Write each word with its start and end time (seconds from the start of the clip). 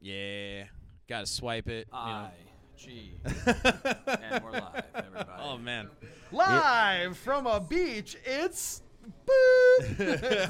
Yeah, 0.00 0.64
gotta 1.08 1.26
swipe 1.26 1.68
it. 1.68 1.88
I 1.92 2.30
G. 2.76 3.14
and 3.24 4.44
we're 4.44 4.52
live, 4.52 4.84
everybody. 4.94 5.42
Oh 5.42 5.58
man. 5.58 5.88
Live 6.30 7.16
from 7.16 7.46
a 7.46 7.60
beach, 7.60 8.16
it's. 8.24 8.82
Boop. 9.26 10.42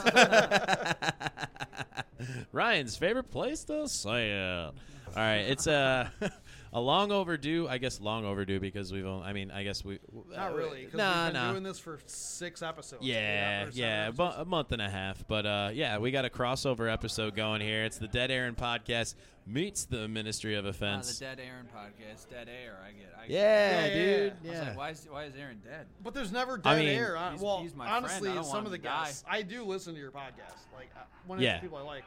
Ryan's 2.53 2.96
favorite 2.96 3.30
place 3.30 3.64
to 3.64 3.88
sail. 3.88 4.74
All 5.16 5.22
right, 5.22 5.37
it's 5.38 5.67
uh, 5.67 6.08
a 6.21 6.30
a 6.72 6.80
long 6.80 7.10
overdue. 7.12 7.66
I 7.69 7.78
guess 7.78 8.01
long 8.01 8.24
overdue 8.24 8.60
because 8.60 8.92
we've. 8.92 9.06
Only, 9.06 9.26
I 9.26 9.32
mean, 9.32 9.51
I 9.51 9.62
guess 9.64 9.84
we. 9.84 9.98
Not 10.34 10.54
really, 10.54 10.84
because 10.84 10.98
Nah, 10.98 11.24
we've 11.24 11.33
been 11.33 11.42
nah. 11.42 11.51
doing 11.52 11.62
this 11.62 11.78
for 11.78 11.98
six 12.06 12.62
episodes. 12.62 13.02
Yeah, 13.04 13.69
yeah, 13.72 14.04
a, 14.06 14.08
episodes. 14.08 14.16
bu- 14.37 14.42
a 14.42 14.44
month 14.44 14.72
and 14.72 14.83
a 14.83 14.88
half. 14.88 15.26
But 15.26 15.46
uh, 15.46 15.70
yeah, 15.72 15.98
we 15.98 16.10
got 16.10 16.24
a 16.24 16.30
crossover 16.30 16.92
episode 16.92 17.34
going 17.37 17.60
here. 17.60 17.84
It's 17.84 17.98
the 17.98 18.09
Dead 18.09 18.30
Aaron 18.30 18.55
podcast 18.55 19.15
meets 19.46 19.87
the 19.87 20.06
Ministry 20.09 20.55
of 20.56 20.66
Uh, 20.66 20.69
Offense. 20.69 21.19
the 21.19 21.24
Dead 21.24 21.41
Aaron 21.41 21.66
podcast. 21.74 22.29
Dead 22.29 22.48
air. 22.48 22.77
I 22.87 22.91
get. 22.93 23.15
I 23.19 23.21
get 23.27 23.30
yeah, 23.30 23.41
Yeah, 23.80 23.87
yeah, 23.87 23.95
dude. 23.95 24.32
I 24.32 24.35
was 24.35 24.52
Yeah. 24.52 24.60
like, 24.69 24.77
why 24.77 24.91
is 24.91 25.07
why 25.10 25.24
is 25.24 25.35
Aaron 25.37 25.60
dead? 25.65 25.87
But 26.05 26.12
there's 26.15 26.32
never 26.32 26.60
I 26.65 26.74
dead 26.74 26.85
mean- 26.85 26.88
air. 26.98 27.16
On, 27.16 27.32
He's- 27.32 27.43
well, 27.43 27.60
he's 27.62 27.74
my 27.74 27.87
friend. 27.87 28.05
honestly, 28.05 28.30
I 28.30 28.35
don't 28.35 28.45
some 28.45 28.52
want 28.55 28.66
of 28.66 28.73
the 28.73 28.77
him 28.79 28.82
to 28.82 28.88
die. 28.88 29.05
guests, 29.07 29.24
I 29.29 29.43
do 29.43 29.65
listen 29.65 29.95
to 29.95 30.01
your 30.01 30.10
podcast. 30.10 30.59
Like 30.77 30.91
uh, 30.96 31.01
one 31.27 31.38
of 31.38 31.43
Yeah. 31.45 31.57
the 31.57 31.62
people 31.62 31.79
I 31.79 31.82
like. 31.82 32.05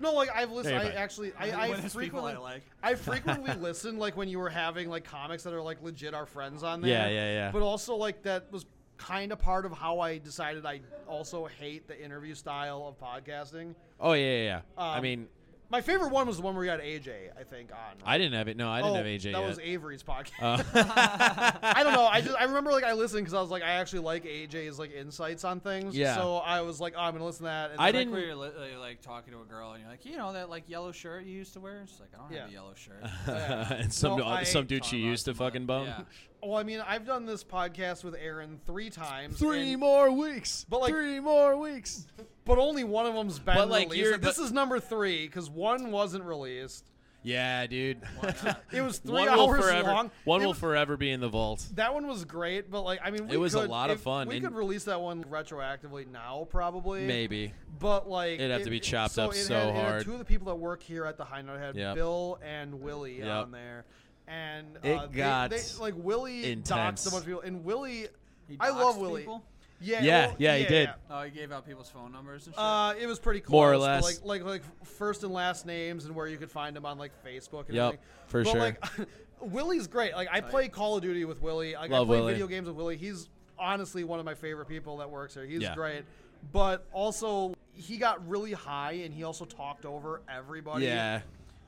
No, 0.00 0.12
like 0.14 0.30
I've 0.34 0.50
listened. 0.50 0.76
There 0.80 0.84
you 0.92 0.98
I 0.98 1.02
actually, 1.02 1.32
I, 1.38 1.48
One 1.50 1.58
I 1.60 1.66
of 1.66 1.70
those 1.82 1.94
people 1.94 1.98
frequently, 2.00 2.32
I 2.32 2.38
like. 2.38 2.62
I 2.82 2.94
frequently 2.96 3.54
listen. 3.54 3.98
Like 3.98 4.16
when 4.16 4.28
you 4.28 4.38
were 4.38 4.50
having 4.50 4.88
like 4.88 5.04
comics 5.04 5.42
that 5.44 5.52
are 5.54 5.62
like 5.62 5.82
legit 5.82 6.14
our 6.14 6.26
friends 6.26 6.62
on 6.62 6.80
there. 6.80 6.90
Yeah, 6.90 7.08
yeah, 7.08 7.32
yeah. 7.32 7.50
But 7.52 7.62
also 7.62 7.94
like 7.96 8.22
that 8.24 8.50
was 8.50 8.66
kind 8.98 9.32
of 9.32 9.38
part 9.38 9.66
of 9.66 9.72
how 9.72 10.00
I 10.00 10.18
decided 10.18 10.64
I 10.66 10.80
also 11.08 11.46
hate 11.46 11.88
the 11.88 12.00
interview 12.02 12.34
style 12.34 12.86
of 12.86 12.98
podcasting. 13.00 13.74
Oh 14.00 14.12
yeah, 14.12 14.24
yeah. 14.26 14.42
yeah. 14.44 14.60
I 14.76 14.96
Um, 14.96 15.02
mean, 15.02 15.28
My 15.72 15.80
favorite 15.80 16.10
one 16.12 16.26
was 16.28 16.36
the 16.36 16.42
one 16.42 16.54
where 16.54 16.60
we 16.60 16.68
had 16.68 16.80
AJ. 16.80 17.30
I 17.40 17.44
think 17.44 17.72
on. 17.72 17.78
I 18.04 18.18
didn't 18.18 18.34
have 18.34 18.46
it. 18.46 18.58
No, 18.58 18.68
I 18.70 18.82
didn't 18.82 18.92
oh, 18.92 18.96
have 18.96 19.06
AJ 19.06 19.32
That 19.32 19.40
yet. 19.40 19.48
was 19.48 19.58
Avery's 19.58 20.02
podcast. 20.02 20.32
Uh, 20.40 20.62
I 21.62 21.82
don't 21.82 21.94
know. 21.94 22.06
I 22.06 22.20
just 22.20 22.36
I 22.38 22.44
remember 22.44 22.70
like 22.72 22.84
I 22.84 22.92
listened 22.92 23.22
because 23.24 23.32
I 23.32 23.40
was 23.40 23.50
like 23.50 23.62
I 23.62 23.70
actually 23.70 24.00
like 24.00 24.24
AJ's 24.24 24.78
like 24.78 24.92
insights 24.92 25.44
on 25.44 25.60
things. 25.60 25.96
Yeah. 25.96 26.14
So 26.16 26.36
I 26.36 26.60
was 26.60 26.78
like, 26.78 26.92
oh, 26.94 27.00
I'm 27.00 27.14
gonna 27.14 27.24
listen 27.24 27.44
to 27.44 27.50
that. 27.50 27.70
And 27.72 27.80
I 27.80 27.90
then 27.90 28.00
didn't- 28.08 28.12
Where 28.12 28.20
you're 28.26 28.34
li- 28.36 28.76
like 28.78 29.00
talking 29.00 29.32
to 29.32 29.40
a 29.40 29.44
girl 29.44 29.72
and 29.72 29.80
you're 29.80 29.90
like, 29.90 30.04
you 30.04 30.18
know 30.18 30.34
that 30.34 30.50
like 30.50 30.68
yellow 30.68 30.92
shirt 30.92 31.24
you 31.24 31.32
used 31.32 31.54
to 31.54 31.60
wear? 31.60 31.82
She's 31.88 32.00
like, 32.00 32.10
I 32.14 32.18
don't 32.18 32.32
have 32.32 32.36
Yeah. 32.36 32.48
a 32.48 32.52
yellow 32.52 32.74
shirt. 32.74 33.02
Yeah. 33.26 33.72
and 33.72 33.90
some 33.92 34.18
No, 34.18 34.26
I- 34.26 34.42
some 34.44 34.66
dude 34.66 34.84
she 34.84 34.98
used 34.98 35.24
to 35.24 35.34
fucking 35.34 35.64
bone. 35.66 35.86
Yeah. 35.86 36.00
Well, 36.44 36.58
I 36.58 36.64
mean, 36.64 36.82
I've 36.84 37.06
done 37.06 37.24
this 37.24 37.44
podcast 37.44 38.02
with 38.02 38.16
Aaron 38.20 38.58
three 38.66 38.90
times. 38.90 39.38
Three 39.38 39.74
and- 39.74 39.80
more 39.80 40.10
weeks. 40.10 40.66
But, 40.68 40.80
like- 40.80 40.90
three 40.90 41.20
more 41.20 41.56
weeks. 41.56 42.08
But 42.44 42.58
only 42.58 42.84
one 42.84 43.06
of 43.06 43.14
them's 43.14 43.38
been 43.38 43.54
But, 43.54 43.68
like, 43.68 43.84
released. 43.90 43.96
you're- 44.00 44.12
Like, 44.12 44.22
this 44.22 44.36
but- 44.38 44.44
is 44.44 44.52
number 44.52 44.80
three 44.80 45.26
because 45.26 45.48
one 45.50 45.90
wasn't 45.90 46.24
released. 46.24 46.84
Yeah, 47.24 47.68
dude. 47.68 48.02
It 48.72 48.80
was 48.82 48.98
three 48.98 49.12
one 49.12 49.30
will 49.30 49.48
hours 49.48 49.62
forever. 49.64 49.92
long. 49.92 50.10
One 50.24 50.40
It 50.42 50.44
will 50.44 50.50
was- 50.52 50.58
forever 50.58 50.96
be 50.96 51.08
in 51.12 51.20
the 51.20 51.28
vault. 51.28 51.64
That 51.76 51.94
one 51.94 52.08
was 52.08 52.24
great, 52.24 52.68
but 52.68 52.82
like 52.82 52.98
I 53.04 53.10
mean, 53.12 53.28
we 53.28 53.34
It 53.34 53.36
was 53.38 53.54
a 53.54 53.60
could- 53.60 53.70
lot 53.70 53.90
of 53.90 53.98
if- 53.98 54.02
fun, 54.02 54.26
We 54.26 54.36
and- 54.38 54.44
could 54.46 54.54
release 54.56 54.82
that 54.84 55.00
one 55.00 55.22
retroactively 55.24 56.08
now, 56.08 56.48
probably. 56.50 57.04
Maybe. 57.04 57.54
But 57.78 58.08
like 58.08 58.40
It'd 58.40 58.50
have 58.50 58.62
it- 58.62 58.64
to 58.64 58.70
be 58.70 58.80
chopped 58.80 59.14
so 59.14 59.26
up 59.26 59.34
it 59.34 59.36
so 59.36 59.54
had, 59.54 59.68
it 59.68 59.74
had 59.76 59.84
hard. 59.84 60.04
two 60.04 60.12
of 60.14 60.18
the 60.18 60.24
people 60.24 60.48
that 60.48 60.56
work 60.56 60.82
here 60.82 61.04
at 61.04 61.16
the 61.16 61.24
High 61.24 61.42
Note 61.42 61.60
had 61.60 61.76
Yep. 61.76 61.94
Bill 61.94 62.40
and 62.44 62.80
Willie 62.82 63.18
Yep. 63.18 63.28
on 63.44 63.50
there, 63.52 63.84
and 64.26 64.78
It 64.82 64.92
uh, 64.98 65.06
they- 65.06 65.16
got 65.18 65.50
they, 65.50 65.60
like 65.78 65.94
Willie 65.96 66.50
intense. 66.50 67.04
doxed 67.04 67.06
a 67.06 67.10
bunch 67.12 67.22
of 67.22 67.26
people, 67.26 67.42
and 67.42 67.64
Willie, 67.64 68.08
He 68.48 68.56
I 68.58 68.70
love 68.70 68.96
doxed 68.96 69.00
Willie. 69.00 69.20
people? 69.20 69.44
Yeah, 69.82 70.02
Yeah, 70.02 70.26
well, 70.28 70.36
yeah, 70.38 70.56
he 70.56 70.64
did. 70.64 70.90
Oh, 71.10 71.22
he 71.22 71.30
gave 71.30 71.52
out 71.52 71.66
people's 71.66 71.88
phone 71.90 72.12
numbers 72.12 72.46
and 72.46 72.54
shit. 72.54 72.62
Uh, 72.62 72.94
it 73.00 73.06
was 73.06 73.18
pretty 73.18 73.40
close. 73.40 73.52
More 73.52 73.72
or 73.72 73.76
less. 73.78 74.22
like 74.22 74.42
like 74.42 74.44
like 74.44 74.86
first 74.86 75.22
and 75.24 75.32
last 75.32 75.66
names 75.66 76.04
and 76.04 76.14
where 76.14 76.26
you 76.26 76.36
could 76.36 76.50
find 76.50 76.74
them 76.76 76.86
on 76.86 76.98
like 76.98 77.12
Facebook. 77.24 77.66
And 77.66 77.74
Yep, 77.76 77.84
everything. 77.86 77.98
for 78.26 78.44
but, 78.44 78.50
sure. 78.50 78.60
Like, 78.60 78.84
Willie's 79.40 79.86
great. 79.86 80.14
Like 80.14 80.28
I 80.30 80.40
play 80.40 80.68
Call 80.68 80.96
of 80.96 81.02
Duty 81.02 81.24
with 81.24 81.42
Willie. 81.42 81.74
Like 81.74 81.90
Love 81.90 82.06
I 82.08 82.10
play 82.10 82.18
Willie. 82.20 82.32
video 82.34 82.46
games 82.46 82.68
with 82.68 82.76
Willie. 82.76 82.96
He's 82.96 83.28
honestly 83.58 84.04
one 84.04 84.18
of 84.18 84.24
my 84.24 84.34
favorite 84.34 84.66
people 84.68 84.98
that 84.98 85.10
works 85.10 85.34
here. 85.34 85.44
He's 85.44 85.62
Yeah. 85.62 85.74
great. 85.74 86.04
But 86.52 86.86
also 86.92 87.54
he 87.74 87.96
got 87.98 88.26
really 88.28 88.52
high 88.52 88.92
and 89.04 89.12
he 89.14 89.24
also 89.24 89.44
talked 89.44 89.84
over 89.86 90.22
everybody. 90.28 90.84
Yeah. 90.86 91.20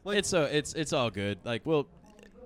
Like- 0.04 0.19
it's 0.19 0.28
so 0.28 0.44
it's 0.44 0.75
it's 0.75 0.92
all 0.92 1.10
good. 1.10 1.38
Like, 1.44 1.62
well, 1.64 1.86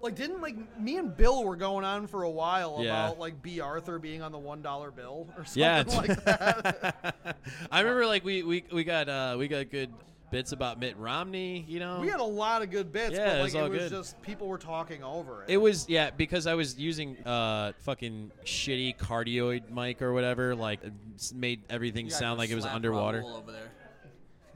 Like 0.03 0.15
didn't 0.15 0.41
like 0.41 0.57
me 0.81 0.97
and 0.97 1.17
Bill 1.17 1.45
were 1.45 1.57
going 1.57 1.85
on 1.85 2.07
for 2.07 2.23
a 2.23 2.31
while 2.31 2.79
Yeah. 2.81 3.07
about 3.07 3.19
like 3.19 3.43
Bea 3.43 3.61
Arthur 3.61 3.99
being 3.99 4.23
on 4.23 4.33
the 4.33 4.39
one 4.39 4.63
dollar 4.63 4.91
bill 4.91 5.29
or 5.37 5.45
something 5.45 5.63
yeah. 5.63 5.83
like 5.97 6.25
that. 6.25 7.37
I 7.71 7.81
remember 7.81 8.07
like 8.07 8.25
we 8.25 8.43
we 8.43 8.65
we 8.73 8.85
got 8.85 9.09
uh 9.09 9.37
we 9.39 9.49
got 9.49 9.71
good 9.71 9.93
bits 10.31 10.53
about 10.53 10.79
Mitt 10.79 10.97
Romney. 10.99 11.65
You 11.67 11.81
know. 11.81 12.01
we 12.01 12.09
had 12.09 12.21
a 12.21 12.25
lot 12.25 12.61
of 12.63 12.71
good 12.71 12.93
bits, 12.93 13.15
Yeah, 13.15 13.25
but 13.27 13.29
it 13.29 13.35
like 13.37 13.43
was 13.45 13.55
all 13.55 13.65
it 13.65 13.71
was 13.71 13.79
good. 13.81 13.91
just 13.91 14.21
people 14.23 14.47
were 14.47 14.59
talking 14.59 15.03
over 15.03 15.43
it. 15.45 15.51
It 15.51 15.57
was 15.57 15.89
yeah 15.89 16.11
because 16.11 16.47
I 16.47 16.55
was 16.55 16.79
using 16.79 17.17
uh 17.27 17.73
fucking 17.81 18.31
shitty 18.45 18.97
cardioid 18.99 19.71
mic 19.71 20.03
or 20.03 20.13
whatever 20.13 20.55
like 20.55 20.83
it 20.85 20.93
made 21.35 21.63
everything 21.71 22.11
sound 22.11 22.39
like 22.39 22.51
it 22.51 22.55
was 22.57 22.67
underwater. 22.67 23.21
Raoul 23.21 23.37
over 23.37 23.53
there. 23.53 23.71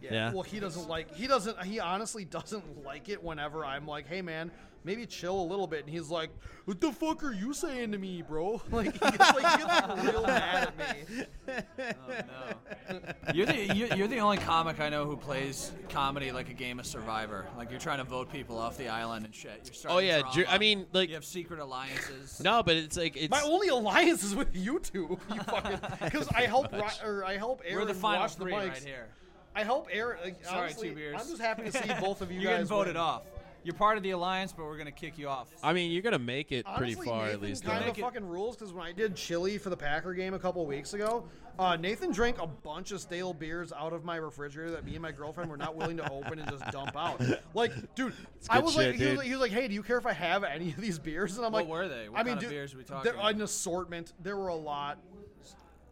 yeah. 0.02 0.32
Well, 0.32 0.42
he 0.42 0.58
doesn't 0.60 0.88
like. 0.88 1.14
He 1.14 1.26
doesn't. 1.26 1.62
He 1.62 1.78
honestly 1.80 2.24
doesn't 2.24 2.84
like 2.84 3.08
it 3.08 3.22
whenever 3.22 3.64
I'm 3.64 3.86
like, 3.86 4.06
"Hey, 4.08 4.20
man, 4.20 4.50
maybe 4.84 5.06
chill 5.06 5.40
a 5.40 5.42
little 5.46 5.66
bit," 5.66 5.80
and 5.80 5.90
he's 5.90 6.08
like, 6.10 6.30
"What 6.64 6.80
the 6.80 6.92
fuck 6.92 7.22
are 7.24 7.32
you 7.32 7.52
saying 7.54 7.92
to 7.92 7.98
me, 7.98 8.22
bro?" 8.22 8.60
Like 8.70 8.92
he 8.92 8.98
gets 8.98 9.18
like, 9.18 9.60
he 9.60 9.64
gets, 9.64 9.88
like 9.88 10.02
real 10.12 10.22
mad 10.22 10.72
at 10.78 10.96
me. 10.96 11.24
Oh 11.48 11.92
no. 12.08 12.98
You're 13.34 13.46
the 13.46 13.74
you're, 13.74 13.88
you're 13.94 14.08
the 14.08 14.18
only 14.20 14.38
comic 14.38 14.80
I 14.80 14.88
know 14.88 15.04
who 15.06 15.16
plays 15.16 15.72
comedy 15.88 16.32
like 16.32 16.48
a 16.50 16.54
game 16.54 16.78
of 16.80 16.86
Survivor. 16.86 17.46
Like 17.56 17.70
you're 17.70 17.80
trying 17.80 17.98
to 17.98 18.04
vote 18.04 18.30
people 18.32 18.58
off 18.58 18.76
the 18.78 18.88
island 18.88 19.24
and 19.24 19.34
shit. 19.34 19.60
You're 19.64 19.74
starting 19.74 19.96
Oh, 19.96 19.98
yeah, 20.00 20.18
drama. 20.20 20.34
Jer- 20.34 20.46
I 20.48 20.58
mean, 20.58 20.86
like- 20.92 21.08
you 21.08 21.14
have 21.14 21.24
secret 21.24 21.60
alliances. 21.60 22.40
No, 22.42 22.62
but 22.62 22.76
it's 22.76 22.96
like 22.96 23.16
it's 23.16 23.30
My 23.30 23.42
only 23.42 23.68
alliance 23.68 24.22
is 24.22 24.34
with 24.34 24.54
you 24.56 24.78
two. 24.78 25.18
You 25.32 25.40
fucking 25.42 25.78
because 26.04 26.28
I 26.34 26.42
help 26.42 26.72
Ri- 26.72 26.82
or 27.04 27.24
I 27.24 27.36
help 27.36 27.62
Aaron 27.64 27.80
We're 27.86 27.92
the 27.92 27.98
final 27.98 28.20
watch 28.20 28.36
the 28.36 28.42
three 28.44 28.52
mics. 28.52 28.68
right 28.68 28.84
here. 28.84 29.08
I 29.54 29.64
help 29.64 29.88
Aaron. 29.92 30.18
Like, 30.24 30.44
Sorry, 30.44 30.60
honestly, 30.60 30.88
two 30.90 30.94
beers. 30.94 31.16
I'm 31.20 31.28
just 31.28 31.40
happy 31.42 31.64
to 31.64 31.72
see 31.72 31.92
both 32.00 32.22
of 32.22 32.30
you 32.32 32.40
You're 32.40 32.50
guys 32.52 32.56
getting 32.60 32.68
voted 32.68 32.94
win. 32.94 33.02
off. 33.02 33.22
You're 33.64 33.74
part 33.74 33.96
of 33.96 34.02
the 34.02 34.10
alliance, 34.10 34.52
but 34.52 34.64
we're 34.64 34.76
gonna 34.76 34.90
kick 34.90 35.16
you 35.18 35.28
off. 35.28 35.48
I 35.62 35.72
mean, 35.72 35.92
you're 35.92 36.02
gonna 36.02 36.18
make 36.18 36.50
it 36.50 36.66
Honestly, 36.66 36.94
pretty 36.96 37.08
far 37.08 37.18
Nathan 37.26 37.34
at 37.34 37.42
least. 37.42 37.64
kind 37.64 37.84
though. 37.84 37.90
of 37.90 37.96
Make 37.96 38.04
fucking 38.04 38.26
rules 38.26 38.56
because 38.56 38.72
when 38.72 38.84
I 38.84 38.92
did 38.92 39.14
chili 39.14 39.58
for 39.58 39.70
the 39.70 39.76
Packer 39.76 40.14
game 40.14 40.34
a 40.34 40.38
couple 40.38 40.66
weeks 40.66 40.94
ago, 40.94 41.24
uh, 41.58 41.76
Nathan 41.76 42.10
drank 42.10 42.40
a 42.40 42.46
bunch 42.46 42.90
of 42.90 43.00
stale 43.00 43.32
beers 43.32 43.72
out 43.72 43.92
of 43.92 44.04
my 44.04 44.16
refrigerator 44.16 44.72
that 44.72 44.84
me 44.84 44.94
and 44.94 45.02
my 45.02 45.12
girlfriend 45.12 45.48
were 45.50 45.56
not 45.56 45.76
willing 45.76 45.96
to 45.98 46.10
open 46.10 46.38
and 46.40 46.50
just 46.50 46.64
dump 46.72 46.96
out. 46.96 47.22
Like, 47.54 47.94
dude, 47.94 48.14
I 48.50 48.58
was 48.58 48.72
shit, 48.74 48.92
like, 48.92 49.00
he 49.00 49.06
was 49.06 49.16
like, 49.18 49.26
he 49.26 49.32
was 49.32 49.40
like, 49.40 49.52
hey, 49.52 49.68
do 49.68 49.74
you 49.74 49.82
care 49.82 49.98
if 49.98 50.06
I 50.06 50.12
have 50.12 50.42
any 50.42 50.70
of 50.70 50.80
these 50.80 50.98
beers? 50.98 51.36
And 51.36 51.46
I'm 51.46 51.52
like, 51.52 51.68
What 51.68 51.82
like, 51.82 51.90
were 51.90 51.96
they? 51.96 52.08
What 52.08 52.20
I 52.20 52.22
mean, 52.24 52.34
kind 52.34 52.38
of 52.38 52.40
dude, 52.42 52.50
beers 52.50 52.74
are 52.74 52.78
we 52.78 52.84
talking? 52.84 53.12
An 53.16 53.40
assortment. 53.42 54.12
There 54.22 54.36
were 54.36 54.48
a 54.48 54.54
lot. 54.56 54.98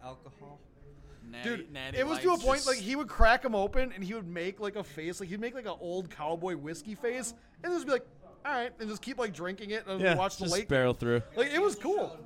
Alcohol. 0.03 0.59
Natty, 1.31 1.49
Dude, 1.49 1.73
natty 1.73 1.99
it 1.99 2.07
was 2.07 2.19
to 2.21 2.29
a 2.29 2.31
lights. 2.31 2.43
point 2.45 2.67
like 2.67 2.79
he 2.79 2.97
would 2.97 3.07
crack 3.07 3.43
them 3.43 3.55
open 3.55 3.93
and 3.93 4.03
he 4.03 4.15
would 4.15 4.27
make 4.27 4.59
like 4.59 4.75
a 4.75 4.83
face, 4.83 5.21
like 5.21 5.29
he'd 5.29 5.39
make 5.41 5.55
like 5.55 5.67
an 5.67 5.77
old 5.79 6.11
cowboy 6.11 6.57
whiskey 6.57 6.95
face, 6.97 7.35
and 7.63 7.73
just 7.73 7.87
be 7.87 7.93
like, 7.93 8.07
all 8.45 8.53
right, 8.53 8.73
and 8.81 8.89
just 8.89 9.03
keep 9.03 9.19
like 9.19 9.33
drinking 9.33 9.71
it 9.71 9.87
and 9.87 10.01
yeah, 10.01 10.15
watch 10.15 10.37
the 10.37 10.45
just 10.45 10.55
late. 10.55 10.69
barrel 10.69 10.95
through. 10.95 11.23
Like 11.37 11.53
it 11.53 11.61
was 11.61 11.75
cool. 11.77 12.17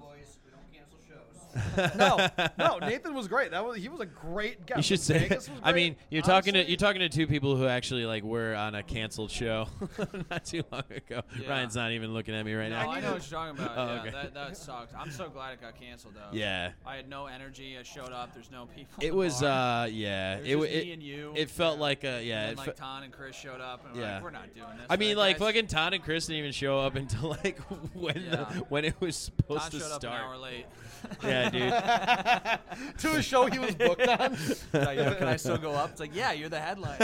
no, 1.97 2.29
no, 2.59 2.79
Nathan 2.79 3.15
was 3.15 3.29
great. 3.29 3.51
That 3.53 3.65
was 3.65 3.77
he 3.77 3.89
was 3.89 4.01
a 4.01 4.07
great 4.07 4.67
guest. 4.67 4.77
You 4.79 4.83
should 4.83 5.01
say. 5.01 5.19
Vegas 5.21 5.49
was 5.49 5.59
I 5.63 5.73
mean, 5.73 5.97
you're 6.11 6.23
talking 6.23 6.55
to 6.55 6.65
you're 6.69 6.77
talking 6.77 7.01
to 7.01 7.09
two 7.09 7.27
people 7.27 7.57
who 7.57 7.67
actually 7.67 8.07
like 8.07 8.23
were 8.25 8.55
on 8.55 8.75
a 8.75 8.83
canceled 8.83 9.31
show 9.31 9.69
not 10.31 10.45
too 10.45 10.63
long 10.73 10.83
ago. 10.95 11.23
Yeah. 11.41 11.49
Ryan's 11.49 11.77
not 11.77 11.93
even 11.93 12.13
looking 12.13 12.35
at 12.35 12.45
me 12.45 12.55
right 12.55 12.71
No, 12.71 12.83
now. 12.83 12.91
I 12.91 13.01
know 13.01 13.13
what 13.13 13.31
you're 13.31 13.39
talking 13.41 13.63
about. 13.63 13.79
Oh, 13.79 13.95
yeah, 13.95 14.01
okay. 14.01 14.11
that, 14.11 14.35
that 14.35 14.57
sucks. 14.57 14.93
I'm 14.99 15.11
so 15.11 15.29
glad 15.29 15.53
it 15.53 15.61
got 15.61 15.79
canceled 15.81 16.15
though. 16.15 16.37
Yeah. 16.37 16.73
I 16.87 16.97
had 16.97 17.09
no 17.09 17.27
energy. 17.27 17.77
I 17.79 17.83
showed 17.83 18.13
up. 18.13 18.35
There's 18.35 18.51
no 18.51 18.67
people. 18.75 18.95
It 19.03 19.15
was 19.15 19.41
bar. 19.41 19.85
uh 19.85 19.87
yeah. 19.87 20.39
It 20.39 20.47
It 20.47 20.57
was 20.57 20.69
wa- 20.69 20.73
just 20.73 20.77
it, 20.83 20.87
me 20.87 20.93
and 20.93 21.03
you. 21.03 21.33
it 21.37 21.51
felt 21.51 21.79
like 21.79 22.05
a 22.05 22.23
yeah. 22.25 22.43
And 22.45 22.53
It 22.53 22.59
like 22.59 22.67
fe- 22.69 22.73
Ton 22.77 23.03
and 23.05 23.13
Chris 23.13 23.37
showed 23.37 23.61
up, 23.61 23.85
and 23.87 23.95
we're 23.95 24.01
Yeah. 24.03 24.15
like, 24.15 24.23
we're 24.25 24.31
not 24.31 24.55
doing 24.55 24.67
this. 24.77 24.87
I 24.91 24.97
mean, 24.97 25.11
right, 25.17 25.17
like 25.29 25.39
guys? 25.39 25.47
fucking 25.49 25.67
Todd 25.69 25.95
and 25.95 26.03
Chris 26.03 26.27
didn't 26.27 26.39
even 26.41 26.53
show 26.53 26.79
up 26.81 26.95
until 26.97 27.31
like 27.45 27.59
when 27.95 28.17
Yeah. 28.25 28.31
the, 28.37 28.45
when 28.69 28.85
it 28.85 29.01
was 29.01 29.17
supposed 29.17 29.63
Ton 29.63 29.71
to 29.73 29.79
showed 29.79 29.93
up 29.93 30.03
an 30.05 30.09
hour 30.11 30.19
start. 30.37 30.41
late. 30.41 30.67
Yeah, 31.23 31.51
dude. 31.51 32.99
to 32.99 33.17
a 33.17 33.23
show 33.23 33.47
he 33.47 33.59
was 33.59 33.75
booked 33.75 34.07
on. 34.07 34.37
Like, 34.73 34.99
yo, 34.99 35.15
can 35.15 35.29
I 35.29 35.37
still 35.37 35.59
go 35.59 35.73
up? 35.73 35.91
It's 35.93 36.01
like, 36.01 36.15
yeah, 36.15 36.33
you're 36.33 36.49
the 36.49 36.61
headline. 36.61 36.99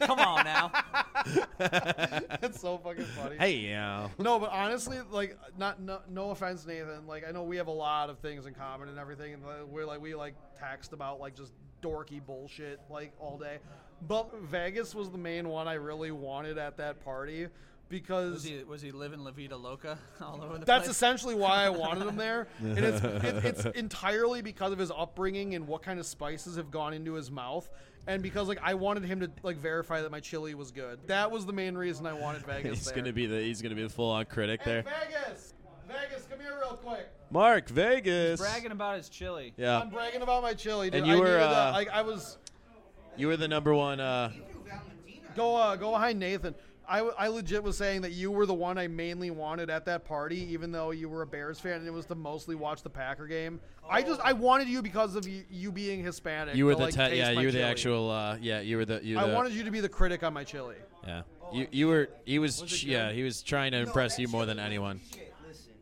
Come 0.00 0.18
on 0.18 0.44
now. 0.44 0.72
That's 1.58 2.60
so 2.60 2.78
fucking 2.78 3.04
funny. 3.04 3.36
hey, 3.38 3.56
yeah. 3.56 4.08
No, 4.18 4.38
but 4.38 4.50
honestly, 4.50 4.98
like, 5.10 5.38
not 5.56 5.80
no, 5.80 6.00
no 6.10 6.30
offense, 6.30 6.66
Nathan. 6.66 7.06
Like, 7.06 7.24
I 7.26 7.30
know 7.30 7.42
we 7.44 7.56
have 7.56 7.68
a 7.68 7.72
lot 7.72 8.10
of 8.10 8.18
things 8.18 8.46
in 8.46 8.54
common 8.54 8.88
and 8.88 8.98
everything, 8.98 9.34
and 9.34 9.42
we're 9.70 9.86
like 9.86 10.00
we 10.00 10.14
like 10.14 10.34
text 10.58 10.92
about 10.92 11.20
like 11.20 11.36
just 11.36 11.52
dorky 11.82 12.24
bullshit 12.24 12.80
like 12.90 13.12
all 13.18 13.38
day. 13.38 13.58
But 14.08 14.34
Vegas 14.42 14.94
was 14.94 15.10
the 15.10 15.18
main 15.18 15.48
one 15.48 15.68
I 15.68 15.74
really 15.74 16.10
wanted 16.10 16.58
at 16.58 16.76
that 16.78 17.04
party 17.04 17.48
because 17.92 18.32
Was 18.32 18.44
he 18.44 18.64
was 18.64 18.82
he 18.82 18.90
living 18.90 19.20
La 19.20 19.30
Vida 19.30 19.56
Loca 19.56 19.98
all 20.20 20.36
over 20.42 20.44
the 20.44 20.48
place? 20.60 20.66
That's 20.66 20.84
place? 20.86 20.96
essentially 20.96 21.34
why 21.36 21.64
I 21.64 21.68
wanted 21.68 22.08
him 22.08 22.16
there, 22.16 22.48
and 22.58 22.78
it's 22.78 23.04
it, 23.04 23.44
it's 23.44 23.64
entirely 23.78 24.40
because 24.42 24.72
of 24.72 24.78
his 24.78 24.90
upbringing 24.90 25.54
and 25.54 25.68
what 25.68 25.82
kind 25.82 26.00
of 26.00 26.06
spices 26.06 26.56
have 26.56 26.70
gone 26.70 26.94
into 26.94 27.12
his 27.12 27.30
mouth, 27.30 27.68
and 28.08 28.22
because 28.22 28.48
like 28.48 28.58
I 28.62 28.74
wanted 28.74 29.04
him 29.04 29.20
to 29.20 29.30
like 29.42 29.58
verify 29.58 30.00
that 30.00 30.10
my 30.10 30.20
chili 30.20 30.54
was 30.54 30.70
good. 30.72 30.98
That 31.06 31.30
was 31.30 31.44
the 31.46 31.52
main 31.52 31.76
reason 31.76 32.06
I 32.06 32.14
wanted 32.14 32.42
Vegas 32.46 32.78
He's 32.78 32.84
there. 32.86 32.96
gonna 32.96 33.12
be 33.12 33.26
the 33.26 33.40
he's 33.40 33.60
gonna 33.62 33.74
be 33.76 33.82
the 33.82 33.90
full 33.90 34.10
on 34.10 34.24
critic 34.24 34.62
Hey, 34.62 34.70
there. 34.70 34.82
Vegas, 34.82 35.54
Vegas, 35.86 36.26
come 36.28 36.40
here 36.40 36.56
real 36.58 36.78
quick. 36.82 37.08
Mark 37.30 37.68
Vegas. 37.68 38.40
bragging 38.40 38.72
about 38.72 38.96
his 38.96 39.10
chili. 39.10 39.52
Yeah, 39.58 39.80
I'm 39.80 39.90
bragging 39.90 40.22
about 40.22 40.42
my 40.42 40.54
chili. 40.54 40.88
Dude. 40.88 41.00
And 41.00 41.06
you 41.06 41.16
I 41.16 41.20
were, 41.20 41.24
needed 41.26 41.42
uh, 41.42 41.70
like 41.74 41.88
I 41.90 42.00
was 42.02 42.38
you 43.18 43.26
were 43.26 43.36
the 43.36 43.48
number 43.48 43.74
one. 43.74 44.00
Uh, 44.00 44.32
go 45.36 45.56
uh, 45.56 45.76
go 45.76 45.90
behind 45.92 46.18
Nathan. 46.18 46.54
I, 46.92 46.96
w- 46.98 47.14
I 47.16 47.28
legit 47.28 47.62
was 47.62 47.78
saying 47.78 48.02
that 48.02 48.12
you 48.12 48.30
were 48.30 48.44
the 48.44 48.52
one 48.52 48.76
I 48.76 48.86
mainly 48.86 49.30
wanted 49.30 49.70
at 49.70 49.86
that 49.86 50.04
party, 50.04 50.52
even 50.52 50.72
though 50.72 50.90
you 50.90 51.08
were 51.08 51.22
a 51.22 51.26
Bears 51.26 51.58
fan 51.58 51.78
and 51.78 51.86
it 51.86 51.90
was 51.90 52.04
to 52.06 52.14
mostly 52.14 52.54
watch 52.54 52.82
the 52.82 52.90
Packer 52.90 53.26
game. 53.26 53.60
I 53.88 54.02
just 54.02 54.20
I 54.20 54.34
wanted 54.34 54.68
you 54.68 54.82
because 54.82 55.16
of 55.16 55.26
you, 55.26 55.42
you 55.50 55.72
being 55.72 56.04
Hispanic. 56.04 56.54
you 56.54 56.66
were 56.66 56.72
to, 56.74 56.78
the 56.78 56.84
like, 56.84 56.94
te- 56.94 57.16
yeah 57.16 57.30
you 57.30 57.46
were 57.46 57.52
the 57.52 57.62
actual 57.62 58.10
uh, 58.10 58.36
yeah 58.42 58.60
you 58.60 58.76
were 58.76 58.84
the 58.84 59.00
you 59.02 59.18
I 59.18 59.26
the, 59.26 59.32
wanted 59.32 59.54
you 59.54 59.64
to 59.64 59.70
be 59.70 59.80
the 59.80 59.88
critic 59.88 60.22
on 60.22 60.34
my 60.34 60.44
chili. 60.44 60.76
yeah 61.06 61.22
you 61.50 61.66
you 61.70 61.86
were 61.88 62.10
he 62.26 62.38
was, 62.38 62.84
yeah 62.84 63.10
he 63.10 63.22
was 63.22 63.42
trying 63.42 63.72
to 63.72 63.78
impress 63.78 64.18
you 64.18 64.28
more 64.28 64.44
than 64.44 64.58
anyone. 64.58 65.00
Listen. 65.48 65.72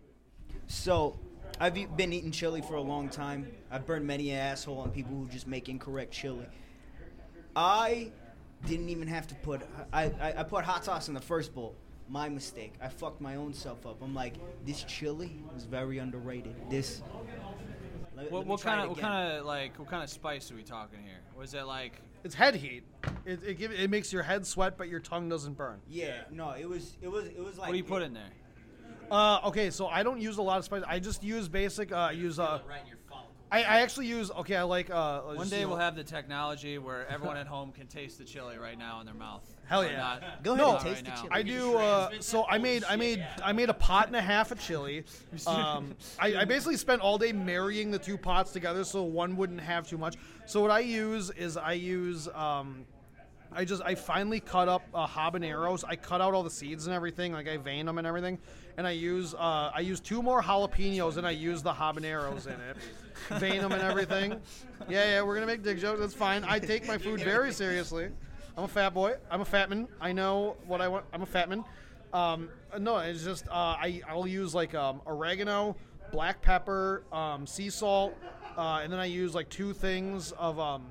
So, 0.68 1.18
I've 1.58 1.74
been 1.74 2.12
eating 2.12 2.30
chili 2.30 2.62
for 2.62 2.74
a 2.74 2.80
long 2.80 3.08
time. 3.08 3.50
I've 3.68 3.84
burned 3.84 4.06
many 4.06 4.30
an 4.30 4.38
asshole 4.38 4.78
on 4.78 4.90
people 4.92 5.16
who 5.16 5.26
just 5.26 5.48
make 5.48 5.68
incorrect 5.68 6.12
chili. 6.12 6.46
I 7.56 8.12
didn't 8.66 8.88
even 8.88 9.08
have 9.08 9.26
to 9.28 9.34
put. 9.36 9.62
I, 9.92 10.04
I, 10.20 10.34
I 10.38 10.42
put 10.42 10.64
hot 10.64 10.84
sauce 10.84 11.08
in 11.08 11.14
the 11.14 11.20
first 11.20 11.54
bowl. 11.54 11.74
My 12.08 12.28
mistake. 12.28 12.74
I 12.82 12.88
fucked 12.88 13.20
my 13.20 13.36
own 13.36 13.52
self 13.54 13.86
up. 13.86 14.02
I'm 14.02 14.14
like, 14.14 14.34
this 14.66 14.82
chili 14.84 15.42
is 15.56 15.64
very 15.64 15.98
underrated. 15.98 16.54
This. 16.68 17.02
Let- 18.16 18.24
let 18.24 18.32
What, 18.32 18.44
me 18.44 18.50
what 18.50 18.60
kind 18.60 18.80
of 18.82 18.88
what 18.90 18.98
kind 18.98 19.32
of 19.38 19.46
like 19.46 19.78
what 19.78 19.88
kind 19.88 20.02
of 20.02 20.10
spice 20.10 20.50
are 20.50 20.54
we 20.54 20.62
talking 20.62 20.98
here? 21.02 21.20
Was 21.38 21.54
it 21.54 21.62
like 21.62 22.02
It's 22.22 22.34
head 22.34 22.54
heat. 22.54 22.82
It 23.24 23.42
it, 23.42 23.54
give, 23.58 23.72
it 23.72 23.88
makes 23.88 24.12
your 24.12 24.22
head 24.22 24.46
sweat, 24.46 24.76
but 24.76 24.88
your 24.88 25.00
tongue 25.00 25.28
doesn't 25.30 25.54
burn. 25.56 25.80
Yeah, 25.88 26.22
no, 26.30 26.50
it 26.50 26.68
was 26.68 26.96
it 27.00 27.08
was 27.08 27.26
it 27.26 27.42
was 27.42 27.56
like. 27.56 27.68
what 27.68 27.72
do 27.72 27.78
you 27.78 27.84
put 27.84 28.02
in 28.02 28.12
there? 28.12 28.28
Uh, 29.10 29.40
okay, 29.46 29.70
so 29.70 29.86
I 29.86 30.02
don't 30.02 30.20
use 30.20 30.36
a 30.36 30.42
lot 30.42 30.58
of 30.58 30.64
spice. 30.66 30.82
I 30.86 30.98
just 30.98 31.24
use 31.24 31.48
basic. 31.48 31.92
Uh, 31.92 31.96
I 31.96 32.10
use 32.12 32.38
uh, 32.38 32.60
I, 33.52 33.58
I 33.64 33.80
actually 33.80 34.06
use. 34.06 34.30
Okay, 34.30 34.54
I 34.56 34.62
like. 34.62 34.90
Uh, 34.90 35.22
One 35.22 35.48
day 35.48 35.56
you 35.58 35.62
know- 35.62 35.70
we'll 35.70 35.78
have 35.78 35.96
the 35.96 36.04
technology 36.04 36.78
where 36.78 37.06
everyone 37.08 37.36
at 37.36 37.46
home 37.46 37.72
can 37.72 37.86
taste 37.88 38.18
the 38.18 38.24
chili 38.24 38.58
right 38.58 38.78
now 38.78 39.00
in 39.00 39.06
their 39.06 39.14
mouth. 39.14 39.42
Hell 39.66 39.82
Or 39.82 39.86
yeah. 39.86 39.96
not- 39.96 40.42
Go 40.44 40.52
ahead 40.54 40.64
No, 40.66 40.76
and 40.76 40.80
taste 40.84 41.04
the 41.04 41.10
right 41.10 41.16
now. 41.16 41.22
chili. 41.22 41.30
I 41.32 41.42
do. 41.42 41.76
Uh, 41.78 42.10
so 42.20 42.46
I 42.48 42.58
made 42.58 42.84
I 42.84 42.96
made 42.96 43.26
I 43.44 43.52
made 43.52 43.68
a 43.68 43.74
pot 43.74 44.06
and 44.06 44.16
a 44.16 44.20
half 44.22 44.50
of 44.52 44.60
chili. 44.60 45.04
Um, 45.46 45.94
I, 46.18 46.36
I 46.36 46.44
basically 46.44 46.76
spent 46.76 47.00
all 47.02 47.16
day 47.18 47.32
marrying 47.32 47.90
the 47.90 47.98
two 47.98 48.16
pots 48.18 48.52
together 48.52 48.84
so 48.84 49.02
one 49.02 49.36
wouldn't 49.36 49.60
have 49.60 49.88
too 49.88 49.98
much. 49.98 50.16
So 50.46 50.60
what 50.60 50.70
I 50.70 50.80
use 50.80 51.30
is 51.30 51.56
I 51.56 51.72
use. 51.72 52.28
Um, 52.34 52.84
I 53.52 53.64
just 53.64 53.82
I 53.82 53.96
finally 53.96 54.38
cut 54.38 54.68
up 54.68 54.82
uh, 54.94 55.08
habaneros. 55.08 55.82
I 55.86 55.96
cut 55.96 56.20
out 56.20 56.34
all 56.34 56.44
the 56.44 56.50
seeds 56.50 56.86
and 56.86 56.94
everything, 56.94 57.32
like 57.32 57.48
I 57.48 57.56
vein 57.56 57.86
them 57.86 57.98
and 57.98 58.06
everything, 58.06 58.38
and 58.80 58.86
I 58.86 58.92
use 58.92 59.34
uh, 59.34 59.70
I 59.74 59.80
use 59.80 60.00
two 60.00 60.22
more 60.22 60.42
jalapenos 60.42 61.18
and 61.18 61.26
I 61.26 61.32
use 61.32 61.62
the 61.62 61.70
habaneros 61.70 62.46
in 62.46 62.54
it, 62.54 62.78
vein 63.38 63.60
them 63.60 63.72
and 63.72 63.82
everything. 63.82 64.40
Yeah, 64.88 65.04
yeah, 65.04 65.22
we're 65.22 65.34
gonna 65.34 65.46
make 65.46 65.62
dick 65.62 65.78
jokes. 65.78 66.00
That's 66.00 66.14
fine. 66.14 66.44
I 66.44 66.58
take 66.58 66.88
my 66.88 66.96
food 66.96 67.20
very 67.20 67.52
seriously. 67.52 68.08
I'm 68.56 68.64
a 68.64 68.68
fat 68.68 68.94
boy. 68.94 69.16
I'm 69.30 69.42
a 69.42 69.44
fat 69.44 69.68
man. 69.68 69.86
I 70.00 70.12
know 70.12 70.56
what 70.66 70.80
I 70.80 70.88
want. 70.88 71.04
I'm 71.12 71.20
a 71.20 71.26
fat 71.26 71.50
man. 71.50 71.62
Um, 72.14 72.48
no, 72.78 72.96
it's 72.96 73.22
just 73.22 73.46
uh, 73.48 73.52
I 73.52 74.00
I'll 74.08 74.26
use 74.26 74.54
like 74.54 74.74
um, 74.74 75.02
oregano, 75.06 75.76
black 76.10 76.40
pepper, 76.40 77.04
um, 77.12 77.46
sea 77.46 77.68
salt, 77.68 78.16
uh, 78.56 78.80
and 78.82 78.90
then 78.90 78.98
I 78.98 79.04
use 79.04 79.34
like 79.34 79.50
two 79.50 79.74
things 79.74 80.32
of 80.38 80.58
um, 80.58 80.86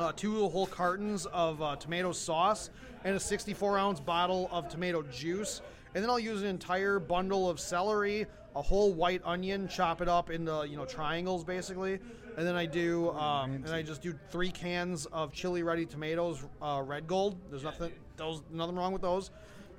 uh, 0.00 0.10
two 0.16 0.48
whole 0.48 0.66
cartons 0.66 1.26
of 1.26 1.62
uh, 1.62 1.76
tomato 1.76 2.10
sauce 2.10 2.70
and 3.04 3.14
a 3.14 3.20
64 3.20 3.78
ounce 3.78 4.00
bottle 4.00 4.48
of 4.50 4.68
tomato 4.68 5.02
juice. 5.02 5.62
And 5.94 6.02
then 6.02 6.10
I'll 6.10 6.18
use 6.18 6.42
an 6.42 6.48
entire 6.48 6.98
bundle 6.98 7.48
of 7.48 7.60
celery, 7.60 8.26
a 8.56 8.62
whole 8.62 8.92
white 8.92 9.22
onion, 9.24 9.68
chop 9.68 10.00
it 10.00 10.08
up 10.08 10.30
into 10.30 10.66
you 10.68 10.76
know 10.76 10.84
triangles 10.84 11.44
basically. 11.44 12.00
And 12.36 12.44
then 12.44 12.56
I 12.56 12.66
do, 12.66 13.10
um, 13.10 13.52
and 13.52 13.70
I 13.70 13.82
just 13.82 14.02
do 14.02 14.12
three 14.30 14.50
cans 14.50 15.06
of 15.06 15.32
chili 15.32 15.62
ready 15.62 15.86
tomatoes, 15.86 16.44
uh, 16.60 16.82
red 16.84 17.06
gold. 17.06 17.38
There's 17.48 17.62
nothing, 17.62 17.92
those 18.16 18.42
nothing 18.50 18.74
wrong 18.74 18.92
with 18.92 19.02
those. 19.02 19.30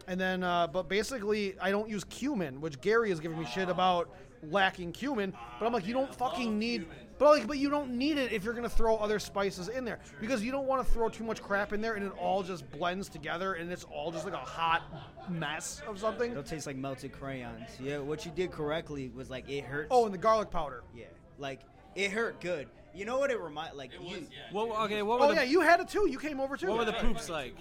And 0.08 0.20
then, 0.20 0.44
uh, 0.44 0.68
but 0.68 0.88
basically, 0.88 1.56
I 1.60 1.72
don't 1.72 1.90
use 1.90 2.06
cumin, 2.06 2.62
which 2.62 2.80
Gary 2.80 3.12
is 3.12 3.20
giving 3.20 3.38
me 3.38 3.46
shit 3.46 3.70
about 3.70 4.10
lacking 4.44 4.94
cumin. 4.94 5.34
But 5.60 5.66
I'm 5.66 5.74
like, 5.74 5.86
you 5.86 5.94
don't 5.94 6.14
fucking 6.16 6.58
need. 6.58 6.88
But 7.18 7.30
like, 7.30 7.48
but 7.48 7.58
you 7.58 7.70
don't 7.70 7.92
need 7.92 8.18
it 8.18 8.32
if 8.34 8.44
you're 8.44 8.54
gonna 8.54 8.68
throw 8.70 8.98
other 8.98 9.20
spices 9.20 9.70
in 9.70 9.86
there 9.86 10.00
because 10.20 10.44
you 10.44 10.52
don't 10.52 10.68
want 10.68 10.86
to 10.86 10.94
throw 10.94 11.08
too 11.10 11.24
much 11.24 11.42
crap 11.42 11.72
in 11.72 11.80
there 11.82 11.94
and 11.94 12.06
it 12.06 12.12
all 12.20 12.44
just 12.44 12.70
blends 12.72 13.08
together 13.08 13.54
and 13.54 13.72
it's 13.72 13.86
all 13.86 14.12
just 14.12 14.26
like 14.26 14.34
a 14.34 14.38
hot 14.38 14.84
mess 15.30 15.82
of 15.88 16.00
something. 16.00 16.32
It'll 16.32 16.44
taste 16.44 16.68
like 16.68 16.76
melted 16.76 17.14
crayons. 17.14 17.70
Yeah, 17.80 18.00
what 18.00 18.26
you 18.26 18.32
did 18.32 18.52
correctly 18.52 19.12
was 19.16 19.30
like 19.30 19.50
it 19.50 19.64
hurts. 19.64 19.88
Oh, 19.92 20.06
and 20.06 20.14
the 20.14 20.18
garlic 20.18 20.52
powder. 20.52 20.84
yeah, 20.94 21.06
like 21.38 21.62
it 21.96 22.12
hurt 22.12 22.42
good. 22.42 22.68
You 22.94 23.04
know 23.04 23.18
what 23.20 23.30
it 23.30 23.40
remind 23.40 23.76
like 23.76 23.92
you, 24.02 24.26
What, 24.54 24.70
okay, 24.86 25.02
what 25.02 25.16
oh, 25.16 25.20
were 25.20 25.26
Oh 25.26 25.30
the 25.30 25.36
yeah, 25.36 25.44
you 25.44 25.60
had 25.60 25.82
it 25.82 25.90
too. 25.90 26.08
You 26.10 26.18
came 26.18 26.40
over 26.40 26.56
too. 26.56 26.68
what 26.68 26.78
were 26.80 26.86
the 26.86 26.94
poops 26.94 27.28
like? 27.30 27.54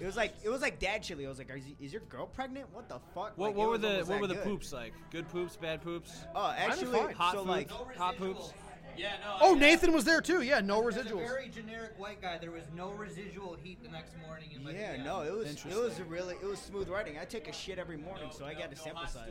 It 0.00 0.04
was 0.04 0.16
like 0.16 0.34
it 0.42 0.48
was 0.48 0.62
like 0.62 0.80
dad 0.80 1.02
chili. 1.02 1.26
I 1.26 1.28
was 1.28 1.38
like, 1.38 1.48
is, 1.56 1.64
is 1.80 1.92
your 1.92 2.02
girl 2.02 2.26
pregnant? 2.26 2.66
What 2.72 2.88
the 2.88 2.98
fuck? 3.14 3.38
What, 3.38 3.50
Like, 3.50 3.56
what 3.56 3.68
were 3.68 3.78
the 3.78 4.02
what 4.06 4.20
were 4.20 4.26
the 4.26 4.34
good. 4.34 4.42
poops 4.44 4.72
like? 4.72 4.92
Good 5.12 5.28
poops, 5.28 5.56
bad 5.56 5.80
poops, 5.80 6.24
Oh, 6.34 6.52
actually, 6.56 7.12
hot 7.12 7.34
so 7.34 7.38
poops, 7.44 7.48
like 7.48 7.70
hot 7.96 8.16
poops. 8.16 8.52
Yeah, 8.96 9.12
no. 9.22 9.36
Oh, 9.40 9.54
Nathan 9.54 9.92
was 9.92 10.04
there 10.04 10.20
too. 10.20 10.42
Yeah, 10.42 10.60
no 10.60 10.86
As 10.86 10.96
a 10.96 11.02
residuals. 11.02 11.26
very 11.26 11.48
generic 11.48 11.92
white 11.98 12.20
guy, 12.22 12.38
there 12.38 12.50
was 12.50 12.64
no 12.76 12.90
residual 12.90 13.56
heat 13.62 13.82
the 13.82 13.88
next 13.90 14.12
morning. 14.26 14.50
In 14.54 14.64
my 14.64 14.70
yeah, 14.72 14.96
DM. 14.96 15.04
no, 15.04 15.22
it 15.22 15.32
was 15.32 15.46
it 15.64 15.74
was 15.76 15.98
a 15.98 16.04
really 16.04 16.34
it 16.42 16.46
was 16.46 16.58
smooth 16.58 16.88
writing. 16.88 17.18
I 17.20 17.24
take 17.24 17.48
a 17.48 17.52
shit 17.52 17.78
every 17.78 17.96
morning, 17.96 18.30
so 18.36 18.44
I 18.44 18.54
got 18.54 18.72
a 18.72 18.76
sample 18.76 19.06
size. 19.06 19.30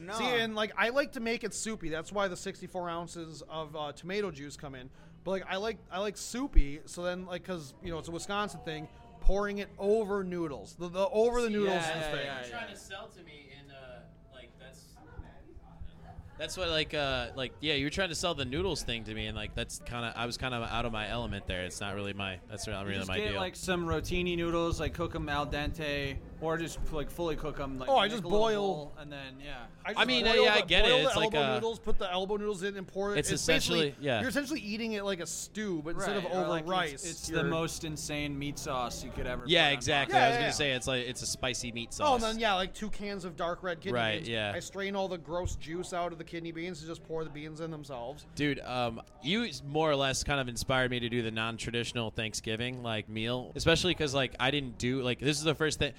No, 0.00 0.12
See, 0.14 0.26
and 0.26 0.54
like 0.54 0.72
I 0.76 0.90
like 0.90 1.12
to 1.12 1.20
make 1.20 1.42
it 1.44 1.52
soupy. 1.52 1.88
That's 1.88 2.12
why 2.12 2.28
the 2.28 2.36
64 2.36 2.88
ounces 2.88 3.42
of 3.48 3.74
uh, 3.74 3.92
tomato 3.92 4.30
juice 4.30 4.56
come 4.56 4.74
in. 4.76 4.90
But 5.24 5.30
like 5.32 5.44
I 5.48 5.56
like 5.56 5.78
I 5.90 5.98
like 5.98 6.16
soupy. 6.16 6.80
So 6.86 7.02
then 7.02 7.26
like 7.26 7.42
because 7.42 7.74
you 7.82 7.90
know 7.90 7.98
it's 7.98 8.08
a 8.08 8.12
Wisconsin 8.12 8.60
thing, 8.64 8.86
pouring 9.20 9.58
it 9.58 9.68
over 9.78 10.22
noodles. 10.22 10.76
The, 10.78 10.88
the 10.88 11.08
over 11.08 11.42
the 11.42 11.50
noodles 11.50 11.70
Yeah, 11.74 11.80
is 11.80 11.86
yeah, 11.88 12.10
the 12.10 12.16
thing. 12.16 12.26
yeah, 12.26 12.40
yeah. 12.44 12.48
trying 12.48 12.70
to 12.72 12.76
sell 12.80 13.08
to 13.08 13.22
me 13.24 13.50
in 13.60 13.70
uh 13.72 14.00
like 14.32 14.50
that's 14.60 14.84
that's 16.38 16.56
what 16.56 16.68
like 16.68 16.94
uh 16.94 17.26
like 17.36 17.52
yeah 17.60 17.74
you 17.74 17.84
were 17.84 17.90
trying 17.90 18.08
to 18.08 18.14
sell 18.14 18.34
the 18.34 18.44
noodles 18.44 18.82
thing 18.82 19.04
to 19.04 19.12
me 19.14 19.26
and 19.26 19.36
like 19.36 19.54
that's 19.54 19.80
kind 19.84 20.04
of 20.06 20.12
I 20.16 20.24
was 20.26 20.36
kind 20.36 20.54
of 20.54 20.62
out 20.62 20.84
of 20.86 20.92
my 20.92 21.08
element 21.08 21.46
there. 21.46 21.64
It's 21.64 21.80
not 21.80 21.94
really 21.94 22.12
my 22.12 22.38
that's 22.48 22.66
not 22.66 22.80
You 22.82 22.86
really 22.86 22.98
just 23.00 23.08
my 23.08 23.18
get 23.18 23.32
deal. 23.32 23.40
like 23.40 23.56
some 23.56 23.86
rotini 23.86 24.36
noodles, 24.36 24.78
like 24.80 24.94
cook 24.94 25.12
them 25.12 25.28
al 25.28 25.46
dente, 25.46 26.16
or 26.40 26.56
just 26.56 26.78
like 26.92 27.10
fully 27.10 27.34
cook 27.36 27.56
them. 27.56 27.78
Like 27.78 27.88
Oh, 27.88 27.96
I 27.96 28.02
make 28.04 28.12
just 28.12 28.24
a 28.24 28.26
little 28.28 28.38
boil- 28.40 28.60
bowl, 28.74 28.92
and 28.98 29.10
then 29.12 29.34
yeah. 29.44 29.54
just 29.86 29.98
I 29.98 30.04
mean, 30.04 30.24
boil 30.24 30.44
yeah, 30.44 30.54
I 30.54 30.60
the- 30.60 30.66
get 30.66 30.84
it. 30.84 30.90
boil 30.90 31.04
It's 31.04 31.14
the 31.14 31.18
like 31.20 31.34
elbow 31.34 31.50
a- 31.50 31.54
noodles. 31.54 31.78
Put 31.78 31.98
the 31.98 32.10
elbow 32.12 32.36
noodles 32.36 32.62
in 32.62 32.76
and 32.76 32.86
pour 32.86 33.14
it. 33.14 33.18
It's 33.18 33.30
basically- 33.30 33.54
essentially- 33.88 33.94
yeah. 34.00 34.20
You're 34.20 34.28
essentially 34.28 34.60
eating 34.60 34.92
it 34.92 35.04
like 35.04 35.20
a 35.20 35.26
stew, 35.26 35.82
but 35.84 35.94
instead 35.96 36.16
of 36.16 36.24
Right, 36.24 36.32
or 36.34 36.38
over 36.40 36.48
like 36.48 36.62
it's- 36.64 36.70
rice, 36.92 37.04
It's, 37.10 37.26
the 37.28 37.38
you're- 37.38 37.50
most 37.50 37.84
insane 37.84 38.38
meat 38.38 38.58
sauce 38.58 39.02
you 39.04 39.10
could 39.10 39.26
ever. 39.26 39.42
yeah 39.46 39.64
put 39.64 39.66
on 39.68 39.72
exactly 39.74 40.14
Yeah, 40.16 40.24
I 40.24 40.28
was 40.28 40.32
yeah, 40.34 40.38
gonna 40.38 40.46
yeah. 40.48 40.52
say 40.52 40.72
it's 40.72 40.86
like 40.86 41.06
it's 41.08 41.22
a 41.22 41.26
spicy 41.26 41.72
meat 41.72 41.88
Oh, 41.92 41.96
sauce 41.96 42.22
and 42.22 42.32
then 42.34 42.38
yeah, 42.40 42.54
like 42.54 42.72
two 42.74 42.90
cans 42.90 43.24
of 43.24 43.36
dark 43.36 43.62
red 43.62 43.80
kidney 43.80 43.92
beans. 43.92 43.94
Right, 43.94 44.16
beans. 44.18 44.28
yeah. 44.28 44.52
I 44.54 44.60
strain 44.60 44.94
all 44.94 45.08
the 45.08 45.18
gross 45.18 45.56
juice 45.56 45.92
out 45.92 46.12
of 46.12 46.18
the 46.18 46.24
kidney 46.24 46.52
beans 46.52 46.80
and 46.80 46.88
just 46.88 47.02
pour 47.04 47.24
the 47.24 47.30
beans 47.30 47.60
in 47.60 47.70
themselves. 47.70 48.26
Dude, 48.34 48.60
um, 48.60 49.00
you 49.22 49.48
more 49.66 49.90
or 49.90 49.96
less 49.96 50.22
kind 50.22 50.40
of 50.40 50.48
inspired 50.48 50.90
me 50.90 51.00
to 51.00 51.08
do 51.08 51.22
the 51.22 51.30
non-traditional 51.30 52.10
Thanksgiving 52.10 52.82
like 52.82 53.08
meal, 53.08 53.50
especially 53.56 53.92
because 53.94 54.14
like 54.14 54.34
I 54.38 54.50
didn't 54.50 54.78
do 54.78 55.02
like 55.02 55.18
this 55.18 55.38
is 55.38 55.44
the 55.44 55.54
first 55.54 55.78
thing. 55.78 55.92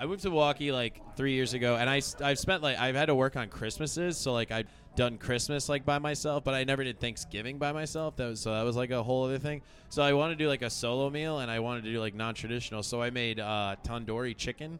I 0.00 0.06
moved 0.06 0.22
to 0.22 0.30
Milwaukee 0.30 0.72
like 0.72 0.98
three 1.14 1.34
years 1.34 1.52
ago, 1.52 1.76
and 1.76 1.88
I 1.90 2.00
I've 2.22 2.38
spent 2.38 2.62
like 2.62 2.78
I've 2.78 2.94
had 2.94 3.06
to 3.06 3.14
work 3.14 3.36
on 3.36 3.48
Christmases, 3.48 4.16
so 4.16 4.32
like 4.32 4.50
I've 4.50 4.66
done 4.96 5.18
Christmas 5.18 5.68
like 5.68 5.84
by 5.84 5.98
myself, 5.98 6.42
but 6.42 6.54
I 6.54 6.64
never 6.64 6.82
did 6.82 6.98
Thanksgiving 6.98 7.58
by 7.58 7.72
myself. 7.72 8.16
That 8.16 8.28
was 8.28 8.40
so 8.40 8.52
that 8.52 8.62
was 8.62 8.76
like 8.76 8.90
a 8.90 9.02
whole 9.02 9.24
other 9.24 9.38
thing. 9.38 9.60
So 9.90 10.02
I 10.02 10.14
wanted 10.14 10.38
to 10.38 10.44
do 10.44 10.48
like 10.48 10.62
a 10.62 10.70
solo 10.70 11.10
meal, 11.10 11.40
and 11.40 11.50
I 11.50 11.58
wanted 11.58 11.84
to 11.84 11.92
do 11.92 12.00
like 12.00 12.14
non-traditional. 12.14 12.82
So 12.82 13.02
I 13.02 13.10
made 13.10 13.40
uh, 13.40 13.76
tandoori 13.84 14.34
chicken. 14.34 14.78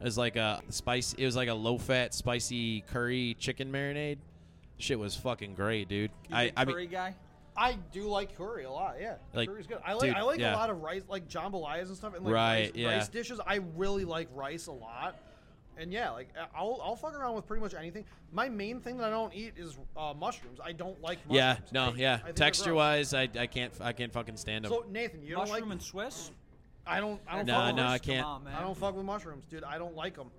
It 0.00 0.04
was 0.04 0.18
like 0.18 0.34
a 0.34 0.60
spice. 0.70 1.14
It 1.16 1.24
was 1.24 1.36
like 1.36 1.48
a 1.48 1.54
low-fat, 1.54 2.12
spicy 2.12 2.80
curry 2.80 3.36
chicken 3.38 3.70
marinade. 3.70 4.18
Shit 4.78 4.98
was 4.98 5.14
fucking 5.14 5.54
great, 5.54 5.88
dude. 5.88 6.10
I 6.32 6.52
I 6.56 6.64
mean, 6.64 6.88
guy. 6.90 7.14
I 7.56 7.78
do 7.92 8.04
like 8.08 8.36
curry 8.36 8.64
a 8.64 8.70
lot. 8.70 8.96
Yeah, 9.00 9.14
Like, 9.34 9.48
curry's 9.48 9.66
good. 9.66 9.78
I 9.84 9.94
like 9.94 10.08
dude, 10.10 10.14
I 10.16 10.22
like 10.22 10.38
yeah. 10.40 10.54
a 10.54 10.56
lot 10.56 10.70
of 10.70 10.82
rice, 10.82 11.02
like 11.08 11.28
jambalayas 11.28 11.86
and 11.88 11.96
stuff, 11.96 12.14
and 12.14 12.24
like 12.24 12.34
Right, 12.34 12.60
rice, 12.66 12.72
yeah. 12.74 12.94
rice 12.96 13.08
dishes. 13.08 13.40
I 13.46 13.60
really 13.76 14.04
like 14.04 14.28
rice 14.34 14.66
a 14.66 14.72
lot. 14.72 15.16
And 15.78 15.92
yeah, 15.92 16.10
like 16.10 16.28
I'll, 16.54 16.80
I'll 16.82 16.96
fuck 16.96 17.14
around 17.14 17.34
with 17.34 17.46
pretty 17.46 17.62
much 17.62 17.74
anything. 17.74 18.04
My 18.32 18.48
main 18.48 18.80
thing 18.80 18.96
that 18.96 19.08
I 19.08 19.10
don't 19.10 19.34
eat 19.34 19.54
is 19.58 19.76
uh, 19.96 20.14
mushrooms. 20.18 20.58
I 20.62 20.72
don't 20.72 21.00
like 21.02 21.18
mushrooms. 21.26 21.36
Yeah, 21.36 21.56
no, 21.72 21.90
I- 21.90 21.96
yeah. 21.96 22.18
I 22.26 22.32
Texture 22.32 22.74
wise, 22.74 23.12
I, 23.12 23.28
I 23.38 23.46
can't 23.46 23.72
I 23.80 23.92
can't 23.92 24.12
fucking 24.12 24.36
stand 24.38 24.64
them. 24.64 24.72
So 24.72 24.84
Nathan, 24.90 25.22
you 25.22 25.34
don't 25.34 25.40
like 25.40 25.50
Mushroom 25.50 25.72
and 25.72 25.82
Swiss. 25.82 26.30
I 26.86 27.00
don't. 27.00 27.20
I 27.28 27.36
don't. 27.36 27.46
No, 27.46 27.54
fuck 27.54 27.76
no, 27.76 27.82
mushrooms. 27.82 27.92
I 27.92 27.98
can't. 27.98 28.26
On, 28.26 28.44
man. 28.44 28.54
I 28.54 28.60
don't 28.62 28.76
fuck 28.76 28.96
with 28.96 29.04
mushrooms, 29.04 29.44
dude. 29.50 29.64
I 29.64 29.76
don't 29.76 29.94
like 29.96 30.14
them. 30.16 30.30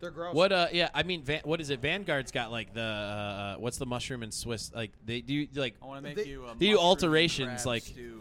They're 0.00 0.10
gross. 0.10 0.34
What? 0.34 0.52
Uh, 0.52 0.68
yeah. 0.72 0.90
I 0.94 1.02
mean, 1.02 1.22
Van, 1.22 1.40
what 1.44 1.60
is 1.60 1.70
it? 1.70 1.80
Vanguard's 1.80 2.30
got 2.30 2.50
like 2.50 2.74
the 2.74 2.82
uh, 2.82 3.54
what's 3.56 3.78
the 3.78 3.86
mushroom 3.86 4.22
and 4.22 4.32
Swiss? 4.34 4.70
Like 4.74 4.92
they 5.04 5.20
do 5.20 5.46
like. 5.54 5.74
I 5.82 5.86
want 5.86 5.98
to 5.98 6.02
make 6.02 6.16
They- 6.16 6.26
you 6.30 6.44
a 6.44 6.48
they 6.54 6.66
do 6.66 6.72
mushroom 6.72 6.86
alterations, 6.86 7.62
crab 7.62 7.66
like- 7.66 7.82
stew. 7.84 8.20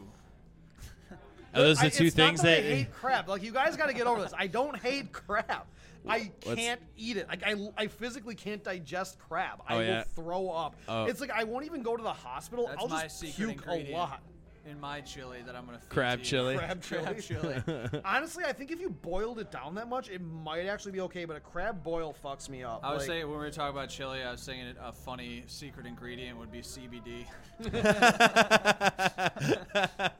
Are 1.55 1.61
those 1.61 1.79
the 1.79 1.85
I- 1.85 1.89
two 1.89 2.05
it's 2.05 2.17
not 2.17 2.27
things 2.29 2.41
that, 2.41 2.63
that? 2.63 2.71
I 2.71 2.75
hate 2.77 2.91
crab. 2.93 3.29
Like 3.29 3.43
you 3.43 3.51
guys 3.51 3.75
got 3.77 3.87
to 3.87 3.93
get 3.93 4.07
over 4.07 4.21
this. 4.21 4.33
I 4.37 4.47
don't 4.47 4.75
hate 4.77 5.11
crab. 5.11 5.65
I 6.07 6.31
can't 6.41 6.81
eat 6.97 7.17
it. 7.17 7.27
Like 7.27 7.43
I, 7.45 7.55
I 7.77 7.87
physically 7.87 8.35
can't 8.35 8.63
digest 8.63 9.17
crab. 9.19 9.59
Oh, 9.69 9.77
I 9.77 9.83
yeah? 9.83 9.97
will 9.97 10.03
throw 10.23 10.49
up. 10.49 10.75
Oh. 10.87 11.05
It's 11.05 11.21
like 11.21 11.31
I 11.31 11.43
won't 11.43 11.65
even 11.65 11.81
go 11.83 11.95
to 11.95 12.03
the 12.03 12.11
hospital. 12.11 12.67
That's 12.67 12.81
I'll 12.81 12.89
just 12.89 13.19
secret 13.19 13.35
puke 13.37 13.51
ingredient 13.51 13.89
a 13.89 13.97
lot. 13.97 14.21
In 14.65 14.79
my 14.79 15.01
chili 15.01 15.39
that 15.45 15.55
I'm 15.55 15.65
gonna 15.65 15.77
feed 15.79 15.89
Crab 15.89 16.19
to 16.19 16.23
you. 16.23 16.29
chili. 16.29 16.55
Crab 16.57 16.81
chili. 16.81 17.03
Crab 17.03 17.19
chili. 17.21 17.61
Honestly, 18.05 18.43
I 18.45 18.53
think 18.53 18.71
if 18.71 18.79
you 18.79 18.89
boiled 18.89 19.39
it 19.39 19.51
down 19.51 19.75
that 19.75 19.89
much, 19.89 20.09
it 20.09 20.21
might 20.21 20.65
actually 20.67 20.93
be 20.93 21.01
okay. 21.01 21.25
But 21.25 21.35
a 21.35 21.41
crab 21.41 21.83
boil 21.83 22.15
fucks 22.23 22.47
me 22.49 22.63
up. 22.63 22.79
I 22.83 22.91
was 22.93 22.99
Like, 23.01 23.07
saying 23.07 23.21
when 23.27 23.31
we 23.39 23.43
were 23.45 23.51
talking 23.51 23.75
about 23.75 23.89
chili, 23.89 24.23
I 24.23 24.31
was 24.31 24.41
saying 24.41 24.75
a 24.81 24.91
funny 24.93 25.43
secret 25.47 25.85
ingredient 25.85 26.37
would 26.39 26.51
be 26.51 26.61
CBD. 26.61 27.25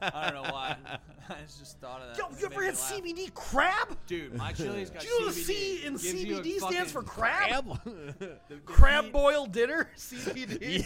I 0.00 0.30
don't 0.30 0.42
know 0.44 0.50
why. 0.52 0.76
I 1.30 1.34
just 1.58 1.78
thought 1.80 2.00
of 2.02 2.08
that. 2.08 2.18
Yo, 2.18 2.26
It 2.26 2.30
you 2.40 2.48
made 2.48 2.52
ever 2.52 2.60
me 2.60 2.66
had 2.66 2.74
laugh. 2.74 2.92
CBD 2.92 3.34
crab? 3.34 3.96
Dude, 4.06 4.34
my 4.36 4.52
chili's 4.52 4.90
got 4.90 5.02
Do 5.02 5.08
you 5.08 5.20
know 5.26 5.28
CBD. 5.30 5.44
C 5.44 5.84
in 5.86 5.92
Gives 5.92 6.14
you 6.24 6.36
a 6.36 6.40
CBD 6.40 6.58
stands 6.60 6.92
for 6.92 7.02
fucking- 7.02 7.22
crab? 7.22 7.80
the- 7.84 8.38
the 8.48 8.56
Crab 8.64 9.04
heat- 9.04 9.12
boil 9.12 9.46
dinner? 9.46 9.90
CBD? 9.96 10.84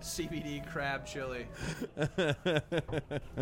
CBD 0.00 0.66
crab 0.70 1.04
chili. 1.06 1.46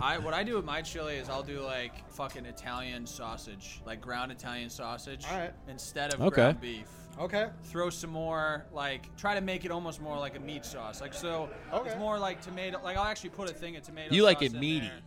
I 0.00 0.18
what 0.18 0.34
I 0.34 0.42
do 0.42 0.56
with 0.56 0.64
my 0.64 0.82
chili 0.82 1.16
is 1.16 1.28
I'll 1.28 1.42
do 1.42 1.60
like 1.60 2.08
fucking 2.10 2.46
Italian 2.46 3.06
sausage, 3.06 3.80
like 3.86 4.00
ground 4.00 4.32
Italian 4.32 4.70
sausage, 4.70 5.24
All 5.30 5.38
right. 5.38 5.52
instead 5.68 6.14
of 6.14 6.20
Okay. 6.22 6.34
ground 6.34 6.60
beef. 6.60 6.88
Okay. 7.18 7.49
Throw 7.64 7.88
some 7.90 8.11
more, 8.11 8.66
like 8.73 9.14
try 9.16 9.35
to 9.35 9.40
make 9.40 9.64
it 9.64 9.70
almost 9.70 10.00
more 10.00 10.18
like 10.18 10.37
a 10.37 10.40
meat 10.40 10.64
sauce. 10.64 11.00
Like 11.00 11.14
so, 11.14 11.49
Okay. 11.73 11.90
it's 11.90 11.99
more 11.99 12.18
like 12.18 12.40
tomato. 12.42 12.80
Like 12.82 12.96
I'll 12.96 13.04
actually 13.04 13.30
put 13.30 13.50
a 13.50 13.54
thing 13.54 13.76
of 13.76 13.82
tomato. 13.82 14.14
You 14.14 14.23
like 14.23 14.42
it 14.42 14.52
in 14.54 14.61
meaty. 14.61 14.87
there. 14.88 15.00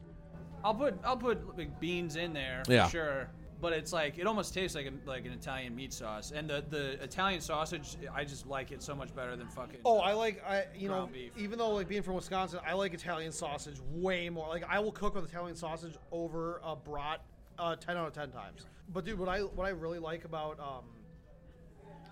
I'll 0.64 0.74
put 0.76 0.98
I'll 1.04 1.18
put 1.18 1.58
like 1.58 1.80
beans 1.80 2.16
in 2.16 2.34
there 2.34 2.64
for 2.66 2.74
Yeah. 2.74 2.88
sure. 2.90 3.30
But 3.62 3.74
it's 3.74 3.92
like 3.92 4.18
it 4.18 4.26
almost 4.26 4.54
tastes 4.54 4.74
like 4.74 4.86
a, 4.88 4.92
like 5.08 5.26
an 5.26 5.34
Italian 5.34 5.76
meat 5.76 5.92
sauce, 5.92 6.32
and 6.32 6.50
the, 6.50 6.64
the 6.70 6.92
Italian 7.04 7.42
sausage 7.42 7.98
I 8.14 8.24
just 8.24 8.48
like 8.48 8.72
it 8.72 8.82
so 8.82 8.96
much 8.96 9.14
better 9.14 9.36
than 9.36 9.48
fucking. 9.50 9.82
Oh, 9.84 10.00
I 10.00 10.14
like 10.14 10.42
I 10.48 10.66
you 10.76 10.88
know 10.88 11.10
beef. 11.12 11.34
even 11.38 11.60
though 11.60 11.72
like 11.72 11.90
being 11.90 12.02
from 12.02 12.16
Wisconsin, 12.16 12.60
I 12.66 12.74
like 12.74 12.94
Italian 12.94 13.34
sausage 13.34 13.76
way 13.92 14.30
more. 14.30 14.48
Like 14.48 14.64
I 14.70 14.80
will 14.80 14.94
cook 14.94 15.14
with 15.16 15.26
Italian 15.26 15.58
sausage 15.58 15.96
over 16.12 16.62
a 16.64 16.76
brat 16.76 17.22
uh, 17.60 17.76
ten 17.76 17.98
out 17.98 18.08
of 18.08 18.14
ten 18.14 18.32
times. 18.32 18.66
But 18.94 19.04
dude, 19.06 19.20
what 19.20 19.28
I 19.30 19.42
what 19.42 19.68
I 19.68 19.72
really 19.72 20.00
like 20.00 20.24
about 20.24 20.58
um, 20.62 20.86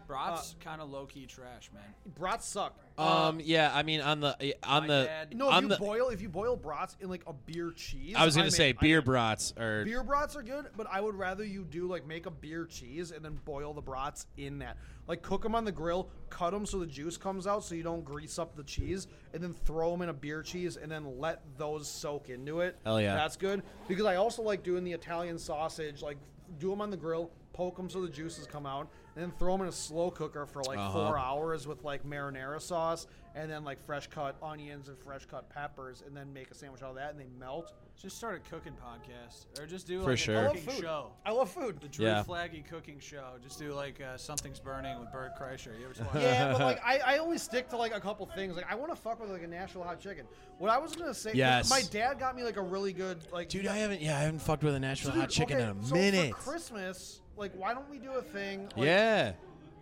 Brats 0.08 0.56
kind 0.62 0.82
of 0.82 0.90
low 0.90 1.06
key 1.06 1.26
trash, 1.26 1.70
man. 1.74 1.84
brats 2.16 2.48
suck. 2.48 2.76
um. 2.98 3.42
Yeah. 3.44 3.72
I 3.74 3.84
mean, 3.84 4.02
on 4.02 4.20
the 4.22 4.56
on 4.64 4.88
the 4.88 5.04
dad- 5.06 5.36
no, 5.38 5.50
if 5.50 5.54
on 5.56 5.64
you 5.64 5.70
the. 5.70 5.78
boil 5.78 6.10
if 6.10 6.22
you 6.22 6.30
boil 6.30 6.56
brats 6.56 6.96
in 7.00 7.10
like 7.10 7.24
a 7.28 7.34
beer 7.34 7.72
cheese. 7.76 8.16
I 8.18 8.26
was 8.26 8.36
gonna 8.36 8.46
I'm 8.46 8.52
say 8.52 8.70
in- 8.70 8.78
I'm 8.78 8.82
beer 8.88 9.00
in. 9.00 9.06
brats 9.06 9.54
or 9.58 9.84
Beer 9.86 10.04
brats 10.04 10.36
are 10.36 10.44
good, 10.44 10.68
but 10.78 10.88
I 10.92 11.02
would 11.02 11.16
rather 11.16 11.44
you 11.44 11.64
do 11.66 11.88
like 11.88 12.08
make 12.08 12.26
a 12.26 12.32
beer 12.32 12.66
cheese 12.66 13.12
and 13.12 13.24
then 13.24 13.40
boil 13.46 13.74
the 13.74 13.82
brats 13.82 14.28
in 14.38 14.60
that. 14.60 14.78
Like 15.08 15.22
cook 15.22 15.44
them 15.44 15.56
on 15.56 15.66
the 15.66 15.72
grill, 15.72 16.10
cut 16.30 16.52
them 16.52 16.66
so 16.66 16.80
the 16.80 16.86
juice 16.86 17.18
comes 17.18 17.48
out, 17.48 17.64
so 17.64 17.76
you 17.76 17.84
don't 17.84 18.04
grease 18.04 18.38
up 18.40 18.56
the 18.56 18.64
cheese, 18.64 19.08
and 19.34 19.42
then 19.44 19.54
throw 19.54 19.92
them 19.92 20.02
in 20.02 20.10
a 20.10 20.14
beer 20.14 20.42
cheese 20.42 20.78
and 20.78 20.92
then 20.92 21.18
let 21.20 21.42
those 21.58 21.88
soak 21.88 22.30
into 22.30 22.62
it. 22.62 22.78
Hell 22.84 23.00
yeah. 23.02 23.16
that's 23.16 23.38
good. 23.38 23.64
Because 23.88 24.06
I 24.06 24.16
also 24.16 24.42
like 24.42 24.64
doing 24.64 24.84
the 24.84 24.92
Italian 24.94 25.38
sausage, 25.38 26.02
like 26.02 26.18
do 26.60 26.70
them 26.70 26.82
on 26.82 26.90
the 26.90 26.98
grill, 26.98 27.32
poke 27.54 27.76
them 27.78 27.90
so 27.90 28.02
the 28.02 28.10
juices 28.10 28.46
come 28.48 28.66
out, 28.66 28.82
and 28.82 28.90
then 29.18 29.32
throw 29.40 29.54
them 29.54 29.62
in 29.62 29.68
a 29.68 29.72
slow 29.72 30.12
cooker 30.12 30.46
for 30.46 30.64
like 30.64 30.78
Uh-huh. 30.78 31.08
four 31.08 31.18
hours 31.18 31.68
with 31.68 31.84
like 31.84 32.06
marinara 32.06 32.62
sauce 32.62 33.08
and 33.36 33.52
then 33.52 33.64
like 33.64 33.84
fresh 33.86 34.08
cut 34.08 34.36
onions 34.42 34.88
and 34.88 34.98
fresh 34.98 35.26
cut 35.28 35.48
peppers, 35.50 36.02
and 36.06 36.18
then 36.18 36.34
make 36.34 36.50
a 36.50 36.56
sandwich 36.56 36.82
out 36.82 36.90
of 36.90 36.96
that, 36.96 37.12
and 37.12 37.20
they 37.20 37.28
melt. 37.40 37.74
Just 38.02 38.18
start 38.18 38.36
a 38.36 38.50
cooking 38.50 38.74
podcast, 38.74 39.46
or 39.60 39.68
just 39.68 39.86
do 39.88 40.02
For 40.02 40.10
like 40.12 40.18
sure. 40.18 40.36
a 40.36 40.40
I 40.40 40.44
love 40.46 40.54
cooking 40.56 40.70
food. 40.72 40.82
show. 40.82 41.12
I 41.26 41.32
love 41.32 41.50
food. 41.52 41.80
The 41.80 41.88
Drew 41.88 42.06
Yeah. 42.08 42.24
Flagge 42.28 42.68
cooking 42.68 43.00
show. 43.00 43.34
Just 43.44 43.60
do 43.60 43.74
like 43.74 44.02
uh, 44.02 44.18
something's 44.18 44.60
burning 44.60 45.00
with 45.00 45.12
Bert 45.12 45.34
Kreischer. 45.40 45.68
You 45.80 45.86
ever 45.90 46.04
watch 46.14 46.24
Yeah, 46.24 46.52
but 46.54 46.62
like 46.62 46.82
I, 46.84 46.98
I 47.00 47.18
only 47.20 47.38
stick 47.38 47.70
to 47.70 47.78
like 47.78 47.94
a 47.96 48.00
couple 48.00 48.26
things. 48.26 48.56
Like 48.56 48.72
I 48.72 48.76
want 48.76 48.92
to 48.92 48.96
fuck 48.96 49.20
with 49.20 49.30
like 49.30 49.44
a 49.44 49.48
Nashville 49.48 49.84
hot 49.84 50.00
chicken. 50.00 50.26
What 50.58 50.72
I 50.72 50.80
was 50.80 50.96
gonna 50.96 51.14
say, 51.14 51.32
Yes. 51.36 51.70
my 51.70 51.84
dad 51.92 52.18
got 52.20 52.36
me 52.36 52.44
like 52.44 52.58
a 52.58 52.62
really 52.64 52.94
good 52.94 53.20
like. 53.32 53.50
Dude, 53.50 53.68
I 53.68 53.78
haven't. 53.78 54.02
Yeah, 54.02 54.18
I 54.18 54.22
haven't 54.22 54.40
fucked 54.40 54.64
with 54.64 54.74
a 54.74 54.80
Nashville 54.80 55.12
Dude, 55.12 55.22
hot 55.22 55.30
chicken 55.30 55.58
okay, 55.58 55.70
in 55.70 55.78
a 55.78 55.86
so 55.86 55.94
minute. 55.96 56.36
For 56.38 56.52
Christmas, 56.52 57.22
like 57.38 57.54
why 57.56 57.74
don't 57.74 57.90
we 57.90 57.98
do 58.00 58.12
a 58.14 58.22
thing? 58.22 58.64
Like, 58.76 58.86
yeah, 58.86 59.32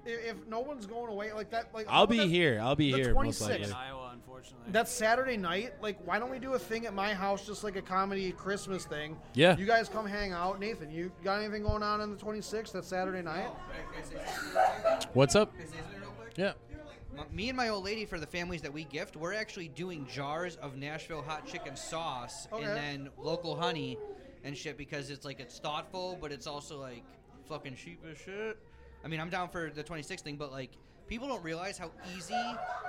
If, 0.06 0.26
if 0.26 0.48
no 0.48 0.60
one's 0.60 0.86
going 0.86 1.12
away, 1.12 1.34
like 1.34 1.50
that, 1.52 1.74
like 1.74 1.88
I'll 1.90 2.04
oh, 2.04 2.08
be 2.08 2.18
that- 2.20 2.28
here. 2.28 2.60
I'll 2.62 2.76
be 2.76 2.92
the 2.92 2.98
here 2.98 3.14
most 3.14 3.42
26th. 3.42 3.50
likely. 3.50 3.64
in 3.66 3.74
Iowa, 3.74 4.10
unfortunately. 4.14 4.68
That's 4.72 4.92
Saturday 4.92 5.38
night. 5.38 5.74
Like, 5.82 5.98
why 6.06 6.20
don't 6.20 6.30
we 6.32 6.40
do 6.40 6.54
a 6.54 6.60
thing 6.60 6.86
at 6.86 6.94
my 6.94 7.14
house, 7.14 7.46
just 7.46 7.64
like 7.64 7.76
a 7.76 7.82
comedy 7.82 8.32
Christmas 8.32 8.86
thing? 8.86 9.18
Yeah. 9.34 9.58
You 9.58 9.66
guys 9.66 9.90
come 9.90 10.06
hang 10.06 10.32
out. 10.32 10.60
Nathan, 10.60 10.92
you 10.92 11.12
got 11.24 11.40
anything 11.42 11.64
going 11.64 11.82
on 11.84 12.02
on 12.02 12.12
the 12.12 12.18
26th? 12.18 12.72
That's 12.72 12.88
Saturday 12.88 13.22
night. 13.24 13.48
What's 15.14 15.36
up? 15.36 15.52
Can 15.54 15.62
I 15.62 15.66
say 15.66 15.78
something 15.82 16.02
real 16.02 16.10
quick? 16.12 16.34
Yeah. 16.38 16.54
Me 17.32 17.48
and 17.48 17.56
my 17.56 17.70
old 17.70 17.86
lady, 17.86 18.04
for 18.06 18.20
the 18.20 18.28
families 18.28 18.62
that 18.62 18.74
we 18.74 18.84
gift, 18.84 19.16
we're 19.16 19.34
actually 19.34 19.70
doing 19.70 20.06
jars 20.06 20.58
of 20.58 20.76
Nashville 20.76 21.22
hot 21.22 21.48
chicken 21.48 21.76
sauce 21.78 22.48
Okay. 22.52 22.66
and 22.66 22.76
then 22.76 23.10
local 23.18 23.56
honey 23.56 23.98
and 24.44 24.56
shit 24.58 24.78
because 24.78 25.10
it's 25.10 25.24
like 25.24 25.40
it's 25.40 25.58
thoughtful, 25.58 26.18
but 26.20 26.32
it's 26.34 26.46
also 26.46 26.78
like 26.80 27.04
fucking 27.48 27.76
cheap 27.76 28.00
as 28.10 28.18
shit. 28.18 28.58
I 29.04 29.08
mean, 29.08 29.20
I'm 29.20 29.30
down 29.30 29.50
for 29.50 29.70
the 29.74 29.84
26 29.84 30.22
thing, 30.22 30.36
but 30.36 30.52
like 30.52 30.72
people 31.08 31.28
don't 31.28 31.44
realize 31.44 31.78
how 31.78 31.92
easy 32.16 32.34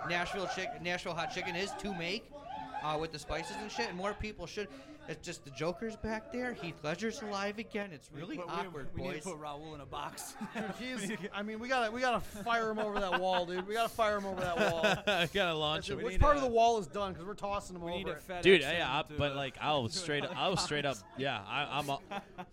Nashville 0.08 0.48
chick 0.54 0.68
Nashville 0.82 1.14
hot 1.14 1.34
chicken 1.34 1.54
is 1.54 1.70
to 1.78 1.94
make 1.94 2.30
uh, 2.82 2.96
with 2.98 3.12
the 3.12 3.18
spices 3.18 3.56
and 3.60 3.70
shit, 3.70 3.88
and 3.88 3.96
more 3.96 4.14
people 4.14 4.46
should. 4.46 4.68
It's 5.08 5.24
just 5.24 5.44
the 5.44 5.50
Joker's 5.52 5.96
back 5.96 6.32
there. 6.32 6.52
Heath 6.54 6.74
Ledger's 6.82 7.22
alive 7.22 7.58
again. 7.58 7.90
It's 7.92 8.10
really 8.12 8.36
But 8.36 8.46
we- 8.48 8.52
awkward, 8.52 8.88
we, 8.94 9.02
boys. 9.02 9.14
need 9.14 9.22
to 9.22 9.28
put 9.30 9.40
Raul 9.40 9.74
in 9.74 9.80
a 9.80 9.86
box. 9.86 10.34
He's, 10.78 11.12
I 11.32 11.42
mean, 11.42 11.58
we 11.60 11.68
gotta 11.68 11.90
we 11.92 12.00
gotta 12.00 12.20
fire 12.20 12.70
him 12.70 12.78
over 12.78 12.98
that 13.00 13.20
wall, 13.20 13.46
dude. 13.46 13.66
We 13.68 13.74
gotta 13.74 13.88
fire 13.88 14.16
him 14.18 14.26
over 14.26 14.40
that 14.40 14.56
wall. 14.58 14.80
I 15.06 15.28
gotta 15.34 15.54
launch 15.54 15.88
Which 15.90 16.00
him. 16.00 16.08
need 16.08 16.20
part 16.20 16.34
a- 16.36 16.38
of 16.38 16.44
the 16.44 16.50
wall 16.50 16.78
is 16.78 16.86
done? 16.86 17.12
Because 17.12 17.26
we're 17.26 17.34
tossing 17.34 17.76
him 17.76 17.82
we 17.82 17.96
need 17.98 18.08
over. 18.08 18.16
a 18.16 18.18
it. 18.18 18.28
FedEx 18.28 18.42
Dude, 18.42 18.62
him 18.62 18.74
yeah, 18.78 18.98
I, 18.98 19.02
to 19.02 19.14
but 19.16 19.28
the- 19.30 19.34
like 19.36 19.56
I'll 19.60 19.88
straight 19.88 20.24
up, 20.24 20.32
I'll 20.36 20.56
straight 20.56 20.84
up, 20.84 20.96
yeah, 21.16 21.40
I, 21.48 21.78
I'm 21.78 21.88
a, 21.88 21.98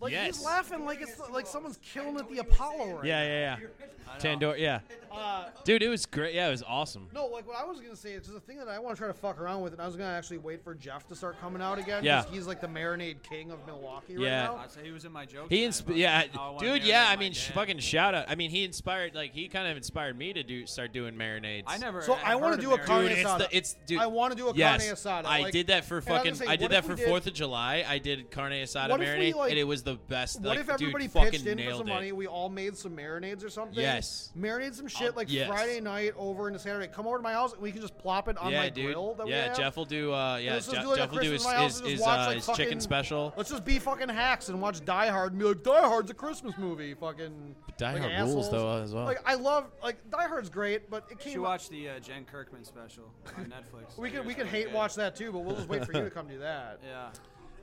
Like 0.00 0.12
yes, 0.12 0.26
he's 0.36 0.44
laughing 0.44 0.84
like 0.84 1.00
it's 1.02 1.18
like 1.30 1.46
someone's 1.46 1.78
killing 1.82 2.16
at 2.18 2.28
the 2.30 2.38
Apollo 2.38 2.96
right 2.98 3.04
yeah, 3.04 3.22
yeah, 3.24 3.56
yeah, 3.60 4.18
Tandor, 4.18 4.58
yeah, 4.58 4.80
now. 5.10 5.16
Uh, 5.18 5.44
dude, 5.64 5.82
it 5.82 5.88
was 5.88 6.06
great, 6.06 6.34
yeah, 6.34 6.48
it 6.48 6.50
was 6.52 6.62
awesome. 6.66 7.08
no, 7.12 7.26
like 7.26 7.46
what 7.48 7.56
I 7.56 7.64
was 7.64 7.80
gonna 7.80 7.96
say 7.96 8.12
is 8.12 8.24
just 8.26 8.36
a 8.36 8.40
thing 8.40 8.58
that 8.58 8.68
I 8.68 8.78
want 8.78 8.96
to 8.96 9.00
try 9.00 9.08
to 9.08 9.14
fuck 9.14 9.40
around 9.40 9.62
with, 9.62 9.72
and 9.72 9.82
I 9.82 9.86
was 9.86 9.96
gonna 9.96 10.10
actually 10.10 10.38
wait 10.38 10.62
for 10.62 10.74
Jeff 10.74 11.06
to 11.08 11.16
start 11.16 11.40
coming 11.40 11.60
out 11.62 11.78
again. 11.78 11.98
'cause 11.98 12.04
Yeah. 12.04 12.24
he's 12.30 12.43
like 12.46 12.60
the 12.60 12.66
marinade 12.66 13.22
king 13.22 13.50
of 13.50 13.64
Milwaukee 13.66 14.14
Yeah. 14.18 14.46
right 14.48 14.54
now. 14.56 14.60
I'd 14.62 14.70
say 14.70 14.80
he 14.84 14.90
was 14.90 15.04
in 15.04 15.12
my 15.12 15.24
joke. 15.26 15.46
He 15.48 15.64
insp- 15.66 15.84
about 15.86 15.96
yeah, 15.96 16.24
how 16.32 16.48
I 16.48 16.50
wanna 16.50 16.66
dude, 16.78 16.84
yeah. 16.84 17.06
I 17.08 17.16
mean, 17.16 17.32
sh- 17.32 17.48
fucking 17.50 17.78
shout 17.78 18.14
out. 18.14 18.26
I 18.28 18.34
mean, 18.34 18.50
he 18.50 18.64
inspired, 18.64 19.14
like, 19.14 19.32
he 19.32 19.48
kind 19.48 19.66
of 19.68 19.76
inspired 19.76 20.16
me 20.18 20.32
to 20.32 20.42
do 20.42 20.66
start 20.66 20.92
doing 20.92 21.14
marinades. 21.14 21.64
I 21.66 21.78
never. 21.78 22.02
So 22.02 22.14
I've 22.14 22.24
I 22.24 22.34
wanna 22.36 22.56
heard 22.56 22.60
do 22.60 22.72
a 22.72 22.78
marinade. 22.78 22.84
carne 22.86 23.02
Dude, 23.08 23.12
it's 23.18 23.28
asada. 23.30 23.38
the, 23.38 23.56
it's 23.56 23.76
dude. 23.86 23.98
I 24.00 24.06
want 24.06 24.32
to 24.32 24.36
do 24.36 24.48
a 24.48 24.54
yes, 24.54 24.84
carne 24.84 24.94
asada. 25.24 25.26
I 25.28 25.40
like- 25.40 25.52
did 25.52 25.66
that 25.68 25.84
for 25.84 25.98
and 25.98 26.04
was 26.06 26.14
fucking. 26.16 26.32
gonna 26.32 26.36
say, 26.36 26.46
I 26.46 26.56
did 26.56 26.64
if 26.66 26.70
that 26.72 26.82
we 26.84 26.88
for 26.90 26.96
did- 26.96 27.08
Fourth 27.08 27.26
of 27.26 27.34
July. 27.34 27.84
I 27.88 27.98
did 27.98 28.30
carne 28.30 28.52
asada 28.52 28.90
What 28.90 29.00
if 29.00 29.18
we, 29.18 29.32
marinade, 29.32 29.34
like- 29.36 29.50
and 29.50 29.58
it 29.58 29.64
was 29.64 29.82
the 29.82 29.94
best. 29.94 30.40
What 30.40 30.48
like, 30.50 30.58
if 30.60 30.68
everybody 30.68 31.04
dude, 31.04 31.12
fucking 31.12 31.30
pitched 31.32 31.46
in 31.46 31.58
for 31.58 31.64
nailed 31.64 31.78
some 31.78 31.88
it. 31.88 31.94
money? 31.94 32.12
We 32.12 32.26
all 32.26 32.48
made 32.48 32.76
some 32.76 32.96
marinades 32.96 33.44
or 33.44 33.50
something. 33.50 33.78
Yes. 33.78 34.30
Marinade 34.38 34.74
some 34.74 34.88
shit 34.88 35.16
like 35.16 35.30
yes. 35.30 35.48
Friday 35.48 35.80
night 35.80 36.12
over 36.16 36.48
into 36.48 36.58
Saturday. 36.58 36.88
Come 36.88 37.06
over 37.06 37.16
to 37.18 37.22
my 37.22 37.32
house 37.32 37.54
we 37.58 37.72
can 37.72 37.80
just 37.80 37.96
plop 37.98 38.28
it 38.28 38.36
on 38.38 38.52
yeah, 38.52 38.58
my 38.62 38.68
dude. 38.68 38.86
grill. 38.86 39.14
That 39.14 39.26
we 39.26 39.32
yeah, 39.32 39.48
have. 39.48 39.56
Jeff 39.56 39.76
will 39.76 39.84
do. 39.84 40.12
Uh, 40.12 40.36
yeah, 40.36 40.54
let's 40.54 40.66
just 40.66 40.76
Je- 40.76 40.82
do 40.82 40.88
like 40.88 40.96
a 40.98 41.00
Jeff 41.02 41.10
will 41.12 41.18
do 41.20 41.30
his 41.32 41.42
Christmas 41.44 41.44
in 41.44 41.56
my 41.56 41.62
house 41.62 41.80
his, 41.80 41.90
his, 41.92 42.00
watch, 42.00 42.18
uh, 42.18 42.26
like, 42.26 42.33
his 42.36 42.46
fucking- 42.46 42.64
chicken 42.64 42.80
special. 42.80 43.32
Let's 43.36 43.50
just 43.50 43.64
be 43.64 43.78
fucking 43.78 44.08
hacks 44.08 44.48
and 44.48 44.60
watch 44.60 44.84
Die 44.84 45.08
Hard 45.08 45.32
and 45.32 45.38
be 45.40 45.44
like, 45.46 45.62
Die 45.62 45.80
Hard's 45.88 46.10
a 46.10 46.14
Christmas 46.14 46.56
movie. 46.58 46.94
Fucking. 46.94 47.54
Die 47.76 47.92
like 47.92 48.00
Hard 48.02 48.12
assholes. 48.12 48.34
rules 48.34 48.50
though 48.50 48.82
as 48.82 48.94
well. 48.94 49.04
Like 49.04 49.20
I 49.26 49.34
love 49.34 49.66
like 49.82 49.96
Die 50.10 50.28
Hard's 50.28 50.48
great, 50.50 50.88
but 50.90 51.04
it 51.10 51.24
You 51.26 51.32
came. 51.32 51.42
watch 51.42 51.68
the 51.68 51.88
uh, 51.90 51.98
Jen 52.00 52.24
Kirkman 52.24 52.64
special 52.64 53.04
on 53.36 53.44
Netflix. 53.52 53.98
we 53.98 54.10
could 54.10 54.24
we 54.24 54.32
It's 54.32 54.42
could 54.42 54.46
hate 54.50 54.66
good. 54.66 54.74
watch 54.74 54.94
that 54.96 55.16
too, 55.16 55.32
but 55.32 55.40
we'll 55.40 55.56
just 55.56 55.68
wait 55.68 55.84
for 55.84 55.92
you 55.92 56.02
to 56.04 56.10
come 56.14 56.28
do 56.28 56.38
that. 56.38 56.80
Yeah. 56.86 57.08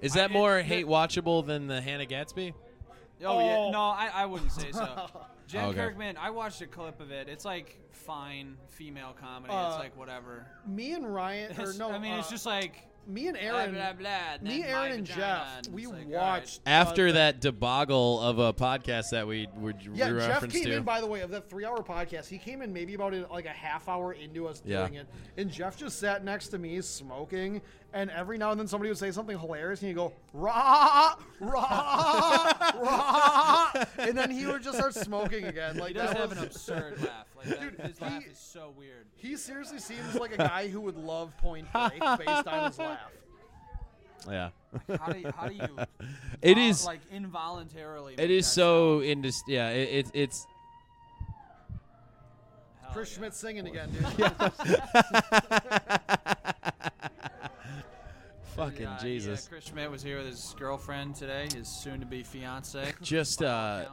Is 0.02 0.14
that 0.14 0.32
I- 0.32 0.34
more 0.34 0.60
it- 0.60 0.66
hate 0.66 0.86
watchable 0.86 1.46
than 1.46 1.68
the 1.68 1.80
Hannah 1.82 2.06
Gadsby? 2.06 2.54
Oh, 3.24 3.38
Oh. 3.38 3.40
yeah. 3.68 3.72
No, 3.72 3.82
I, 3.82 4.10
I 4.14 4.26
wouldn't 4.26 4.52
say 4.52 4.72
so. 4.72 5.08
Jen 5.48 5.66
Okay. 5.70 5.78
Kirkman. 5.80 6.18
I 6.18 6.30
watched 6.32 6.62
a 6.62 6.66
clip 6.68 7.00
of 7.02 7.12
it. 7.12 7.30
It's 7.30 7.46
like 7.46 7.78
fine 7.92 8.58
female 8.68 9.14
comedy. 9.20 9.54
Uh, 9.54 9.70
it's 9.70 9.78
like 9.80 9.96
whatever. 9.98 10.48
Me 10.66 10.94
and 10.94 11.14
Ryan, 11.14 11.60
or 11.60 11.74
no, 11.74 11.92
I 11.92 12.00
mean, 12.00 12.14
it's 12.14 12.30
uh, 12.30 12.32
just 12.32 12.46
like 12.46 12.88
me 13.08 13.28
and 13.28 13.36
Aaron, 13.38 13.74
blah, 13.74 13.94
blah, 13.94 14.10
and 14.36 14.44
me, 14.44 14.64
Aaron, 14.64 14.92
and 14.92 15.06
Jeff, 15.06 15.68
we 15.72 15.86
like, 15.88 16.08
watched 16.08 16.60
uh, 16.66 16.70
After 16.70 17.08
the- 17.08 17.14
that 17.14 17.42
debacle 17.42 18.20
of 18.22 18.40
a 18.40 18.54
podcast 18.54 19.10
that 19.10 19.28
we 19.28 19.48
were 19.58 19.74
Yeah, 19.94 20.12
we 20.12 20.20
Jeff 20.20 20.48
came 20.50 20.64
to. 20.66 20.72
in 20.78 20.84
by 20.84 21.02
the 21.02 21.08
way 21.08 21.22
of 21.22 21.32
that 21.32 21.50
three-hour 21.50 21.84
podcast. 21.84 22.28
He 22.30 22.38
came 22.38 22.62
in 22.62 22.72
maybe 22.72 22.94
about 22.94 23.14
like 23.32 23.46
a 23.46 23.50
half 23.50 23.90
hour 23.90 24.14
into 24.14 24.48
us 24.48 24.62
Yeah. 24.66 24.80
doing 24.82 24.96
it, 24.96 25.08
and 25.38 25.50
Jeff 25.52 25.78
just 25.78 26.00
sat 26.00 26.24
next 26.24 26.50
to 26.50 26.58
me 26.58 26.80
smoking. 26.82 27.62
And 27.94 28.10
every 28.10 28.38
now 28.38 28.52
and 28.52 28.60
then 28.60 28.68
somebody 28.68 28.90
would 28.90 28.98
say 28.98 29.12
something 29.12 29.38
hilarious, 29.38 29.82
and 29.82 29.90
he'd 29.90 29.96
go 29.96 30.14
rah 30.34 31.14
rah 31.42 32.54
rah, 32.80 33.72
and 34.00 34.18
then 34.18 34.32
he 34.32 34.46
would 34.46 34.64
just 34.64 34.78
start 34.78 34.94
smoking 34.94 35.44
again. 35.46 35.76
Like 35.78 35.90
He 35.90 35.94
does 35.96 36.12
that 36.12 36.18
have 36.18 36.30
was, 36.30 36.38
an 36.38 36.46
absurd 36.46 37.02
laugh. 37.02 37.26
Like 37.46 37.60
that, 37.60 37.78
Dude, 37.78 37.80
his 37.88 38.02
laugh 38.02 38.24
he- 38.24 38.30
is 38.30 38.38
so 38.38 38.74
weird. 38.78 39.06
He 39.18 39.36
seriously 39.38 39.80
seems 39.80 40.16
like 40.16 40.34
a 40.34 40.38
guy 40.38 40.68
who 40.68 40.82
would 40.82 40.98
love 40.98 41.36
Point 41.38 41.72
Break 41.74 42.00
based 42.20 42.48
on 42.48 42.68
his 42.70 42.80
laugh. 42.80 43.00
yeah. 44.30 44.50
How 45.00 45.12
do 45.12 45.20
you, 45.20 45.32
how 45.36 45.48
do 45.48 45.54
you 45.56 45.62
It 46.42 46.56
vol- 46.56 46.64
is- 46.70 46.86
like 46.86 47.02
involuntarily? 47.12 48.14
It 48.14 48.18
make 48.20 48.30
is 48.30 48.46
that 48.46 48.52
so 48.54 49.02
sound? 49.02 49.24
indis- 49.26 49.42
yeah, 49.48 49.70
it, 49.70 49.90
it, 50.06 50.12
it's 50.14 50.46
Hell 52.82 52.92
Chris 52.94 53.12
yeah. 53.12 53.18
Schmidt 53.18 53.34
singing 53.34 53.68
again, 53.68 53.90
dude. 53.92 54.06
fucking 58.56 58.82
Yeah, 58.82 58.98
Jesus. 59.02 59.44
Yeah, 59.46 59.50
Chris 59.50 59.66
Schmidt 59.66 59.90
was 59.92 60.04
here 60.04 60.18
with 60.18 60.28
his 60.28 60.56
girlfriend 60.60 61.16
today, 61.16 61.48
his 61.54 61.68
soon-to-be 61.68 62.24
fiance. 62.24 62.94
Just 63.02 63.42
uh 63.42 63.86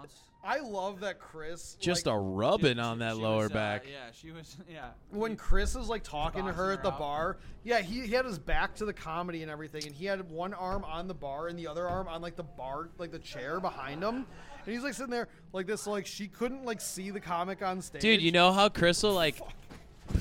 I 0.51 0.61
love 0.61 1.01
that 1.01 1.19
Chris. 1.21 1.77
just 1.79 2.07
like, 2.07 2.15
a 2.15 2.19
rubbing 2.19 2.77
She- 2.77 2.81
on 2.81 3.01
that 3.01 3.17
she 3.17 3.21
lower 3.21 3.43
was, 3.43 3.51
uh, 3.51 3.55
back. 3.55 3.85
yeah, 3.87 4.11
she 4.13 4.31
was. 4.31 4.57
Yeah. 4.73 4.89
when 5.11 5.37
Chris 5.37 5.77
is 5.77 5.89
like 5.89 6.03
talking 6.03 6.47
to 6.47 6.53
her 6.53 6.73
at 6.73 6.83
the 6.83 6.89
her 6.91 6.95
out. 6.95 6.99
bar, 6.99 7.37
yeah, 7.65 7.81
he, 7.81 8.07
he 8.07 8.15
had 8.15 8.25
his 8.25 8.39
back 8.39 8.75
to 8.77 8.87
the 8.87 8.95
comedy 8.95 9.43
and 9.43 9.51
everything, 9.51 9.85
and 9.87 9.95
he 9.95 10.07
had 10.07 10.31
one 10.31 10.55
arm 10.55 10.85
on 10.85 11.07
the 11.07 11.15
bar 11.15 11.49
and 11.49 11.59
the 11.59 11.67
other 11.67 11.87
arm 11.87 12.09
on 12.09 12.23
like 12.23 12.37
the 12.37 12.43
bar, 12.45 12.89
like 12.97 13.11
the 13.11 13.19
chair 13.19 13.61
behind 13.61 14.03
him, 14.03 14.25
and 14.65 14.75
he's 14.75 14.83
like 14.83 14.95
sitting 14.95 15.11
there 15.11 15.29
like 15.53 15.67
this, 15.67 15.87
like 15.87 16.07
she 16.07 16.29
couldn't 16.29 16.65
like 16.65 16.81
see 16.81 17.11
the 17.11 17.21
comic 17.21 17.61
on 17.63 17.83
stage. 17.83 18.01
Dude, 18.01 18.23
you 18.23 18.33
know 18.33 18.51
how 18.53 18.71
Crystal 18.71 19.13
like 19.13 19.39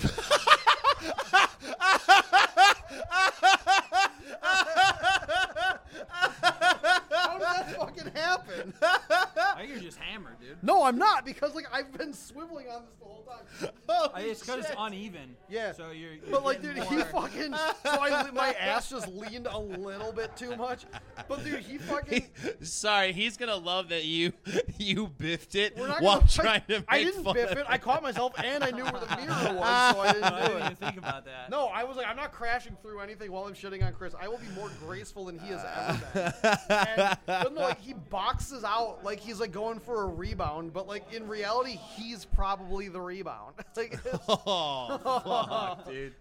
how 7.17 7.33
did 7.33 7.41
that 7.41 7.75
fucking 7.77 8.12
happen? 8.15 8.74
I 8.81 9.55
think 9.57 9.69
you're 9.71 9.79
just 9.79 9.97
hammered, 9.97 10.39
dude. 10.39 10.57
no, 10.62 10.83
I'm 10.83 10.97
not 10.97 11.25
because 11.25 11.55
like 11.55 11.67
I've 11.74 11.91
been 11.97 12.12
swiveling 12.13 12.71
on 12.74 12.83
this 12.86 12.95
the 13.00 13.05
whole 13.05 13.24
time. 13.27 13.69
I- 13.89 13.93
Holy 14.09 14.29
It's 14.29 14.41
because 14.41 14.65
it's 14.65 14.74
uneven. 14.77 15.36
Yeah. 15.50 15.71
So 15.71 15.91
you're. 15.91 16.13
you're 16.13 16.21
But 16.29 16.43
like, 16.45 16.62
getting 16.62 16.77
dude, 16.83 16.88
he 16.89 16.95
more- 16.97 17.05
fucking. 17.05 17.53
So 17.53 17.69
I, 18.01 18.29
my 18.31 18.53
ass 18.53 18.89
just 18.89 19.07
leaned 19.09 19.47
a 19.47 19.57
little 19.57 20.12
bit 20.12 20.36
too 20.36 20.55
much. 20.55 20.86
But 21.27 21.43
dude, 21.43 21.59
he 21.62 21.77
fucking. 21.77 22.25
Sorry, 22.62 23.12
he's 23.13 23.38
gonna 23.38 23.55
love 23.55 23.89
that 23.89 24.05
you 24.05 24.33
you 24.77 25.07
biffed 25.07 25.55
it 25.55 25.75
We're 25.77 25.88
not 25.88 26.01
while 26.01 26.17
gonna, 26.19 26.29
trying 26.29 26.62
to 26.67 26.74
make 26.79 26.86
I 26.88 27.03
didn't 27.03 27.24
fun 27.24 27.33
biff 27.33 27.51
of 27.51 27.57
it. 27.59 27.65
I 27.67 27.77
caught 27.77 28.03
myself 28.03 28.33
and 28.43 28.63
I 28.63 28.71
knew 28.71 28.83
where 28.83 29.01
the 29.01 29.15
mirror 29.15 29.55
was, 29.57 29.93
so 29.93 30.00
I 30.01 30.07
I 30.07 30.13
didn't 30.13 30.33
do 30.47 30.53
didn't 30.53 30.71
it. 30.74 30.77
think 30.77 30.97
about 30.97 31.25
that. 31.25 31.50
No, 31.50 31.67
I 31.67 31.83
was 31.83 31.97
like, 31.97 32.07
I'm 32.07 32.15
not 32.17 32.31
crashing 32.31 32.75
through 32.81 33.00
anything 33.00 33.31
while 33.31 33.45
I'm 33.45 33.53
shitting 33.53 33.86
on 33.86 33.93
Chris. 33.93 34.13
I 34.19 34.27
will 34.27 34.38
be 34.39 34.47
more 34.55 34.69
graceful 34.86 35.25
than 35.25 35.39
he 35.39 35.47
has 35.50 35.63
ever 35.63 36.01
been. 36.13 36.51
And, 36.77 37.01
but 37.26 37.54
no, 37.54 37.62
like 37.62 37.82
he 37.82 37.94
boxes 38.10 38.64
out 38.64 39.04
like 39.04 39.20
he's 39.20 39.40
like 39.40 39.52
going 39.52 39.80
for 39.80 40.04
a 40.04 40.08
rebound, 40.08 40.74
but 40.74 40.88
like 40.88 41.14
in 41.14 41.28
reality, 41.28 41.78
he's 41.96 42.26
probably 42.26 42.88
the 42.88 43.02
rebound. 43.02 43.56
like, 43.76 44.00
Oh 44.28 45.00
fuck, 45.04 45.86
dude. 45.90 46.14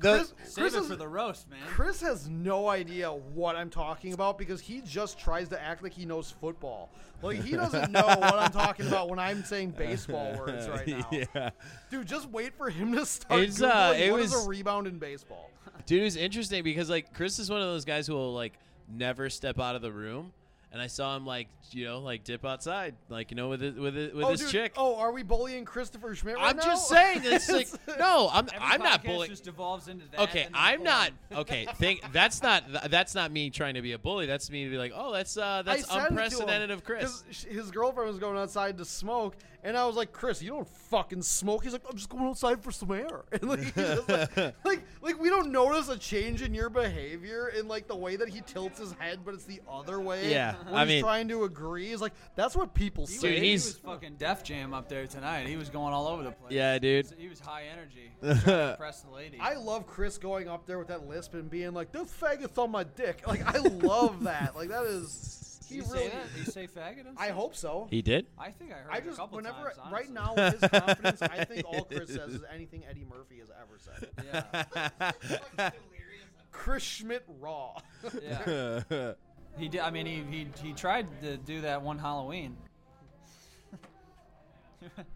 Chris, 0.00 0.32
Save 0.44 0.54
Chris 0.62 0.74
it 0.74 0.80
is- 0.82 0.86
for 0.88 0.96
the 0.96 1.08
roast, 1.08 1.50
man. 1.50 1.58
Chris 1.66 2.00
has 2.02 2.28
no 2.28 2.68
idea 2.68 3.10
what 3.10 3.56
I'm 3.56 3.70
talking 3.70 4.12
about 4.12 4.38
because 4.38 4.60
he 4.60 4.80
just 4.82 5.18
tries 5.18 5.48
to 5.48 5.60
act 5.60 5.82
like 5.82 5.92
he 5.94 6.04
knows 6.04 6.30
football. 6.30 6.90
Like 7.22 7.42
he 7.42 7.56
doesn't 7.56 7.90
know 7.90 8.06
what 8.06 8.34
I'm 8.34 8.52
talking 8.52 8.86
about 8.86 9.08
when 9.08 9.18
I'm 9.18 9.42
saying 9.44 9.70
baseball 9.72 10.36
words 10.38 10.68
right 10.68 10.86
now. 10.86 11.08
yeah. 11.10 11.50
Dude, 11.90 12.06
just 12.06 12.28
wait 12.30 12.54
for 12.54 12.70
him 12.70 12.92
to 12.94 13.04
start 13.04 13.40
It's, 13.40 13.60
uh, 13.60 13.72
Googling 13.94 13.98
it 14.00 14.12
what 14.12 14.20
is 14.20 14.32
was- 14.32 14.46
a 14.46 14.48
rebound 14.48 14.86
in 14.86 14.98
baseball. 14.98 15.50
Dude, 15.86 16.02
it 16.02 16.04
was 16.04 16.16
interesting 16.16 16.62
because 16.62 16.88
like 16.90 17.12
Chris 17.14 17.38
is 17.40 17.50
one 17.50 17.60
of 17.60 17.66
those 17.66 17.84
guys 17.86 18.06
who 18.06 18.12
will 18.14 18.34
like 18.34 18.52
never 18.90 19.30
step 19.30 19.58
out 19.58 19.76
of 19.76 19.82
the 19.82 19.92
room, 19.92 20.32
and 20.72 20.82
I 20.82 20.86
saw 20.86 21.16
him 21.16 21.24
like 21.24 21.48
you 21.70 21.84
know 21.84 22.00
like 22.00 22.24
dip 22.24 22.44
outside, 22.44 22.94
like 23.08 23.30
you 23.30 23.36
know 23.36 23.48
with 23.48 23.62
it, 23.62 23.76
with 23.76 23.96
it, 23.96 24.14
with 24.14 24.24
oh, 24.24 24.30
his 24.30 24.40
dude, 24.40 24.50
chick. 24.50 24.72
Oh, 24.76 24.96
are 24.96 25.12
we 25.12 25.22
bullying 25.22 25.64
Christopher 25.64 26.14
Schmidt 26.14 26.36
right 26.36 26.50
I'm 26.50 26.56
now? 26.56 26.62
just 26.62 26.88
saying, 26.88 27.20
it's 27.24 27.48
like 27.50 27.68
no, 27.98 28.28
I'm 28.32 28.46
Every 28.52 28.58
I'm 28.60 28.82
not 28.82 29.04
bullying. 29.04 29.30
Just 29.30 29.44
devolves 29.44 29.88
into 29.88 30.04
that. 30.10 30.20
Okay, 30.20 30.46
I'm 30.52 30.80
porn. 30.80 30.84
not. 30.84 31.12
Okay, 31.32 31.66
think 31.76 32.02
that's 32.12 32.42
not 32.42 32.64
that's 32.90 33.14
not 33.14 33.30
me 33.32 33.50
trying 33.50 33.74
to 33.74 33.82
be 33.82 33.92
a 33.92 33.98
bully. 33.98 34.26
That's 34.26 34.50
me 34.50 34.64
to 34.64 34.70
be 34.70 34.78
like, 34.78 34.92
oh, 34.94 35.12
that's 35.12 35.36
uh, 35.36 35.62
that's 35.64 35.88
said 35.88 35.98
him, 35.98 36.06
unprecedented 36.08 36.70
of 36.70 36.84
Chris. 36.84 37.24
His 37.48 37.70
girlfriend 37.70 38.08
was 38.08 38.18
going 38.18 38.36
outside 38.36 38.78
to 38.78 38.84
smoke, 38.84 39.36
and 39.64 39.76
I 39.76 39.84
was 39.86 39.96
like, 39.96 40.12
"Chris, 40.12 40.40
you 40.42 40.50
don't 40.50 40.68
fucking 40.68 41.22
smoke." 41.22 41.64
He's 41.64 41.72
like, 41.72 41.82
"I'm 41.90 41.96
just 41.96 42.08
going 42.08 42.24
outside 42.24 42.62
for 42.62 42.70
some 42.72 42.90
air." 42.92 43.24
And 43.32 43.42
like, 43.48 43.60
he's 43.74 44.08
like, 44.08 44.36
like, 44.64 44.82
like, 45.02 45.20
we 45.20 45.28
don't 45.28 45.50
notice 45.52 45.88
a 45.88 45.98
change 45.98 46.42
in 46.42 46.54
your 46.54 46.70
behavior 46.70 47.48
in 47.48 47.68
like 47.68 47.88
the 47.88 47.96
way 47.96 48.16
that 48.16 48.28
he 48.28 48.40
tilts 48.42 48.78
his 48.78 48.92
head, 48.92 49.20
but 49.24 49.34
it's 49.34 49.44
the 49.44 49.60
other 49.70 50.00
way. 50.00 50.30
Yeah, 50.30 50.54
when 50.64 50.74
I 50.74 50.80
he's 50.84 50.88
mean- 50.88 51.02
trying 51.02 51.28
to 51.28 51.44
agree. 51.44 51.88
He's 51.90 52.00
like, 52.00 52.12
"That's 52.36 52.54
what 52.56 52.74
people 52.74 53.06
He, 53.06 53.14
say." 53.14 53.16
was, 53.16 53.22
Dude, 53.34 53.42
he 53.42 53.48
he's- 53.50 53.64
was 53.66 53.76
fucking 53.78 54.14
Def 54.16 54.42
Jam 54.44 54.72
up 54.74 54.88
there 54.88 55.06
tonight. 55.06 55.46
He 55.46 55.56
was 55.56 55.68
going 55.68 55.92
all 55.92 56.06
over 56.08 56.22
the 56.22 56.30
place. 56.32 56.52
Yeah, 56.52 56.78
dude. 56.78 57.06
He 57.06 57.10
was, 57.10 57.20
he 57.22 57.28
was 57.28 57.40
high 57.40 57.64
energy. 57.72 58.12
He 58.20 58.26
was 58.28 58.38
impress 58.70 59.00
the 59.02 59.10
lady. 59.10 59.38
I 59.40 59.54
love 59.54 59.86
Chris 59.86 60.18
going 60.18 60.48
up 60.48 60.66
there 60.66 60.78
with 60.78 60.88
that 60.88 61.06
lisp 61.08 61.34
and 61.34 61.50
being 61.50 61.74
like, 61.74 61.92
"This 61.92 62.10
faggot's 62.20 62.58
on 62.58 62.70
my 62.70 62.84
dick." 62.84 63.22
Like, 63.26 63.42
I 63.46 63.58
love 63.58 64.22
that. 64.24 64.56
Like, 64.56 64.68
that 64.70 64.84
is. 64.86 65.47
Did 65.68 65.74
He 65.74 65.74
he 65.76 65.80
really. 65.82 65.98
say 66.04 66.08
that? 66.08 66.34
Did 66.34 66.44
he 66.44 66.50
say 66.50 66.66
faggot? 66.66 67.06
on 67.06 67.14
I 67.16 67.24
stage? 67.26 67.34
hope 67.34 67.54
so. 67.56 67.86
he 67.90 68.02
did. 68.02 68.26
I 68.38 68.50
think 68.50 68.72
I 68.72 68.76
heard 68.76 68.90
I 68.92 68.96
it 68.98 69.02
a 69.02 69.06
just 69.06 69.18
couple 69.18 69.36
whenever 69.36 69.56
times. 69.64 69.76
right 69.92 70.06
honestly. 70.10 70.14
now 70.14 70.34
with 70.34 70.60
his 70.60 70.70
confidence, 70.80 71.22
I 71.22 71.44
think 71.44 71.66
all 71.66 71.84
Chris 71.84 72.08
says 72.08 72.34
is 72.34 72.44
anything 72.52 72.84
Eddie 72.88 73.04
Murphy 73.08 73.38
has 73.40 73.50
ever 73.60 73.78
said. 73.78 75.12
Yeah. 75.56 75.70
Chris 76.52 76.82
Schmidt 76.82 77.24
raw. 77.40 77.74
yeah. 78.22 79.12
He 79.56 79.68
did. 79.68 79.80
I 79.80 79.90
mean, 79.90 80.06
he, 80.06 80.22
he 80.30 80.46
he 80.68 80.72
tried 80.72 81.08
to 81.22 81.36
do 81.36 81.62
that 81.62 81.82
one 81.82 81.98
Halloween. 81.98 82.56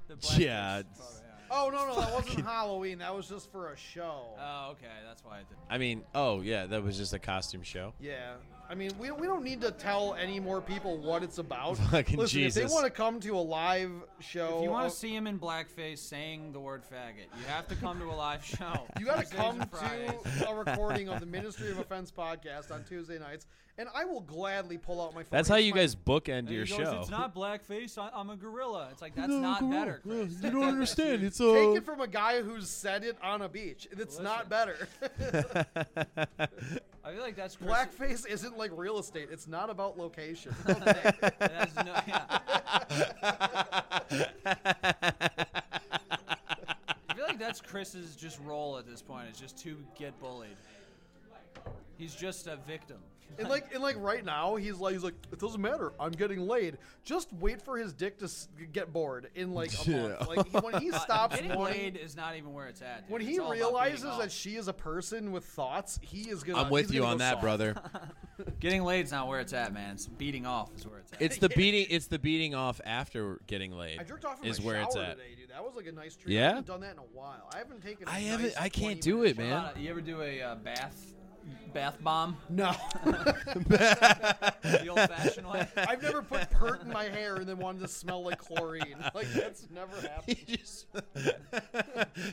The 0.09 0.15
blackface 0.17 0.39
Yeah. 0.39 0.83
photo, 0.95 1.09
yeah. 1.15 1.33
oh 1.53 1.71
no 1.71 1.87
no 1.87 2.01
that 2.01 2.13
wasn't 2.13 2.45
Halloween. 2.45 2.99
That 2.99 3.15
was 3.15 3.29
just 3.29 3.53
for 3.53 3.71
a 3.73 3.77
show. 3.77 4.31
Oh, 4.41 4.71
okay. 4.73 4.87
That's 5.07 5.25
why 5.25 5.35
I 5.37 5.39
did. 5.39 5.57
I 5.71 5.79
mean, 5.79 6.03
oh 6.15 6.41
yeah, 6.41 6.67
that 6.67 6.83
was 6.83 6.97
just 6.97 7.13
a 7.13 7.21
costume 7.21 7.63
show. 7.63 7.95
yeah. 8.01 8.33
I 8.71 8.75
mean, 8.75 8.91
we, 8.99 9.11
we 9.11 9.27
don't 9.27 9.45
need 9.45 9.61
to 9.63 9.71
tell 9.71 10.15
any 10.15 10.41
more 10.41 10.63
people 10.63 10.97
what 10.97 11.23
it's 11.23 11.37
about. 11.39 11.77
Fucking 11.91 12.19
Listen, 12.19 12.41
if 12.43 12.55
they 12.55 12.65
want 12.65 12.85
to 12.85 12.91
come 12.91 13.21
to 13.21 13.37
a 13.37 13.39
live 13.39 13.91
show, 14.21 14.59
If 14.59 14.65
you 14.65 14.71
want 14.71 14.87
uh, 14.87 14.89
to 14.89 14.95
see 14.95 15.15
him 15.15 15.27
in 15.27 15.39
blackface 15.39 15.99
saying 15.99 16.53
the 16.53 16.61
word 16.61 16.83
faggot, 16.83 17.27
you 17.39 17.45
have 17.49 17.69
to 17.69 17.75
come 17.77 17.99
to 17.99 18.07
a 18.07 18.15
live 18.17 18.45
show. 18.45 18.87
You 18.99 19.05
got 19.07 19.17
to 19.17 19.23
Tuesdays 19.23 19.39
come 19.39 19.61
and 19.61 19.71
Fridays. 19.71 20.41
to 20.41 20.49
a 20.49 20.55
recording 20.65 21.09
of 21.09 21.21
the 21.21 21.27
Ministry 21.27 21.71
of 21.71 21.79
Offense 21.81 22.11
podcast 22.11 22.71
on 22.71 22.85
Tuesday 22.85 23.19
nights, 23.19 23.47
and 23.79 23.89
I 23.95 24.05
will 24.07 24.21
gladly 24.21 24.79
pull 24.79 25.03
out 25.03 25.15
my 25.15 25.23
phone. 25.23 25.29
That's 25.31 25.49
how 25.49 25.57
It's 25.57 25.67
you 25.67 25.73
my- 25.75 25.81
guys 25.81 25.95
bookend 25.95 26.39
And 26.39 26.49
your 26.51 26.65
he 26.65 26.71
goes, 26.77 26.87
show. 26.87 27.01
It's 27.01 27.11
not 27.11 27.35
blackface. 27.35 27.99
I, 27.99 28.11
I'm 28.15 28.31
a 28.31 28.37
gorilla. 28.37 28.89
It's 28.93 29.03
like 29.03 29.15
that's 29.15 29.29
not 29.29 29.69
better. 29.71 30.01
Chris. 30.03 30.37
You 30.43 30.51
don't 30.51 30.65
understand. 30.65 31.23
It's 31.25 31.39
Take 31.39 31.47
uh. 31.49 31.73
it 31.73 31.85
from 31.85 32.01
a 32.01 32.07
guy 32.09 32.41
who's 32.43 32.71
said 32.71 33.05
it 33.05 33.17
on 33.23 33.43
a 33.43 33.49
beach. 33.49 33.87
It's 33.93 34.19
not 34.19 34.49
better. 34.49 34.89
I 37.05 37.13
feel 37.13 37.23
like 37.23 37.35
that's 37.35 37.57
Chris. 37.57 37.71
Blackface 37.71 38.27
isn't 38.27 38.57
like 38.57 38.71
real 38.75 38.99
estate. 38.99 39.29
It's 39.33 39.49
not 39.49 39.71
about 39.71 39.99
location. 39.99 40.55
Okay. 40.69 41.13
No, 41.85 41.95
yeah. 42.07 42.25
I 47.09 47.15
feel 47.15 47.27
like 47.27 47.39
that's 47.39 47.61
Chris's 47.61 48.15
just 48.15 48.39
role 48.41 48.79
at 48.79 48.87
this 48.87 49.03
point. 49.03 49.29
Is 49.33 49.39
just 49.39 49.59
to 49.65 49.77
get 49.99 50.19
bullied. 50.21 50.57
He's 51.99 52.15
just 52.15 52.47
a 52.47 52.57
victim. 52.57 52.99
And 53.39 53.49
like, 53.49 53.73
and 53.75 53.83
like 53.83 53.97
right 53.99 54.25
now, 54.25 54.57
he's 54.57 54.77
like, 54.79 54.95
he's 54.95 55.03
like, 55.05 55.15
it 55.33 55.39
doesn't 55.39 55.61
matter. 55.61 55.93
I'm 56.01 56.13
getting 56.13 56.47
laid. 56.47 56.79
Just 57.05 57.33
wait 57.35 57.61
for 57.63 57.77
his 57.79 57.93
dick 57.93 58.19
to 58.19 58.25
s- 58.27 58.49
get 58.73 58.93
bored 58.93 59.29
in 59.35 59.53
like 59.55 59.71
a 59.87 59.91
month. 59.91 60.29
Like 60.29 60.47
he- 60.49 60.59
when 60.59 60.81
he 60.83 60.91
Uh, 60.93 60.99
stops 60.99 61.37
getting 61.37 61.55
wanting, 61.57 61.81
laid 61.81 61.97
is 61.97 62.17
not 62.17 62.37
even 62.37 62.53
where 62.53 62.67
it's 62.69 62.83
at. 62.83 63.03
dude. 63.03 63.11
when 63.11 63.23
It's 63.23 63.31
he 63.31 63.39
all 63.39 63.47
about 63.47 63.55
realizes 63.55 64.03
beating 64.05 64.19
that 64.19 64.33
she 64.33 64.57
is 64.57 64.69
a 64.69 64.73
person 64.73 65.33
with 65.33 65.45
thoughts, 65.45 65.99
he 66.03 66.31
is 66.31 66.43
gonna. 66.43 66.63
I'm 66.63 66.71
with 66.71 66.87
he's 66.87 66.95
you 66.95 67.01
gonna 67.01 67.13
on 67.13 67.19
go 67.19 67.25
that, 67.25 67.31
soft. 67.33 67.43
brother. 67.43 67.75
getting 68.61 68.83
laid's 68.85 69.13
not 69.13 69.29
where 69.29 69.41
it's 69.41 69.53
at, 69.53 69.73
man. 69.73 69.93
It's 69.95 70.07
beating 70.07 70.47
off 70.47 70.71
is 70.77 70.87
where 70.87 70.99
it's 70.99 71.13
at. 71.13 71.23
It's 71.23 71.39
the 71.39 71.49
beating. 71.49 71.87
It's 71.91 72.07
the 72.07 72.19
beating 72.19 72.55
off 72.55 72.81
after 72.85 73.41
getting 73.47 73.73
laid. 73.73 74.01
I 74.01 74.05
jerked 74.05 74.25
off 74.25 74.43
in 74.43 74.49
is 74.51 74.61
my 74.61 74.67
where 74.67 74.75
shower 74.77 74.85
it's 74.87 74.97
at. 74.97 75.11
today, 75.19 75.35
dude. 75.39 75.51
That 75.51 75.65
was 75.65 75.75
like 75.75 75.87
a 75.87 75.93
nice 75.93 76.17
treat. 76.17 76.35
Yeah? 76.35 76.43
I 76.45 76.49
haven't 76.49 76.67
done 76.67 76.81
that 76.81 76.93
in 76.93 76.99
a 76.99 77.03
while. 77.03 77.49
I 77.55 77.59
haven't 77.59 77.83
taken. 77.83 78.09
I 78.09 78.17
I 78.17 78.21
haven't- 78.21 78.55
I 78.61 78.69
can't 78.69 79.01
do 79.01 79.25
it, 79.25 79.37
man. 79.37 79.53
Uh, 79.53 79.73
you 79.79 79.91
ever 79.91 80.01
do 80.01 80.23
a 80.23 80.41
uh, 80.43 80.55
bath 80.57 81.15
bath 81.73 81.97
bomb 82.03 82.37
No, 82.49 82.75
the 83.05 84.87
old-fashioned 84.89 85.49
way. 85.49 85.67
I've 85.77 86.03
never 86.03 86.23
put 86.23 86.51
pert 86.51 86.83
in 86.83 86.91
my 86.91 87.05
hair 87.05 87.37
and 87.37 87.47
then 87.49 87.59
wanted 87.59 87.81
to 87.81 87.89
smell 87.89 88.23
like 88.23 88.39
chlorine. 88.39 88.97
Like 89.15 89.33
that's 89.33 89.69
never 89.71 89.95
happened. 90.01 90.39
you 90.47 90.57
just 90.57 90.87
you 91.15 91.33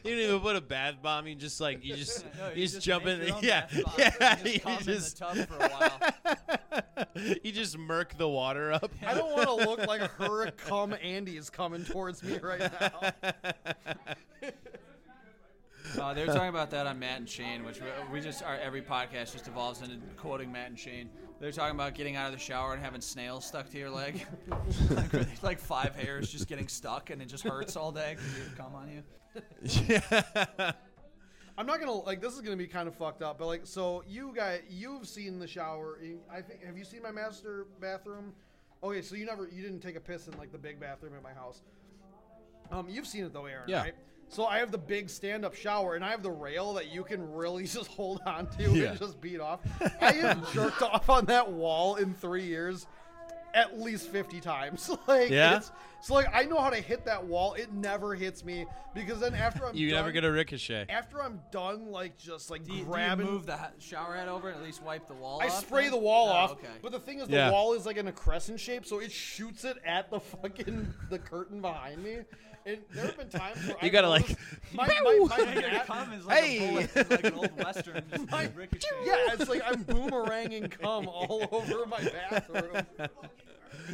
don't 0.03 0.19
even 0.19 0.39
put 0.41 0.55
a 0.55 0.62
bath 0.62 0.95
bomb. 1.01 1.27
You 1.27 1.36
just 1.36 1.62
like 1.62 1.84
you 1.84 1.95
just 1.95 2.25
No, 2.38 2.49
you, 2.49 2.62
you 2.62 2.67
just, 2.67 2.82
jump 2.82 3.05
in. 3.05 3.19
your 3.25 3.38
Yeah, 3.41 3.67
yeah. 3.97 4.38
You 4.43 4.60
just 4.60 4.63
come 4.63 4.84
just 4.84 5.21
in 5.21 5.27
the 5.38 5.45
tub 5.45 5.47
for 5.47 5.65
a 5.65 5.69
while. 5.69 7.39
you 7.43 7.51
just 7.51 7.77
murk 7.77 8.17
the 8.17 8.27
water 8.27 8.73
up. 8.73 8.91
I 9.05 9.13
don't 9.13 9.32
want 9.32 9.47
to 9.47 9.69
look 9.69 9.88
like 9.88 10.01
a 10.01 10.08
Hurricane 10.08 10.93
Andy 10.93 11.38
is 11.38 11.49
coming 11.49 11.86
towards 11.86 12.23
me 12.23 12.38
right 12.39 12.60
now. 12.60 13.12
Uh, 15.97 16.13
they 16.13 16.25
were 16.25 16.34
talking 16.34 16.49
about 16.49 16.69
that 16.71 16.86
on 16.88 16.99
Matt 16.99 17.19
and 17.19 17.30
Shane, 17.30 17.63
which 17.65 17.80
we, 17.80 17.88
we 18.12 18.21
just 18.21 18.43
our 18.43 18.56
every 18.58 18.82
podcast 18.82 19.34
just 19.34 19.47
evolves 19.47 19.82
into 19.82 19.97
quoting 20.17 20.52
Matt 20.52 20.69
and 20.69 20.78
Shane. 20.80 21.10
They're 21.39 21.52
talking 21.52 21.75
about 21.75 21.95
getting 21.95 22.15
out 22.15 22.28
of 22.28 22.34
the 22.34 22.39
shower 22.39 22.73
and 22.73 22.82
having 22.84 23.02
snails 23.02 23.45
stuck 23.45 23.69
to 23.71 23.78
your 23.78 23.89
leg, 23.89 24.25
like, 24.89 25.43
like 25.43 25.60
five 25.60 25.95
hairs 25.95 26.30
just 26.32 26.47
getting 26.47 26.67
stuck, 26.67 27.10
and 27.12 27.21
it 27.21 27.25
just 27.28 27.43
hurts 27.45 27.75
all 27.78 27.91
day 27.91 28.15
because 28.17 28.34
they 28.34 28.56
come 28.58 28.75
on 28.75 28.89
you. 28.91 29.04
yeah. 29.88 30.71
I'm 31.58 31.65
not 31.65 31.80
gonna 31.80 31.91
like 31.93 32.21
this 32.21 32.34
is 32.34 32.41
gonna 32.41 32.56
be 32.58 32.67
kind 32.67 32.88
of 32.88 32.95
fucked 32.95 33.21
up, 33.21 33.38
but 33.39 33.47
like 33.47 33.62
so 33.65 34.04
you 34.08 34.34
guys 34.36 34.62
you've 34.69 35.08
seen 35.08 35.39
the 35.39 35.47
shower. 35.47 35.97
in- 36.02 36.19
I 36.32 36.41
think 36.41 36.63
have 36.65 36.78
you 36.78 36.86
seen 36.86 37.02
my 37.02 37.12
master 37.12 37.67
bathroom? 37.82 38.34
Okay, 38.82 39.02
so 39.02 39.15
you 39.15 39.25
never 39.25 39.47
you 39.52 39.62
didn't 39.62 39.82
take 39.82 39.95
a 39.97 39.99
piss 39.99 40.28
in 40.28 40.38
like 40.38 40.52
the 40.54 40.58
big 40.58 40.80
bathroom 40.80 41.13
at 41.15 41.21
my 41.23 41.34
house. 41.34 41.62
Um, 42.71 42.88
you've 42.88 43.08
seen 43.08 43.25
it 43.25 43.34
though, 43.34 43.45
Aaron, 43.45 43.67
Yeah. 43.67 43.82
right? 43.82 43.95
So 44.29 44.45
I 44.45 44.59
have 44.59 44.71
the 44.71 44.77
big 44.77 45.09
stand-up 45.09 45.55
shower, 45.55 45.95
and 45.95 46.05
I 46.05 46.11
have 46.11 46.21
the 46.23 46.31
rail 46.31 46.73
that 46.75 46.93
you 46.93 47.03
can 47.03 47.33
really 47.33 47.63
just 47.65 47.87
hold 47.87 48.21
on 48.25 48.47
to 48.57 48.71
Yeah. 48.71 48.91
and 48.91 48.99
just 48.99 49.19
beat 49.19 49.39
off. 49.39 49.59
I 50.01 50.11
have 50.13 50.53
jerked 50.53 50.81
off 50.81 51.09
on 51.09 51.25
that 51.25 51.51
wall 51.51 51.95
in 51.95 52.13
three 52.13 52.43
years, 52.45 52.85
at 53.55 53.79
least 53.79 54.09
fifty 54.09 54.39
times. 54.39 54.89
like, 55.07 55.31
Yeah? 55.31 55.57
it's, 55.57 55.71
so 56.01 56.13
like 56.13 56.27
I 56.31 56.43
know 56.43 56.61
how 56.61 56.69
to 56.69 56.77
hit 56.79 57.05
that 57.05 57.25
wall. 57.25 57.55
It 57.55 57.73
never 57.73 58.13
hits 58.13 58.45
me 58.45 58.67
because 58.93 59.19
then 59.19 59.33
after 59.33 59.65
I'm 59.65 59.75
You 59.75 59.89
done, 59.89 59.97
never 59.97 60.11
get 60.11 60.23
a 60.23 60.31
ricochet. 60.31 60.85
after 60.89 61.21
I'm 61.23 61.41
done, 61.51 61.87
like 61.87 62.15
just 62.17 62.51
like 62.51 62.63
Do 62.63 62.71
you, 62.73 62.85
do 62.85 62.99
you 63.01 63.15
move 63.17 63.47
the 63.47 63.57
shower 63.79 64.15
head 64.15 64.27
over 64.29 64.49
and 64.49 64.57
at 64.57 64.63
least 64.63 64.83
wipe 64.83 65.07
the 65.07 65.15
wall 65.15 65.37
off. 65.37 65.41
I 65.43 65.47
off? 65.47 65.59
spray 65.65 65.83
then? 65.85 65.91
the 65.93 65.97
wall 65.97 66.29
Oh, 66.29 66.33
off, 66.33 66.51
Okay. 66.51 66.67
but 66.83 66.91
the 66.91 66.99
thing 66.99 67.19
is, 67.19 67.27
the 67.27 67.35
Yeah. 67.35 67.51
wall 67.51 67.73
is 67.73 67.85
like 67.87 67.97
in 67.97 68.07
a 68.07 68.11
crescent 68.13 68.59
shape, 68.59 68.85
so 68.85 68.99
it 68.99 69.11
shoots 69.11 69.65
it 69.65 69.77
at 69.83 70.09
the 70.11 70.19
fucking 70.19 70.93
the 71.09 71.17
curtain 71.19 71.59
behind 71.59 72.03
me. 72.03 72.19
And 72.65 72.77
there 72.93 73.05
have 73.05 73.17
been 73.17 73.29
times 73.29 73.57
where 73.65 73.69
You 73.81 73.87
I 73.87 73.89
gotta, 73.89 74.09
like, 74.09 74.27
my, 74.73 74.85
my, 74.87 75.01
my, 75.03 75.11
Your 75.53 75.61
mat- 75.71 75.85
cum 75.87 76.13
is 76.13 76.25
like 76.25 76.39
Hey! 76.43 76.57
a 76.67 76.71
bullet, 76.71 76.91
it's 76.95 77.09
like 77.09 77.23
an 77.23 77.33
old 77.33 77.57
western. 77.57 78.03
My- 78.29 78.43
yeah, 79.05 79.15
it's 79.33 79.49
like 79.49 79.61
I'm 79.65 79.83
boomeranging 79.85 80.71
cum 80.71 81.07
all 81.07 81.47
over 81.51 81.85
my 81.85 82.01
bathroom. 82.01 82.83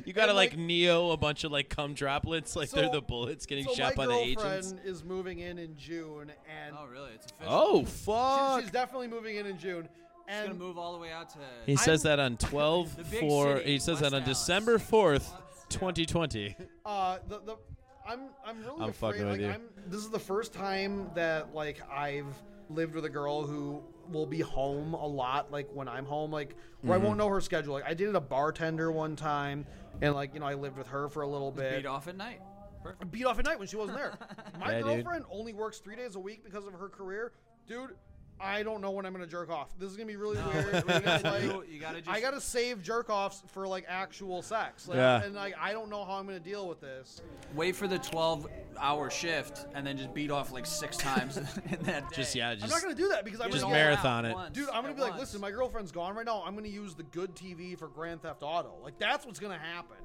You 0.05 0.11
gotta 0.13 0.33
like, 0.33 0.51
like- 0.51 0.59
neo 0.59 1.11
a 1.11 1.17
bunch 1.17 1.43
of 1.43 1.51
like 1.51 1.69
cum 1.69 1.93
droplets, 1.93 2.55
like 2.55 2.69
they're 2.71 2.89
the 2.91 3.01
bullets 3.01 3.45
getting 3.45 3.65
so 3.65 3.73
shot 3.75 3.95
my 3.95 4.05
by 4.05 4.13
the 4.13 4.19
agents. 4.19 4.43
My 4.43 4.51
girlfriend 4.51 4.79
is 4.85 5.03
moving 5.03 5.39
in 5.39 5.57
in 5.57 5.77
June, 5.77 6.31
and 6.49 6.75
Oh 6.77 6.85
really? 6.85 7.11
It's 7.13 7.27
official. 7.31 7.53
Oh 7.53 7.79
she- 7.81 7.85
fuck! 7.85 8.61
she's 8.61 8.71
definitely 8.71 9.07
moving 9.07 9.37
in 9.37 9.45
in 9.45 9.57
June. 9.57 9.87
It's 10.27 10.41
gonna 10.47 10.55
move 10.59 10.77
all 10.77 10.91
the 10.93 10.99
way 10.99 11.11
out 11.11 11.29
to. 11.29 11.37
He 11.65 11.75
says 11.75 12.05
I'm- 12.05 12.17
that 12.17 12.23
on 12.23 12.37
12 12.37 12.91
4 13.19 13.57
city, 13.57 13.71
he 13.71 13.79
says 13.79 13.87
West 13.87 14.01
that 14.01 14.13
on 14.15 14.23
Dallas. 14.23 14.39
December 14.39 14.79
4th, 14.79 15.27
2020. 15.69 16.55
uh, 16.85 17.17
the 17.27 17.39
the 17.39 17.55
I'm 18.07 18.21
I'm 18.45 18.59
really 18.61 18.81
I'm 18.81 18.89
afraid. 18.89 18.95
fucking 19.13 19.21
with 19.23 19.31
like, 19.33 19.41
you. 19.41 19.47
I'm, 19.49 19.61
this 19.87 20.01
is 20.01 20.09
the 20.09 20.19
first 20.19 20.53
time 20.53 21.09
that 21.15 21.53
like 21.53 21.81
I've 21.91 22.25
lived 22.69 22.95
with 22.95 23.05
a 23.05 23.09
girl 23.09 23.45
who 23.45 23.83
will 24.11 24.25
be 24.25 24.39
home 24.41 24.93
a 24.93 25.05
lot. 25.07 25.51
Like 25.51 25.67
when 25.73 25.87
I'm 25.87 26.05
home, 26.05 26.31
like 26.31 26.55
where 26.81 26.97
Mm-hmm. 26.97 27.05
I 27.05 27.07
won't 27.07 27.17
know 27.17 27.27
her 27.29 27.41
schedule. 27.41 27.73
Like 27.73 27.85
I 27.85 27.93
dated 27.93 28.15
a 28.15 28.21
bartender 28.21 28.91
one 28.91 29.15
time, 29.15 29.65
and 30.01 30.13
like 30.13 30.33
you 30.33 30.39
know 30.39 30.45
I 30.45 30.53
lived 30.53 30.77
with 30.77 30.87
her 30.87 31.09
for 31.09 31.23
a 31.23 31.27
little 31.27 31.51
bit. 31.51 31.77
beat 31.77 31.85
off 31.87 32.07
at 32.07 32.15
night. 32.17 32.41
Perfect. 32.83 33.11
beat 33.11 33.25
off 33.25 33.39
at 33.39 33.45
night 33.45 33.57
when 33.57 33.67
she 33.67 33.77
wasn't 33.77 33.97
there. 33.97 34.13
My 34.59 34.71
Yeah, 34.73 34.77
dude. 34.77 34.85
girlfriend 35.03 35.25
only 35.31 35.53
works 35.53 35.79
three 35.79 35.95
days 35.95 36.15
a 36.15 36.19
week 36.19 36.43
because 36.43 36.67
of 36.67 36.73
her 36.73 36.87
career, 36.87 37.31
dude. 37.67 37.95
I 38.39 38.63
don't 38.63 38.81
know 38.81 38.91
when 38.91 39.05
I'm 39.05 39.13
gonna 39.13 39.25
jerk 39.27 39.49
off. 39.49 39.69
This 39.79 39.89
is 39.89 39.95
gonna 39.97 40.07
be 40.07 40.17
really 40.17 40.37
No. 40.37 40.47
weird. 40.49 40.65
We're 40.87 40.99
gonna, 40.99 41.21
like, 41.23 41.43
you, 41.43 41.63
you 41.69 41.79
gotta 41.79 41.99
just. 42.01 42.09
I 42.09 42.19
gotta 42.19 42.41
save 42.41 42.81
jerk 42.83 43.09
offs 43.09 43.41
for 43.47 43.65
like 43.67 43.85
actual 43.87 44.41
sex. 44.41 44.87
Like, 44.87 44.97
Yeah. 44.97 45.23
And 45.23 45.33
like 45.33 45.55
I 45.59 45.71
don't 45.71 45.89
know 45.89 46.03
how 46.03 46.13
I'm 46.13 46.25
gonna 46.25 46.39
deal 46.39 46.67
with 46.67 46.81
this. 46.81 47.21
wait 47.53 47.75
for 47.75 47.87
the 47.87 47.97
12 47.97 48.47
hour 48.77 49.09
shift 49.09 49.65
and 49.73 49.87
then 49.87 49.97
just 49.97 50.13
beat 50.13 50.31
off 50.31 50.51
like 50.51 50.65
six 50.65 50.97
times 50.97 51.37
in 51.69 51.81
that 51.83 52.09
day. 52.09 52.15
Just 52.15 52.35
yeah, 52.35 52.53
Just, 52.53 52.65
I'm 52.65 52.69
not 52.69 52.75
just 52.75 52.83
gonna 52.83 52.95
do 52.95 53.07
that 53.09 53.23
because 53.23 53.39
I'm 53.39 53.51
Just 53.51 53.63
gonna 53.63 53.73
marathon 53.73 54.25
it. 54.25 54.33
once 54.33 54.53
Dude, 54.53 54.67
I'm 54.69 54.81
gonna 54.81 54.89
at 54.89 54.95
be 54.97 55.01
like, 55.01 55.17
listen, 55.17 55.39
my 55.39 55.51
girlfriend's 55.51 55.91
gone 55.93 56.13
right 56.15 56.25
now. 56.25 56.43
I'm 56.45 56.55
gonna 56.55 56.67
use 56.67 56.93
the 56.93 57.03
good 57.03 57.35
TV 57.35 57.77
for 57.79 57.87
Grand 57.87 58.21
Theft 58.21 58.43
Auto. 58.43 58.73
Like 58.83 58.99
that's 58.99 59.25
what's 59.25 59.39
gonna 59.39 59.57
happen. 59.59 59.97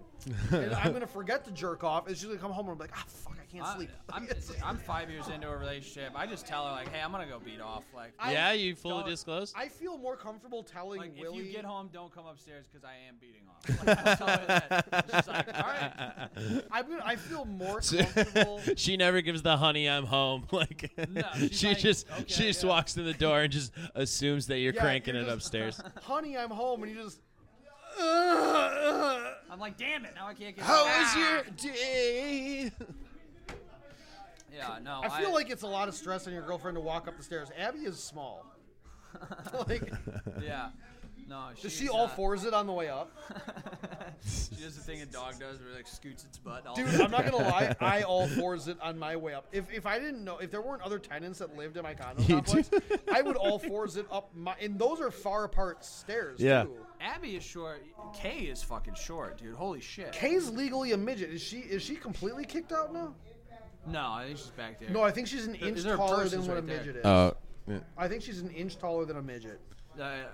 and 0.53 0.75
I'm 0.75 0.93
gonna 0.93 1.07
forget 1.07 1.45
to 1.47 1.51
jerk 1.51 1.83
off. 1.83 2.07
And 2.07 2.17
she's 2.17 2.27
gonna 2.27 2.39
come 2.39 2.53
home 2.53 2.67
and 2.67 2.75
I'm 2.75 2.79
like, 2.79 2.93
ah, 2.95 3.05
fuck, 3.09 3.37
I 3.40 3.40
can't 3.53 3.65
I, 3.67 3.77
sleep. 3.77 3.91
I'm, 4.13 4.29
I'm 4.65 4.77
five 4.79 5.11
years 5.11 5.29
into 5.29 5.49
a 5.49 5.57
relationship. 5.57 6.13
I 6.15 6.27
just 6.27 6.47
tell 6.47 6.65
her 6.67 6.73
like, 6.73 6.89
hey, 6.93 7.01
I'm 7.01 7.11
gonna 7.13 7.27
go 7.27 7.39
beat 7.39 7.61
off. 7.61 7.85
Like, 7.95 8.13
I- 8.19 8.33
yeah, 8.33 8.53
you 8.53 8.75
fully 8.75 9.03
don't- 9.03 9.11
disclosed. 9.11 9.55
I 9.57 9.69
feel 9.69 9.99
more 9.99 10.17
comfortable 10.17 10.63
telling 10.63 11.01
like 11.01 11.13
if 11.17 11.35
you 11.35 11.45
get 11.53 11.65
home, 11.65 11.91
don't 11.93 12.15
come 12.15 12.27
upstairs 12.27 12.67
because 12.71 12.85
I 12.85 12.93
am 13.09 13.17
beating 13.21 13.43
off. 13.49 13.57
Like, 13.87 14.07
I'll 14.07 14.17
tell 14.17 14.29
her 14.29 14.45
that. 14.47 15.05
She's 15.15 15.29
like, 15.29 15.49
all 15.55 15.69
right. 15.69 15.93
I'm 16.71 16.87
I 17.05 17.17
feel 17.17 17.45
more 17.45 17.81
comfortable. 17.81 18.61
she 18.77 18.97
never 18.97 19.21
gives 19.21 19.43
the 19.43 19.57
honey 19.57 19.89
I'm 19.89 20.07
home 20.07 20.47
like 20.51 20.91
No, 21.11 21.23
she 21.51 21.69
like, 21.69 21.79
just 21.79 22.11
okay, 22.11 22.25
she 22.27 22.43
just 22.45 22.63
yeah. 22.63 22.69
walks 22.71 22.97
in 22.97 23.05
the 23.05 23.13
door 23.13 23.41
and 23.41 23.53
just 23.53 23.73
assumes 23.95 24.47
that 24.47 24.59
you're 24.61 24.73
Yeah, 24.73 24.81
cranking 24.81 25.15
you're 25.15 25.25
it 25.25 25.27
just- 25.27 25.37
upstairs. 25.37 25.81
Honey, 26.03 26.39
I'm 26.39 26.51
home, 26.51 26.83
and 26.85 26.93
you 26.97 27.03
just. 27.03 27.21
I'm 28.03 29.59
like, 29.59 29.77
damn 29.77 30.05
it, 30.05 30.13
now 30.15 30.27
I 30.29 30.35
can't 30.35 30.55
get. 30.57 30.65
How 30.65 30.85
Ah! 30.87 31.01
was 31.01 31.17
your 31.17 31.73
day? 31.73 32.71
Yeah, 34.55 34.79
no. 34.83 35.01
I 35.03 35.21
feel 35.21 35.33
like 35.33 35.51
it's 35.51 35.63
a 35.63 35.67
lot 35.69 35.89
of 35.89 35.95
stress 35.95 36.27
on 36.27 36.33
your 36.33 36.43
girlfriend 36.43 36.77
to 36.77 36.81
walk 36.81 37.09
up 37.09 37.17
the 37.17 37.23
stairs. 37.23 37.49
Abby 37.59 37.81
is 37.81 38.03
small. 38.03 38.47
like, 39.69 39.93
Yeah. 40.43 40.71
No. 41.29 41.51
does 41.63 41.73
she 41.73 41.89
all 41.89 42.07
uh, 42.07 42.09
fours 42.09 42.45
it 42.45 42.53
on 42.53 42.67
the 42.67 42.73
way 42.73 42.89
up? 42.89 43.13
she 44.25 44.57
does 44.57 44.75
the 44.75 44.83
thing 44.83 45.01
a 45.01 45.07
dog 45.07 45.39
does 45.39 45.61
where 45.61 45.69
it 45.71 45.77
like 45.77 45.87
scoots 45.87 46.25
its 46.25 46.39
butt. 46.39 46.67
All 46.67 46.75
Dude, 46.75 47.01
I'm 47.01 47.13
not 47.13 47.25
gonna 47.25 47.37
lie. 47.49 47.77
I 47.81 48.03
all 48.03 48.27
fours 48.41 48.67
it 48.67 48.77
on 48.83 48.99
my 48.99 49.15
way 49.15 49.33
up. 49.35 49.47
If, 49.53 49.73
if 49.73 49.87
I 49.87 50.01
didn't 50.01 50.25
know, 50.25 50.39
if 50.39 50.51
there 50.51 50.61
weren't 50.61 50.83
other 50.83 50.99
tenants 50.99 51.39
that 51.39 51.57
lived 51.57 51.77
in 51.77 51.85
my 51.85 51.95
condo 51.95 52.23
You 52.23 52.35
complex, 52.37 52.69
do? 52.69 52.81
I 53.13 53.23
would 53.23 53.37
all 53.37 53.61
fours 53.61 53.97
it 53.97 54.07
up 54.11 54.35
my. 54.35 54.57
And 54.61 54.77
those 54.77 55.01
are 55.01 55.13
far 55.13 55.45
apart 55.45 55.85
stairs. 55.85 56.41
Yeah. 56.41 56.65
Too. 56.65 56.75
Abby 57.01 57.37
is 57.37 57.45
short. 57.45 57.87
Kay 58.13 58.41
is 58.41 58.65
fucking 58.65 58.95
short, 58.95 59.39
dude. 59.39 59.55
Holy 59.55 59.81
shit. 59.81 60.11
Kay's 60.11 60.51
legally 60.51 60.91
a 60.93 60.97
midget. 60.97 61.31
Is 61.31 61.41
she? 61.43 61.59
Is 61.59 61.81
she 61.83 61.95
completely 61.95 62.45
kicked 62.45 62.73
out 62.73 62.93
now? 62.93 63.15
No, 63.87 64.11
I 64.13 64.27
think 64.27 64.39
she's 64.39 64.47
back 64.51 64.79
there. 64.81 64.91
No, 64.91 65.03
I 65.03 65.11
think 65.11 65.27
she's 65.27 65.47
an 65.47 65.57
There- 65.59 65.69
inch 65.69 65.81
there 65.81 65.95
are 65.95 65.97
taller 65.97 66.17
purses 66.25 66.33
than 66.33 66.41
what 66.43 66.51
a 66.51 66.55
right 66.57 66.67
there. 66.67 66.77
midget 66.79 66.97
is. 66.97 67.05
Oh, 67.07 67.37
I 67.97 68.09
think 68.09 68.23
she's 68.23 68.41
an 68.41 68.51
inch 68.51 68.79
taller 68.79 69.05
than 69.05 69.17
a 69.17 69.23
midget. 69.23 69.61
Uh, 69.99 70.03
uh, 70.03 70.27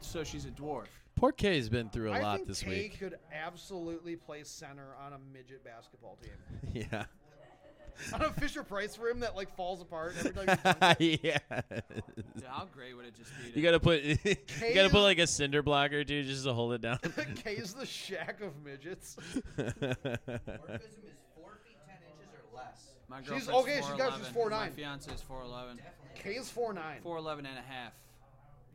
so 0.00 0.24
she's 0.24 0.44
a 0.44 0.50
dwarf. 0.50 0.86
poor 1.16 1.32
Kay's 1.32 1.68
been 1.68 1.88
through 1.90 2.10
a 2.12 2.14
I 2.16 2.22
lot 2.22 2.36
think 2.36 2.48
this 2.48 2.62
Kay 2.62 2.68
week. 2.70 2.98
could 2.98 3.18
absolutely 3.32 4.16
play 4.16 4.44
center 4.44 4.94
on 5.04 5.12
a 5.14 5.18
midget 5.32 5.64
basketball 5.64 6.16
team. 6.22 6.32
Yeah. 6.90 7.04
on 8.12 8.22
a 8.22 8.30
Fisher 8.34 8.62
Price 8.62 8.96
rim 8.96 9.18
that 9.20 9.34
like 9.34 9.52
falls 9.56 9.80
apart 9.82 10.14
every 10.20 10.30
time 10.32 10.48
you 10.60 10.72
dunk 10.80 10.96
it. 11.00 11.20
yeah. 11.24 11.38
Yeah, 11.50 12.48
how 12.48 12.66
great 12.72 12.96
would 12.96 13.06
it 13.06 13.14
just 13.16 13.32
be? 13.42 13.50
To 13.50 13.56
You 13.58 13.62
gotta 13.64 13.80
put 13.80 14.02
you 14.04 14.16
gotta 14.74 14.88
put 14.90 15.02
like 15.02 15.18
a 15.18 15.26
cinder 15.26 15.62
blocker, 15.64 16.04
dude, 16.04 16.26
just 16.26 16.44
to 16.44 16.52
hold 16.54 16.74
it 16.74 16.80
down. 16.80 16.98
Kay's 17.42 17.74
the 17.74 17.84
Shaq 17.84 18.40
of 18.40 18.52
midgets. 18.64 19.16
Dwarfism 19.56 21.04
is 21.04 21.18
four 21.34 21.58
feet 21.64 21.76
ten 21.88 21.98
inches 22.06 22.30
or 22.32 22.44
less. 23.08 23.10
My 23.10 23.22
She's- 23.22 23.46
girlfriend's 23.46 23.86
okay, 23.86 23.88
She's 23.88 23.98
got- 23.98 24.18
she's 24.18 24.26
4'11". 24.28 24.50
4'9". 24.50 24.50
My 24.50 24.70
fiance 24.70 25.12
is 25.12 25.22
4'11". 25.22 25.78
Kay's 26.14 26.50
four 26.50 26.72
nine. 26.72 27.00
4'11 27.04 27.38
and 27.38 27.58
a 27.58 27.62
half. 27.62 27.92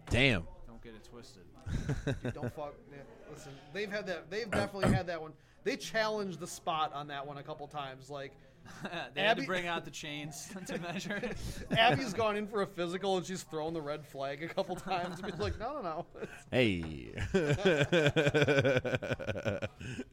Damn. 0.10 0.48
Don't 0.68 0.82
get 0.82 0.94
it 0.96 1.04
twisted. 1.10 1.44
Don't 2.34 2.54
fuck. 2.56 2.74
yeah, 2.92 2.98
Listen, 3.32 3.52
they've 3.74 3.92
had 3.92 4.08
that. 4.08 4.30
They've 4.30 4.50
definitely 4.52 4.94
had 4.94 5.08
that 5.08 5.22
one. 5.22 5.34
They 5.64 5.76
challenged 5.78 6.40
the 6.40 6.48
spot 6.48 6.94
on 6.94 7.08
that 7.08 7.26
one 7.28 7.38
a 7.38 7.44
couple 7.44 7.68
times. 7.68 8.10
Like 8.10 8.32
they 9.14 9.22
had 9.22 9.38
to 9.38 9.44
bring 9.46 9.68
out 9.68 9.84
the 9.86 9.92
chains 9.92 10.50
to 10.68 10.78
measure. 10.80 11.16
it. 11.18 11.38
Abby's 11.78 12.14
gone 12.14 12.38
in 12.38 12.48
for 12.48 12.62
a 12.62 12.68
physical 12.68 13.18
and 13.18 13.26
she's 13.26 13.44
thrown 13.44 13.74
the 13.74 13.82
red 13.82 14.06
flag 14.06 14.42
a 14.44 14.48
couple 14.48 14.76
times. 14.78 15.20
And 15.20 15.30
been 15.32 15.40
like, 15.40 15.60
no, 15.60 15.74
no, 15.74 15.82
no. 15.82 16.06
Hey. 16.52 17.12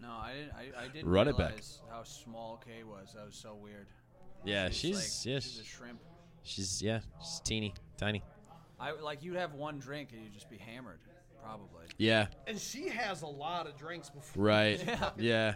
No, 0.00 0.08
I 0.10 0.32
didn't. 0.34 0.52
I, 0.56 0.82
I 0.84 0.88
didn't 0.88 1.08
Run 1.08 1.28
it 1.28 1.36
realize 1.36 1.78
back. 1.86 1.96
how 1.96 2.02
small 2.04 2.60
Kay 2.64 2.82
was. 2.84 3.12
That 3.14 3.26
was 3.26 3.36
so 3.36 3.54
weird. 3.54 3.86
Yeah, 4.44 4.68
She's 4.68 4.76
she's 4.76 4.94
like, 4.96 5.32
yeah, 5.34 5.40
she's 5.40 5.60
a 5.60 5.64
shrimp. 5.64 6.00
she's 6.42 6.82
yeah, 6.82 7.00
she's 7.20 7.40
teeny, 7.44 7.74
tiny. 7.96 8.22
I 8.78 8.92
like 8.92 9.22
you'd 9.22 9.36
have 9.36 9.54
one 9.54 9.78
drink 9.78 10.10
and 10.12 10.22
you'd 10.22 10.32
just 10.32 10.48
be 10.48 10.56
hammered, 10.56 11.00
probably. 11.42 11.84
Yeah. 11.98 12.26
And 12.46 12.58
she 12.58 12.88
has 12.88 13.22
a 13.22 13.26
lot 13.26 13.66
of 13.66 13.76
drinks 13.76 14.08
before. 14.10 14.42
Right. 14.44 14.82
Yeah. 14.86 15.10
Yeah. 15.18 15.54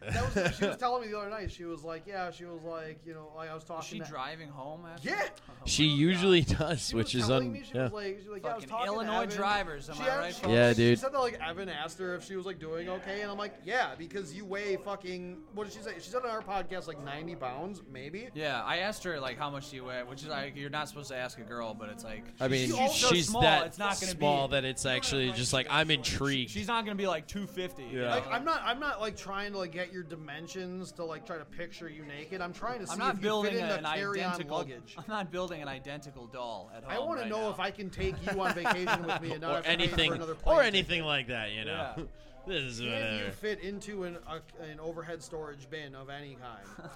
That 0.00 0.22
was 0.26 0.34
what 0.36 0.54
she 0.54 0.66
was 0.66 0.76
telling 0.78 1.02
me 1.02 1.08
the 1.08 1.18
other 1.18 1.30
night. 1.30 1.50
She 1.50 1.64
was 1.64 1.82
like, 1.82 2.02
yeah, 2.06 2.30
she 2.30 2.44
was 2.44 2.62
like, 2.62 3.00
you 3.06 3.14
know, 3.14 3.32
like 3.36 3.48
I 3.50 3.54
was 3.54 3.62
Is 3.62 3.68
talking. 3.68 3.84
she 3.88 3.98
to, 4.00 4.04
driving 4.04 4.48
home 4.48 4.82
after? 4.92 5.08
Yeah. 5.08 5.22
She 5.66 5.90
oh 5.90 5.96
usually 5.96 6.42
does, 6.42 6.88
She 6.88 6.94
which 6.96 7.14
is 7.14 7.26
telling 7.26 7.46
un. 7.46 7.52
me, 7.54 7.62
she 7.66 7.74
yeah. 7.74 7.84
was 7.84 7.92
like, 7.94 8.18
she 8.22 8.28
was 8.28 8.34
like, 8.34 8.42
yeah, 8.44 8.50
I 8.50 8.54
was 8.56 8.64
Fucking 8.64 8.68
talking 8.68 8.86
to 8.92 8.92
Illinois 8.92 9.22
Evan. 9.22 9.36
drivers, 9.36 9.88
am 9.88 9.96
She 9.96 10.02
I 10.02 10.04
had- 10.04 10.18
right, 10.18 10.34
she- 10.34 10.50
Yeah, 10.50 10.70
She 10.72 10.76
dude. 10.76 10.98
said 10.98 11.12
that 11.14 11.20
like 11.20 11.40
Evan 11.40 11.68
asked 11.70 11.98
her 12.00 12.14
if 12.14 12.22
she 12.24 12.36
was 12.36 12.44
like 12.44 12.58
doing 12.58 12.90
okay, 12.90 13.22
and 13.22 13.30
I'm 13.30 13.38
like, 13.38 13.54
yeah, 13.64 13.94
because 13.96 14.34
you 14.34 14.44
weigh 14.44 14.76
fucking. 14.76 15.38
What 15.54 15.64
did 15.64 15.72
she 15.72 15.80
say? 15.82 15.94
She 15.94 16.10
said 16.10 16.20
on 16.22 16.28
our 16.28 16.42
podcast 16.42 16.86
like 16.86 17.02
90 17.02 17.36
pounds, 17.36 17.80
maybe. 17.90 18.28
Yeah, 18.34 18.62
I 18.62 18.78
asked 18.78 19.02
her 19.04 19.18
like 19.18 19.38
how 19.38 19.48
much 19.48 19.68
she 19.70 19.76
you 19.76 19.84
weigh, 19.84 20.02
which 20.02 20.20
is 20.22 20.28
like 20.28 20.54
you're 20.54 20.68
not 20.68 20.86
supposed 20.90 21.08
to 21.08 21.16
ask 21.16 21.38
a 21.38 21.42
girl, 21.44 21.72
but 21.72 21.88
it's 21.88 22.04
like 22.04 22.24
I 22.40 22.48
mean, 22.48 22.66
she's 22.68 22.94
so 22.94 23.08
she's 23.14 23.28
small, 23.28 23.40
that 23.40 23.64
it's 23.64 23.78
not 23.78 23.98
gonna 23.98 24.12
small 24.12 24.48
be- 24.48 24.52
that 24.56 24.64
it's 24.66 24.84
actually 24.84 25.32
just 25.32 25.54
like 25.54 25.66
I'm 25.70 25.90
intrigued. 25.90 26.50
she's 26.50 26.68
not 26.68 26.84
gonna 26.84 26.94
be 26.94 27.06
like 27.06 27.26
250. 27.26 27.84
Yeah. 27.90 28.10
Like 28.16 28.26
I'm 28.30 28.44
not, 28.44 28.60
I'm 28.66 28.80
not 28.80 29.00
like 29.00 29.16
trying 29.16 29.52
to 29.52 29.58
like 29.58 29.72
get 29.72 29.93
your 29.94 30.02
dimensions 30.02 30.92
to 30.92 31.04
like 31.04 31.24
try 31.24 31.38
to 31.38 31.44
picture 31.44 31.88
you 31.88 32.04
naked. 32.04 32.40
I'm 32.42 32.52
trying 32.52 32.80
to 32.80 32.86
see 32.86 32.92
I'm 32.92 32.98
not 32.98 33.10
if 33.14 33.20
you 33.20 33.22
building 33.22 33.52
fit 33.52 33.60
into 33.62 33.78
an 33.78 33.84
carry-on 33.84 34.30
identical. 34.32 34.58
luggage. 34.58 34.94
I'm 34.98 35.04
not 35.08 35.30
building 35.30 35.62
an 35.62 35.68
identical 35.68 36.26
doll 36.26 36.70
at 36.76 36.82
home. 36.82 36.92
I 36.92 36.98
want 36.98 37.18
right 37.20 37.22
to 37.24 37.30
know 37.30 37.42
now. 37.42 37.50
if 37.50 37.60
I 37.60 37.70
can 37.70 37.88
take 37.88 38.16
you 38.26 38.38
on 38.40 38.52
vacation 38.54 39.06
with 39.06 39.20
me 39.22 39.30
and 39.32 39.40
not 39.40 39.50
or 39.50 39.54
have 39.54 39.62
to 39.64 39.68
pay 39.68 39.72
anything, 39.72 40.10
for 40.10 40.16
another 40.16 40.34
plane 40.34 40.56
or 40.56 40.62
ticket. 40.62 40.74
anything 40.74 41.04
like 41.04 41.28
that. 41.28 41.52
You 41.52 41.64
know, 41.64 41.92
Yeah. 41.96 42.04
this 42.46 42.62
is 42.64 42.80
Can 42.80 42.88
you 42.88 43.24
uh, 43.26 43.30
fit 43.30 43.60
into 43.60 44.04
an, 44.04 44.18
a, 44.28 44.64
an 44.64 44.80
overhead 44.80 45.22
storage 45.22 45.70
bin 45.70 45.94
of 45.94 46.10
any 46.10 46.36
kind? 46.36 46.90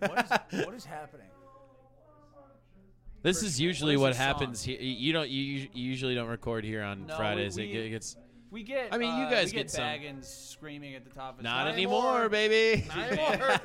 what 0.00 0.24
is 0.52 0.66
what 0.66 0.74
is 0.74 0.84
happening? 0.84 1.28
This 3.22 3.42
is 3.42 3.60
usually 3.60 3.96
what 3.96 4.02
what 4.02 4.10
is 4.12 4.16
the 4.18 4.22
song? 4.24 4.34
happens. 4.40 4.62
Here. 4.62 4.78
You 4.80 5.12
don't. 5.12 5.28
You, 5.28 5.42
you 5.42 5.68
usually 5.72 6.14
don't 6.14 6.28
record 6.28 6.64
here 6.64 6.82
on 6.82 7.06
No, 7.06 7.16
Fridays. 7.16 7.56
we- 7.56 7.64
it 7.64 7.72
get- 7.84 7.90
gets 7.90 8.16
We 8.50 8.62
get. 8.62 8.88
I 8.92 8.98
mean, 8.98 9.16
you 9.18 9.24
uh, 9.24 9.30
guys 9.30 9.46
we 9.52 9.58
get 9.58 9.70
some- 9.70 9.84
Baggins 9.84 10.24
screaming 10.24 10.94
at 10.94 11.04
the 11.04 11.10
top 11.10 11.32
of 11.32 11.36
his 11.38 11.44
not 11.44 11.66
lungs. 11.66 11.74
anymore, 11.74 12.28
baby. 12.30 12.84
Not 12.96 13.12
anymore. 13.12 13.60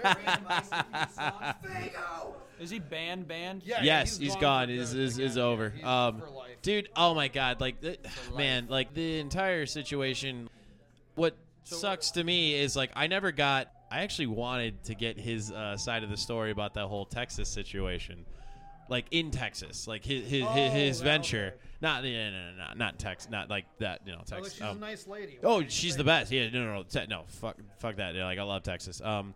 Is 2.60 2.70
he 2.70 2.80
banned? 2.80 3.28
Banned? 3.28 3.64
Yeah, 3.66 3.82
yes, 3.84 4.18
he's 4.18 4.36
gone. 4.36 4.68
for 4.68 4.74
Is 4.74 4.94
good 4.94 5.02
is 5.02 5.20
is 5.20 5.36
again. 5.36 5.44
over. 5.46 5.70
He's 5.72 5.84
Um, 5.84 6.20
for 6.20 6.30
life. 6.30 6.62
dude. 6.62 6.90
Oh 6.96 7.14
my 7.14 7.28
god. 7.28 7.60
Like, 7.60 7.82
the, 7.82 7.98
man. 8.38 8.68
Like 8.70 8.94
the 8.94 9.20
entire 9.20 9.66
situation. 9.66 10.50
What 11.16 11.36
sucks 11.66 12.12
to 12.12 12.24
me 12.24 12.54
is 12.56 12.76
like 12.76 12.92
I 12.96 13.08
never 13.08 13.32
got. 13.32 13.70
I 13.92 14.00
actually 14.02 14.28
wanted 14.28 14.84
to 14.86 14.96
get 14.96 15.20
his 15.20 15.52
uh, 15.52 15.78
side 15.78 16.04
of 16.04 16.10
the 16.10 16.18
story 16.18 16.52
about 16.52 16.74
that 16.76 16.88
whole 16.88 17.06
Texas 17.06 17.48
situation. 17.50 18.26
Like 18.90 19.06
in 19.12 19.32
Texas, 19.32 19.88
like 19.88 20.04
his 20.06 20.28
his, 20.30 20.44
Oh, 20.44 20.48
his, 20.50 20.74
his 20.74 21.00
that- 21.00 21.06
venture, 21.06 21.46
okay. 21.48 21.56
not 21.82 22.04
no, 22.04 22.10
no, 22.10 22.30
no, 22.32 22.52
no, 22.58 22.74
not 22.76 23.00
Texas, 23.00 23.30
not 23.32 23.50
like 23.50 23.66
that, 23.80 24.02
you 24.06 24.12
know, 24.12 24.22
Texas. 24.26 24.40
Oh, 24.40 24.50
she's 24.50 24.62
um, 24.62 24.78
a 24.78 24.80
nice 24.80 25.08
lady. 25.08 25.40
Oh, 25.44 25.58
What 25.58 25.72
she's 25.72 25.96
the 25.96 26.04
best. 26.04 26.32
Yeah, 26.32 26.50
no, 26.50 26.66
no, 26.66 26.74
no, 26.76 26.84
te- 26.84 27.08
no. 27.08 27.24
Fuck, 27.28 27.58
fuck 27.80 27.96
that. 27.96 28.14
Yeah, 28.14 28.26
like 28.26 28.40
I 28.40 28.44
love 28.44 28.64
Texas. 28.64 29.00
Um, 29.02 29.34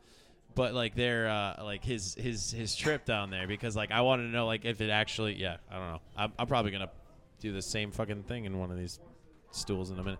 but 0.53 0.73
like 0.73 0.95
their 0.95 1.29
uh, 1.29 1.63
like 1.63 1.83
his 1.83 2.15
his 2.15 2.51
his 2.51 2.75
trip 2.75 3.05
down 3.05 3.29
there 3.29 3.47
because 3.47 3.75
like 3.75 3.91
I 3.91 4.01
wanted 4.01 4.23
to 4.23 4.29
know 4.29 4.45
like 4.47 4.65
if 4.65 4.81
it 4.81 4.89
actually 4.89 5.35
yeah 5.35 5.57
I 5.71 5.75
don't 5.77 5.87
know 5.87 6.01
I'm, 6.17 6.33
I'm 6.39 6.47
probably 6.47 6.71
gonna 6.71 6.89
do 7.39 7.53
the 7.53 7.61
same 7.61 7.91
fucking 7.91 8.23
thing 8.23 8.45
in 8.45 8.57
one 8.57 8.71
of 8.71 8.77
these 8.77 8.99
stools 9.51 9.91
in 9.91 9.99
a 9.99 10.03
minute. 10.03 10.19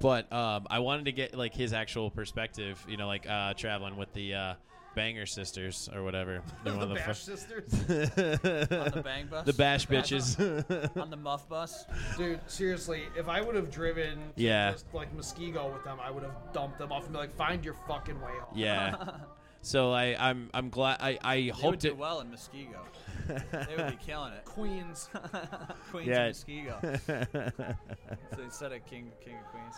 But 0.00 0.30
um, 0.32 0.66
I 0.68 0.80
wanted 0.80 1.04
to 1.06 1.12
get 1.12 1.36
like 1.36 1.54
his 1.54 1.72
actual 1.72 2.10
perspective, 2.10 2.84
you 2.88 2.96
know, 2.96 3.06
like 3.06 3.28
uh, 3.28 3.54
traveling 3.54 3.96
with 3.96 4.12
the 4.12 4.34
uh, 4.34 4.54
Banger 4.94 5.26
Sisters 5.26 5.88
or 5.94 6.02
whatever. 6.02 6.42
You 6.64 6.72
know, 6.72 6.80
the 6.80 6.86
the 6.86 6.94
Bash 6.94 7.06
fu- 7.24 7.36
sisters. 7.36 7.72
On 7.72 8.90
the 8.92 9.02
bang 9.04 9.26
bus. 9.26 9.46
the 9.46 9.52
Bash 9.52 9.86
bitches. 9.88 10.96
On 11.00 11.10
the 11.10 11.16
muff 11.16 11.48
bus. 11.48 11.84
Dude, 12.16 12.40
seriously, 12.46 13.02
if 13.16 13.28
I 13.28 13.40
would 13.40 13.54
have 13.54 13.70
driven 13.70 14.16
to 14.18 14.22
Yeah. 14.42 14.72
just, 14.72 14.86
like 14.94 15.14
Muskego 15.16 15.72
with 15.72 15.82
them, 15.84 15.98
I 16.02 16.10
would 16.10 16.22
have 16.22 16.34
dumped 16.52 16.78
them 16.78 16.92
off 16.92 17.04
and 17.04 17.12
be 17.12 17.18
like, 17.18 17.34
find 17.34 17.64
your 17.64 17.74
fucking 17.88 18.20
way 18.20 18.32
home. 18.40 18.56
yeah. 18.58 18.96
So 19.64 19.92
I 19.92 20.16
I'm 20.18 20.50
I'm 20.52 20.70
glad 20.70 20.96
I 21.00 21.18
I 21.22 21.36
They 21.36 21.46
would 21.46 21.54
hoped 21.54 21.78
do 21.80 21.88
it. 21.88 21.96
well 21.96 22.18
in 22.20 22.26
Muskego. 22.28 22.80
they 23.28 23.76
would 23.76 23.90
be 23.90 24.04
killing 24.04 24.32
it. 24.32 24.44
Queens. 24.44 25.08
Queens 25.92 26.08
Yeah. 26.08 26.26
of 26.26 26.34
Muskego. 26.34 27.76
So 28.36 28.42
instead 28.42 28.72
of 28.72 28.84
King 28.86 29.12
King 29.24 29.36
of 29.36 29.44
Queens. 29.52 29.76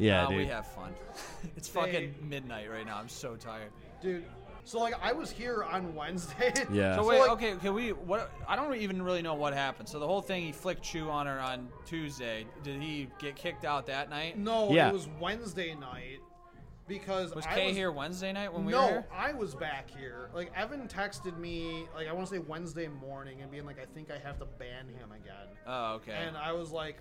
Yeah, 0.00 0.22
Nah, 0.22 0.28
dude. 0.28 0.38
we 0.38 0.46
have 0.46 0.66
fun. 0.66 0.92
it's 1.56 1.68
fucking 1.68 2.14
midnight 2.22 2.70
right 2.70 2.86
now. 2.86 2.96
I'm 2.98 3.08
so 3.08 3.36
tired. 3.36 3.70
Dude, 4.02 4.24
so 4.64 4.78
like 4.80 4.94
I 5.02 5.12
was 5.12 5.30
here 5.30 5.62
on 5.64 5.94
Wednesday. 5.94 6.52
Yeah. 6.72 6.96
So 6.96 7.02
So, 7.02 7.08
wait, 7.08 7.20
like- 7.20 7.30
okay, 7.32 7.54
can 7.56 7.74
we? 7.74 7.90
What? 7.90 8.30
I 8.48 8.56
don't 8.56 8.74
even 8.76 9.02
really 9.02 9.22
know 9.22 9.34
what 9.34 9.52
happened. 9.54 9.88
So 9.88 9.98
the 9.98 10.06
whole 10.06 10.22
thing, 10.22 10.42
he 10.44 10.52
flicked 10.52 10.82
chew 10.82 11.10
on 11.10 11.26
her 11.26 11.38
on 11.40 11.68
Tuesday. 11.86 12.46
Did 12.62 12.80
he 12.82 13.08
get 13.18 13.36
kicked 13.36 13.64
out 13.64 13.86
that 13.86 14.10
night? 14.10 14.38
No, 14.38 14.70
Yeah. 14.70 14.88
it 14.88 14.92
was 14.92 15.08
Wednesday 15.20 15.74
night 15.74 16.20
because 16.86 17.34
Was 17.34 17.46
I 17.46 17.54
Kay 17.54 17.66
was, 17.68 17.76
here 17.76 17.92
Wednesday 17.92 18.32
night 18.32 18.52
when 18.52 18.64
we 18.64 18.72
no, 18.72 18.82
were 18.82 18.88
here? 18.88 19.06
I 19.14 19.32
was 19.32 19.54
back 19.54 19.88
here. 19.90 20.28
Like 20.34 20.50
Evan 20.56 20.88
texted 20.88 21.38
me, 21.38 21.86
like 21.94 22.08
I 22.08 22.12
want 22.12 22.26
to 22.28 22.34
say 22.34 22.38
Wednesday 22.40 22.88
morning, 22.88 23.42
and 23.42 23.50
being 23.50 23.64
like, 23.66 23.80
I 23.80 23.84
think 23.94 24.10
I 24.10 24.18
have 24.18 24.38
to 24.40 24.46
ban 24.46 24.88
him 24.88 25.12
again. 25.12 25.46
Oh, 25.66 25.94
okay. 25.94 26.12
And 26.26 26.36
I 26.36 26.52
was 26.52 26.70
like, 26.72 26.96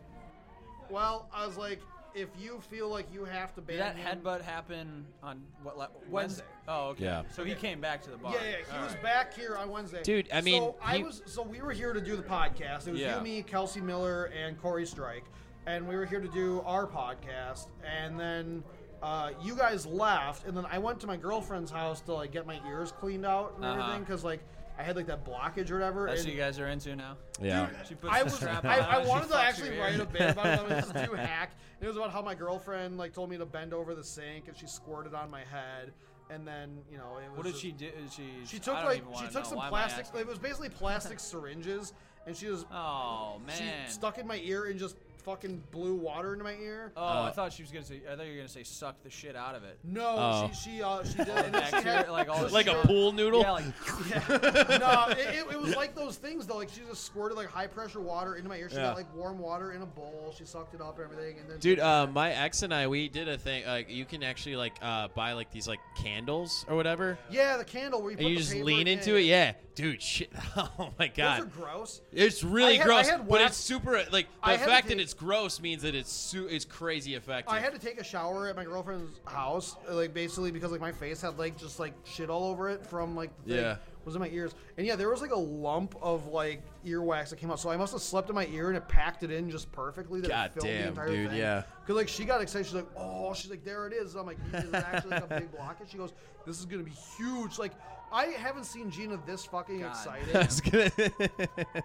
well, 0.89 1.27
I 1.33 1.45
was 1.45 1.57
like, 1.57 1.79
if 2.15 2.29
you 2.39 2.59
feel 2.69 2.89
like 2.89 3.05
you 3.13 3.25
have 3.25 3.53
to 3.55 3.61
ban 3.61 3.77
Did 3.77 3.85
that 3.85 3.95
him, 3.97 4.19
headbutt 4.21 4.41
happen 4.41 5.05
on 5.23 5.41
what? 5.63 5.77
le- 5.77 5.89
Wednesday. 6.09 6.43
Oh, 6.67 6.89
okay. 6.89 7.05
Yeah. 7.05 7.23
So 7.31 7.43
he 7.43 7.55
came 7.55 7.79
back 7.79 8.01
to 8.03 8.09
the 8.11 8.17
bar. 8.17 8.33
Yeah, 8.33 8.39
yeah, 8.43 8.55
he 8.71 8.77
All 8.77 8.83
was 8.83 8.93
right. 8.93 9.03
back 9.03 9.33
here 9.33 9.55
on 9.57 9.69
Wednesday. 9.69 10.01
Dude, 10.03 10.27
I 10.33 10.41
mean, 10.41 10.61
so 10.61 10.75
I 10.83 10.97
he- 10.97 11.03
was 11.03 11.21
so 11.25 11.41
we 11.43 11.61
were 11.61 11.71
here 11.71 11.93
to 11.93 12.01
do 12.01 12.15
the 12.15 12.23
podcast. 12.23 12.87
It 12.87 12.91
was 12.91 13.01
Yeah. 13.01 13.17
you, 13.17 13.23
me, 13.23 13.41
Kelsey 13.43 13.81
Miller, 13.81 14.25
and 14.25 14.59
Corey 14.61 14.85
Strike, 14.85 15.25
and 15.65 15.87
we 15.87 15.95
were 15.95 16.05
here 16.05 16.19
to 16.21 16.27
do 16.27 16.61
our 16.65 16.85
podcast. 16.87 17.67
And 17.85 18.19
then 18.19 18.63
uh, 19.01 19.31
you 19.41 19.55
guys 19.55 19.85
left, 19.85 20.45
and 20.45 20.55
then 20.57 20.65
I 20.69 20.77
went 20.77 20.99
to 21.01 21.07
my 21.07 21.15
girlfriend's 21.17 21.71
house 21.71 22.01
to 22.01 22.13
like 22.13 22.31
get 22.31 22.45
my 22.45 22.59
ears 22.67 22.91
cleaned 22.99 23.25
out 23.25 23.53
and 23.55 23.63
Uh-huh. 23.65 23.79
everything 23.81 24.03
because 24.03 24.23
like 24.23 24.41
I 24.79 24.83
had 24.83 24.95
like 24.95 25.07
that 25.07 25.25
blockage 25.25 25.69
or 25.71 25.73
whatever. 25.75 26.07
That's 26.07 26.21
and 26.21 26.29
what 26.29 26.35
you 26.35 26.41
guys 26.41 26.57
are 26.57 26.67
into 26.67 26.95
now. 26.95 27.17
yeah. 27.41 27.67
She 27.87 27.95
puts 27.95 28.13
I 28.13 28.19
the 28.19 28.25
was 28.25 28.35
strap 28.35 28.63
I, 28.63 28.79
on, 28.79 28.85
I 28.85 29.03
she 29.03 29.09
wanted 29.09 29.27
to 29.27 29.33
fucks 29.33 29.39
actually 29.43 29.75
your 29.75 29.83
write 29.83 29.95
ear. 29.95 30.01
a 30.03 30.05
bit 30.05 30.29
about 30.31 30.45
it. 30.47 30.59
I 30.59 30.63
was 30.63 30.85
just 30.89 31.05
too 31.05 31.13
hack. 31.15 31.51
It 31.81 31.87
was 31.87 31.97
about 31.97 32.11
how 32.11 32.21
my 32.21 32.33
girlfriend 32.33 32.97
like 32.97 33.11
told 33.13 33.29
me 33.29 33.37
to 33.37 33.45
bend 33.45 33.73
over 33.73 33.93
the 33.93 34.03
sink 34.03 34.47
and 34.47 34.55
she 34.57 34.67
squirted 34.67 35.13
on 35.13 35.29
my 35.29 35.41
head. 35.41 35.91
And 36.29 36.47
then 36.47 36.77
you 36.89 36.97
know 36.97 37.17
it 37.17 37.27
was. 37.29 37.37
What 37.37 37.43
did 37.45 37.51
just- 37.51 37.61
she 37.61 37.71
do? 37.73 37.89
She 38.09 38.23
She 38.45 38.55
I 38.57 38.59
took 38.59 38.75
don't 38.75 38.85
like 38.85 38.97
even 38.99 39.09
she 39.09 39.15
wanna 39.15 39.27
took 39.31 39.43
know. 39.43 39.49
some 39.49 39.57
Why 39.57 39.67
am 39.67 39.73
I 39.73 39.77
plastic. 39.81 40.05
asking? 40.05 40.19
It 40.21 40.27
was 40.27 40.37
basically 40.37 40.69
plastic 40.69 41.19
syringes, 41.19 41.93
and 42.25 42.37
she 42.37 42.47
was 42.47 42.65
Oh 42.71 43.41
man. 43.45 43.85
she 43.85 43.91
stuck 43.91 44.17
in 44.17 44.25
my 44.27 44.39
ear 44.45 44.65
and 44.67 44.79
just 44.79 44.95
fucking 45.29 45.61
blew 45.71 45.93
water 45.95 46.33
into 46.33 46.43
my 46.43 46.55
ear. 46.55 46.91
Oh, 46.97 47.03
Uh, 47.03 47.21
I 47.27 47.31
thought 47.31 47.53
she 47.53 47.61
was 47.61 47.71
gonna 47.71 47.85
say. 47.85 48.01
I 48.11 48.15
thought 48.15 48.25
you 48.25 48.31
were 48.31 48.37
gonna 48.37 48.47
say 48.49 48.63
suck 48.63 49.01
the 49.03 49.09
shit 49.11 49.35
out 49.35 49.53
of 49.55 49.63
it. 49.63 49.77
No, 49.83 50.15
Oh. 50.17 50.51
she 50.53 50.71
she 50.71 50.81
uh 50.83 51.03
she 51.03 51.17
did. 51.17 51.27
the 51.27 51.35
and 51.45 51.53
then 51.53 51.65
she 51.65 51.71
bacteria, 51.71 52.11
like 52.11 52.29
all 52.29 52.47
so 52.47 52.53
Like 52.53 52.67
a 52.67 52.73
had- 52.73 52.85
pool 52.85 53.11
noodle. 53.11 53.41
Yeah, 53.41 53.51
like 53.51 53.65
no, 54.29 55.05
it, 55.11 55.19
it, 55.19 55.45
it 55.51 55.61
was 55.61 55.75
like 55.75 55.95
those 55.95 56.17
things 56.17 56.47
though. 56.47 56.57
Like 56.57 56.69
she 56.69 56.81
just 56.81 57.05
squirted 57.05 57.37
like 57.37 57.47
high 57.47 57.67
pressure 57.67 57.99
water 58.01 58.35
into 58.35 58.49
my 58.49 58.57
ear. 58.57 58.69
She 58.69 58.75
Yeah. 58.77 58.83
got 58.87 58.97
like 58.97 59.13
warm 59.15 59.37
water 59.39 59.73
in 59.73 59.81
a 59.81 59.85
bowl. 59.85 60.33
She 60.37 60.45
sucked 60.45 60.73
it 60.73 60.81
up 60.81 60.97
and 60.99 61.11
everything. 61.11 61.37
And 61.39 61.49
then 61.49 61.59
Dude, 61.59 61.79
uh, 61.79 62.07
my 62.11 62.31
ex 62.31 62.63
and 62.63 62.73
I, 62.73 62.87
we 62.87 63.07
did 63.07 63.27
a 63.29 63.37
thing. 63.37 63.65
Like, 63.65 63.89
you 63.89 64.05
can 64.05 64.23
actually 64.23 64.55
like 64.55 64.73
uh, 64.81 65.09
buy 65.09 65.33
like 65.33 65.51
these 65.51 65.67
like 65.67 65.79
candles 66.01 66.65
or 66.67 66.75
whatever, 66.75 67.17
yeah, 67.29 67.57
the 67.57 67.65
candle 67.65 68.01
where 68.01 68.11
you 68.11 68.17
put 68.17 68.23
and 68.25 68.31
you 68.31 68.37
the 68.37 68.41
just 68.41 68.53
paper 68.53 68.65
lean 68.65 68.87
in. 68.87 68.97
into 68.99 69.15
it. 69.15 69.21
Yeah, 69.21 69.53
dude, 69.81 70.01
shit. 70.01 70.29
Oh 70.57 70.91
my 70.99 71.07
god. 71.07 71.39
Those 71.39 71.45
are 71.47 71.49
gross. 71.49 72.01
it's 72.11 72.43
really 72.43 72.75
had- 72.75 72.83
I 72.83 72.85
gross. 72.85 73.09
had 73.09 73.17
but 73.19 73.39
wax- 73.39 73.45
it's 73.51 73.57
super. 73.57 74.03
Like 74.11 74.27
I 74.43 74.57
the 74.57 74.63
to 74.63 74.69
fact 74.69 74.87
that 74.87 74.93
take- 74.95 75.03
it's 75.03 75.13
gross 75.13 75.61
means 75.61 75.81
that 75.83 75.95
it's 75.95 76.11
su- 76.11 76.47
it's 76.47 76.65
crazy 76.65 77.15
effective. 77.15 77.53
I 77.53 77.59
had 77.59 77.73
to 77.73 77.79
take 77.79 77.99
a 77.99 78.03
shower 78.03 78.47
at 78.47 78.55
my 78.55 78.65
girlfriend's 78.65 79.19
house, 79.25 79.75
uh, 79.89 79.95
like 79.95 80.13
basically 80.13 80.51
because 80.51 80.71
like 80.71 80.81
my 80.81 80.91
face 80.91 81.21
had 81.21 81.37
like 81.39 81.57
just 81.57 81.79
like 81.79 81.93
shit 82.03 82.29
all 82.29 82.43
over 82.45 82.69
it 82.69 82.85
from 82.85 83.15
like 83.15 83.29
the 83.45 83.53
thing 83.53 83.63
Yeah. 83.63 83.75
was 84.05 84.15
in 84.15 84.21
my 84.21 84.29
ears, 84.29 84.53
and 84.77 84.85
yeah, 84.85 84.95
there 84.95 85.09
was 85.09 85.21
like 85.21 85.31
a 85.31 85.39
lump 85.39 85.95
of 86.01 86.27
like 86.27 86.61
earwax 86.85 87.29
that 87.29 87.37
came 87.37 87.49
out. 87.51 87.59
So 87.59 87.69
I 87.69 87.77
must 87.77 87.93
have 87.93 88.01
slept 88.01 88.29
in 88.29 88.35
my 88.35 88.47
ear 88.47 88.67
and 88.69 88.77
it 88.77 88.87
packed 88.87 89.23
it 89.23 89.31
in 89.31 89.49
just 89.49 89.71
perfectly. 89.71 90.19
That 90.21 90.29
God 90.29 90.45
it 90.47 90.53
filled 90.53 90.65
the 90.65 90.77
damn, 90.79 90.87
entire 90.89 91.07
dude, 91.09 91.29
thing. 91.29 91.39
yeah. 91.39 91.63
Because 91.81 91.95
like 91.95 92.07
she 92.09 92.25
got 92.25 92.41
excited, 92.41 92.65
she's 92.65 92.75
like, 92.75 92.87
oh, 92.97 93.33
she's 93.33 93.49
like, 93.49 93.63
there 93.63 93.87
it 93.87 93.93
is. 93.93 94.15
I'm 94.15 94.25
like, 94.25 94.37
is 94.53 94.65
it 94.65 94.73
actually 94.75 95.11
like 95.11 95.23
a 95.31 95.39
big 95.39 95.51
block?" 95.51 95.77
And 95.79 95.89
She 95.89 95.97
goes, 95.97 96.13
this 96.45 96.59
is 96.59 96.65
gonna 96.65 96.83
be 96.83 96.91
huge. 97.17 97.57
Like 97.59 97.71
I 98.11 98.25
haven't 98.25 98.63
seen 98.65 98.89
Gina 98.89 99.19
this 99.25 99.45
fucking 99.45 99.79
God. 99.81 99.89
excited. 99.89 100.35
I 100.35 100.45
was 100.45 100.61
gonna- 100.61 100.91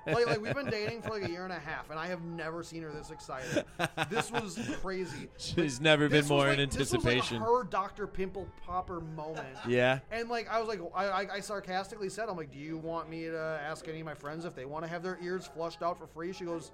like, 0.06 0.26
like 0.26 0.40
we've 0.40 0.54
been 0.54 0.70
dating 0.70 1.02
for 1.02 1.10
like 1.10 1.24
a 1.24 1.30
year 1.30 1.44
and 1.44 1.52
a 1.52 1.58
half, 1.58 1.90
and 1.90 1.98
I 1.98 2.06
have 2.06 2.22
never 2.22 2.62
seen 2.62 2.82
her 2.82 2.90
this 2.90 3.10
excited. 3.10 3.64
This 4.10 4.30
was 4.30 4.58
crazy. 4.82 5.28
She's 5.38 5.80
never 5.80 6.08
been 6.08 6.26
more 6.26 6.48
like- 6.48 6.58
in 6.58 6.68
This 6.70 6.78
was 6.92 7.04
like 7.04 7.16
anticipation. 7.16 7.42
her 7.42 7.64
Dr. 7.64 8.06
Pimple 8.06 8.46
Popper 8.64 9.00
moment. 9.00 9.46
yeah. 9.68 9.98
And 10.10 10.28
like 10.28 10.48
I 10.50 10.58
was 10.60 10.68
like, 10.68 10.80
I, 10.94 11.04
I, 11.06 11.26
I 11.34 11.40
sarcastically 11.40 12.08
said, 12.08 12.28
I'm 12.28 12.36
like, 12.36 12.50
do 12.52 12.58
you 12.58 12.78
want 12.78 13.08
me 13.10 13.24
to 13.24 13.38
ask 13.62 13.86
any 13.88 14.00
of 14.00 14.06
my 14.06 14.14
friends 14.14 14.44
if 14.44 14.54
they 14.54 14.64
want 14.64 14.84
to 14.84 14.88
have 14.90 15.02
their 15.02 15.18
ears 15.22 15.46
flushed 15.46 15.82
out 15.82 15.98
for 15.98 16.06
free? 16.06 16.32
She 16.32 16.44
goes, 16.44 16.70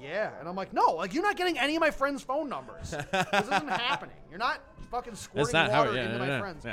yeah. 0.00 0.30
And 0.40 0.48
I'm 0.48 0.56
like, 0.56 0.72
no, 0.72 0.92
like 0.94 1.14
you're 1.14 1.22
not 1.22 1.36
getting 1.36 1.58
any 1.58 1.76
of 1.76 1.80
my 1.80 1.90
friends' 1.90 2.22
phone 2.22 2.48
numbers. 2.48 2.90
this 2.90 3.04
isn't 3.44 3.68
happening. 3.68 4.16
You're 4.30 4.38
not 4.38 4.60
fucking 4.90 5.14
squirting 5.14 5.52
That's 5.52 5.52
not 5.52 5.70
how. 5.70 5.84
water 5.86 5.94
Yeah, 5.96 6.02
into 6.04 6.14
no, 6.14 6.18
my 6.20 6.26
no, 6.28 6.40
friends. 6.40 6.64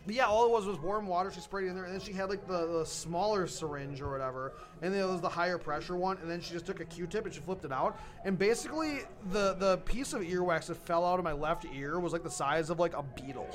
Yeah. 0.00 0.06
But 0.06 0.14
yeah, 0.14 0.24
all 0.26 0.46
it 0.46 0.50
was 0.50 0.66
was 0.66 0.78
warm 0.78 1.06
water. 1.06 1.30
She 1.30 1.40
sprayed 1.40 1.66
it 1.66 1.70
in 1.70 1.74
there, 1.74 1.84
and 1.84 1.92
then 1.92 2.00
she 2.00 2.12
had 2.12 2.28
like 2.28 2.46
the, 2.46 2.66
the 2.78 2.86
smaller 2.86 3.46
syringe 3.46 4.00
or 4.00 4.10
whatever, 4.10 4.54
and 4.82 4.92
then 4.92 5.00
it 5.00 5.08
was 5.08 5.20
the 5.20 5.28
higher 5.28 5.58
pressure 5.58 5.96
one, 5.96 6.18
and 6.22 6.30
then 6.30 6.40
she 6.40 6.52
just 6.52 6.66
took 6.66 6.80
a 6.80 6.84
Q-tip 6.84 7.24
and 7.24 7.34
she 7.34 7.40
flipped 7.40 7.64
it 7.64 7.72
out, 7.72 7.98
and 8.24 8.38
basically 8.38 9.00
the 9.30 9.54
the 9.54 9.78
piece 9.78 10.12
of 10.12 10.22
earwax 10.22 10.66
that 10.66 10.76
fell 10.76 11.04
out 11.04 11.18
of 11.18 11.24
my 11.24 11.32
left 11.32 11.66
ear 11.74 12.00
was 12.00 12.12
like 12.12 12.22
the 12.22 12.30
size 12.30 12.70
of 12.70 12.78
like 12.78 12.94
a 12.94 13.02
beetle. 13.02 13.48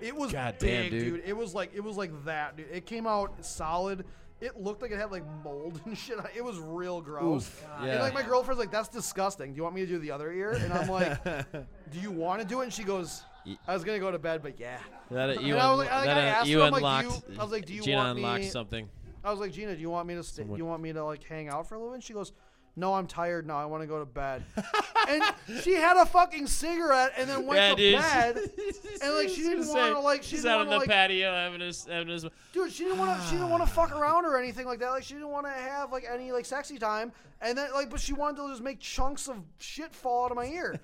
It 0.00 0.16
was 0.16 0.32
God 0.32 0.58
big, 0.58 0.90
damn, 0.90 1.00
dude. 1.00 1.22
It 1.24 1.36
was 1.36 1.54
like 1.54 1.72
it 1.74 1.82
was 1.82 1.96
like 1.96 2.24
that, 2.24 2.56
dude. 2.56 2.66
It 2.72 2.86
came 2.86 3.06
out 3.06 3.44
solid. 3.44 4.04
It 4.40 4.60
looked 4.60 4.82
like 4.82 4.90
it 4.90 4.98
had 4.98 5.12
like 5.12 5.22
mold 5.44 5.80
and 5.86 5.96
shit. 5.96 6.18
It 6.36 6.44
was 6.44 6.58
real 6.58 7.00
gross. 7.00 7.46
Oof. 7.46 7.64
And 7.80 8.00
like 8.00 8.12
my 8.12 8.22
girlfriend's 8.22 8.58
like, 8.58 8.72
"That's 8.72 8.88
disgusting. 8.88 9.52
Do 9.52 9.56
you 9.56 9.62
want 9.62 9.76
me 9.76 9.82
to 9.82 9.86
do 9.86 9.98
the 10.00 10.10
other 10.10 10.32
ear?" 10.32 10.54
And 10.54 10.72
I'm 10.72 10.88
like, 10.88 11.22
"Do 11.52 12.00
you 12.00 12.10
want 12.10 12.42
to 12.42 12.46
do 12.46 12.60
it?" 12.60 12.64
And 12.64 12.72
she 12.72 12.82
goes, 12.82 13.22
"I 13.66 13.74
was 13.74 13.84
gonna 13.84 13.98
go 13.98 14.10
to 14.10 14.18
bed, 14.18 14.42
but 14.42 14.58
yeah." 14.58 14.78
That 15.10 15.42
you, 15.42 15.54
And 15.54 15.62
I 15.62 15.70
was 15.70 15.78
like- 15.80 15.92
I- 15.92 16.04
that, 16.06 16.16
I 16.18 16.24
asked 16.26 16.48
you 16.48 16.58
her, 16.60 16.64
I'm 16.64 16.72
like, 16.72 16.78
unlocked. 16.80 17.26
do 17.26 17.32
you- 17.32 17.38
I 17.38 17.42
was 17.42 17.52
like, 17.52 17.66
do 17.66 17.74
you 17.74 17.82
Gina 17.82 17.96
want 17.96 18.16
unlocked 18.18 18.40
me- 18.42 18.48
something. 18.48 18.88
I 19.24 19.30
was 19.30 19.40
like, 19.40 19.52
Gina, 19.52 19.74
do 19.74 19.80
you 19.80 19.90
want 19.90 20.08
me 20.08 20.14
to 20.14 20.22
stay? 20.22 20.42
Do 20.44 20.56
you 20.56 20.64
want 20.64 20.82
me 20.82 20.92
to 20.92 21.04
like 21.04 21.22
hang 21.24 21.48
out 21.48 21.68
for 21.68 21.74
a 21.74 21.78
little 21.78 21.90
bit? 21.92 21.96
And 21.96 22.04
she 22.04 22.12
goes, 22.12 22.32
No, 22.74 22.94
I'm 22.94 23.06
tired 23.06 23.46
now. 23.46 23.58
I 23.58 23.66
want 23.66 23.82
to 23.82 23.86
go 23.86 23.98
to 23.98 24.06
bed. 24.06 24.44
and 25.08 25.22
she 25.62 25.74
had 25.74 25.96
a 25.98 26.06
fucking 26.06 26.46
cigarette 26.46 27.12
and 27.18 27.28
then 27.28 27.46
went 27.46 27.58
yeah, 27.60 27.70
to 27.70 27.76
dude. 27.76 27.98
bed. 28.00 28.50
And 29.02 29.14
like 29.16 29.28
she 29.30 29.42
didn't 29.42 29.66
want 29.66 29.94
to 29.94 30.00
like 30.00 30.22
she 30.22 30.30
She's 30.36 30.42
didn't 30.42 30.52
out 30.52 30.56
want 30.58 30.68
on 30.68 30.74
to 30.74 30.74
the 30.74 30.78
like 30.80 30.88
patio 30.88 31.32
having 31.32 31.60
his 31.60 31.84
having 31.86 32.08
his. 32.08 32.24
dude 32.52 32.70
she 32.72 32.84
didn't 32.84 32.98
want 32.98 33.20
to 33.20 33.26
she 33.26 33.32
didn't 33.32 33.50
want 33.50 33.64
to 33.64 33.68
fuck 33.68 33.90
around 33.98 34.24
or 34.26 34.38
anything 34.38 34.64
like 34.64 34.78
that. 34.78 34.90
Like 34.90 35.02
she 35.02 35.14
didn't 35.14 35.30
want 35.30 35.44
to 35.46 35.50
have 35.52 35.90
like 35.90 36.04
any 36.10 36.30
like 36.30 36.46
sexy 36.46 36.78
time. 36.78 37.10
And 37.40 37.58
then 37.58 37.72
like 37.74 37.90
but 37.90 37.98
she 37.98 38.12
wanted 38.12 38.36
to 38.42 38.48
just 38.48 38.62
make 38.62 38.78
chunks 38.78 39.28
of 39.28 39.38
shit 39.58 39.92
fall 39.92 40.26
out 40.26 40.30
of 40.30 40.36
my 40.36 40.46
ear 40.46 40.78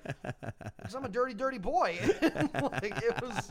because 0.77 0.95
I'm 0.95 1.05
a 1.05 1.09
dirty 1.09 1.33
dirty 1.33 1.57
boy. 1.59 1.97
like 2.21 3.01
it 3.01 3.21
was. 3.21 3.49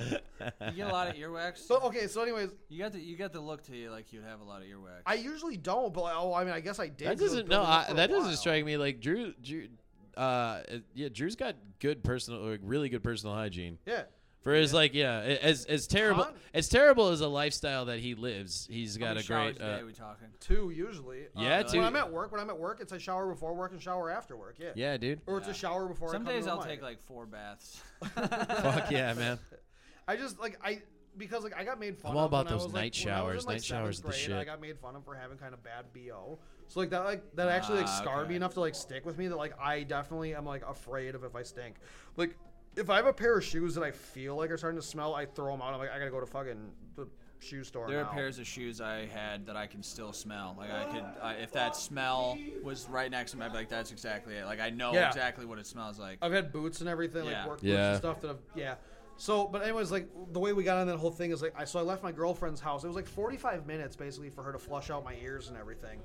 You 0.00 0.72
get 0.76 0.88
a 0.88 0.92
lot 0.92 1.08
of 1.08 1.14
earwax. 1.14 1.58
So 1.58 1.78
okay, 1.82 2.08
so 2.08 2.22
anyways, 2.22 2.50
you 2.68 2.80
got 2.82 2.92
the 2.92 3.00
you 3.00 3.16
got 3.16 3.32
the 3.32 3.40
look 3.40 3.62
to 3.66 3.76
you 3.76 3.90
like 3.92 4.12
you'd 4.12 4.24
have 4.24 4.40
a 4.40 4.44
lot 4.44 4.62
of 4.62 4.66
earwax. 4.68 5.02
I 5.06 5.14
usually 5.14 5.56
don't, 5.56 5.94
but 5.94 6.02
like, 6.02 6.14
oh, 6.16 6.34
I 6.34 6.42
mean, 6.42 6.52
I 6.52 6.60
guess 6.60 6.80
I 6.80 6.88
did. 6.88 7.06
That 7.08 7.18
'cause 7.18 7.32
it 7.34 7.44
was 7.44 7.44
doesn't 7.44 7.48
no. 7.62 7.68
I, 7.68 7.92
that 7.94 8.08
doesn't 8.10 8.24
while. 8.28 8.36
strike 8.36 8.64
me 8.64 8.76
like 8.76 9.00
Drew. 9.00 9.32
Drew, 9.42 9.68
uh, 10.16 10.60
yeah, 10.94 11.08
Drew's 11.10 11.36
got 11.36 11.56
good 11.80 12.02
personal, 12.04 12.40
like, 12.40 12.60
really 12.62 12.88
good 12.88 13.02
personal 13.02 13.34
hygiene. 13.34 13.78
Yeah. 13.86 14.02
For 14.42 14.52
his 14.54 14.74
like, 14.74 14.92
yeah, 14.92 15.20
as 15.20 15.66
as 15.66 15.86
terrible 15.86 16.24
Con- 16.24 16.34
as 16.52 16.68
terrible 16.68 17.10
as 17.10 17.20
a 17.20 17.28
lifestyle 17.28 17.84
that 17.84 18.00
he 18.00 18.16
lives, 18.16 18.66
he's 18.68 18.96
got 18.96 19.16
a 19.16 19.24
great. 19.24 19.60
Uh, 19.60 19.76
day 19.78 19.84
we 19.84 19.92
talking? 19.92 20.26
Two 20.40 20.70
usually. 20.74 21.26
Yeah, 21.36 21.60
uh, 21.60 21.62
two. 21.62 21.78
When 21.78 21.86
I'm 21.86 21.94
at 21.94 22.10
work, 22.10 22.32
when 22.32 22.40
I'm 22.40 22.50
at 22.50 22.58
work, 22.58 22.80
it's 22.80 22.90
a 22.90 22.98
shower 22.98 23.28
before 23.32 23.54
work 23.54 23.70
and 23.70 23.80
shower 23.80 24.10
after 24.10 24.36
work. 24.36 24.56
Yeah. 24.58 24.70
yeah, 24.74 24.96
dude. 24.96 25.20
Or 25.26 25.38
it's 25.38 25.46
a 25.46 25.54
shower 25.54 25.86
before. 25.86 26.08
I 26.08 26.12
Some 26.12 26.24
come 26.24 26.34
days 26.34 26.46
to 26.46 26.50
I'll 26.50 26.62
take 26.64 26.82
like 26.82 27.00
four 27.02 27.24
baths. 27.24 27.80
Fuck 28.02 28.90
yeah, 28.90 29.14
man. 29.14 29.38
I 30.08 30.16
just 30.16 30.40
like 30.40 30.58
I 30.60 30.82
because 31.16 31.44
like 31.44 31.56
I 31.56 31.62
got 31.62 31.78
made 31.78 31.96
fun. 31.96 32.10
I'm 32.10 32.16
all 32.16 32.26
about 32.26 32.46
when 32.46 32.54
I 32.54 32.56
those 32.56 32.64
was, 32.64 32.72
like- 32.74 32.82
night 32.82 33.04
when 33.04 33.14
I 33.14 33.22
was 33.22 33.30
showers. 33.30 33.42
in, 33.44 33.46
like, 33.46 33.54
Night 33.54 33.64
showers 33.64 33.96
seventh 33.98 34.16
the 34.18 34.26
grade, 34.26 34.36
I 34.36 34.40
shit. 34.40 34.46
got 34.48 34.60
made 34.60 34.78
fun 34.80 34.96
of 34.96 35.04
for 35.04 35.14
having 35.14 35.38
kind 35.38 35.54
of 35.54 35.62
bad 35.62 35.84
bo. 35.94 36.40
So 36.72 36.80
like 36.80 36.88
that 36.88 37.04
like 37.04 37.36
that 37.36 37.48
actually 37.48 37.78
like 37.80 37.86
Ah, 37.86 38.00
scarred 38.00 38.20
me 38.28 38.32
okay. 38.32 38.36
enough 38.36 38.54
to 38.54 38.60
like 38.60 38.74
stick 38.74 39.04
with 39.04 39.18
me 39.18 39.28
that 39.28 39.36
like 39.36 39.52
I 39.60 39.82
definitely 39.82 40.34
am 40.34 40.46
like 40.46 40.62
afraid 40.66 41.14
of 41.14 41.22
if 41.22 41.36
I 41.36 41.42
stink. 41.42 41.76
Like 42.16 42.34
if 42.76 42.88
I 42.88 42.96
have 42.96 43.04
a 43.04 43.12
pair 43.12 43.36
of 43.36 43.44
shoes 43.44 43.74
that 43.74 43.84
I 43.84 43.90
feel 43.90 44.36
like 44.36 44.50
are 44.50 44.56
starting 44.56 44.80
to 44.80 44.86
smell, 44.86 45.14
I 45.14 45.26
throw 45.26 45.52
them 45.52 45.60
out. 45.60 45.74
I'm 45.74 45.78
like 45.78 45.90
I 45.90 45.98
gotta 45.98 46.10
go 46.10 46.18
to 46.20 46.24
fucking 46.26 46.70
the 46.96 47.06
shoe 47.40 47.62
store. 47.62 47.88
There 47.88 47.98
are 48.00 48.04
now. 48.04 48.08
pairs 48.12 48.38
of 48.38 48.46
shoes 48.46 48.80
I 48.80 49.04
had 49.04 49.44
that 49.48 49.54
I 49.56 49.66
can 49.66 49.82
still 49.82 50.14
smell. 50.14 50.54
Like 50.56 50.70
I 50.72 50.84
could, 50.84 51.04
I, 51.22 51.32
if 51.34 51.52
that 51.52 51.76
smell 51.76 52.38
was 52.62 52.88
right 52.88 53.10
next 53.10 53.32
to 53.32 53.36
me, 53.36 53.44
I'd 53.44 53.52
be 53.52 53.58
like, 53.58 53.68
"That's 53.68 53.92
exactly 53.92 54.36
it." 54.36 54.46
Like 54.46 54.60
I 54.60 54.70
know 54.70 54.94
Yeah. 54.94 55.08
exactly 55.08 55.44
what 55.44 55.58
it 55.58 55.66
smells 55.66 55.98
like. 55.98 56.20
I've 56.22 56.32
had 56.32 56.52
boots 56.52 56.80
and 56.80 56.88
everything, 56.88 57.26
Yeah. 57.26 57.40
like 57.40 57.48
work 57.48 57.60
boots 57.60 57.70
Yeah. 57.70 57.88
and 57.90 57.98
stuff 57.98 58.22
that 58.22 58.30
I've 58.30 58.38
yeah. 58.54 58.76
So, 59.18 59.46
but 59.46 59.62
anyways, 59.62 59.92
like 59.92 60.08
the 60.32 60.40
way 60.40 60.54
we 60.54 60.64
got 60.64 60.78
on 60.78 60.86
that 60.86 60.96
whole 60.96 61.10
thing 61.10 61.32
is 61.32 61.42
like 61.42 61.52
I 61.54 61.66
so 61.66 61.78
I 61.78 61.82
left 61.82 62.02
my 62.02 62.12
girlfriend's 62.12 62.62
house. 62.62 62.82
It 62.82 62.86
was 62.86 62.96
like 62.96 63.06
45 63.06 63.66
minutes 63.66 63.94
basically 63.94 64.30
for 64.30 64.42
her 64.42 64.52
to 64.52 64.58
flush 64.58 64.88
out 64.88 65.04
my 65.04 65.14
ears 65.22 65.48
and 65.48 65.58
everything. 65.58 66.00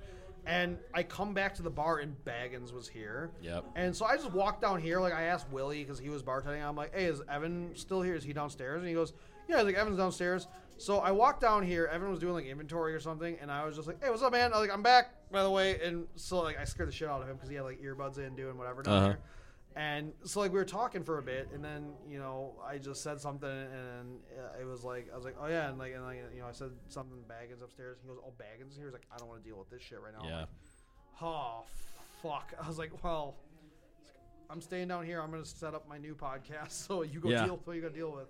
And 0.47 0.77
I 0.93 1.03
come 1.03 1.33
back 1.33 1.53
to 1.55 1.62
the 1.62 1.69
bar 1.69 1.99
and 1.99 2.15
Baggins 2.25 2.71
was 2.73 2.88
here. 2.88 3.29
Yep. 3.41 3.65
And 3.75 3.93
so 3.93 4.05
I 4.05 4.15
just 4.15 4.31
walked 4.31 4.62
down 4.62 4.79
here. 4.81 4.99
Like 5.01 5.13
I 5.13 5.23
asked 5.23 5.51
Willie 5.51 5.83
because 5.83 5.99
he 5.99 6.07
was 6.10 6.23
bartending. 6.23 6.65
I'm 6.65 6.75
like, 6.77 6.95
"Hey, 6.95 7.05
is 7.05 7.21
Evan 7.29 7.71
still 7.75 8.01
here? 8.01 8.15
Is 8.15 8.23
he 8.23 8.31
downstairs?" 8.31 8.79
And 8.79 8.88
he 8.88 8.93
goes, 8.93 9.12
"Yeah." 9.49 9.55
I 9.55 9.63
was 9.63 9.65
like, 9.73 9.75
"Evan's 9.81 9.97
downstairs." 9.97 10.47
So 10.77 10.99
I 10.99 11.12
walked 11.12 11.41
down 11.41 11.63
here. 11.63 11.88
Evan 11.91 12.10
was 12.10 12.19
doing 12.19 12.33
like 12.33 12.45
inventory 12.45 12.93
or 12.93 12.99
something, 13.01 13.36
and 13.41 13.51
I 13.51 13.65
was 13.65 13.75
just 13.75 13.88
like, 13.88 14.01
"Hey, 14.01 14.10
what's 14.10 14.21
up, 14.23 14.31
man?" 14.31 14.53
I 14.53 14.57
was 14.60 14.67
like, 14.67 14.73
"I'm 14.75 14.83
back, 14.83 15.12
by 15.31 15.43
the 15.43 15.49
way." 15.49 15.81
And 15.83 16.07
so 16.15 16.39
like 16.41 16.57
I 16.57 16.63
scared 16.63 16.88
the 16.88 16.93
shit 16.93 17.10
out 17.10 17.21
of 17.21 17.27
him 17.27 17.36
because 17.36 17.49
he 17.49 17.55
had 17.55 17.63
like 17.65 17.81
earbuds 17.81 18.17
in 18.17 18.36
doing 18.36 18.57
whatever 18.57 18.83
down 18.83 18.93
Uh-huh. 18.95 19.07
here. 19.07 19.19
And 19.77 20.11
so 20.23 20.39
like 20.39 20.51
we 20.51 20.57
were 20.57 20.65
talking 20.65 21.03
for 21.03 21.19
a 21.19 21.21
bit, 21.21 21.49
and 21.53 21.63
then 21.63 21.93
you 22.09 22.17
know 22.17 22.55
I 22.67 22.79
just 22.79 23.03
said 23.03 23.21
something, 23.21 23.47
and 23.49 24.17
it 24.59 24.65
was 24.65 24.83
like 24.83 25.07
I 25.13 25.15
was 25.15 25.23
like, 25.23 25.35
"Oh 25.39 25.45
yeah," 25.47 25.69
and 25.69 25.77
like 25.77 25.93
and 25.93 26.03
like 26.03 26.17
you 26.33 26.41
know 26.41 26.47
I 26.47 26.51
said 26.51 26.71
something 26.87 27.19
Baggins 27.29 27.61
upstairs. 27.63 27.99
He 28.01 28.07
goes, 28.07 28.17
"Oh 28.25 28.33
Baggins 28.39 28.75
here." 28.75 28.85
He's 28.87 28.93
like, 28.93 29.05
"I 29.13 29.17
don't 29.17 29.27
want 29.27 29.43
to 29.43 29.47
deal 29.47 29.59
with 29.59 29.69
this 29.69 29.81
shit 29.83 29.99
right 30.01 30.13
now." 30.19 30.27
Yeah. 30.27 30.39
like, 30.39 30.47
oh 31.21 31.63
fuck 32.23 32.53
i 32.63 32.67
was 32.67 32.77
like 32.79 32.91
well 33.03 33.35
i'm 34.51 34.61
staying 34.61 34.87
down 34.87 35.03
here 35.05 35.19
i'm 35.21 35.31
gonna 35.31 35.43
set 35.45 35.73
up 35.73 35.87
my 35.87 35.97
new 35.97 36.13
podcast 36.15 36.71
so 36.87 37.01
you 37.03 37.19
go 37.19 37.29
Yeah. 37.29 37.45
deal 37.45 37.55
with 37.57 37.65
what 37.67 37.75
you 37.75 37.81
gotta 37.81 37.93
deal 37.93 38.11
with 38.11 38.27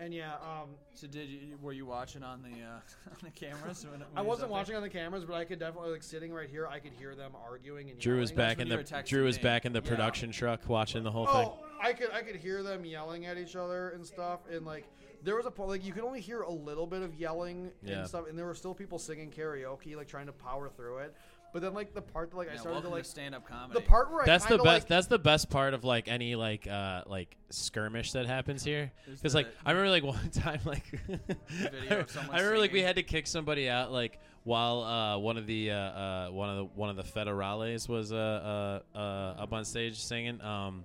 and 0.00 0.12
yeah 0.14 0.34
um 0.34 0.70
So 0.94 1.06
did 1.06 1.28
you? 1.28 1.58
Were 1.62 1.72
you 1.72 1.86
watching 1.86 2.22
on 2.22 2.42
the 2.42 2.48
uh, 2.62 2.80
on 3.10 3.16
the 3.22 3.30
cameras? 3.30 3.84
When, 3.88 4.00
when 4.00 4.02
i 4.16 4.20
he 4.20 4.26
was 4.26 4.26
wasn't 4.26 4.44
up 4.44 4.48
there? 4.48 4.48
watching 4.48 4.76
on 4.76 4.82
the 4.82 4.88
cameras 4.88 5.24
but 5.24 5.34
i 5.34 5.44
could 5.44 5.58
definitely 5.58 5.90
like 5.92 6.02
sitting 6.02 6.32
right 6.32 6.48
here 6.48 6.66
i 6.66 6.78
could 6.78 6.92
hear 6.92 7.14
them 7.14 7.32
arguing 7.48 7.90
and 7.90 7.98
Drew 7.98 8.18
was 8.20 8.30
yelling. 8.30 8.36
back 8.48 8.58
when 8.58 8.66
in 8.66 8.70
you 8.72 8.76
the 8.84 8.94
were 8.94 9.02
texting 9.02 9.08
Drew 9.08 9.24
was 9.24 9.36
me. 9.36 9.42
back 9.42 9.64
in 9.66 9.72
the 9.72 9.82
Yeah. 9.84 9.88
production 9.90 10.32
truck 10.32 10.68
watching 10.68 11.02
the 11.04 11.10
whole 11.10 11.26
thing. 11.26 11.34
oh 11.36 11.58
i 11.82 11.92
could 11.92 12.10
i 12.12 12.22
could 12.22 12.36
hear 12.36 12.62
them 12.62 12.84
yelling 12.84 13.26
at 13.26 13.36
each 13.38 13.56
other 13.56 13.90
and 13.90 14.04
stuff 14.06 14.40
and 14.50 14.64
like 14.66 14.86
there 15.22 15.36
was 15.36 15.44
a 15.44 15.50
point 15.50 15.68
like 15.68 15.84
you 15.84 15.92
could 15.92 16.02
only 16.04 16.20
hear 16.20 16.40
a 16.42 16.50
little 16.50 16.86
bit 16.86 17.02
of 17.02 17.14
yelling 17.14 17.70
Yeah. 17.82 17.98
and 17.98 18.08
stuff 18.08 18.26
and 18.28 18.38
there 18.38 18.46
were 18.46 18.54
still 18.54 18.74
people 18.74 18.98
singing 18.98 19.30
karaoke 19.30 19.94
like 19.96 20.08
trying 20.08 20.26
to 20.26 20.32
power 20.32 20.68
through 20.70 20.98
it 20.98 21.14
but 21.52 21.62
then 21.62 21.74
like 21.74 21.92
the 21.94 22.02
part 22.02 22.30
that 22.30 22.36
like 22.36 22.48
i 22.48 22.52
Yeah, 22.52 22.58
started 22.60 22.74
welcome 22.76 22.90
to 22.90 22.96
like 22.96 23.04
stand-up 23.04 23.46
comedy. 23.46 23.80
the 23.80 23.86
part 23.86 24.12
where 24.12 24.24
That's 24.24 24.44
I 24.46 24.48
the 24.50 24.56
kinda, 24.58 24.64
best. 24.64 24.82
like, 24.84 24.88
that's 24.88 25.06
the 25.08 25.18
best 25.18 25.50
part 25.50 25.74
of 25.74 25.84
like 25.84 26.08
any 26.08 26.34
like 26.36 26.66
uh 26.66 27.02
like 27.06 27.36
skirmish 27.50 28.12
that 28.12 28.26
happens 28.26 28.62
here. 28.64 28.92
Is 29.06 29.20
Because 29.20 29.32
the- 29.32 29.38
like 29.40 29.48
I 29.64 29.72
remember 29.72 29.90
like 29.90 30.04
one 30.16 30.30
time 30.30 30.60
like 30.64 30.84
Video 31.48 32.00
of 32.00 32.10
someone 32.10 32.34
I 32.34 32.38
remember 32.40 32.58
like 32.58 32.70
we 32.72 32.78
singing. 32.78 32.86
had 32.86 32.96
to 32.96 33.02
kick 33.02 33.26
somebody 33.26 33.68
out 33.68 33.90
like 33.92 34.18
while 34.44 34.82
uh 34.82 35.18
one 35.18 35.36
of 35.36 35.46
the 35.46 35.70
uh, 35.70 35.74
uh 35.76 36.28
one 36.30 36.48
of 36.50 36.56
the 36.56 36.64
one 36.74 36.88
of 36.90 36.96
the 36.96 37.02
federales 37.02 37.88
was 37.88 38.12
uh 38.12 38.80
uh, 38.94 38.98
uh 38.98 39.42
up 39.42 39.52
on 39.52 39.64
stage 39.64 39.98
singing 40.00 40.40
um 40.40 40.84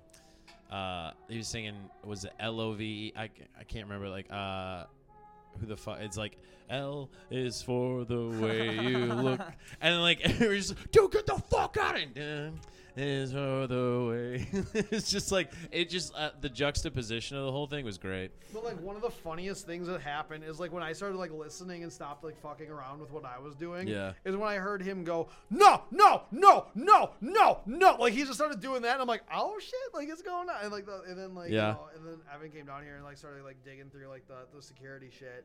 uh 0.72 1.12
he 1.30 1.38
was 1.38 1.48
singing 1.48 1.76
was 2.04 2.26
it 2.26 2.34
L 2.40 2.60
O 2.60 2.74
V 2.74 2.84
E 2.84 3.14
I 3.16 3.30
can't 3.64 3.86
remember 3.86 4.10
like 4.10 4.26
uh 4.32 4.86
who 5.60 5.66
the 5.66 5.78
fuck 5.78 6.00
it's 6.00 6.18
like 6.18 6.38
L 6.70 7.10
is 7.30 7.62
for 7.62 8.06
the 8.06 8.28
way 8.42 8.76
you 8.76 8.98
look. 9.06 9.42
And 9.82 10.02
like 10.02 10.20
it 10.24 10.50
was 10.50 10.70
just 10.70 10.92
dude 10.92 11.12
get 11.12 11.26
the 11.26 11.38
fuck 11.50 11.78
out 11.78 11.96
of 11.96 12.04
here 12.14 12.52
is 12.98 13.32
for 13.34 13.68
the 13.68 14.08
way 14.10 14.48
it's 14.92 15.10
just 15.12 15.32
like 15.32 15.52
it 15.72 15.90
just 15.90 16.14
uh, 16.16 16.30
the 16.42 16.50
juxtaposition 16.50 17.36
of 17.38 17.46
the 17.46 17.52
whole 17.52 17.68
thing 17.68 17.84
was 17.84 17.98
great 17.98 18.32
But 18.54 18.64
like 18.64 18.80
one 18.82 18.96
of 18.96 19.02
the 19.02 19.10
funniest 19.10 19.66
things 19.66 19.88
that 19.88 20.02
happened 20.02 20.44
is 20.44 20.60
like 20.60 20.72
when 20.72 20.84
I 20.84 20.94
started 20.94 21.18
like 21.18 21.32
listening 21.32 21.84
and 21.84 21.92
stopped 21.92 22.24
like 22.24 22.40
fucking 22.42 22.70
around 22.70 23.00
with 23.02 23.12
what 23.12 23.26
I 23.26 23.40
was 23.40 23.56
doing. 23.56 23.88
Yeah. 23.88 24.14
Is 24.24 24.36
when 24.36 24.48
I 24.48 24.56
heard 24.56 24.82
him 24.82 25.04
go, 25.04 25.28
no, 25.50 25.82
no, 25.92 26.24
no, 26.32 26.68
no, 26.76 27.12
no, 27.22 27.60
no. 27.66 27.96
Like 28.00 28.14
he 28.14 28.22
just 28.24 28.36
started 28.36 28.62
doing 28.62 28.82
that, 28.84 28.94
and 28.94 29.02
I'm 29.02 29.08
like, 29.08 29.24
oh 29.34 29.58
shit, 29.60 29.74
like 29.94 30.08
it's 30.10 30.22
going 30.22 30.50
on. 30.50 30.56
And 30.64 30.72
like 30.72 30.86
the, 30.86 31.02
and 31.08 31.18
then 31.18 31.36
like 31.36 31.52
Yeah. 31.52 31.68
you 31.70 31.74
know, 31.74 31.90
and 31.96 32.06
then 32.08 32.18
Evan 32.34 32.52
came 32.52 32.66
down 32.66 32.84
here 32.84 32.96
and 32.96 33.04
like 33.04 33.18
started 33.18 33.44
like 33.44 33.58
digging 33.66 33.90
through 33.90 34.08
like 34.08 34.28
the 34.28 34.46
the 34.56 34.62
security 34.62 35.10
shit. 35.18 35.44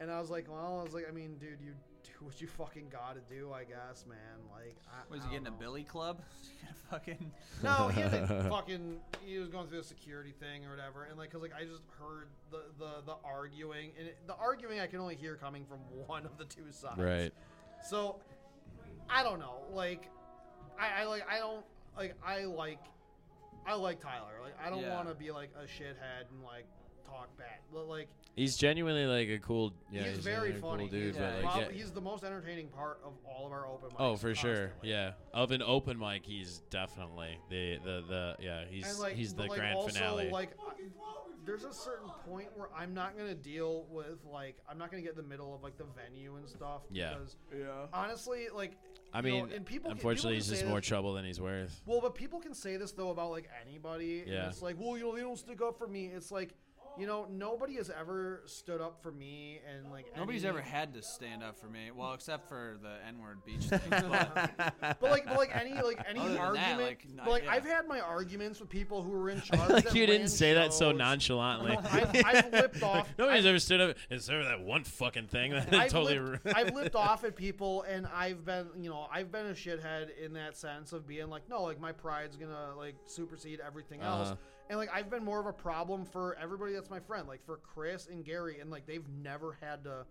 And 0.00 0.10
I 0.10 0.18
was 0.20 0.30
like, 0.30 0.50
well, 0.50 0.78
I 0.80 0.82
was 0.82 0.94
like, 0.94 1.06
I 1.08 1.12
mean, 1.12 1.36
dude, 1.38 1.58
you 1.64 1.72
do 2.04 2.24
what 2.24 2.40
you 2.40 2.46
fucking 2.46 2.86
gotta 2.90 3.20
do, 3.28 3.52
I 3.52 3.64
guess, 3.64 4.04
man. 4.08 4.18
Like, 4.52 4.76
I, 4.88 5.12
was 5.12 5.20
I 5.22 5.24
he 5.26 5.30
getting 5.32 5.46
a. 5.46 5.50
Billy 5.50 5.84
Club? 5.84 6.20
fucking. 6.90 7.30
No, 7.62 7.88
he 7.88 8.00
had 8.00 8.26
fucking. 8.48 8.96
He 9.24 9.38
was 9.38 9.48
going 9.48 9.68
through 9.68 9.80
a 9.80 9.84
security 9.84 10.32
thing 10.40 10.64
or 10.64 10.70
whatever, 10.70 11.04
and 11.04 11.18
like, 11.18 11.30
cause 11.30 11.42
like 11.42 11.52
I 11.54 11.64
just 11.64 11.82
heard 11.98 12.28
the 12.50 12.62
the 12.78 13.02
the 13.06 13.14
arguing, 13.24 13.90
and 13.98 14.08
it, 14.08 14.18
the 14.26 14.34
arguing 14.34 14.80
I 14.80 14.86
can 14.86 14.98
only 15.00 15.14
hear 15.14 15.36
coming 15.36 15.64
from 15.66 15.78
one 16.06 16.24
of 16.24 16.38
the 16.38 16.44
two 16.44 16.70
sides. 16.70 16.98
right 16.98 17.32
So, 17.88 18.16
I 19.08 19.22
don't 19.22 19.38
know. 19.40 19.56
Like, 19.74 20.08
I, 20.78 21.02
I 21.02 21.04
like 21.04 21.26
I 21.28 21.38
don't 21.38 21.64
like 21.96 22.14
I 22.26 22.44
like 22.44 22.78
I 23.66 23.74
like 23.74 24.00
Tyler. 24.00 24.32
Like, 24.42 24.54
I 24.64 24.70
don't 24.70 24.80
Yeah. 24.80 24.94
want 24.96 25.08
to 25.08 25.14
be 25.14 25.30
like 25.30 25.50
a 25.56 25.64
shithead 25.66 26.30
and 26.32 26.42
like 26.44 26.64
talk 27.06 27.36
bad. 27.38 27.46
But, 27.72 27.88
Like, 27.88 28.08
He's 28.36 28.56
genuinely 28.56 29.06
like 29.06 29.28
a 29.28 29.38
cool. 29.44 29.74
Yeah, 29.92 30.04
he's, 30.04 30.18
very 30.18 30.52
funny. 30.52 30.84
Cool 30.84 30.98
dude, 30.98 31.06
he's, 31.08 31.16
but 31.16 31.32
like, 31.34 31.42
prob- 31.42 31.60
yeah. 31.62 31.68
he's 31.72 31.90
the 31.90 32.00
most 32.00 32.22
entertaining 32.24 32.68
part 32.68 33.00
of 33.04 33.12
all 33.26 33.44
of 33.46 33.52
our 33.52 33.66
open 33.66 33.90
mics. 33.90 33.96
Oh, 33.98 34.16
for 34.16 34.34
sure. 34.34 34.54
constantly. 34.68 34.90
Yeah. 34.90 35.12
Of 35.34 35.50
an 35.50 35.62
open 35.62 35.98
mic, 35.98 36.24
he's 36.24 36.58
definitely 36.70 37.38
the 37.50 37.78
the 37.84 38.04
the 38.08 38.36
yeah. 38.40 38.64
He's 38.70 38.98
like, 39.00 39.14
he's 39.14 39.34
the 39.34 39.42
like, 39.42 39.58
grand 39.58 39.74
also, 39.76 39.88
finale. 39.92 40.30
Like, 40.30 40.50
I- 40.60 40.72
there's 41.44 41.64
a 41.64 41.72
certain 41.72 42.08
point 42.28 42.48
where 42.54 42.68
I'm 42.76 42.94
not 42.94 43.16
gonna 43.18 43.34
deal 43.34 43.84
with 43.90 44.24
like 44.30 44.56
I'm 44.68 44.78
not 44.78 44.90
gonna 44.90 45.02
get 45.02 45.12
in 45.12 45.16
the 45.16 45.22
middle 45.28 45.52
of 45.54 45.62
like 45.62 45.76
the 45.76 45.86
venue 45.96 46.36
and 46.36 46.48
stuff. 46.48 46.82
Yeah. 46.90 47.14
Because 47.14 47.36
Yeah. 47.58 47.86
honestly, 47.92 48.46
like 48.54 48.76
I 49.12 49.18
you 49.20 49.22
know, 49.24 49.44
mean, 49.46 49.52
and 49.54 49.66
people 49.66 49.90
can- 49.90 49.98
unfortunately, 49.98 50.36
people 50.36 50.50
he's 50.50 50.60
just 50.60 50.66
more 50.66 50.78
this- 50.80 50.86
trouble 50.88 51.14
than 51.14 51.24
he's 51.24 51.40
worth. 51.40 51.82
Well, 51.84 52.00
but 52.00 52.14
people 52.14 52.38
can 52.40 52.54
say 52.54 52.76
this 52.76 52.92
though 52.92 53.10
about 53.10 53.30
like 53.32 53.48
anybody. 53.66 54.20
and 54.20 54.28
Yeah. 54.30 54.48
it's 54.48 54.62
like, 54.62 54.76
well, 54.78 54.96
you 54.96 55.04
know, 55.04 55.14
they 55.16 55.22
don't 55.22 55.36
stick 55.38 55.60
up 55.60 55.76
for 55.76 55.88
me. 55.88 56.06
It's 56.06 56.30
like, 56.30 56.54
you 57.00 57.06
know, 57.06 57.26
nobody 57.30 57.76
has 57.76 57.90
ever 57.90 58.42
stood 58.46 58.80
up 58.80 59.02
for 59.02 59.10
me 59.10 59.60
and 59.68 59.90
like 59.90 60.06
Nobody's 60.16 60.44
any- 60.44 60.50
ever 60.50 60.60
had 60.60 60.92
to 60.94 61.02
stand 61.02 61.42
up 61.42 61.58
for 61.58 61.66
me. 61.66 61.90
Well, 61.94 62.12
except 62.12 62.48
for 62.48 62.76
the 62.82 62.96
N-word 63.08 63.38
beach 63.44 63.64
thing. 63.64 63.80
But 63.90 65.00
But 65.00 65.10
like, 65.10 65.24
but 65.26 65.36
like 65.36 65.54
any 65.56 65.74
like 65.80 66.04
any 66.08 66.20
Other 66.20 66.28
than 66.28 66.34
that, 66.36 66.40
argument, 66.42 66.80
like, 66.82 67.06
but 67.24 67.30
like 67.30 67.44
yeah. 67.44 67.52
I've 67.52 67.64
had 67.64 67.86
my 67.88 68.00
arguments 68.00 68.60
with 68.60 68.68
people 68.68 69.02
who 69.02 69.10
were 69.10 69.30
in 69.30 69.40
charge. 69.42 69.60
feel 69.66 69.74
like 69.76 69.84
that 69.84 69.94
you 69.94 70.06
didn't 70.06 70.22
ran 70.22 70.28
say 70.28 70.54
that 70.54 70.72
so 70.74 70.90
shows. 70.90 70.98
nonchalantly. 70.98 71.76
I've, 71.90 72.24
I've 72.26 72.52
lipped 72.52 72.82
off. 72.82 73.08
Nobody's 73.18 73.40
I've- 73.40 73.48
ever 73.48 73.58
stood 73.58 73.80
up 73.80 73.96
Is 74.10 74.26
there 74.26 74.44
that 74.44 74.60
one 74.60 74.84
fucking 74.84 75.28
thing. 75.28 75.52
That 75.52 75.72
I've, 75.74 75.90
totally. 75.90 76.18
lipped, 76.18 76.46
I've 76.54 76.74
lipped 76.74 76.96
off 76.96 77.24
at 77.24 77.36
people, 77.36 77.82
and 77.82 78.06
I've 78.14 78.44
been, 78.44 78.66
you 78.80 78.90
know, 78.90 79.06
I've 79.12 79.32
been 79.32 79.46
a 79.46 79.52
shithead 79.54 80.08
in 80.22 80.34
that 80.34 80.56
sense 80.56 80.92
of 80.92 81.06
being 81.06 81.28
like, 81.30 81.48
no, 81.48 81.62
like 81.62 81.80
my 81.80 81.92
pride's 81.92 82.36
gonna 82.36 82.74
like 82.76 82.96
supersede 83.06 83.60
everything 83.64 84.00
else, 84.00 84.28
Uh-huh. 84.28 84.36
And 84.70 84.78
like 84.78 84.88
I've 84.94 85.10
been 85.10 85.24
more 85.24 85.38
of 85.40 85.46
a 85.46 85.52
problem 85.52 86.06
for 86.06 86.36
everybody 86.40 86.72
that's 86.72 86.88
my 86.88 87.00
friend, 87.00 87.28
like 87.28 87.44
for 87.44 87.58
Chris 87.58 88.06
and 88.06 88.24
Gary, 88.24 88.60
and 88.60 88.70
like 88.70 88.86
they've 88.86 89.06
never 89.22 89.58
had 89.60 89.84
to 89.84 90.06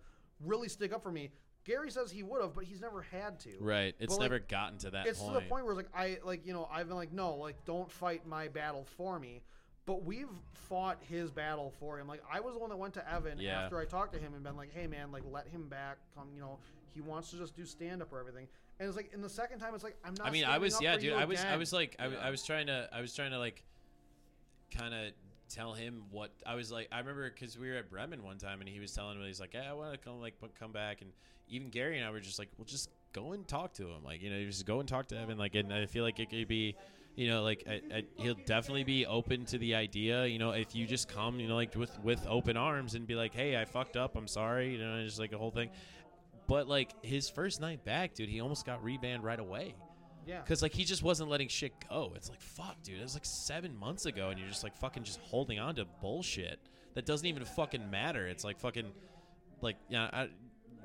really 0.46 0.68
stick 0.70 0.94
up 0.94 1.02
for 1.02 1.12
me. 1.12 1.32
Gary 1.66 1.90
says 1.90 2.12
he 2.12 2.24
would 2.24 2.42
have, 2.42 2.54
but 2.54 2.64
he's 2.66 2.82
never 2.82 3.02
had 3.02 3.40
to. 3.42 3.52
Right. 3.60 3.94
It's 4.00 4.14
But, 4.14 4.22
like, 4.22 4.32
never 4.32 4.40
gotten 4.40 4.78
to 4.80 4.92
that 4.92 5.08
it's 5.08 5.20
point. 5.20 5.34
to 5.34 5.40
the 5.40 5.46
point 5.48 5.66
where 5.66 5.74
it's 5.74 5.78
like 5.78 5.96
I 5.96 6.20
like 6.24 6.46
you 6.46 6.54
know 6.54 6.68
I've 6.72 6.88
been 6.88 6.98
like 6.98 7.14
no 7.14 7.36
like 7.36 7.64
don't 7.66 7.92
fight 7.92 8.28
my 8.28 8.48
battle 8.50 8.86
for 8.98 9.18
me, 9.20 9.42
but 9.86 10.04
we've 10.04 10.30
fought 10.54 10.98
his 11.10 11.32
battle 11.32 11.74
for 11.80 11.98
him. 12.00 12.08
Like 12.08 12.22
I 12.32 12.40
was 12.40 12.54
the 12.54 12.60
one 12.60 12.70
that 12.70 12.78
went 12.78 12.94
to 12.96 13.12
Evan 13.12 13.40
Yeah. 13.40 13.62
after 13.64 13.80
I 13.80 13.86
talked 13.86 14.14
to 14.14 14.20
him 14.20 14.34
and 14.34 14.44
been 14.44 14.58
like, 14.58 14.74
hey 14.74 14.88
man, 14.88 15.12
like 15.12 15.24
let 15.32 15.48
him 15.48 15.68
back. 15.68 15.98
Come, 16.16 16.28
you 16.36 16.42
know 16.42 16.60
he 16.94 17.02
wants 17.02 17.30
to 17.30 17.38
just 17.38 17.56
do 17.56 17.66
stand 17.66 18.02
up 18.02 18.12
or 18.12 18.20
everything. 18.20 18.48
And 18.80 18.88
it's 18.88 18.98
like 18.98 19.14
in 19.14 19.22
the 19.22 19.30
second 19.30 19.60
time, 19.60 19.76
it's 19.76 19.84
like 19.84 19.98
I'm 20.04 20.16
not. 20.16 20.28
I 20.28 20.32
mean, 20.32 20.44
I 20.46 20.58
was 20.58 20.82
yeah, 20.82 20.98
dude. 20.98 21.14
I 21.14 21.26
was 21.26 21.40
I 21.44 21.56
was 21.58 21.72
like 21.72 21.96
I. 22.00 22.06
I 22.06 22.30
was 22.30 22.44
trying 22.44 22.68
to 22.68 22.90
I 22.92 23.02
was 23.02 23.14
trying 23.14 23.32
to 23.32 23.40
like 23.40 23.64
kind 24.76 24.94
of 24.94 25.12
tell 25.50 25.74
him 25.74 26.04
what 26.12 26.32
I 26.46 26.56
was 26.56 26.72
like. 26.72 26.88
I 26.92 27.00
remember 27.00 27.30
because 27.30 27.58
we 27.58 27.70
were 27.70 27.76
at 27.76 27.90
Bremen 27.90 28.24
one 28.24 28.38
time 28.38 28.62
and 28.62 28.70
he 28.70 28.80
was 28.80 28.94
telling 28.94 29.20
me 29.20 29.28
he's 29.28 29.40
like, 29.40 29.56
I 29.56 29.74
want 29.74 29.92
to 29.92 29.98
come 29.98 30.22
like 30.22 30.36
come 30.60 30.72
back 30.72 31.02
and 31.02 31.12
even 31.50 31.70
Gary 31.70 31.98
and 31.98 32.06
I 32.06 32.12
were 32.12 32.20
just 32.20 32.40
like, 32.40 32.50
well, 32.58 32.66
just 32.66 32.90
go 33.14 33.34
and 33.34 33.48
talk 33.48 33.74
to 33.74 33.84
him. 33.84 34.04
Like 34.04 34.22
you 34.22 34.30
know, 34.30 34.44
just 34.46 34.66
go 34.66 34.80
and 34.80 34.88
talk 34.88 35.08
to 35.08 35.18
Evan. 35.18 35.38
Like 35.38 35.56
and 35.56 35.74
I 35.74 35.86
feel 35.86 36.04
like 36.04 36.20
it 36.20 36.30
could 36.30 36.48
be. 36.48 36.76
You 37.16 37.28
know, 37.28 37.44
like 37.44 37.66
I, 37.68 37.82
I, 37.94 38.04
he'll 38.16 38.38
definitely 38.46 38.86
be 38.86 39.06
open 39.06 39.44
to 39.46 39.58
the 39.58 39.76
idea. 39.76 40.26
You 40.26 40.40
know, 40.40 40.52
if 40.52 40.74
you 40.74 40.86
just 40.86 41.10
come, 41.10 41.42
you 41.42 41.50
know, 41.50 41.56
like 41.56 41.76
with 41.76 41.92
with 42.02 42.26
open 42.30 42.56
arms 42.56 42.96
and 42.96 43.06
be 43.06 43.16
like, 43.16 43.34
"Hey, 43.34 43.60
I 43.60 43.66
fucked 43.66 43.98
up. 43.98 44.16
I'm 44.16 44.28
sorry." 44.28 44.72
You 44.72 44.78
know, 44.78 45.04
just 45.04 45.20
like 45.20 45.34
a 45.34 45.38
whole 45.38 45.52
thing. 45.52 45.70
But 46.48 46.70
like 46.70 46.94
his 47.04 47.30
first 47.30 47.60
night 47.60 47.84
back, 47.84 48.14
dude, 48.14 48.30
he 48.30 48.40
almost 48.40 48.66
got 48.66 48.82
rebanned 48.86 49.22
right 49.24 49.40
away. 49.40 49.76
Yeah. 50.28 50.42
Cause 50.42 50.62
like 50.62 50.74
he 50.74 50.84
just 50.84 51.04
wasn't 51.04 51.30
letting 51.30 51.48
shit 51.48 51.74
go. 51.90 52.14
It's 52.16 52.30
like 52.30 52.42
fuck, 52.42 52.82
dude. 52.84 53.00
It 53.00 53.04
was 53.04 53.14
like 53.16 53.26
seven 53.26 53.76
months 53.78 54.06
ago, 54.06 54.30
and 54.30 54.40
you're 54.40 54.50
just 54.50 54.64
like 54.64 54.76
fucking 54.78 55.04
just 55.04 55.20
holding 55.22 55.60
on 55.60 55.76
to 55.76 55.86
bullshit 56.02 56.60
that 56.96 57.06
doesn't 57.06 57.28
even 57.28 57.46
fucking 57.46 57.90
matter. 57.90 58.28
It's 58.28 58.44
like 58.44 58.60
fucking, 58.60 58.92
like 59.62 59.78
yeah. 59.90 60.10
I, 60.12 60.30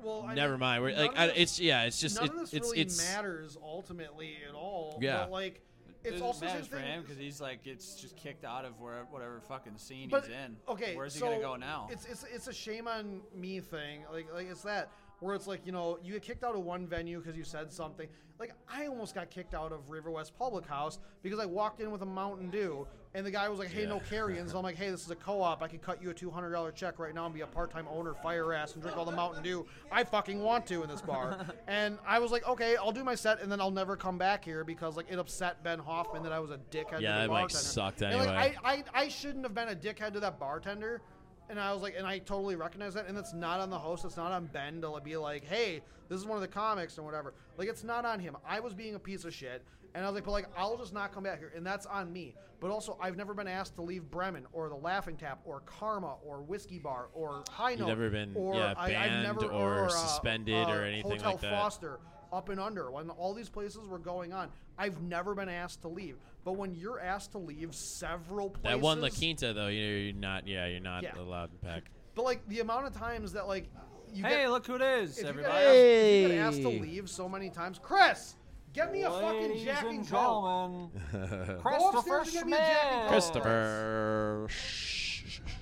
Well, 0.03 0.25
I 0.27 0.33
never 0.35 0.53
mean, 0.53 0.59
mind. 0.61 0.83
We're, 0.83 0.95
like 0.95 1.17
I, 1.17 1.27
this- 1.27 1.35
it's 1.37 1.59
yeah. 1.59 1.83
It's 1.83 1.99
just 1.99 2.15
none 2.15 2.25
it, 2.25 2.31
of 2.33 2.39
this 2.39 2.53
it's 2.53 2.67
really 2.69 2.79
it's 2.81 3.13
matters 3.13 3.57
ultimately 3.61 4.37
at 4.47 4.55
all. 4.55 4.97
Yeah. 5.01 5.23
But 5.23 5.31
like 5.31 5.61
it's 6.03 6.17
it 6.17 6.21
also 6.21 6.41
the 6.41 6.45
same 6.47 6.55
matters 6.55 6.67
for 6.67 6.77
him 6.77 7.01
because 7.01 7.17
he's 7.17 7.41
like 7.41 7.63
gets 7.63 7.95
just 7.99 8.15
kicked 8.15 8.45
out 8.45 8.63
of 8.65 8.79
where 8.79 9.05
whatever 9.09 9.41
fucking 9.47 9.77
scene 9.77 10.09
But 10.09 10.25
he's 10.25 10.35
in. 10.35 10.55
okay, 10.69 10.95
where's 10.95 11.15
he 11.15 11.19
gonna 11.21 11.39
go 11.39 11.55
now? 11.55 11.87
It's 11.91 12.05
it's 12.05 12.23
it's 12.31 12.47
a 12.47 12.53
shame 12.53 12.87
on 12.87 13.21
me 13.35 13.59
thing. 13.59 14.01
Like 14.13 14.31
like 14.33 14.47
it's 14.49 14.61
that 14.61 14.91
where 15.19 15.35
it's 15.35 15.47
like 15.47 15.65
you 15.65 15.71
know 15.71 15.97
you 16.03 16.13
get 16.13 16.21
kicked 16.21 16.43
out 16.43 16.55
of 16.55 16.63
one 16.63 16.87
venue 16.87 17.19
because 17.19 17.37
you 17.37 17.43
said 17.43 17.71
something. 17.71 18.07
Like 18.39 18.53
I 18.67 18.87
almost 18.87 19.15
got 19.15 19.29
kicked 19.29 19.53
out 19.53 19.71
of 19.71 19.89
Riverwest 19.89 20.31
Public 20.37 20.65
House 20.65 20.99
because 21.21 21.39
I 21.39 21.45
walked 21.45 21.79
in 21.79 21.89
with 21.91 22.01
a 22.01 22.05
Mountain 22.05 22.49
Dew 22.49 22.85
and 23.13 23.25
the 23.25 23.31
guy 23.31 23.47
was 23.47 23.59
like, 23.59 23.69
"Hey, 23.69 23.85
no 23.85 24.01
carry-ins." 24.01 24.53
I'm 24.55 24.61
like, 24.61 24.75
"Hey, 24.75 24.91
this 24.91 25.05
is 25.05 25.09
a 25.09 25.15
co-op. 25.15 25.61
I 25.61 25.69
can 25.69 25.79
cut 25.79 26.01
you 26.01 26.09
a 26.09 26.13
two 26.13 26.29
hundred 26.29 26.51
dollar 26.51 26.71
check 26.71 26.99
right 26.99 27.15
now 27.15 27.25
and 27.25 27.33
be 27.33 27.41
a 27.41 27.47
part-time 27.47 27.87
owner, 27.89 28.13
fire 28.13 28.53
ass, 28.53 28.73
and 28.73 28.81
drink 28.83 28.97
all 28.97 29.05
the 29.05 29.11
Mountain 29.11 29.41
Dew 29.41 29.65
I 29.89 30.03
fucking 30.03 30.41
want 30.41 30.67
to 30.67 30.83
in 30.83 30.89
this 30.89 31.01
bar." 31.01 31.45
and 31.67 31.97
I 32.05 32.19
was 32.19 32.31
like, 32.31 32.45
"Okay, 32.45 32.75
I'll 32.75 32.91
do 32.91 33.05
my 33.05 33.15
set 33.15 33.41
and 33.41 33.49
then 33.49 33.61
I'll 33.61 33.71
never 33.71 33.95
come 33.95 34.17
back 34.17 34.43
here 34.43 34.65
because 34.65 34.97
like 34.97 35.09
it 35.09 35.17
upset 35.17 35.63
Ben 35.63 35.79
Hoffman 35.79 36.23
that 36.23 36.33
I 36.33 36.39
was 36.39 36.51
a 36.51 36.57
dickhead." 36.71 36.99
Yeah, 36.99 37.13
to 37.13 37.19
the 37.19 37.23
it, 37.23 37.29
like, 37.29 37.29
bartender. 37.29 37.63
sucked 37.63 38.01
And, 38.01 38.19
like, 38.19 38.27
anyway. 38.27 38.57
I, 38.63 38.73
I, 38.73 38.83
I 38.93 39.07
shouldn't 39.07 39.45
have 39.45 39.53
been 39.53 39.69
a 39.69 39.75
dickhead 39.75 40.11
to 40.13 40.19
that 40.19 40.37
bartender. 40.37 41.01
And 41.49 41.59
I 41.59 41.71
was 41.73 41.81
like, 41.81 41.95
and 41.97 42.07
I 42.07 42.19
totally 42.19 42.55
recognize 42.55 42.93
that. 42.95 43.07
And 43.07 43.17
it's 43.17 43.33
not 43.33 43.59
on 43.59 43.69
the 43.69 43.77
host. 43.77 44.05
It's 44.05 44.17
not 44.17 44.31
on 44.31 44.47
Ben 44.47 44.81
to 44.81 44.99
be 45.03 45.17
like, 45.17 45.45
hey, 45.45 45.81
this 46.09 46.19
is 46.19 46.25
one 46.25 46.37
of 46.37 46.41
the 46.41 46.47
comics 46.47 46.97
or 46.97 47.03
whatever. 47.03 47.33
Like, 47.57 47.67
it's 47.67 47.83
not 47.83 48.05
on 48.05 48.19
him. 48.19 48.35
I 48.47 48.59
was 48.59 48.73
being 48.73 48.95
a 48.95 48.99
piece 48.99 49.25
of 49.25 49.33
shit. 49.33 49.63
And 49.93 50.03
I 50.03 50.07
was 50.09 50.15
like, 50.15 50.25
but 50.25 50.31
like, 50.31 50.47
I'll 50.57 50.77
just 50.77 50.93
not 50.93 51.13
come 51.13 51.23
back 51.23 51.39
here. 51.39 51.53
And 51.55 51.65
that's 51.65 51.85
on 51.85 52.11
me. 52.11 52.35
But 52.59 52.71
also, 52.71 52.97
I've 53.01 53.15
never 53.15 53.33
been 53.33 53.47
asked 53.47 53.75
to 53.75 53.81
leave 53.81 54.09
Bremen 54.09 54.45
or 54.51 54.69
the 54.69 54.75
Laughing 54.75 55.17
Tap 55.17 55.39
or 55.45 55.61
Karma 55.61 56.15
or 56.25 56.41
Whiskey 56.41 56.79
Bar 56.79 57.09
or 57.13 57.43
High 57.49 57.71
You've 57.71 57.87
never 57.87 58.09
been, 58.09 58.31
or 58.35 58.55
yeah, 58.55 58.73
I, 58.77 58.89
banned 58.89 59.23
never, 59.23 59.45
or 59.45 59.85
uh, 59.85 59.89
suspended 59.89 60.67
or 60.67 60.83
uh, 60.83 60.87
anything 60.87 61.11
Hotel 61.11 61.31
like 61.31 61.41
that. 61.41 61.51
Foster, 61.51 61.99
Up 62.33 62.49
and 62.49 62.59
Under, 62.59 62.91
when 62.91 63.09
all 63.09 63.33
these 63.33 63.49
places 63.49 63.87
were 63.87 63.99
going 63.99 64.33
on. 64.33 64.49
I've 64.77 65.01
never 65.01 65.33
been 65.33 65.47
asked 65.49 65.81
to 65.83 65.87
leave. 65.87 66.17
But 66.43 66.53
when 66.53 66.75
you're 66.75 66.99
asked 66.99 67.31
to 67.31 67.37
leave 67.37 67.73
several 67.73 68.49
places. 68.49 68.63
that 68.77 68.81
one 68.81 68.99
La 69.01 69.09
Quinta 69.09 69.53
though. 69.53 69.67
You 69.67 69.81
know, 69.87 69.97
you're 69.97 70.13
not. 70.13 70.47
Yeah, 70.47 70.67
you're 70.67 70.79
not 70.81 71.03
Yeah. 71.03 71.17
allowed 71.19 71.51
to 71.51 71.57
pack. 71.65 71.83
But 72.13 72.25
like 72.25 72.47
the 72.47 72.59
amount 72.59 72.87
of 72.87 72.93
times 72.97 73.33
that 73.33 73.47
like 73.47 73.69
you 74.13 74.23
hey, 74.23 74.43
get, 74.43 74.49
look 74.51 74.65
who 74.67 74.75
it 74.75 74.81
is, 74.81 75.17
if 75.17 75.23
you, 75.23 75.29
everybody! 75.29 75.53
get 75.53 75.61
asked, 75.61 75.75
if 75.75 76.21
you 76.21 76.27
get 76.29 76.37
asked 76.37 76.61
to 76.61 76.69
leave 76.69 77.09
so 77.09 77.27
many 77.29 77.49
times, 77.49 77.79
Chris, 77.81 78.35
get 78.73 78.91
me 78.91 79.03
a 79.03 79.09
fucking 79.09 79.41
Ladies 79.49 79.63
Jack 79.63 79.83
and 79.85 79.97
and 79.99 80.07
Coke. 80.09 80.91
gentlemen, 81.11 81.59
Christopher 81.61 82.17
upstairs 82.19 82.27
and 82.27 82.33
get 82.35 82.47
me 82.47 82.53
a 82.53 82.57
Jack 82.57 82.83
and 82.85 82.99
Schmidt. 83.01 83.09
Christopher. 83.11 84.47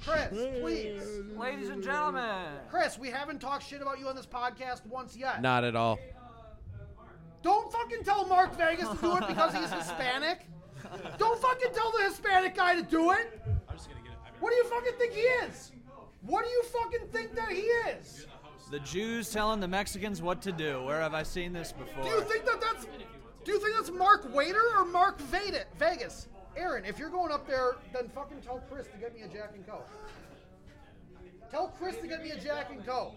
Chris, 0.06 0.28
please. 0.62 1.04
Ladies 1.38 1.70
and 1.70 1.82
gentlemen, 1.84 2.46
Chris, 2.70 3.00
we 3.00 3.10
haven't 3.10 3.40
talked 3.40 3.66
shit 3.68 3.82
about 3.82 4.00
you 4.00 4.08
on 4.08 4.16
this 4.16 4.26
podcast 4.26 4.86
once 4.86 5.16
yet. 5.16 5.42
Not 5.42 5.64
at 5.64 5.76
all. 5.76 5.98
Don't 7.44 7.72
fucking 7.72 8.04
tell 8.04 8.26
Mark 8.26 8.58
Vegas 8.58 8.90
to 8.90 8.98
do 8.98 9.18
it 9.18 9.28
because 9.28 9.54
he's 9.54 9.72
Hispanic. 9.82 10.48
Don't 11.18 11.40
fucking 11.42 11.74
tell 11.74 11.92
the 11.92 12.06
Hispanic 12.06 12.56
guy 12.56 12.76
to 12.76 12.82
do 12.82 13.12
it. 13.12 13.42
I'm 13.70 13.76
just 13.76 13.90
gonna 13.90 14.02
get 14.02 14.14
it. 14.14 14.42
What 14.42 14.52
do 14.52 14.56
you 14.56 14.64
fucking 14.66 14.94
think 14.98 15.14
he 15.14 15.22
is? 15.22 15.72
What 16.22 16.46
do 16.46 16.50
you 16.50 16.64
fucking 16.64 17.08
think 17.12 17.36
that 17.36 17.50
he 17.52 17.62
is? 17.62 18.26
the 18.72 18.80
Jews 18.80 19.30
telling 19.30 19.60
the 19.60 19.68
Mexicans 19.68 20.20
what 20.20 20.42
to 20.42 20.52
do. 20.52 20.84
Where 20.84 21.00
have 21.00 21.14
I 21.14 21.22
seen 21.22 21.54
this 21.54 21.72
before? 21.72 22.04
Do 22.04 22.10
you 22.10 22.22
think 22.22 22.44
that 22.46 22.60
that's? 22.60 22.88
Do 23.44 23.52
you 23.52 23.60
think 23.60 23.76
that's 23.76 23.92
Mark 23.92 24.34
Waiter 24.34 24.64
or 24.78 24.86
Mark 24.86 25.20
Veda, 25.20 25.66
Vegas? 25.78 26.28
Aaron, 26.56 26.84
if 26.84 26.98
you're 26.98 27.10
going 27.10 27.32
up 27.32 27.48
there, 27.48 27.76
then 27.94 28.10
fucking 28.10 28.42
tell 28.42 28.64
Chris 28.72 28.88
to 28.88 28.98
get 28.98 29.14
me 29.14 29.22
a 29.22 29.28
Jack 29.28 29.52
and 29.54 29.68
Coke. 29.68 29.88
Tell 31.52 31.68
Chris 31.68 31.98
to 31.98 32.08
get 32.08 32.24
me 32.24 32.32
a 32.32 32.40
Jack 32.40 32.72
and 32.72 32.84
Coke. 32.84 33.16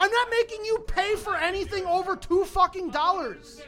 I'm 0.00 0.10
not 0.10 0.28
making 0.30 0.64
you 0.64 0.84
pay 0.86 1.14
for 1.16 1.36
anything 1.36 1.86
over 1.86 2.16
two 2.16 2.44
fucking 2.44 2.90
dollars. 2.90 3.62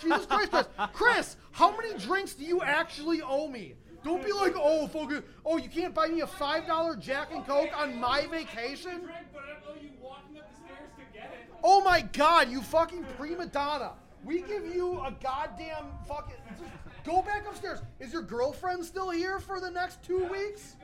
Jesus 0.00 0.26
Christ, 0.26 0.50
Chris. 0.50 0.66
Chris, 0.92 1.36
how 1.52 1.76
many 1.76 1.98
drinks 1.98 2.34
do 2.34 2.44
you 2.44 2.62
actually 2.62 3.20
owe 3.20 3.48
me? 3.48 3.74
Don't 4.04 4.24
be 4.24 4.32
like, 4.32 4.54
oh, 4.56 4.86
fucking, 4.86 5.22
oh, 5.44 5.56
you 5.56 5.68
can't 5.68 5.92
buy 5.92 6.06
me 6.06 6.20
a 6.20 6.26
five 6.26 6.66
dollar 6.66 6.94
Jack 6.96 7.32
and 7.32 7.44
Coke 7.44 7.70
on 7.76 7.98
my 8.00 8.26
vacation. 8.26 9.08
Oh 11.64 11.82
my 11.82 12.00
God, 12.00 12.48
you 12.50 12.62
fucking 12.62 13.04
prima 13.16 13.46
donna. 13.46 13.92
We 14.24 14.42
give 14.42 14.66
you 14.66 15.00
a 15.00 15.14
goddamn 15.22 15.86
fucking. 16.06 16.36
Just 17.08 17.16
go 17.16 17.22
back 17.22 17.46
upstairs. 17.48 17.80
Is 18.00 18.12
your 18.12 18.22
girlfriend 18.22 18.84
still 18.84 19.10
here 19.10 19.38
for 19.38 19.60
the 19.60 19.70
next 19.70 20.02
two 20.02 20.24
weeks? 20.24 20.76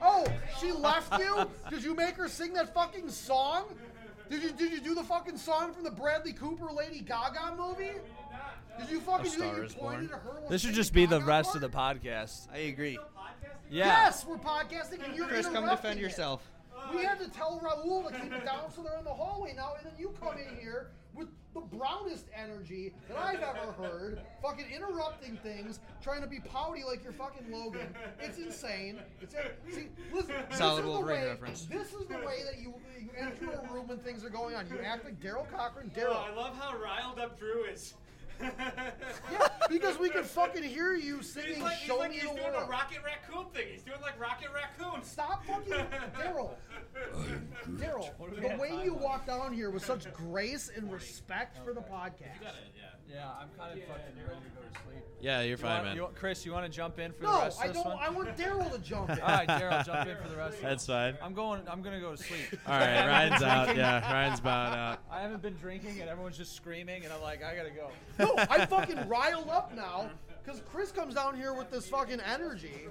Oh, 0.00 0.26
she 0.58 0.72
left 0.72 1.18
you? 1.18 1.48
Did 1.70 1.84
you 1.84 1.94
make 1.94 2.14
her 2.14 2.28
sing 2.28 2.54
that 2.54 2.72
fucking 2.72 3.10
song? 3.10 3.64
Did 4.30 4.42
you 4.42 4.50
did 4.52 4.72
you 4.72 4.80
do 4.80 4.92
the 4.92 5.04
fucking 5.04 5.36
song 5.36 5.72
from 5.72 5.84
the 5.84 5.90
Bradley 5.90 6.32
Cooper 6.32 6.72
Lady 6.72 7.00
Gaga 7.00 7.54
movie? 7.56 7.92
Did 8.76 8.90
you 8.90 9.00
fucking 9.00 9.30
do 9.30 9.42
it? 9.62 9.70
You 9.70 9.76
pointed 9.78 10.10
at 10.10 10.18
her. 10.18 10.42
This 10.50 10.62
should 10.62 10.74
just 10.74 10.92
be 10.92 11.06
the 11.06 11.18
Gaga 11.18 11.28
rest 11.28 11.52
part? 11.52 11.62
of 11.62 11.70
the 11.70 11.78
podcast. 11.78 12.48
I 12.52 12.58
agree. 12.58 12.98
Yeah. 13.70 13.86
Yes, 13.86 14.26
we're 14.26 14.36
podcasting 14.36 15.04
and 15.04 15.14
you're 15.14 15.28
Chris, 15.28 15.46
come 15.46 15.68
defend 15.68 16.00
it. 16.00 16.02
yourself. 16.02 16.42
We 16.92 17.04
had 17.04 17.20
to 17.20 17.30
tell 17.30 17.60
Raul 17.60 18.08
to 18.08 18.20
keep 18.20 18.32
it 18.32 18.44
down 18.44 18.72
so 18.74 18.82
they're 18.82 18.98
in 18.98 19.04
the 19.04 19.10
hallway 19.10 19.54
now, 19.54 19.74
and 19.78 19.86
then 19.86 19.92
you 19.96 20.12
come 20.20 20.36
in 20.38 20.56
here 20.56 20.88
with 21.16 21.28
the 21.54 21.60
brownest 21.60 22.26
energy 22.36 22.92
that 23.08 23.16
I've 23.16 23.40
ever 23.40 23.72
heard, 23.72 24.20
fucking 24.42 24.66
interrupting 24.74 25.38
things, 25.42 25.80
trying 26.02 26.20
to 26.20 26.26
be 26.26 26.40
pouty 26.40 26.84
like 26.84 27.02
you're 27.02 27.12
fucking 27.12 27.50
Logan. 27.50 27.94
It's 28.20 28.38
insane. 28.38 28.98
It's 29.20 29.34
see, 29.74 29.88
listen. 30.12 30.34
this 30.48 30.58
Solid 30.58 30.80
is 30.80 30.84
the 30.84 30.90
Wolverine 30.90 31.22
way, 31.22 31.28
reference. 31.28 31.64
This 31.66 31.88
is 31.88 32.06
the 32.08 32.18
way 32.18 32.42
that 32.44 32.60
you 32.60 32.74
you 33.00 33.08
enter 33.18 33.50
a 33.50 33.72
room 33.72 33.88
when 33.88 33.98
things 33.98 34.24
are 34.24 34.30
going 34.30 34.54
on. 34.54 34.68
You 34.68 34.78
act 34.80 35.04
like 35.04 35.20
Darrell 35.20 35.46
Cochran. 35.50 35.90
Darrell. 35.94 36.16
I 36.16 36.34
love 36.34 36.54
how 36.56 36.76
riled 36.76 37.18
up 37.18 37.38
Drew 37.38 37.64
is. 37.64 37.94
Yeah, 38.40 39.48
because 39.70 39.98
we 39.98 40.08
can 40.10 40.24
fucking 40.24 40.62
hear 40.62 40.94
you 40.94 41.22
singing 41.22 41.54
He's 41.54 41.62
like, 41.62 41.76
he's 41.76 41.86
"Show 41.86 41.96
like 41.96 42.10
Me 42.10 42.16
he's 42.16 42.24
the 42.28 42.34
doing 42.36 42.52
World." 42.52 42.64
a 42.66 42.70
Rocket 42.70 42.98
Raccoon 43.04 43.46
thing. 43.52 43.66
He's 43.72 43.82
doing 43.82 44.00
like 44.02 44.18
Rocket 44.20 44.48
Raccoon. 44.54 45.02
Stop 45.02 45.44
fucking 45.46 45.72
Darrell. 46.18 46.58
Darrell, 47.78 48.10
the 48.40 48.56
way 48.60 48.80
you 48.84 48.94
walked 48.94 49.26
down 49.26 49.52
here 49.52 49.70
with 49.70 49.84
such 49.84 50.10
grace 50.14 50.70
and 50.74 50.90
respect 50.92 51.58
for 51.64 51.72
the 51.72 51.80
podcast. 51.80 52.40
Yeah, 52.42 52.50
I'm 53.14 53.48
kind 53.58 53.72
of 53.78 53.86
fucking 53.86 54.16
ready 54.16 54.40
to 54.40 54.50
go 54.50 54.62
to 54.62 54.80
sleep. 54.84 55.02
Yeah, 55.20 55.40
you're 55.40 55.50
You 55.50 55.56
fine, 55.56 55.70
want- 55.72 55.84
man. 55.84 55.96
you 55.96 56.08
Chris, 56.14 56.44
you 56.44 56.52
want 56.52 56.66
to 56.66 56.70
jump 56.72 56.98
in 56.98 57.12
for 57.12 57.22
No, 57.24 57.36
the 57.36 57.42
rest 57.44 57.60
I 57.60 57.66
of 57.66 57.74
this 57.74 57.82
don't. 57.82 57.94
one? 57.94 58.02
I 58.04 58.10
want 58.10 58.36
Darrell 58.36 58.70
to 58.70 58.78
jump 58.78 59.10
in. 59.10 59.20
All 59.22 59.28
right, 59.28 59.46
Darrell, 59.48 59.82
jump 59.84 60.08
in 60.08 60.16
for 60.18 60.28
the 60.28 60.36
rest. 60.36 60.56
of 60.56 60.62
That's 60.62 60.84
it. 60.84 60.86
fine. 60.88 61.16
I'm 61.22 61.32
going. 61.34 61.62
I'm 61.68 61.82
gonna 61.82 62.00
go 62.00 62.14
to 62.14 62.22
sleep. 62.22 62.40
All 62.66 62.78
right, 62.78 63.06
Ryan's 63.06 63.42
out. 63.42 63.76
Yeah, 63.76 64.12
Ryan's 64.12 64.40
bowing 64.40 64.78
out. 64.78 64.98
I 65.10 65.20
haven't 65.20 65.42
been 65.42 65.54
drinking, 65.56 66.00
and 66.00 66.10
everyone's 66.10 66.36
just 66.36 66.54
screaming, 66.54 67.04
and 67.04 67.12
I'm 67.12 67.22
like, 67.22 67.42
I 67.42 67.54
gotta 67.56 67.70
go. 67.70 67.90
No, 68.18 68.34
I'm 68.50 68.66
fucking 68.68 69.08
riled 69.08 69.48
up 69.48 69.74
now 69.74 70.10
because 70.44 70.60
Chris 70.70 70.92
comes 70.92 71.14
down 71.14 71.36
here 71.36 71.52
with 71.54 71.70
this 71.70 71.88
fucking 71.88 72.20
energy. 72.20 72.86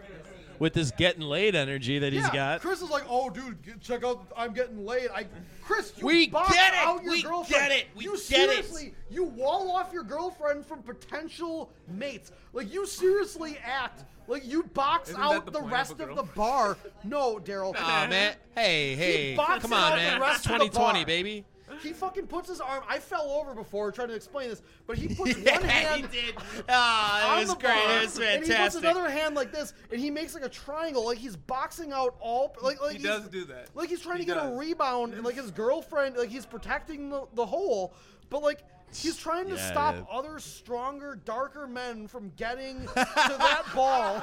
With 0.60 0.74
this 0.74 0.92
getting 0.92 1.22
laid 1.22 1.56
energy 1.56 2.00
that 2.00 2.14
he's 2.14 2.24
yeah, 2.24 2.34
got. 2.34 2.62
Chris 2.62 2.82
is 2.82 2.90
like, 2.90 3.04
"Oh, 3.10 3.30
dude, 3.30 3.58
check 3.82 4.04
out. 4.04 4.32
I'm 4.38 4.54
getting 4.54 4.86
laid." 4.86 5.10
I, 5.14 5.26
Chris, 5.64 5.94
you 5.98 6.06
We 6.06 6.28
box 6.30 6.54
get 6.54 6.74
it! 6.74 6.80
out 6.80 7.04
your 7.04 7.12
We 7.14 7.22
girlfriend. 7.24 7.70
get 7.70 7.72
it! 7.72 7.86
We 7.96 8.04
you 8.06 8.12
get 8.12 8.20
it! 8.50 8.66
seriously, 8.66 8.94
you 9.10 9.24
wall 9.26 9.72
off 9.76 9.92
your 9.94 10.04
girlfriend 10.04 10.66
from 10.66 10.82
potential 10.82 11.72
mates. 11.88 12.32
Like 12.54 12.74
you 12.74 12.86
seriously 12.86 13.58
act 13.64 14.04
like 14.28 14.46
you 14.46 14.64
box 14.64 15.10
Isn't 15.10 15.22
out 15.22 15.46
the 15.46 15.52
the, 15.52 15.60
point 15.60 15.66
of 15.66 15.72
rest 15.72 15.92
of, 16.00 16.16
the 16.16 16.24
bar. 16.36 16.78
No, 17.04 17.38
Darrell. 17.40 17.76
Aw, 17.78 18.08
man. 18.10 18.36
Hey, 18.56 18.96
hey. 18.96 19.36
boxes 19.36 19.62
Come 19.70 19.74
on, 19.74 19.92
out 19.94 19.96
the 19.98 20.02
man. 20.02 20.22
rest 20.22 20.38
It's 20.38 20.46
of 20.46 20.52
the 20.54 20.58
2020, 20.66 21.00
bar. 21.00 21.06
baby. 21.06 21.46
He 21.82 21.94
fucking 21.94 22.28
puts 22.28 22.50
his 22.50 22.60
arm. 22.62 22.84
I 22.88 23.00
fell 23.00 23.30
over 23.30 23.54
before 23.54 23.92
trying 23.92 24.08
to 24.10 24.16
explain 24.16 24.50
this, 24.50 24.62
but 24.88 24.98
he 24.98 25.08
puts 25.16 25.36
one 25.38 25.62
hand 25.64 26.10
did. 26.12 26.36
Oh, 26.70 27.28
on 27.32 27.38
it 27.38 27.42
was 27.42 27.50
the 27.50 27.56
great. 27.56 27.74
bar, 27.74 27.98
It 27.98 28.02
was 28.06 28.20
and 28.20 28.46
he 28.46 28.54
puts 28.54 28.76
another 28.76 29.10
hand 29.10 29.36
like 29.36 29.52
this, 29.52 29.74
and 29.92 30.00
he 30.00 30.10
makes 30.12 30.34
like 30.34 30.44
a 30.46 30.50
triangle, 30.50 31.06
like 31.06 31.18
he's 31.18 31.36
boxing 31.36 31.92
out 31.92 32.16
all. 32.20 32.56
Like, 32.62 32.82
like 32.82 32.94
He 32.94 32.98
he's- 33.00 33.20
does 33.22 33.30
do 33.30 33.46
that. 33.46 33.70
Like 33.76 33.90
he's 33.90 34.02
trying 34.02 34.20
He 34.20 34.26
to 34.26 34.34
get 34.34 34.44
a 34.44 34.56
rebound, 34.56 35.14
and 35.14 35.24
like 35.24 35.36
his 35.36 35.52
girlfriend, 35.52 36.16
like 36.18 36.30
he's 36.30 36.46
protecting 36.46 37.10
the, 37.10 37.26
the 37.34 37.46
hole, 37.46 37.94
but 38.30 38.42
like 38.42 38.64
he's 38.94 39.18
trying 39.18 39.48
to 39.50 39.56
Yeah, 39.56 39.72
stop 39.72 39.96
dude. 39.96 40.06
other 40.12 40.40
stronger, 40.40 41.16
darker 41.26 41.68
men 41.68 42.08
from 42.08 42.32
getting 42.38 42.82
to 42.82 42.94
that 42.96 43.64
ball. 43.74 44.22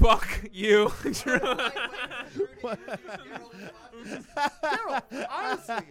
Fuck 0.00 0.40
you. 0.52 0.90
Darrell, 4.62 5.00
honestly, 5.30 5.84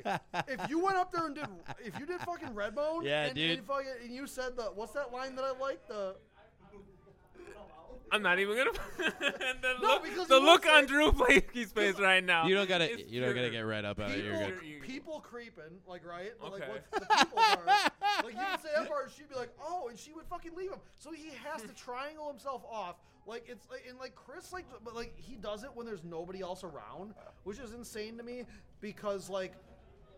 if 0.47 0.70
you 0.70 0.80
went 0.84 0.97
up 0.97 1.12
there 1.12 1.26
and 1.26 1.36
did, 1.36 1.45
if 1.84 1.99
you 1.99 2.05
did 2.05 2.20
fucking 2.22 2.49
Redbone, 2.49 3.03
Yeah, 3.03 3.26
and, 3.26 3.36
dude. 3.36 3.60
and, 3.60 3.68
fucking, 3.68 3.88
and 4.03 4.14
you 4.14 4.28
said 4.28 4.55
the, 4.55 4.64
what's 4.76 4.93
that 4.93 5.12
line 5.14 5.36
that 5.36 5.45
I 5.45 5.57
like? 5.60 5.88
The 5.88 6.16
I'm 8.12 8.22
not 8.22 8.39
even 8.39 8.57
gonna. 8.57 8.72
the 8.97 9.74
No, 9.82 9.88
look, 9.88 10.03
because 10.03 10.28
the 10.28 10.36
look 10.36 10.66
looks 10.66 10.68
on 10.70 10.86
Drew 10.86 11.12
Flagge's 11.14 11.72
face 11.72 11.99
right 11.99 12.24
now. 12.24 12.45
You 12.47 12.55
don't 12.55 12.68
gotta. 12.68 12.91
is 12.91 13.12
You 13.12 13.22
don't 13.22 13.30
gotta 13.36 13.49
pure. 13.49 13.62
get 13.64 13.68
right 13.68 13.86
up 13.86 13.99
out 13.99 14.10
of 14.12 14.16
it. 14.18 14.24
You're 14.24 14.34
people, 14.38 14.47
good. 14.55 14.64
You- 14.68 14.82
people 14.82 15.20
creeping, 15.22 15.64
like 15.88 16.05
right, 16.05 16.32
like 16.41 16.53
Okay. 16.53 16.68
what's 16.70 16.89
the 17.07 17.16
people 17.16 17.38
part? 17.38 17.66
like 18.24 18.34
you 18.34 18.39
would 18.51 18.62
say 18.62 18.70
that 18.76 18.88
part, 18.88 19.12
she'd 19.16 19.30
be 19.30 19.36
like, 19.36 19.49
oh, 19.64 19.88
and 19.89 19.97
she 19.99 20.12
would 20.14 20.26
fucking 20.26 20.55
leave 20.55 20.72
him. 20.72 20.80
So 20.97 21.12
he 21.12 21.30
has 21.45 21.62
to 21.62 21.70
triangle 21.70 22.28
himself 22.30 22.64
off. 22.70 22.95
Like 23.28 23.45
it's 23.47 23.70
like 23.70 23.86
and 23.88 23.99
like 23.99 24.16
Chris, 24.16 24.51
like 24.51 24.66
but 24.84 24.95
like 24.95 25.14
he 25.18 25.36
does 25.36 25.64
it 25.64 25.70
when 25.76 25.86
there's 25.86 26.03
nobody 26.03 26.41
else 26.41 26.64
around, 26.64 27.14
which 27.43 27.60
is 27.60 27.74
insane 27.74 28.18
to 28.18 28.24
me 28.24 28.43
because 28.82 29.30
like. 29.30 29.53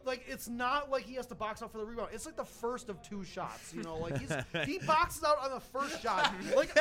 Like 0.05 0.23
it's 0.27 0.47
not 0.49 0.89
like 0.89 1.03
he 1.03 1.15
has 1.15 1.25
to 1.27 1.35
box 1.35 1.61
out 1.61 1.71
for 1.71 1.77
the 1.77 1.85
rebound. 1.85 2.09
It's 2.13 2.25
like 2.25 2.35
the 2.35 2.43
first 2.45 2.89
of 2.89 3.01
two 3.01 3.23
shots, 3.23 3.73
you 3.73 3.83
know. 3.83 3.97
Like 3.97 4.17
he's 4.17 4.33
he 4.65 4.79
boxes 4.79 5.23
out 5.23 5.37
on 5.43 5.51
the 5.51 5.59
first 5.59 6.01
shot. 6.01 6.33
Like 6.55 6.75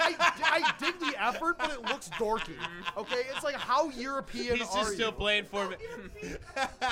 I, 0.00 0.14
I 0.42 0.74
dig 0.78 0.98
the 0.98 1.14
effort, 1.22 1.58
but 1.58 1.70
it 1.70 1.82
looks 1.82 2.08
dorky. 2.10 2.56
Okay, 2.96 3.22
it's 3.34 3.44
like 3.44 3.54
how 3.54 3.90
European 3.90 4.56
He's 4.56 4.68
are 4.68 4.80
just 4.80 4.94
still 4.94 5.12
playing 5.12 5.44
for 5.44 5.68
me. 5.68 5.76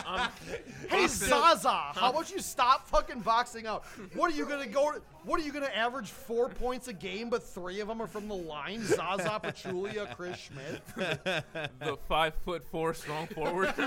Um, 0.07 0.29
Hey 0.89 1.07
Zaza, 1.07 1.69
how 1.69 2.11
about 2.11 2.31
you 2.31 2.41
stop 2.41 2.87
fucking 2.89 3.21
boxing 3.21 3.67
out? 3.67 3.85
What 4.15 4.33
are 4.33 4.37
you 4.37 4.47
gonna 4.47 4.67
go? 4.67 4.95
What 5.25 5.41
are 5.41 5.43
you 5.43 5.53
gonna 5.53 5.67
average 5.75 6.11
four 6.11 6.49
points 6.49 6.89
a 6.89 6.93
game, 6.93 7.31
but 7.31 7.43
three 7.43 7.81
of 7.81 7.89
them 7.89 8.03
are 8.03 8.07
from 8.07 8.29
the 8.29 8.35
line? 8.37 8.85
Zaza 8.85 9.41
Pachulia, 9.43 10.15
Chris 10.17 10.37
Schmidt. 10.39 10.83
the 10.95 11.97
five 12.09 12.35
foot 12.45 12.63
four 12.65 12.95
strong 12.95 13.27
forward. 13.29 13.73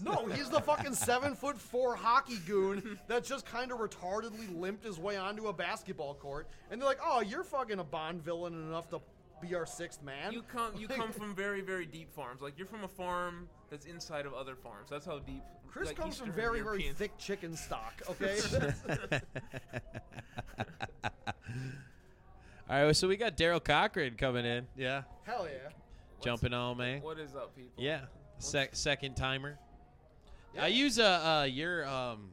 No, 0.00 0.26
he's 0.26 0.48
the 0.48 0.60
fucking 0.60 0.94
seven 0.94 1.34
foot 1.34 1.58
four 1.58 1.96
hockey 1.96 2.38
goon 2.46 2.98
that 3.08 3.24
just 3.24 3.44
kind 3.46 3.72
of 3.72 3.78
retardedly 3.78 4.56
limped 4.56 4.84
his 4.84 4.98
way 4.98 5.16
onto 5.16 5.48
a 5.48 5.52
basketball 5.52 6.14
court. 6.14 6.46
And 6.70 6.80
they're 6.80 6.88
like, 6.88 7.00
"Oh, 7.04 7.20
you're 7.20 7.42
fucking 7.42 7.78
a 7.80 7.84
Bond 7.84 8.22
villain 8.22 8.54
enough 8.54 8.88
to 8.90 9.00
be 9.40 9.54
our 9.56 9.66
sixth 9.66 10.02
man." 10.02 10.32
you 10.32 10.42
come 10.42 10.72
you 10.76 10.86
come 10.86 11.10
from 11.10 11.34
very 11.34 11.60
very 11.62 11.84
deep 11.86 12.12
farms. 12.12 12.40
Like 12.40 12.56
you're 12.56 12.66
from 12.66 12.84
a 12.84 12.88
farm 12.88 13.48
that's 13.70 13.86
inside 13.86 14.24
of 14.24 14.34
other 14.34 14.54
farms. 14.54 14.88
That's 14.88 15.06
how 15.06 15.18
deep. 15.18 15.42
Chris 15.78 15.90
like, 15.90 15.96
comes 15.96 16.16
from 16.16 16.28
Eastern 16.28 16.42
very, 16.42 16.60
very 16.60 16.82
European- 16.82 16.94
thick 16.96 17.16
chicken 17.18 17.56
stock. 17.56 18.02
Okay. 18.10 18.40
All 22.70 22.84
right, 22.84 22.96
so 22.96 23.08
we 23.08 23.16
got 23.16 23.36
Darrell 23.36 23.60
Cochran 23.60 24.16
coming 24.16 24.44
in. 24.44 24.66
Yeah, 24.76 25.02
Hell 25.22 25.46
yeah. 25.46 25.70
jumping 26.22 26.52
on 26.52 26.76
man. 26.76 27.00
What 27.00 27.18
is 27.18 27.34
up, 27.34 27.56
people? 27.56 27.82
Yeah, 27.82 28.00
sec- 28.38 28.74
second 28.74 29.14
timer. 29.14 29.56
Yeah. 30.54 30.64
I 30.64 30.66
use 30.66 30.98
uh, 30.98 31.04
uh 31.04 31.44
your 31.44 31.86
um 31.86 32.30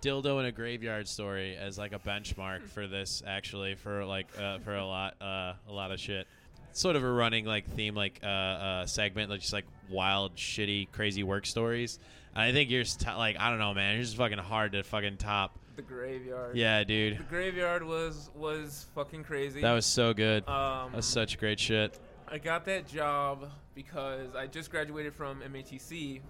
dildo 0.00 0.38
in 0.40 0.46
a 0.46 0.52
graveyard 0.52 1.08
story 1.08 1.56
as 1.56 1.76
like 1.76 1.92
a 1.92 1.98
benchmark 1.98 2.62
for 2.74 2.86
this 2.86 3.22
actually 3.26 3.74
for 3.74 4.04
like 4.04 4.28
uh, 4.38 4.58
for 4.60 4.76
a 4.76 4.86
lot 4.86 5.14
uh, 5.20 5.54
a 5.68 5.72
lot 5.72 5.90
of 5.90 6.00
shit. 6.00 6.26
Sort 6.72 6.96
of 6.96 7.04
a 7.04 7.10
running 7.10 7.44
like 7.44 7.66
theme 7.74 7.94
like 7.94 8.20
uh, 8.22 8.26
uh 8.26 8.86
segment 8.86 9.28
like 9.28 9.40
just 9.40 9.52
like 9.52 9.66
wild 9.90 10.36
shitty 10.36 10.90
crazy 10.92 11.22
work 11.22 11.44
stories. 11.44 11.98
I 12.36 12.52
think 12.52 12.70
yours 12.70 12.96
t- 12.96 13.06
like 13.12 13.36
I 13.38 13.50
don't 13.50 13.58
know 13.58 13.74
man, 13.74 13.94
you're 13.94 14.04
just 14.04 14.16
fucking 14.16 14.38
hard 14.38 14.72
to 14.72 14.82
fucking 14.82 15.18
top. 15.18 15.58
The 15.76 15.82
graveyard. 15.82 16.56
Yeah, 16.56 16.84
dude. 16.84 17.18
The 17.18 17.22
graveyard 17.24 17.82
was 17.82 18.30
was 18.34 18.86
fucking 18.94 19.24
crazy. 19.24 19.60
That 19.60 19.72
was 19.72 19.86
so 19.86 20.14
good. 20.14 20.48
Um, 20.48 20.92
That's 20.94 21.06
such 21.06 21.38
great 21.38 21.58
shit. 21.58 21.98
I 22.28 22.38
got 22.38 22.64
that 22.66 22.86
job 22.86 23.50
because 23.74 24.34
I 24.34 24.46
just 24.46 24.70
graduated 24.70 25.14
from 25.14 25.40
MATC, 25.42 26.20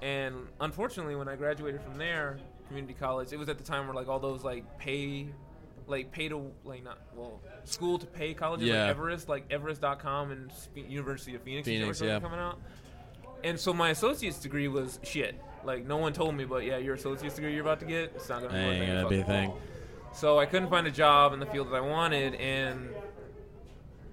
and 0.00 0.34
unfortunately, 0.60 1.16
when 1.16 1.28
I 1.28 1.36
graduated 1.36 1.82
from 1.82 1.98
there, 1.98 2.38
community 2.68 2.94
college, 2.94 3.32
it 3.32 3.38
was 3.38 3.48
at 3.48 3.58
the 3.58 3.64
time 3.64 3.86
where 3.86 3.94
like 3.94 4.08
all 4.08 4.20
those 4.20 4.44
like 4.44 4.78
pay, 4.78 5.28
like 5.86 6.10
pay 6.12 6.28
to 6.28 6.50
like 6.64 6.84
not 6.84 6.98
well 7.14 7.40
school 7.64 7.98
to 7.98 8.06
pay 8.06 8.32
colleges 8.32 8.68
Yeah. 8.68 8.82
like 8.82 8.90
Everest, 8.90 9.28
like 9.28 9.44
Everest.com 9.50 10.30
and 10.30 10.52
University 10.74 11.34
of 11.34 11.42
Phoenix, 11.42 11.66
Phoenix, 11.66 12.00
yeah. 12.00 12.20
coming 12.20 12.38
out. 12.40 12.60
And 13.44 13.58
so 13.58 13.72
my 13.72 13.90
associate's 13.90 14.38
degree 14.38 14.68
was 14.68 14.98
shit. 15.02 15.40
Like 15.64 15.86
no 15.86 15.96
one 15.96 16.12
told 16.12 16.34
me, 16.34 16.44
but 16.44 16.64
yeah, 16.64 16.78
your 16.78 16.94
associate's 16.94 17.34
degree 17.34 17.52
you're 17.52 17.62
about 17.62 17.80
to 17.80 17.86
get, 17.86 18.12
it's 18.14 18.28
not 18.28 18.42
gonna 18.42 18.54
be, 18.54 18.58
Ain't 18.58 18.86
gonna 18.86 19.08
be 19.08 19.16
a 19.20 19.24
fucking 19.24 19.24
thing. 19.24 19.50
thing. 19.50 19.60
So 20.12 20.38
I 20.38 20.46
couldn't 20.46 20.70
find 20.70 20.86
a 20.86 20.90
job 20.90 21.32
in 21.32 21.40
the 21.40 21.46
field 21.46 21.68
that 21.70 21.76
I 21.76 21.80
wanted, 21.80 22.34
and 22.36 22.88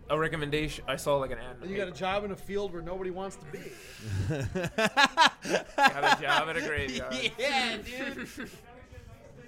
a 0.09 0.19
recommendation. 0.19 0.83
I 0.87 0.97
saw 0.97 1.17
like 1.17 1.31
an 1.31 1.39
ad. 1.39 1.55
in 1.55 1.59
the 1.59 1.65
And 1.65 1.71
you 1.71 1.77
got 1.77 1.87
a 1.87 1.91
job 1.91 2.23
in 2.25 2.31
a 2.31 2.35
field 2.35 2.73
where 2.73 2.81
nobody 2.81 3.09
wants 3.11 3.37
to 3.37 3.45
be. 3.51 3.59
Got 5.77 6.19
a 6.19 6.21
job 6.21 6.49
at 6.49 6.57
a 6.57 6.61
graveyard. 6.61 7.15
yeah, 7.39 7.77
dude. 7.77 8.27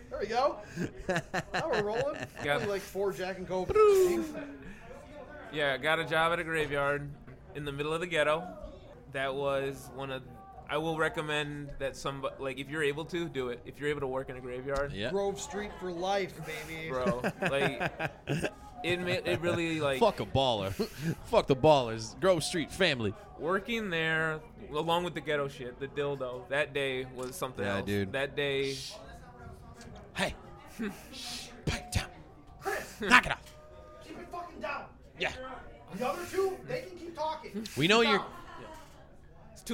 There 0.10 0.20
we 0.20 0.28
go. 0.28 0.58
Now 1.54 1.70
we're 1.70 1.84
rolling. 1.84 2.16
Yeah. 2.46 2.56
Only 2.56 2.68
like 2.68 2.82
four 2.82 3.12
Jack 3.12 3.38
and 3.38 3.48
Coke. 3.48 3.76
Yeah, 5.52 5.78
got 5.78 6.00
a 6.00 6.06
job 6.06 6.34
at 6.34 6.40
a 6.40 6.44
graveyard 6.44 7.10
in 7.56 7.66
the 7.66 7.72
middle 7.72 7.94
of 7.94 8.00
the 8.00 8.08
ghetto. 8.08 8.44
That 9.18 9.34
was 9.34 9.90
one 9.96 10.12
of. 10.12 10.22
I 10.70 10.78
will 10.78 10.96
recommend 10.96 11.70
that 11.80 11.96
some 11.96 12.24
like 12.38 12.60
if 12.60 12.70
you're 12.70 12.84
able 12.84 13.04
to 13.06 13.28
do 13.28 13.50
it. 13.50 13.60
If 13.66 13.80
you're 13.80 13.90
able 13.90 14.02
to 14.02 14.08
work 14.08 14.30
in 14.30 14.38
a 14.38 14.40
graveyard, 14.40 14.94
Yeah. 14.94 15.10
Grove 15.10 15.42
Street 15.42 15.72
for 15.80 15.92
life, 15.92 16.34
baby. 16.46 16.90
bro, 16.92 17.24
like 17.42 17.92
it 18.84 19.00
ma- 19.00 19.32
it 19.32 19.42
really 19.42 19.80
like 19.82 20.00
Fuck 20.00 20.20
a 20.20 20.26
baller. 20.28 20.72
Fuck 21.32 21.48
the 21.48 21.56
ballers. 21.56 22.20
Grove 22.22 22.44
Street 22.44 22.72
family. 22.72 23.12
working 23.40 23.90
there 23.90 24.40
along 24.72 25.04
with 25.04 25.16
the 25.16 25.22
ghetto 25.22 25.48
shit, 25.48 25.80
the 25.80 25.88
dildo. 25.88 26.48
That 26.50 26.76
day 26.76 27.08
was 27.16 27.36
something 27.36 27.66
Yeah, 27.66 27.78
else. 27.78 27.86
dude. 27.88 28.12
That 28.12 28.36
day, 28.36 28.76
Hey. 30.14 30.36
Pipe 31.66 31.84
it 31.86 31.92
down. 31.92 32.10
Knock 33.10 33.26
it 33.26 33.32
off. 33.32 33.56
Keep 34.08 34.20
it 34.20 34.28
fucking 34.32 34.60
down. 34.62 34.84
Yeah. 35.20 35.32
The 35.96 36.08
other 36.08 36.22
two, 36.32 36.56
they 36.68 36.82
can 36.82 36.98
keep 37.00 37.16
talking. 37.16 37.66
We 37.76 37.88
know 37.88 38.02
Keep 38.02 38.10
you're. 38.12 38.26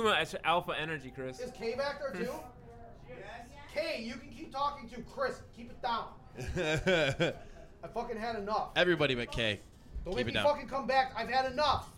Down. 0.01 0.17
it's 0.21 0.31
too 0.31 0.35
much 0.35 0.43
alpha 0.45 0.73
energy, 0.79 1.11
Chris. 1.13 1.39
Is 1.39 1.51
K 1.51 1.75
back 1.75 1.99
there 1.99 2.11
too? 2.25 2.31
yes. 3.07 3.17
K, 3.73 4.01
you 4.03 4.13
can 4.15 4.29
keep 4.29 4.51
talking 4.51 4.87
to 4.89 5.01
Chris. 5.01 5.41
Keep 5.55 5.71
it 5.71 5.81
down. 5.81 6.05
I 7.83 7.87
fucking 7.93 8.17
had 8.17 8.35
enough. 8.37 8.69
Everybody 8.75 9.15
but 9.15 9.31
K. 9.31 9.59
Don't 10.05 10.13
Keep 10.13 10.17
make 10.17 10.25
it 10.25 10.27
me 10.27 10.33
down. 10.33 10.45
fucking 10.45 10.67
come 10.67 10.85
back. 10.87 11.11
I've 11.15 11.29
had 11.29 11.51
enough. 11.51 11.89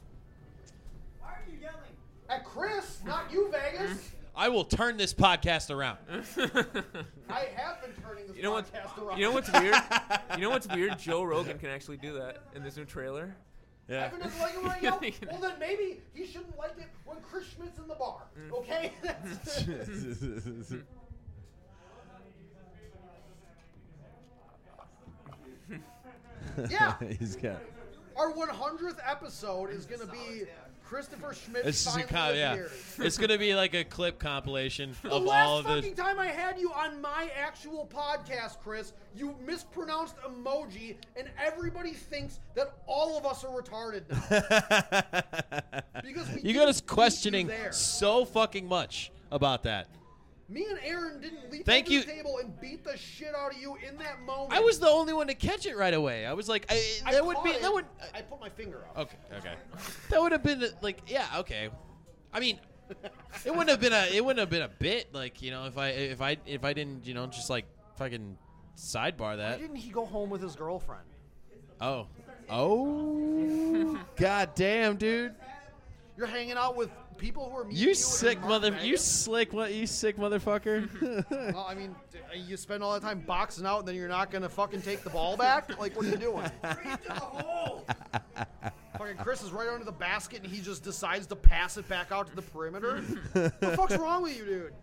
Why 1.20 1.30
are 1.30 1.44
you 1.52 1.58
yelling? 1.62 1.80
At 2.30 2.44
Chris, 2.46 3.00
not 3.06 3.32
you, 3.32 3.52
Vegas. 3.52 3.92
Mm-hmm. 3.92 4.16
I 4.38 4.50
will 4.50 4.66
turn 4.66 4.98
this 4.98 5.14
podcast 5.14 5.74
around. 5.74 5.98
I 7.30 7.48
have 7.56 7.82
been 7.82 7.92
turning 8.04 8.28
this 8.28 8.36
You 8.36 8.44
know 8.44 8.52
what? 8.52 8.66
podcast 8.74 9.02
around. 9.06 9.18
You 9.18 9.26
know 9.26 9.32
what's 9.32 9.52
weird? 9.52 9.76
You 10.36 10.42
know 10.42 10.50
what's 10.50 10.68
weird? 10.68 11.00
Joe 11.00 11.24
Rogan 11.24 11.58
can 11.58 11.70
actually 11.70 11.96
do 11.98 12.14
that 12.20 12.40
in 12.54 12.62
this 12.64 12.76
new 12.76 12.84
trailer. 12.84 13.36
Yeah. 13.88 14.06
Evan 14.06 14.20
doesn't 14.20 14.40
like 14.40 14.56
it 14.56 14.64
right 14.64 14.84
now. 14.84 15.00
well, 15.32 15.42
then 15.42 15.60
maybe 15.60 16.02
he 16.14 16.26
shouldn't 16.26 16.58
like 16.58 16.78
it 16.78 16.88
when 17.06 17.18
Chris 17.22 17.46
Schmidt's 17.56 17.78
in 17.78 17.88
the 17.88 17.96
bar. 17.96 18.24
Okay. 18.52 18.92
yeah. 26.70 26.96
He's 27.20 27.36
got. 27.36 27.62
Our 28.18 28.32
100th 28.32 28.98
episode 29.06 29.72
is 29.72 29.86
going 29.86 30.00
to 30.00 30.08
be 30.08 30.46
Christopher 30.88 31.34
Schmidt. 31.34 31.66
It's 31.66 31.84
just 31.84 31.98
a 31.98 32.04
com- 32.04 32.36
yeah. 32.36 32.54
appeared. 32.54 32.72
It's 33.00 33.18
gonna 33.18 33.38
be 33.38 33.56
like 33.56 33.74
a 33.74 33.84
clip 33.84 34.20
compilation 34.20 34.96
The 35.04 35.10
of 35.10 35.24
last 35.24 35.48
all 35.48 35.58
of 35.60 35.66
fucking 35.66 35.96
the. 35.96 36.02
time 36.02 36.20
I 36.20 36.28
had 36.28 36.60
you 36.60 36.72
on 36.72 37.02
my 37.02 37.30
actual 37.38 37.90
podcast, 37.94 38.60
Chris, 38.60 38.94
you 39.16 39.36
mispronounced 39.46 40.16
emoji, 40.18 40.98
and 41.18 41.30
everybody 41.44 41.92
thinks 41.92 42.40
that 42.56 42.76
all 42.88 43.18
of 43.18 43.26
us 43.26 43.44
are 43.44 43.62
retarded 43.62 44.04
now. 44.10 45.82
Because 46.04 46.30
we 46.32 46.42
you 46.42 46.54
got 46.54 46.68
us 46.68 46.82
you 46.82 46.88
questioning 46.88 47.52
so 47.72 48.26
fucking 48.26 48.68
much 48.68 49.12
about 49.32 49.64
that. 49.64 49.88
Me 50.48 50.66
and 50.70 50.80
Aaron 50.84 51.20
didn't 51.22 51.52
leap 51.52 51.66
Thank 51.66 51.90
you- 51.90 52.02
the 52.02 52.12
table 52.12 52.38
and 52.38 52.60
beat 52.62 52.84
the 52.84 52.96
shit 52.98 53.34
out 53.36 53.54
of 53.54 53.58
you 53.60 53.78
in 53.88 53.98
that 53.98 54.22
moment. 54.22 54.54
I 54.54 54.60
was 54.60 54.80
the 54.80 54.88
only 54.88 55.14
one 55.14 55.28
to 55.28 55.34
catch 55.34 55.66
it 55.66 55.76
right 55.76 55.94
away. 55.94 56.26
I 56.26 56.34
was 56.34 56.48
like, 56.48 56.66
I, 56.70 56.82
I 57.06 57.14
that 57.14 57.26
would 57.26 57.36
caught 57.38 57.46
be 57.46 57.50
it, 57.52 57.62
that 57.62 57.74
would. 57.74 57.86
I 58.14 58.22
put 58.22 58.40
my 58.40 58.50
finger 58.50 58.86
up. 58.90 58.98
Okay, 59.00 59.18
okay. 59.38 59.54
That 60.12 60.22
would 60.22 60.32
have 60.32 60.44
been 60.44 60.64
like, 60.82 61.02
yeah, 61.08 61.26
okay. 61.40 61.70
I 62.32 62.40
mean, 62.40 62.60
it 63.44 63.50
wouldn't 63.50 63.70
have 63.70 63.80
been 63.80 63.94
a 63.94 64.06
it 64.14 64.24
wouldn't 64.24 64.40
have 64.40 64.50
been 64.50 64.62
a 64.62 64.68
bit 64.68 65.14
like 65.14 65.42
you 65.42 65.50
know 65.50 65.66
if 65.66 65.78
I 65.78 65.88
if 65.90 66.22
I 66.22 66.38
if 66.46 66.64
I 66.64 66.74
didn't 66.74 67.08
you 67.08 67.16
know 67.16 67.26
just 67.26 67.50
like 67.50 67.66
fucking 67.98 68.38
sidebar 68.78 69.18
that. 69.18 69.20
Why 69.20 69.36
that. 69.38 69.60
didn't 69.60 69.78
he 69.78 69.90
go 69.90 70.06
home 70.06 70.30
with 70.30 70.42
his 70.44 70.56
girlfriend? 70.56 71.06
Oh, 71.82 72.08
oh, 72.50 74.00
god 74.16 74.52
damn, 74.56 74.98
dude. 74.98 75.34
You're 76.18 76.28
hanging 76.28 76.54
out 76.58 76.78
with 76.78 76.90
people 77.18 77.50
who 77.50 77.58
are 77.58 77.64
meeting 77.64 77.88
You 77.88 77.94
sick 77.94 78.40
Mark 78.40 78.50
mother, 78.50 78.78
you 78.82 78.98
slick 78.98 79.54
what 79.54 79.74
you 79.74 79.88
sick 79.88 80.18
motherfucker. 80.18 80.90
Well, 81.54 81.66
I 81.70 81.76
mean, 81.76 81.96
you 82.36 82.58
spend 82.58 82.84
all 82.84 82.94
that 82.94 83.02
time 83.02 83.20
boxing 83.20 83.66
out, 83.66 83.80
and 83.80 83.88
then 83.88 83.96
you're 83.96 84.08
not 84.08 84.32
gonna 84.32 84.50
fucking 84.50 84.82
take 84.82 85.04
the 85.04 85.10
ball 85.10 85.38
back. 85.38 85.80
Like, 85.80 85.96
what 85.96 86.06
are 86.06 86.10
you 86.10 86.18
doing? 86.18 86.50
fucking 88.98 89.18
Chris 89.18 89.44
is 89.44 89.52
right 89.52 89.68
under 89.70 89.86
the 89.86 89.92
basket, 89.92 90.44
and 90.44 90.52
he 90.52 90.62
just 90.62 90.84
decides 90.84 91.28
to 91.28 91.36
pass 91.36 91.78
it 91.78 91.88
back 91.88 92.12
out 92.12 92.28
to 92.28 92.36
the 92.36 92.42
perimeter. 92.42 93.02
what 93.34 93.60
the 93.60 93.78
fuck's 93.78 93.98
wrong 93.98 94.24
with 94.24 94.38
you, 94.38 94.46
dude? 94.46 94.74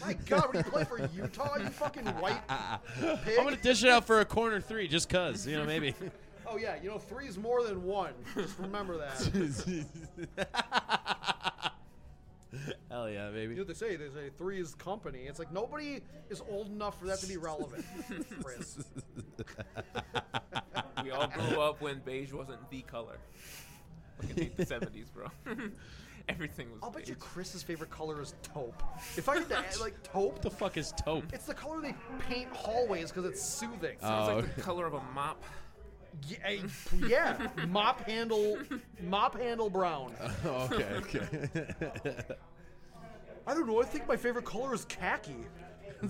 My 0.00 0.12
God, 0.12 0.46
what 0.46 0.52
do 0.52 0.58
you 0.58 0.64
play 0.64 0.84
for 0.84 1.08
Utah? 1.16 1.58
You 1.58 1.68
fucking 1.68 2.06
white 2.06 2.46
pig. 3.24 3.38
I'm 3.38 3.44
gonna 3.44 3.56
dish 3.56 3.82
it 3.82 3.90
out 3.90 4.04
for 4.06 4.20
a 4.20 4.24
corner 4.24 4.60
three 4.60 4.86
just 4.88 5.08
cause 5.08 5.46
you 5.46 5.56
know 5.56 5.64
maybe. 5.64 5.94
Oh 6.50 6.56
yeah, 6.56 6.76
you 6.82 6.88
know 6.88 6.98
three 6.98 7.26
is 7.26 7.38
more 7.38 7.62
than 7.64 7.82
one. 7.84 8.12
Just 8.34 8.58
remember 8.58 8.96
that. 8.98 9.18
Hell 12.90 13.10
yeah, 13.10 13.10
You 13.10 13.18
know 13.28 13.32
baby. 13.32 13.58
what 13.58 13.68
they 13.68 13.74
say? 13.74 13.96
They 13.96 14.08
say 14.08 14.30
three 14.38 14.58
is 14.58 14.74
company. 14.74 15.24
It's 15.26 15.38
like 15.38 15.52
nobody 15.52 16.00
is 16.30 16.40
old 16.50 16.68
enough 16.68 16.98
for 16.98 17.04
that 17.06 17.18
to 17.20 17.26
be 17.26 17.36
relevant. 17.36 17.84
We 21.04 21.12
all 21.12 21.28
grew 21.28 21.60
up 21.60 21.80
when 21.80 22.00
beige 22.00 22.32
wasn't 22.32 22.68
the 22.70 22.82
color. 22.82 23.18
Like 24.20 24.36
in 24.36 24.50
the 24.56 24.66
70s, 24.66 25.06
bro. 25.14 25.26
Everything 26.28 26.70
was 26.72 26.80
I'll 26.82 26.90
bet 26.90 27.02
beige. 27.02 27.10
you 27.10 27.14
Chris's 27.14 27.62
favorite 27.62 27.90
color 27.90 28.20
is 28.20 28.34
taupe. 28.42 28.82
If 29.16 29.28
I 29.28 29.38
had 29.38 29.48
to 29.48 29.58
add, 29.58 29.78
like 29.80 30.02
taupe, 30.02 30.32
What 30.34 30.42
the 30.42 30.50
fuck 30.50 30.76
is 30.76 30.92
taupe? 31.04 31.24
it's 31.32 31.46
the 31.46 31.54
color 31.54 31.80
they 31.80 31.94
paint 32.28 32.48
hallways 32.52 33.10
because 33.12 33.30
it's 33.30 33.40
soothing. 33.42 33.96
Sounds 34.00 34.28
Oh, 34.28 34.36
like 34.40 34.56
the 34.56 34.60
color 34.60 34.86
of 34.86 34.94
a 34.94 35.02
mop. 35.14 35.42
Yeah, 36.26 36.56
yeah, 37.06 37.48
mop 37.68 38.00
handle, 38.06 38.58
mop 39.02 39.38
handle 39.38 39.70
brown. 39.70 40.14
Oh, 40.44 40.68
okay, 40.72 40.86
okay. 40.96 42.16
I 43.46 43.54
don't 43.54 43.66
know. 43.66 43.80
I 43.80 43.84
think 43.84 44.06
my 44.06 44.16
favorite 44.16 44.44
color 44.44 44.74
is 44.74 44.84
khaki. 44.84 45.36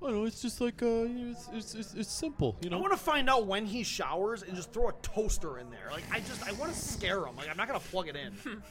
Oh 0.00 0.10
no, 0.10 0.24
it's 0.26 0.40
just 0.40 0.60
like 0.60 0.80
uh, 0.80 1.06
it's, 1.08 1.48
it's, 1.52 1.74
it's, 1.74 1.94
it's 1.94 2.10
simple, 2.10 2.56
you 2.62 2.70
know. 2.70 2.78
I 2.78 2.80
want 2.80 2.92
to 2.92 2.98
find 2.98 3.28
out 3.28 3.46
when 3.46 3.66
he 3.66 3.82
showers 3.82 4.42
and 4.42 4.54
just 4.54 4.72
throw 4.72 4.90
a 4.90 4.92
toaster 5.02 5.58
in 5.58 5.70
there. 5.70 5.88
Like 5.90 6.04
I 6.12 6.20
just, 6.20 6.46
I 6.46 6.52
want 6.52 6.72
to 6.72 6.78
scare 6.78 7.26
him. 7.26 7.34
Like 7.36 7.50
I'm 7.50 7.56
not 7.56 7.66
gonna 7.66 7.80
plug 7.80 8.08
it 8.08 8.16
in. 8.16 8.32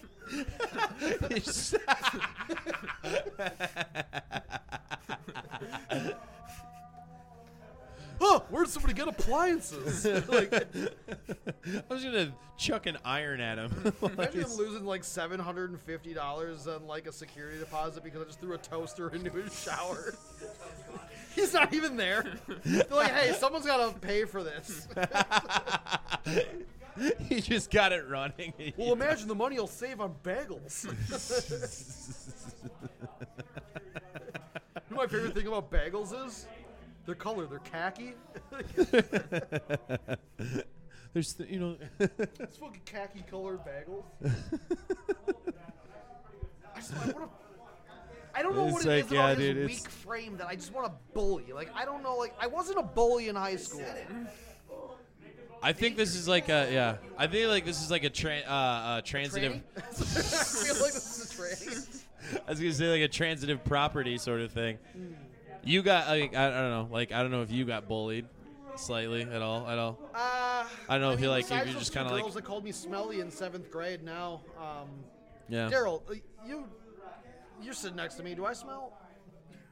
oh, 8.21 8.45
where'd 8.49 8.69
somebody 8.69 8.93
get 8.93 9.09
appliances? 9.09 10.05
like, 10.29 10.53
I 10.53 10.65
was 11.89 12.03
gonna 12.03 12.33
chuck 12.57 12.85
an 12.85 12.97
iron 13.03 13.41
at 13.41 13.57
him. 13.57 13.93
imagine 14.01 14.41
him 14.41 14.53
losing 14.53 14.85
like 14.85 15.03
seven 15.03 15.39
hundred 15.39 15.71
and 15.71 15.81
fifty 15.81 16.13
dollars 16.13 16.67
on 16.67 16.85
like 16.87 17.07
a 17.07 17.11
security 17.11 17.57
deposit 17.59 18.03
because 18.03 18.21
I 18.21 18.25
just 18.25 18.39
threw 18.39 18.53
a 18.53 18.57
toaster 18.57 19.09
into 19.09 19.31
his 19.31 19.59
shower. 19.61 20.13
He's 21.37 21.53
not 21.53 21.71
even 21.71 21.95
there. 21.97 22.25
They're 22.65 22.83
like, 22.89 23.11
hey, 23.11 23.31
someone's 23.33 23.67
gotta 23.67 23.97
pay 23.99 24.25
for 24.25 24.43
this. 24.43 24.87
he 27.29 27.41
just 27.41 27.69
got 27.69 27.91
it 27.91 28.07
running. 28.09 28.53
well, 28.77 28.91
imagine 28.93 29.27
the 29.27 29.35
money 29.35 29.55
he'll 29.55 29.67
save 29.67 30.01
on 30.01 30.15
bagels. 30.23 30.85
you 30.85 30.91
know 34.89 34.97
my 34.97 35.05
favorite 35.05 35.35
thing 35.35 35.45
about 35.45 35.69
bagels 35.71 36.25
is 36.25 36.47
their 37.05 37.13
color. 37.13 37.45
They're 37.45 37.59
khaki. 37.59 38.15
There's, 41.13 41.33
the, 41.33 41.45
you 41.51 41.59
know, 41.59 41.77
It's 41.99 42.57
fucking 42.57 42.81
khaki 42.83 43.23
colored 43.29 43.59
bagels. 43.59 44.05
I 46.75 46.79
just 46.79 46.93
I 46.95 47.11
want 47.11 47.31
to. 47.31 47.46
I 48.37 48.43
don't 48.43 48.55
know 48.55 48.65
It's 48.65 48.73
what 48.73 48.85
it 48.85 48.89
like, 48.89 49.05
is 49.05 49.11
yeah, 49.11 49.19
about 49.19 49.37
his 49.39 49.47
dude, 49.55 49.65
weak 49.65 49.77
it's- 49.79 49.95
frame 49.95 50.37
that 50.37 50.45
I 50.47 50.55
just 50.55 50.71
want 50.71 50.85
to 50.87 50.93
bully. 51.13 51.51
Like 51.53 51.69
I 51.75 51.85
don't 51.85 52.03
know. 52.03 52.15
Like 52.17 52.35
I 52.39 52.45
wasn't 52.45 52.77
a 52.77 52.83
bully 52.83 53.29
in 53.29 53.35
high 53.35 53.55
school. 53.55 53.83
I 55.63 55.73
think 55.73 55.97
this 55.97 56.15
is 56.15 56.27
like 56.27 56.49
a 56.49 56.69
yeah. 56.71 56.97
I 57.17 57.25
think 57.25 57.49
like 57.49 57.65
this 57.65 57.81
is 57.81 57.89
like 57.89 58.03
a 58.03 58.11
tra- 58.11 58.43
uh, 58.47 58.51
uh, 58.51 59.01
transitive. 59.01 59.53
Tranny? 59.53 59.63
I 59.77 59.81
feel 60.71 60.83
like 60.83 60.93
this 60.93 61.17
is 61.17 61.31
a 61.31 61.33
tranny. 61.33 62.03
I 62.47 62.49
was 62.51 62.59
gonna 62.59 62.73
say 62.73 62.91
like 62.91 63.01
a 63.01 63.07
transitive 63.07 63.63
property 63.63 64.17
sort 64.19 64.41
of 64.41 64.51
thing. 64.51 64.77
You 65.63 65.81
got 65.81 66.07
like 66.07 66.35
I, 66.35 66.47
I 66.47 66.49
don't 66.51 66.69
know 66.69 66.87
like 66.91 67.11
I 67.11 67.23
don't 67.23 67.31
know 67.31 67.41
if 67.41 67.51
you 67.51 67.65
got 67.65 67.87
bullied 67.87 68.27
slightly 68.75 69.23
at 69.23 69.41
all 69.41 69.67
at 69.67 69.79
all. 69.79 69.97
Uh, 70.13 70.17
I 70.17 70.67
don't 70.89 71.01
know 71.01 71.09
if 71.11 71.15
mean, 71.17 71.23
you 71.23 71.29
like 71.31 71.45
if 71.45 71.65
you're 71.65 71.79
just 71.79 71.91
kind 71.91 72.05
of 72.05 72.13
like 72.13 72.21
girls 72.21 72.35
that 72.35 72.43
called 72.43 72.63
me 72.63 72.71
smelly 72.71 73.19
in 73.21 73.31
seventh 73.31 73.71
grade. 73.71 74.03
Now, 74.03 74.41
um, 74.59 74.87
yeah. 75.49 75.69
Darrell, 75.69 76.03
uh, 76.07 76.13
you 76.45 76.65
you're 77.61 77.73
sitting 77.73 77.97
next 77.97 78.15
to 78.15 78.23
me. 78.23 78.35
Do 78.35 78.45
I 78.45 78.53
smell? 78.53 78.93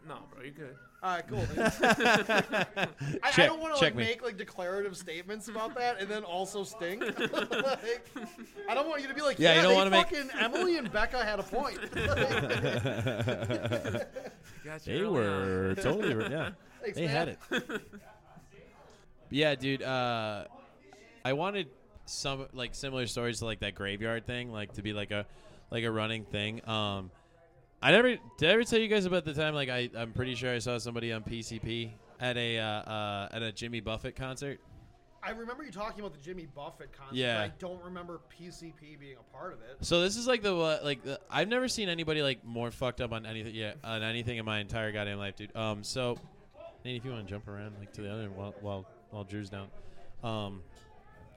No, 0.08 0.20
bro, 0.32 0.44
you're 0.44 0.52
good. 0.52 0.76
All 1.02 1.16
right, 1.16 1.28
cool. 1.28 1.40
dude. 1.46 1.58
I, 1.60 2.88
I 3.24 3.32
Check- 3.32 3.48
don't 3.50 3.60
want 3.60 3.74
to 3.76 3.80
check 3.80 3.94
like 3.94 3.96
me. 3.96 4.04
make 4.06 4.24
like 4.24 4.38
declarative 4.38 4.96
statements 4.98 5.48
about 5.48 5.76
that 5.76 6.00
and 6.00 6.10
then 6.10 6.24
also 6.24 6.64
stink. 6.64 7.02
like, 7.20 8.08
I 8.70 8.74
don't 8.74 8.88
want 8.88 9.02
you 9.02 9.08
to 9.08 9.14
be 9.16 9.22
like, 9.22 9.40
Yeah, 9.40 9.50
yeah, 9.52 9.56
you 9.58 9.62
don't 9.64 9.72
they 9.72 9.78
wanna 9.78 9.90
make- 9.92 10.08
fucking 10.10 10.30
Emily 10.40 10.78
and 10.78 10.92
Becca 10.92 11.24
had 11.24 11.40
a 11.40 11.44
point. 11.44 11.80
Got 14.64 14.88
you 14.88 14.94
They 14.94 15.00
early 15.00 15.06
on. 15.06 15.14
were 15.14 15.76
totally 15.76 16.14
re- 16.14 16.28
yeah. 16.30 16.50
Thanks, 16.82 16.98
they 16.98 17.08
had 17.08 17.28
man. 17.28 17.64
it. 17.70 17.82
yeah, 19.30 19.56
dude. 19.56 19.82
Uh, 19.84 20.46
I 21.24 21.34
wanted 21.34 21.68
some 22.06 22.48
like 22.54 22.76
similar 22.76 23.08
stories 23.08 23.40
to 23.40 23.46
like 23.46 23.60
that 23.62 23.76
graveyard 23.76 24.26
thing, 24.28 24.52
like 24.52 24.74
to 24.74 24.82
be 24.82 24.94
like 24.94 25.12
a 25.12 25.26
like 25.72 25.84
a 25.84 25.92
running 25.92 26.26
thing. 26.26 26.68
Um, 26.68 27.12
I 27.82 27.92
never 27.92 28.16
did 28.38 28.50
I 28.50 28.54
ever 28.54 28.64
tell 28.64 28.80
you 28.80 28.88
guys 28.88 29.06
about 29.06 29.26
the 29.26 29.34
time 29.34 29.54
like 29.54 29.70
I 29.70 29.90
I'm 29.98 30.12
pretty 30.12 30.36
sure 30.36 30.54
I 30.54 30.60
saw 30.60 30.78
somebody 30.78 31.12
on 31.12 31.24
PCP 31.24 31.92
at 32.20 32.38
a 32.38 32.60
uh, 32.60 32.66
uh, 32.66 33.30
at 33.32 33.42
a 33.42 33.52
Jimmy 33.52 33.80
Buffett 33.80 34.16
concert. 34.16 34.60
I 35.22 35.32
remember 35.32 35.64
you 35.64 35.72
talking 35.72 36.02
about 36.02 36.14
the 36.14 36.20
Jimmy 36.20 36.46
Buffett 36.46 36.92
concert. 36.94 37.16
Yeah. 37.16 37.38
but 37.38 37.44
I 37.46 37.52
don't 37.58 37.84
remember 37.84 38.22
PCP 38.40 39.00
being 39.00 39.18
a 39.20 39.36
part 39.36 39.54
of 39.54 39.60
it. 39.62 39.78
So 39.82 40.02
this 40.02 40.18
is 40.18 40.28
like 40.28 40.44
the 40.44 40.56
uh, 40.56 40.80
like 40.84 41.04
the, 41.04 41.20
I've 41.30 41.48
never 41.48 41.68
seen 41.68 41.90
anybody 41.90 42.22
like 42.22 42.46
more 42.46 42.70
fucked 42.70 43.02
up 43.02 43.12
on 43.12 43.26
anything 43.26 43.56
yeah 43.56 43.74
on 43.84 44.04
anything 44.04 44.38
in 44.38 44.46
my 44.46 44.60
entire 44.60 44.92
goddamn 44.92 45.18
life, 45.18 45.36
dude. 45.36 45.56
Um, 45.56 45.84
so 45.84 46.18
Nate, 46.84 46.98
if 46.98 47.06
you 47.06 47.12
want 47.12 47.26
to 47.26 47.34
jump 47.34 47.48
around 47.48 47.76
like 47.80 47.92
to 47.94 48.02
the 48.02 48.12
other 48.12 48.30
while 48.30 48.54
while 48.62 48.86
while 49.10 49.24
Drew's 49.24 49.50
down, 49.50 49.68
um, 50.24 50.62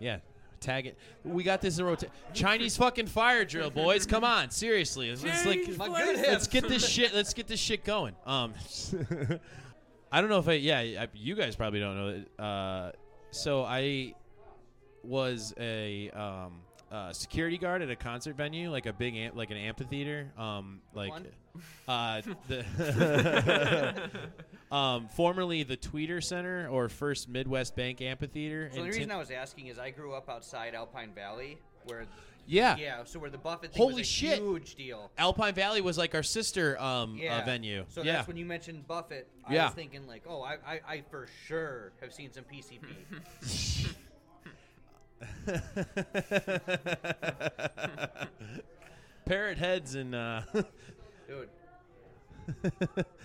yeah, 0.01 0.19
tag 0.61 0.87
it. 0.87 0.99
We 1.25 1.43
got 1.43 1.61
this 1.61 1.79
in 1.79 1.85
rotation. 1.85 2.13
Chinese 2.33 2.77
fucking 2.77 3.07
fire 3.07 3.45
drill, 3.45 3.71
boys. 3.71 4.07
Come 4.07 4.25
on, 4.25 4.51
seriously. 4.51 5.11
Let's, 5.11 5.25
let's, 5.25 5.47
like 5.47 5.65
Change 5.65 5.79
My 5.79 5.89
places. 5.89 6.21
good 6.21 6.29
let's 6.29 6.47
get 6.47 6.69
this 6.69 6.89
shit. 6.89 7.15
Let's 7.15 7.35
get 7.35 7.47
this 7.47 7.61
shit 7.61 7.85
going. 7.85 8.15
Um, 8.27 8.55
I 10.13 10.21
don't 10.21 10.31
know 10.31 10.39
if 10.39 10.49
I. 10.49 10.55
Yeah, 10.55 10.79
I, 10.79 11.09
you 11.15 11.35
guys 11.35 11.57
probably 11.57 11.81
don't 11.81 11.97
know. 11.97 12.09
it. 12.09 12.43
Uh, 12.43 12.93
so 13.31 13.63
I 13.65 14.15
was 15.05 15.55
a 15.59 16.11
um, 16.11 16.61
uh, 16.91 17.13
security 17.13 17.59
guard 17.59 17.83
at 17.83 17.91
a 17.91 17.97
concert 17.97 18.37
venue, 18.37 18.71
like 18.71 18.87
a 18.87 18.93
big 18.93 19.15
amp, 19.17 19.37
like 19.37 19.51
an 19.51 19.57
amphitheater. 19.57 20.33
Um, 20.39 20.81
like 20.95 21.11
One? 21.11 21.27
uh, 21.87 22.23
the 22.49 24.11
um, 24.71 25.09
formerly 25.09 25.63
the 25.63 25.77
Tweeter 25.77 26.23
Center 26.23 26.69
or 26.69 26.89
First 26.89 27.29
Midwest 27.29 27.75
Bank 27.77 28.01
Amphitheater. 28.01 28.71
So 28.75 28.83
the 28.83 28.89
reason 28.89 29.11
I 29.11 29.17
was 29.17 29.31
asking 29.31 29.69
is 29.69 29.79
I 29.79 29.91
grew 29.91 30.13
up 30.15 30.29
outside 30.29 30.75
Alpine 30.75 31.13
Valley, 31.15 31.59
where 31.87 32.05
Yeah. 32.47 32.77
Yeah, 32.77 33.05
so 33.05 33.19
where 33.19 33.31
the 33.31 33.39
Buffett 33.39 33.73
thing 33.73 33.81
Holy 33.83 33.95
was 33.95 34.03
a 34.03 34.05
shit. 34.05 34.39
huge 34.39 34.75
deal. 34.75 35.11
Alpine 35.19 35.55
Valley 35.55 35.81
was 35.81 35.97
like 35.99 36.15
our 36.15 36.23
sister 36.23 36.81
um 36.81 37.17
Yeah. 37.17 37.39
uh, 37.39 37.45
venue. 37.45 37.85
So 37.89 38.03
yeah. 38.03 38.13
that's 38.17 38.29
when 38.29 38.37
you 38.37 38.45
mentioned 38.47 38.87
Buffett. 38.87 39.29
I 39.47 39.55
Yeah. 39.55 39.65
was 39.67 39.75
thinking 39.75 40.07
like, 40.07 40.23
oh, 40.27 40.43
I, 40.43 40.57
I, 40.67 40.81
I 40.89 41.03
for 41.11 41.27
sure 41.47 41.93
have 42.01 42.13
seen 42.13 42.31
some 42.33 42.45
PCP. 42.45 42.85
Parrot 49.27 49.59
heads 49.59 49.95
and 49.95 50.15
uh 50.15 50.43
Dude. 51.29 51.49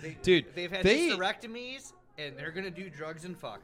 They, 0.02 0.16
Dude, 0.22 0.46
they've 0.54 0.70
had 0.70 0.84
they- 0.84 1.08
hysterectomies 1.08 1.92
and 2.18 2.36
they're 2.36 2.50
gonna 2.50 2.70
do 2.70 2.88
drugs 2.90 3.24
and 3.24 3.36
fuck. 3.38 3.60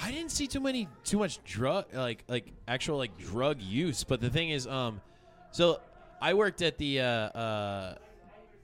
I 0.00 0.12
didn't 0.12 0.30
see 0.30 0.46
too 0.46 0.60
many 0.60 0.88
too 1.04 1.18
much 1.18 1.42
drug 1.44 1.86
like 1.94 2.24
like 2.28 2.52
actual 2.68 2.98
like 2.98 3.16
drug 3.18 3.60
use, 3.62 4.04
but 4.04 4.20
the 4.20 4.30
thing 4.30 4.50
is 4.50 4.66
um 4.66 5.00
so 5.52 5.80
I 6.20 6.34
worked 6.34 6.60
at 6.62 6.76
the 6.78 7.00
uh 7.00 7.04
uh 7.04 7.94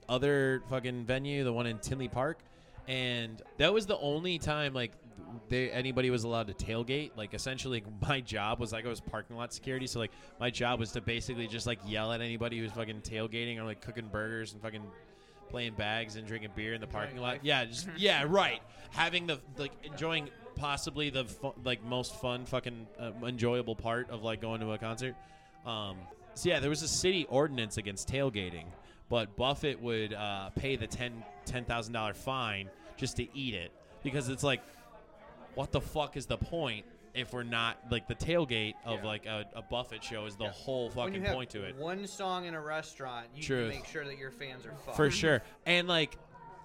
other 0.08 0.62
fucking 0.68 1.04
venue, 1.06 1.42
the 1.44 1.52
one 1.52 1.66
in 1.66 1.78
Tinley 1.78 2.08
Park, 2.08 2.38
and 2.86 3.40
that 3.56 3.72
was 3.72 3.86
the 3.86 3.96
only 3.98 4.38
time 4.38 4.74
like 4.74 4.92
they 5.48 5.70
anybody 5.70 6.10
was 6.10 6.24
allowed 6.24 6.48
to 6.48 6.54
tailgate. 6.54 7.12
Like 7.16 7.32
essentially 7.32 7.82
my 8.06 8.20
job 8.20 8.60
was 8.60 8.72
like 8.72 8.84
I 8.84 8.88
was 8.88 9.00
parking 9.00 9.36
lot 9.36 9.54
security, 9.54 9.86
so 9.86 9.98
like 10.00 10.12
my 10.38 10.50
job 10.50 10.78
was 10.80 10.92
to 10.92 11.00
basically 11.00 11.46
just 11.46 11.66
like 11.66 11.78
yell 11.86 12.12
at 12.12 12.20
anybody 12.20 12.58
who's 12.58 12.72
fucking 12.72 13.00
tailgating 13.00 13.58
or 13.58 13.64
like 13.64 13.80
cooking 13.80 14.08
burgers 14.08 14.52
and 14.52 14.60
fucking 14.60 14.82
playing 15.52 15.74
bags 15.74 16.16
and 16.16 16.26
drinking 16.26 16.50
beer 16.56 16.72
in 16.72 16.80
the 16.80 16.86
parking 16.86 17.18
lot. 17.18 17.44
Yeah, 17.44 17.66
just 17.66 17.86
yeah, 17.96 18.24
right. 18.26 18.60
Having 18.90 19.26
the 19.28 19.38
like 19.58 19.72
enjoying 19.84 20.30
possibly 20.56 21.10
the 21.10 21.26
fu- 21.26 21.54
like 21.62 21.84
most 21.84 22.16
fun 22.16 22.46
fucking 22.46 22.86
uh, 22.98 23.12
enjoyable 23.24 23.76
part 23.76 24.10
of 24.10 24.22
like 24.24 24.40
going 24.40 24.60
to 24.62 24.72
a 24.72 24.78
concert. 24.78 25.14
Um, 25.66 25.98
so 26.34 26.48
yeah, 26.48 26.58
there 26.58 26.70
was 26.70 26.82
a 26.82 26.88
city 26.88 27.26
ordinance 27.28 27.76
against 27.76 28.08
tailgating, 28.08 28.64
but 29.10 29.36
Buffett 29.36 29.80
would 29.80 30.14
uh, 30.14 30.48
pay 30.50 30.76
the 30.76 30.86
ten 30.86 31.22
ten 31.44 31.64
thousand 31.64 31.92
dollar 31.92 32.14
fine 32.14 32.70
just 32.96 33.16
to 33.18 33.36
eat 33.36 33.54
it 33.54 33.70
because 34.02 34.30
it's 34.30 34.42
like, 34.42 34.62
what 35.54 35.70
the 35.70 35.80
fuck 35.80 36.16
is 36.16 36.24
the 36.26 36.38
point 36.38 36.86
if 37.14 37.32
we're 37.32 37.42
not 37.42 37.76
like 37.90 38.08
the 38.08 38.14
tailgate 38.14 38.74
of 38.84 39.00
Yeah. 39.00 39.06
like 39.06 39.26
a, 39.26 39.46
a 39.54 39.62
Buffett 39.62 40.02
show 40.02 40.24
is 40.26 40.36
the 40.36 40.48
whole 40.48 40.88
when 40.90 41.08
you 41.08 41.20
fucking 41.20 41.24
have 41.24 41.34
point 41.34 41.50
to 41.50 41.62
it. 41.64 41.76
one 41.76 42.06
song 42.06 42.46
in 42.46 42.54
a 42.54 42.60
restaurant, 42.60 43.26
you 43.34 43.42
Truth. 43.42 43.70
can 43.72 43.80
make 43.80 43.88
sure 43.88 44.04
that 44.04 44.18
your 44.18 44.30
fans 44.30 44.64
are 44.66 44.74
fucked. 44.84 44.96
for 44.96 45.10
sure. 45.22 45.42
And 45.66 45.88
like, 45.88 46.16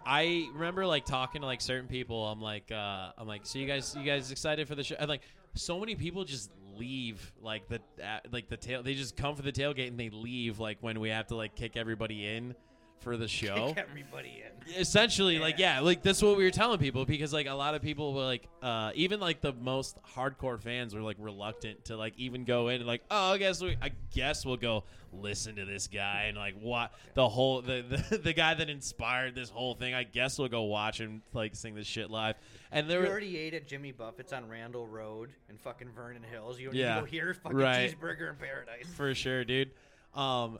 I 0.06 0.48
remember 0.54 0.86
like 0.86 1.06
talking 1.06 1.42
to 1.42 1.48
like 1.48 1.60
certain 1.62 1.88
people. 1.88 2.26
I'm 2.28 2.42
like, 2.42 2.72
uh, 2.72 3.12
I'm 3.18 3.28
like, 3.28 3.46
so 3.46 3.60
you 3.60 3.66
guys, 3.68 3.94
you 3.98 4.06
guys 4.06 4.32
excited 4.32 4.68
for 4.68 4.76
the 4.76 4.84
show? 4.84 4.96
And 4.98 5.10
like, 5.10 5.22
so 5.56 5.80
many 5.80 5.96
people 5.96 6.24
just 6.24 6.50
leave 6.78 7.34
like 7.42 7.68
the 7.68 7.82
uh, 8.02 8.20
like 8.32 8.48
the 8.48 8.56
tail. 8.58 8.84
They 8.84 8.94
just 8.94 9.18
come 9.18 9.36
for 9.36 9.42
the 9.42 9.52
tailgate 9.52 9.88
and 9.88 10.00
they 10.00 10.10
leave 10.10 10.60
like 10.60 10.78
when 10.82 11.00
we 11.00 11.10
have 11.10 11.28
to 11.28 11.36
like 11.36 11.56
kick 11.56 11.76
everybody 11.76 12.26
in 12.26 12.56
for 13.00 13.16
the 13.18 13.28
show. 13.28 13.74
Kick 13.74 13.86
everybody 13.90 14.44
in. 14.46 14.74
Essentially, 14.76 15.40
like 15.40 15.60
yeah, 15.60 15.80
like 15.80 16.02
that's 16.02 16.22
what 16.22 16.36
we 16.38 16.44
were 16.44 16.52
telling 16.52 16.80
people 16.80 17.06
because 17.06 17.32
like 17.32 17.48
a 17.48 17.54
lot 17.54 17.74
of 17.76 17.82
people 17.82 18.14
were 18.14 18.24
like, 18.26 18.48
uh, 18.62 18.92
even 18.96 19.20
like 19.20 19.40
the 19.40 19.54
most 19.54 19.98
hardcore 20.16 20.60
fans 20.60 20.94
were 20.94 21.02
like 21.02 21.16
reluctant 21.20 21.86
to 21.86 21.96
like 21.96 22.14
even 22.18 22.44
go 22.44 22.68
in 22.68 22.76
and 22.82 22.86
like, 22.88 23.02
oh, 23.10 23.34
I 23.34 23.38
guess 23.38 23.62
we, 23.62 23.78
I 23.82 23.92
guess 24.14 24.46
we'll 24.46 24.58
go 24.58 24.84
listen 25.14 25.56
to 25.56 25.64
this 25.66 25.88
guy 25.88 26.26
and 26.28 26.38
like 26.38 26.56
what 26.60 26.92
the 27.14 27.28
whole 27.30 27.62
the, 27.62 27.84
the 28.10 28.18
the 28.24 28.34
guy 28.34 28.56
that 28.56 28.70
inspired 28.70 29.36
this 29.36 29.50
whole 29.50 29.74
thing. 29.76 29.94
I 29.94 30.04
guess 30.04 30.38
we'll 30.38 30.50
go 30.50 30.64
watch 30.64 31.00
him 31.00 31.22
like 31.34 31.56
sing 31.56 31.76
this 31.76 31.88
shit 31.88 32.10
live. 32.12 32.36
And 32.72 32.90
there 32.90 33.00
You 33.00 33.06
were 33.06 33.12
already 33.12 33.38
ate 33.38 33.54
at 33.54 33.68
Jimmy 33.68 33.94
Buffett's 33.94 34.34
on 34.34 34.50
Randall 34.50 34.86
Road 34.86 35.30
in 35.50 35.58
fucking 35.58 35.92
Vernon 35.92 36.24
Hills. 36.30 36.60
You 36.60 36.68
don't 36.68 36.76
Yeah. 36.76 36.96
need 36.96 36.96
to 36.96 37.02
go 37.02 37.06
here. 37.12 37.34
Fucking 37.34 37.58
Right. 37.58 37.96
cheeseburger 37.98 38.30
in 38.32 38.36
paradise. 38.36 38.88
for 38.96 39.16
sure, 39.16 39.46
dude. 39.46 39.72
Um, 40.14 40.60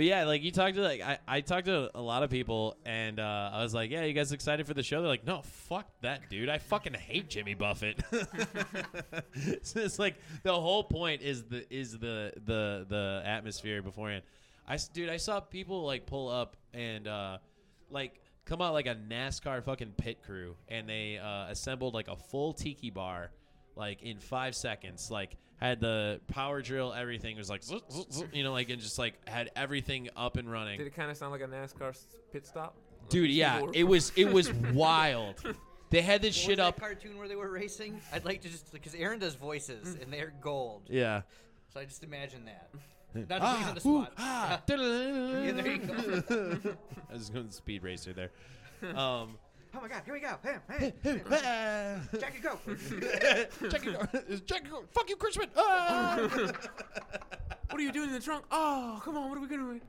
but 0.00 0.06
yeah, 0.06 0.24
like 0.24 0.42
you 0.42 0.50
talked 0.50 0.76
to 0.76 0.80
like 0.80 1.02
I, 1.02 1.18
I 1.28 1.40
talked 1.42 1.66
to 1.66 1.90
a 1.94 2.00
lot 2.00 2.22
of 2.22 2.30
people, 2.30 2.74
and 2.86 3.20
uh, 3.20 3.50
I 3.52 3.62
was 3.62 3.74
like, 3.74 3.90
"Yeah, 3.90 4.04
you 4.04 4.14
guys 4.14 4.32
excited 4.32 4.66
for 4.66 4.72
the 4.72 4.82
show?" 4.82 5.02
They're 5.02 5.10
like, 5.10 5.26
"No, 5.26 5.42
fuck 5.42 5.90
that, 6.00 6.30
dude. 6.30 6.48
I 6.48 6.56
fucking 6.56 6.94
hate 6.94 7.28
Jimmy 7.28 7.52
Buffett." 7.52 8.00
so 9.62 9.78
it's 9.78 9.98
like 9.98 10.14
the 10.42 10.58
whole 10.58 10.84
point 10.84 11.20
is 11.20 11.42
the 11.42 11.70
is 11.70 11.92
the 11.98 12.32
the 12.46 12.86
the 12.88 13.22
atmosphere 13.26 13.82
beforehand. 13.82 14.22
I 14.66 14.78
dude, 14.94 15.10
I 15.10 15.18
saw 15.18 15.38
people 15.38 15.84
like 15.84 16.06
pull 16.06 16.30
up 16.30 16.56
and 16.72 17.06
uh, 17.06 17.36
like 17.90 18.22
come 18.46 18.62
out 18.62 18.72
like 18.72 18.86
a 18.86 18.94
NASCAR 18.94 19.62
fucking 19.62 19.92
pit 19.98 20.22
crew, 20.24 20.56
and 20.68 20.88
they 20.88 21.18
uh, 21.18 21.50
assembled 21.50 21.92
like 21.92 22.08
a 22.08 22.16
full 22.16 22.54
tiki 22.54 22.88
bar 22.88 23.32
like 23.76 24.02
in 24.02 24.18
five 24.18 24.56
seconds. 24.56 25.10
Like 25.10 25.36
had 25.60 25.80
the 25.80 26.20
power 26.28 26.62
drill, 26.62 26.92
everything 26.92 27.36
was 27.36 27.50
like, 27.50 27.62
zzz, 27.62 27.80
zzz, 27.92 28.06
zzz, 28.12 28.24
you 28.32 28.42
know, 28.42 28.52
like 28.52 28.70
and 28.70 28.80
just 28.80 28.98
like 28.98 29.14
had 29.28 29.50
everything 29.54 30.08
up 30.16 30.36
and 30.36 30.50
running. 30.50 30.78
Did 30.78 30.86
it 30.86 30.94
kind 30.96 31.10
of 31.10 31.16
sound 31.16 31.32
like 31.32 31.42
a 31.42 31.46
NASCAR 31.46 31.96
pit 32.32 32.46
stop? 32.46 32.74
Dude, 33.08 33.30
yeah, 33.30 33.62
it 33.74 33.84
was 33.84 34.12
it 34.16 34.32
was 34.32 34.52
wild. 34.72 35.36
They 35.90 36.02
had 36.02 36.22
this 36.22 36.36
What 36.36 36.42
shit 36.50 36.58
was 36.58 36.68
up. 36.68 36.76
that 36.76 36.80
cartoon 36.82 37.18
where 37.18 37.26
they 37.28 37.34
were 37.36 37.50
racing? 37.50 38.00
I'd 38.12 38.24
like 38.24 38.40
to 38.42 38.48
just 38.48 38.72
because 38.72 38.94
Aaron 38.94 39.18
does 39.18 39.34
voices 39.34 39.96
and 40.00 40.12
they're 40.12 40.32
gold, 40.40 40.82
Yeah. 40.88 41.22
so 41.74 41.80
I 41.80 41.84
just 41.84 42.04
imagine 42.04 42.44
that. 42.46 42.70
Not 43.28 43.40
to 43.40 43.40
put 43.40 43.60
you 43.60 43.66
on 43.66 43.74
the 43.74 43.88
ooh, 43.88 44.02
spot. 44.04 44.12
ah, 44.18 44.62
Yeah, 44.68 45.52
there 45.52 45.66
you 45.72 45.78
go. 45.78 46.76
I 47.10 47.12
was 47.12 47.28
going 47.28 47.50
speed 47.50 47.82
racer 47.82 48.12
there. 48.12 48.30
Um, 48.96 49.36
Oh 49.74 49.80
my 49.80 49.88
God! 49.88 50.02
Here 50.04 50.14
we 50.14 50.20
go. 50.20 50.36
Hey, 50.42 50.92
hey, 51.02 52.00
Jackie, 52.18 52.40
go. 52.40 52.58
Jackie, 53.68 53.92
go. 53.92 54.06
Jackie, 54.46 54.68
go. 54.68 54.84
fuck 54.92 55.08
you, 55.08 55.16
Chrisman. 55.16 55.48
Ah! 55.56 56.18
What 57.70 57.78
are 57.78 57.82
you 57.82 57.92
doing 57.92 58.08
in 58.08 58.14
the 58.14 58.20
trunk? 58.20 58.44
Oh, 58.50 59.00
come 59.04 59.16
on. 59.16 59.28
What 59.28 59.38
are 59.38 59.40
we 59.40 59.46
gonna 59.46 59.74
do? 59.74 59.80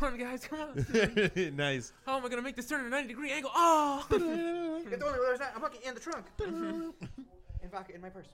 Run, 0.00 0.16
guys. 0.16 0.46
Come 0.46 0.60
on. 0.60 1.56
nice. 1.56 1.92
How 2.06 2.16
am 2.16 2.24
I 2.24 2.28
gonna 2.30 2.40
make 2.40 2.56
this 2.56 2.66
turn 2.66 2.80
at 2.80 2.86
a 2.86 2.90
90 2.90 3.08
degree 3.08 3.30
angle? 3.30 3.50
Oh. 3.54 4.06
Get 4.08 4.18
the 4.18 5.06
only 5.06 5.18
way 5.18 5.26
there's 5.26 5.40
not. 5.40 5.52
I'm 5.54 5.60
fucking 5.60 5.80
in 5.86 5.94
the 5.94 6.00
trunk. 6.00 6.24
and 6.40 7.70
vodka 7.70 7.94
in 7.94 8.00
my 8.00 8.08
purse. 8.08 8.28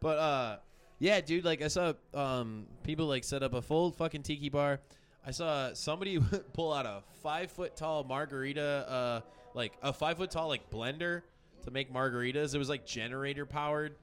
but 0.00 0.18
uh 0.18 0.56
yeah 0.98 1.20
dude 1.20 1.44
like 1.44 1.62
i 1.62 1.68
saw 1.68 1.92
um 2.14 2.66
people 2.82 3.06
like 3.06 3.22
set 3.22 3.44
up 3.44 3.54
a 3.54 3.62
full 3.62 3.92
fucking 3.92 4.22
tiki 4.24 4.48
bar 4.48 4.80
i 5.26 5.30
saw 5.30 5.72
somebody 5.74 6.18
pull 6.52 6.72
out 6.72 6.86
a 6.86 7.02
five 7.22 7.50
foot 7.50 7.76
tall 7.76 8.04
margarita 8.04 8.86
uh 8.88 9.20
like 9.54 9.72
a 9.82 9.92
five 9.92 10.16
foot 10.16 10.30
tall 10.30 10.48
like 10.48 10.70
blender 10.70 11.22
to 11.64 11.70
make 11.70 11.92
margaritas. 11.92 12.54
It 12.54 12.58
was 12.58 12.68
like 12.68 12.86
generator 12.86 13.46
powered. 13.46 13.94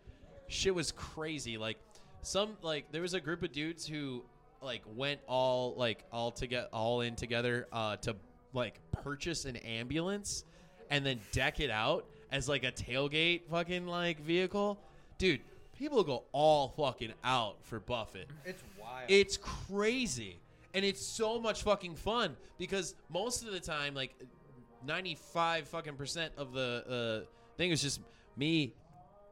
Shit 0.47 0.74
was 0.74 0.91
crazy. 0.91 1.57
Like 1.57 1.78
some 2.22 2.57
like 2.61 2.91
there 2.91 3.01
was 3.01 3.13
a 3.13 3.20
group 3.20 3.43
of 3.43 3.51
dudes 3.51 3.86
who 3.86 4.24
like 4.61 4.82
went 4.95 5.20
all 5.28 5.76
like 5.76 6.03
all 6.11 6.32
together 6.32 6.68
all 6.74 7.01
in 7.01 7.15
together 7.15 7.68
uh 7.72 7.95
to 7.97 8.15
like 8.53 8.80
purchase 8.91 9.45
an 9.45 9.55
ambulance 9.57 10.43
and 10.89 11.05
then 11.05 11.20
deck 11.32 11.59
it 11.59 11.70
out 11.70 12.05
as 12.32 12.49
like 12.49 12.63
a 12.63 12.72
tailgate 12.72 13.41
fucking 13.49 13.88
like 13.88 14.20
vehicle. 14.22 14.80
Dude 15.18 15.41
people 15.78 16.03
go 16.03 16.24
all 16.32 16.70
fucking 16.70 17.13
out 17.24 17.57
for 17.61 17.80
buffett. 17.80 18.28
It's 18.45 18.63
wild. 18.80 19.03
it's 19.09 19.38
crazy. 19.38 20.39
And 20.78 20.86
it's 20.86 21.03
so 21.03 21.39
much 21.39 21.63
fucking 21.63 21.95
fun 21.95 22.38
because 22.59 22.93
most 23.09 23.43
of 23.43 23.51
the 23.51 23.59
time, 23.59 23.95
like 23.95 24.13
95 24.86 25.67
fucking 25.69 25.95
percent 25.95 26.34
of 26.38 26.53
the 26.53 27.23
uh, 27.25 27.28
thing 27.57 27.71
is 27.71 27.82
just 27.82 27.99
me 28.36 28.75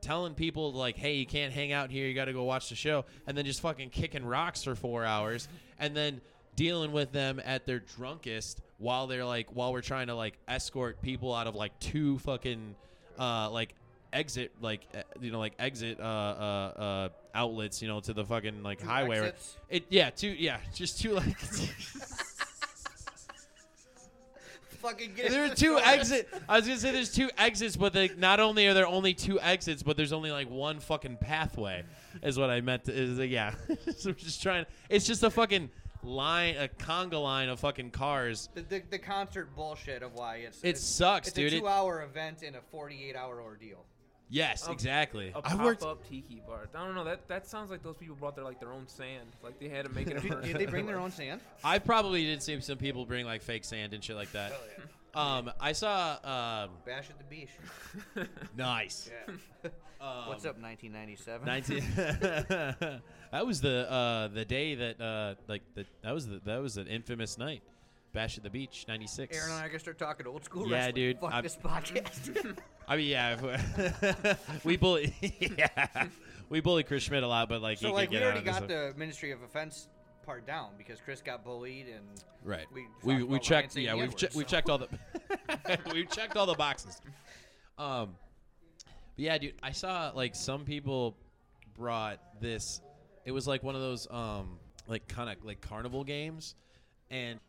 telling 0.01 0.33
people, 0.33 0.73
like, 0.73 0.97
hey, 0.97 1.17
you 1.17 1.27
can't 1.27 1.53
hang 1.53 1.71
out 1.71 1.91
here. 1.91 2.07
You 2.07 2.15
got 2.15 2.25
to 2.25 2.33
go 2.33 2.45
watch 2.45 2.69
the 2.69 2.75
show. 2.75 3.05
And 3.27 3.37
then 3.37 3.45
just 3.45 3.61
fucking 3.61 3.91
kicking 3.91 4.25
rocks 4.25 4.63
for 4.63 4.73
four 4.73 5.05
hours. 5.05 5.47
And 5.77 5.95
then 5.95 6.19
dealing 6.55 6.91
with 6.91 7.11
them 7.11 7.39
at 7.45 7.67
their 7.67 7.77
drunkest 7.79 8.61
while 8.79 9.05
they're 9.05 9.23
like, 9.23 9.49
while 9.53 9.71
we're 9.71 9.81
trying 9.81 10.07
to 10.07 10.15
like 10.15 10.39
escort 10.47 10.99
people 11.03 11.31
out 11.31 11.45
of 11.45 11.53
like 11.53 11.77
two 11.79 12.17
fucking, 12.17 12.73
uh, 13.19 13.51
like, 13.51 13.75
exit 14.13 14.53
like 14.61 14.87
you 15.19 15.29
know 15.29 15.39
like 15.39 15.53
exit 15.59 15.99
uh 15.99 16.03
uh 16.03 16.05
uh 16.05 17.09
outlets 17.35 17.81
you 17.81 17.87
know 17.87 17.99
to 17.99 18.13
the 18.13 18.23
fucking 18.25 18.63
like 18.63 18.79
Two 18.79 18.87
highway 18.87 19.19
or- 19.19 19.23
exits? 19.25 19.57
it 19.69 19.85
yeah 19.89 20.09
two 20.09 20.29
yeah 20.29 20.57
just 20.73 20.99
two 21.01 21.13
like 21.13 21.37
fucking 24.81 25.13
get 25.15 25.31
there 25.31 25.45
are 25.51 25.55
two 25.55 25.79
exits. 25.79 26.29
i 26.47 26.57
was 26.57 26.67
gonna 26.67 26.79
say 26.79 26.91
there's 26.91 27.11
two 27.11 27.29
exits 27.37 27.75
but 27.75 27.91
they, 27.93 28.09
not 28.17 28.39
only 28.39 28.67
are 28.67 28.73
there 28.73 28.85
only 28.87 29.13
two 29.13 29.39
exits 29.41 29.81
but 29.81 29.97
there's 29.97 30.13
only 30.13 30.31
like 30.31 30.49
one 30.49 30.79
fucking 30.79 31.17
pathway 31.17 31.83
is 32.23 32.37
what 32.37 32.49
i 32.51 32.61
meant 32.61 32.83
to, 32.85 32.93
is 32.93 33.17
like, 33.17 33.31
yeah 33.31 33.53
so 33.97 34.09
we're 34.09 34.13
just 34.13 34.41
trying 34.43 34.65
it's 34.89 35.05
just 35.05 35.23
a 35.23 35.29
fucking 35.29 35.69
line 36.03 36.55
a 36.57 36.67
conga 36.67 37.21
line 37.21 37.49
of 37.49 37.59
fucking 37.59 37.89
cars 37.89 38.47
The, 38.53 38.61
the, 38.61 38.83
the 38.91 38.99
concert 38.99 39.55
bullshit 39.55 40.03
of 40.03 40.13
why 40.13 40.35
it's 40.37 40.59
It 40.63 40.77
sucks, 40.77 41.29
it's 41.29 41.35
dude. 41.35 41.53
a 41.53 41.55
It- 41.57 41.59
two-hour 41.61 42.03
event 42.03 42.43
in 42.43 42.53
a 42.53 42.59
48-hour 42.71 43.41
ordeal. 43.41 43.83
Yes 44.29 44.67
A- 44.67 44.71
exactly 44.71 45.31
A 45.35 45.41
i 45.43 45.55
worked 45.63 45.81
pop-up 45.81 46.07
tiki 46.07 46.41
bar. 46.47 46.67
I 46.73 46.85
don't 46.85 46.95
know. 46.95 47.03
That 47.03 47.27
that 47.27 47.45
sounds 47.47 47.69
like 47.71 47.83
those 47.83 47.95
people 47.97 48.15
brought 48.15 48.35
their 48.35 48.45
like 48.45 48.59
their 48.59 48.71
own 48.73 48.87
sand. 48.87 49.27
Like 49.43 49.59
they 49.59 49.69
had 49.69 49.85
to 49.85 49.91
make 49.91 50.07
it. 50.07 50.17
a 50.17 50.19
Did, 50.21 50.41
did 50.41 50.57
they 50.57 50.65
bring 50.65 50.85
their 50.85 50.99
own 50.99 51.11
sand? 51.11 51.41
i 51.63 51.79
probably 51.79 52.25
did 52.25 52.41
see 52.43 52.59
some 52.61 52.77
people 52.77 53.05
bring 53.05 53.25
like 53.25 53.41
fake 53.41 53.65
sand 53.65 53.93
and 53.93 54.03
shit 54.03 54.15
like 54.15 54.31
that 54.31 54.53
Um, 55.13 55.49
I 55.61 55.71
saw. 55.71 56.11
Um, 56.65 56.71
Bash 56.85 57.09
at 57.09 57.17
the 57.17 57.23
beach. 57.29 57.49
nice. 58.57 59.09
Yeah. 59.63 59.69
Um, 60.01 60.27
What's 60.27 60.45
up, 60.45 60.59
1997? 60.61 61.47
19 61.47 61.81
that 63.31 63.45
was 63.45 63.61
the 63.61 63.89
uh, 63.89 64.27
the 64.27 64.45
day 64.45 64.75
that 64.75 65.01
uh, 65.01 65.35
like 65.47 65.63
the, 65.73 65.85
that 66.03 66.13
was 66.13 66.27
the 66.27 66.41
that 66.45 66.61
was 66.61 66.77
an 66.77 66.87
infamous 66.87 67.37
night. 67.37 67.63
Bash 68.15 68.37
at 68.37 68.43
the 68.43 68.49
beach, 68.49 68.85
'96. 68.87 69.35
Aaron 69.37 69.51
and 69.51 69.59
I 69.61 69.67
can 69.67 69.77
start 69.79 69.99
talking 69.99 70.25
old 70.25 70.45
school 70.45 70.67
Yeah, 70.67 70.77
wrestling. 70.77 70.95
dude, 70.95 71.19
Fuck 71.19 71.33
I'm- 71.33 71.43
this 71.43 71.57
podcast. 71.57 72.57
I 72.87 72.95
mean, 72.97 73.07
yeah, 73.07 74.35
we, 74.63 74.77
bully, 74.77 75.13
yeah, 75.57 76.07
we 76.49 76.61
bully 76.61 76.83
Chris 76.83 77.03
Schmidt 77.03 77.23
a 77.23 77.27
lot, 77.27 77.49
but 77.49 77.61
like 77.61 77.79
he 77.79 77.87
so 77.87 77.93
like 77.93 78.09
we 78.11 78.23
already 78.23 78.41
got 78.41 78.67
the 78.69 78.93
Ministry 78.95 79.31
of 79.31 79.41
Offense 79.43 79.89
part 80.25 80.47
down 80.47 80.69
because 80.77 80.99
Chris 81.01 81.21
got 81.21 81.43
bullied 81.43 81.87
and 81.87 82.05
right. 82.43 82.65
we 82.73 82.85
We 83.03 83.23
we 83.23 83.37
checked. 83.39 83.75
Yeah, 83.75 83.95
we've 83.95 84.15
che- 84.15 84.27
N-word, 84.27 84.35
we've 84.37 84.47
checked 84.47 84.69
all 84.69 84.77
the 84.77 84.87
we've 85.93 86.09
checked 86.09 86.37
all 86.37 86.45
the 86.45 86.53
boxes. 86.53 87.01
Um, 87.77 88.15
but 89.15 89.25
yeah, 89.25 89.37
dude, 89.37 89.55
I 89.61 89.71
saw 89.71 90.11
like 90.15 90.35
some 90.35 90.63
people 90.63 91.17
brought 91.77 92.19
this. 92.39 92.81
It 93.25 93.31
was 93.31 93.45
like 93.47 93.61
one 93.61 93.75
of 93.75 93.81
those 93.81 94.07
um 94.09 94.57
like 94.87 95.07
kind 95.09 95.29
of 95.29 95.43
like 95.43 95.59
carnival 95.59 96.03
games, 96.05 96.55
and 97.09 97.39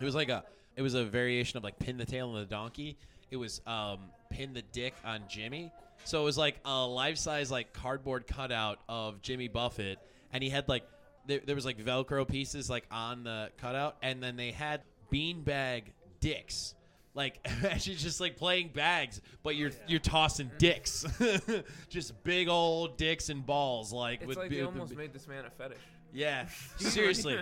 it 0.00 0.04
was 0.04 0.14
like 0.14 0.28
a 0.28 0.44
it 0.76 0.82
was 0.82 0.94
a 0.94 1.04
variation 1.04 1.56
of 1.56 1.64
like 1.64 1.78
pin 1.78 1.96
the 1.96 2.04
tail 2.04 2.28
on 2.30 2.34
the 2.34 2.44
donkey. 2.44 2.96
It 3.30 3.36
was 3.36 3.60
um 3.66 3.98
pin 4.30 4.52
the 4.54 4.62
dick 4.62 4.94
on 5.04 5.22
Jimmy. 5.28 5.72
So 6.04 6.20
it 6.20 6.24
was 6.24 6.36
like 6.36 6.56
a 6.64 6.84
life 6.86 7.16
size 7.16 7.50
like 7.50 7.72
cardboard 7.72 8.26
cutout 8.26 8.78
of 8.88 9.22
Jimmy 9.22 9.48
Buffett, 9.48 9.98
and 10.32 10.42
he 10.42 10.50
had 10.50 10.68
like 10.68 10.84
there, 11.26 11.40
there 11.44 11.54
was 11.54 11.64
like 11.64 11.78
Velcro 11.78 12.28
pieces 12.28 12.68
like 12.68 12.84
on 12.90 13.24
the 13.24 13.50
cutout, 13.56 13.96
and 14.02 14.22
then 14.22 14.36
they 14.36 14.50
had 14.50 14.82
beanbag 15.12 15.84
dicks. 16.20 16.74
Like 17.14 17.38
actually 17.64 17.96
just 17.96 18.20
like 18.20 18.36
playing 18.36 18.68
bags, 18.68 19.20
but 19.42 19.54
you're 19.56 19.70
you're 19.86 20.00
tossing 20.00 20.50
dicks, 20.58 21.06
just 21.88 22.22
big 22.24 22.48
old 22.48 22.96
dicks 22.98 23.28
and 23.28 23.46
balls. 23.46 23.92
Like 23.92 24.18
It's 24.20 24.26
with 24.26 24.36
like 24.36 24.50
bi- 24.50 24.56
they 24.56 24.62
with 24.62 24.74
almost 24.74 24.94
bi- 24.94 25.02
made 25.02 25.12
this 25.12 25.28
man 25.28 25.44
a 25.46 25.50
fetish. 25.50 25.78
yeah, 26.12 26.46
seriously, 26.78 27.38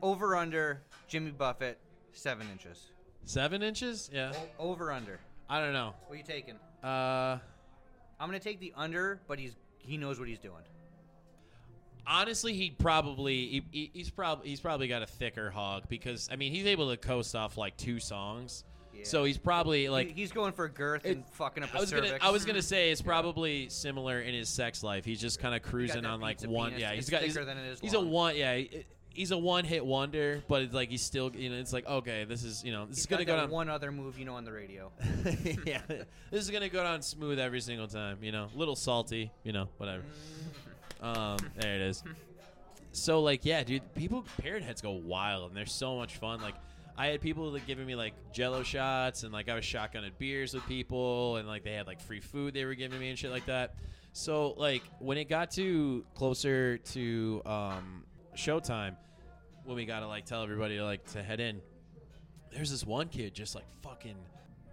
over 0.00 0.36
under 0.36 0.82
Jimmy 1.08 1.32
Buffett 1.32 1.78
seven 2.12 2.46
inches. 2.52 2.90
seven 3.24 3.62
inches. 3.62 4.10
Yeah, 4.12 4.32
over 4.58 4.92
under. 4.92 5.18
I 5.48 5.60
don't 5.60 5.72
know. 5.72 5.94
What 6.06 6.14
are 6.14 6.18
you 6.18 6.24
taking? 6.24 6.54
Uh, 6.82 7.38
I'm 8.20 8.28
gonna 8.28 8.38
take 8.40 8.60
the 8.60 8.72
under, 8.76 9.20
but 9.28 9.38
he's 9.38 9.56
he 9.78 9.96
knows 9.96 10.18
what 10.18 10.28
he's 10.28 10.38
doing. 10.38 10.62
honestly, 12.06 12.54
he'd 12.54 12.78
probably 12.78 13.34
he, 13.46 13.62
he- 13.70 13.90
he's 13.94 14.10
probably 14.10 14.48
he's 14.48 14.60
probably 14.60 14.88
got 14.88 15.02
a 15.02 15.06
thicker 15.06 15.50
hog 15.50 15.84
because 15.88 16.28
I 16.32 16.36
mean 16.36 16.52
he's 16.52 16.66
able 16.66 16.90
to 16.90 16.96
coast 16.96 17.34
off 17.34 17.56
like 17.56 17.76
two 17.76 17.98
songs, 18.00 18.64
Yeah. 18.94 19.04
so 19.04 19.24
he's 19.24 19.38
probably 19.38 19.88
like 19.88 20.12
he's 20.14 20.32
going 20.32 20.52
for 20.52 20.68
girth 20.68 21.04
It- 21.04 21.16
and 21.16 21.28
fucking 21.30 21.62
up 21.62 21.74
I 21.74 21.78
a 21.78 21.80
was 21.80 21.90
gonna. 21.92 22.18
I 22.20 22.30
was 22.30 22.44
gonna 22.44 22.62
say 22.62 22.90
it's 22.90 23.02
probably 23.14 23.68
similar 23.68 24.20
in 24.20 24.34
his 24.34 24.48
sex 24.48 24.82
life. 24.82 25.04
He's 25.04 25.20
just 25.20 25.38
kind 25.40 25.54
of 25.54 25.62
cruising 25.62 26.04
on 26.06 26.20
like 26.20 26.40
one. 26.42 26.70
penis. 26.70 26.80
Yeah, 26.82 26.90
he's 26.92 27.00
It's 27.04 27.10
got 27.10 27.22
he's, 27.22 27.34
thicker 27.34 27.44
than 27.46 27.58
it 27.58 27.66
is 27.72 27.80
he's 27.80 27.94
long. 27.94 28.06
a 28.06 28.08
one. 28.08 28.36
Yeah, 28.36 28.56
he- 28.56 28.84
he's 29.14 29.30
a 29.30 29.38
one 29.38 29.64
hit 29.64 29.84
wonder, 29.84 30.42
but 30.48 30.62
it's 30.62 30.74
like 30.74 30.88
he's 30.90 31.02
still 31.02 31.30
you 31.34 31.50
know 31.50 31.56
it's 31.56 31.72
like 31.72 31.86
okay 31.86 32.24
this 32.24 32.44
is 32.44 32.64
you 32.64 32.72
know 32.72 32.86
this 32.86 32.96
He's 32.96 33.00
is 33.00 33.06
gonna 33.06 33.24
got 33.24 33.32
go 33.32 33.36
that 33.36 33.42
down. 33.44 33.50
one 33.50 33.68
other 33.68 33.90
move 33.92 34.18
you 34.18 34.24
know 34.24 34.34
on 34.34 34.44
the 34.44 34.52
radio. 34.52 34.90
yeah, 35.66 35.80
this 35.88 36.44
is 36.44 36.50
gonna 36.50 36.68
go 36.68 36.82
down 36.82 37.02
smooth 37.02 37.38
every 37.38 37.60
single 37.60 37.88
time. 37.88 38.18
You 38.22 38.32
know, 38.32 38.48
little 38.54 38.76
salty. 38.76 39.32
You 39.44 39.52
know, 39.52 39.68
whatever. 39.78 40.02
Um, 41.00 41.36
there 41.56 41.76
it 41.76 41.80
is. 41.82 42.02
So 42.90 43.20
like, 43.20 43.44
yeah, 43.44 43.62
dude, 43.62 43.94
people 43.94 44.24
parrot 44.42 44.64
heads 44.64 44.80
go 44.80 44.90
wild, 44.90 45.48
and 45.48 45.56
they're 45.56 45.64
so 45.66 45.96
much 45.96 46.16
fun. 46.16 46.40
Like, 46.42 46.56
I 46.96 47.06
had 47.06 47.20
people 47.20 47.50
like 47.52 47.66
giving 47.68 47.86
me 47.86 47.94
like 47.94 48.14
Jello 48.32 48.64
shots, 48.64 49.22
and 49.22 49.32
like 49.32 49.48
I 49.48 49.54
was 49.54 49.64
shotgunning 49.64 50.10
beers 50.18 50.54
with 50.54 50.66
people, 50.66 51.36
and 51.36 51.46
like 51.46 51.62
they 51.62 51.74
had 51.74 51.86
like 51.86 52.00
free 52.00 52.18
food 52.18 52.52
they 52.52 52.64
were 52.64 52.74
giving 52.74 52.98
me 52.98 53.10
and 53.10 53.16
shit 53.18 53.30
like 53.30 53.46
that. 53.46 53.76
So 54.12 54.54
like 54.56 54.82
when 54.98 55.18
it 55.18 55.28
got 55.28 55.52
to 55.52 56.04
closer 56.16 56.78
to 56.78 57.42
um, 57.46 58.02
showtime, 58.38 58.94
when 59.64 59.76
we 59.76 59.84
gotta 59.84 60.06
like 60.06 60.24
tell 60.24 60.42
everybody 60.42 60.80
like 60.80 61.04
to 61.12 61.22
head 61.22 61.40
in, 61.40 61.60
there's 62.52 62.70
this 62.70 62.86
one 62.86 63.08
kid 63.08 63.34
just 63.34 63.54
like 63.54 63.64
fucking 63.82 64.14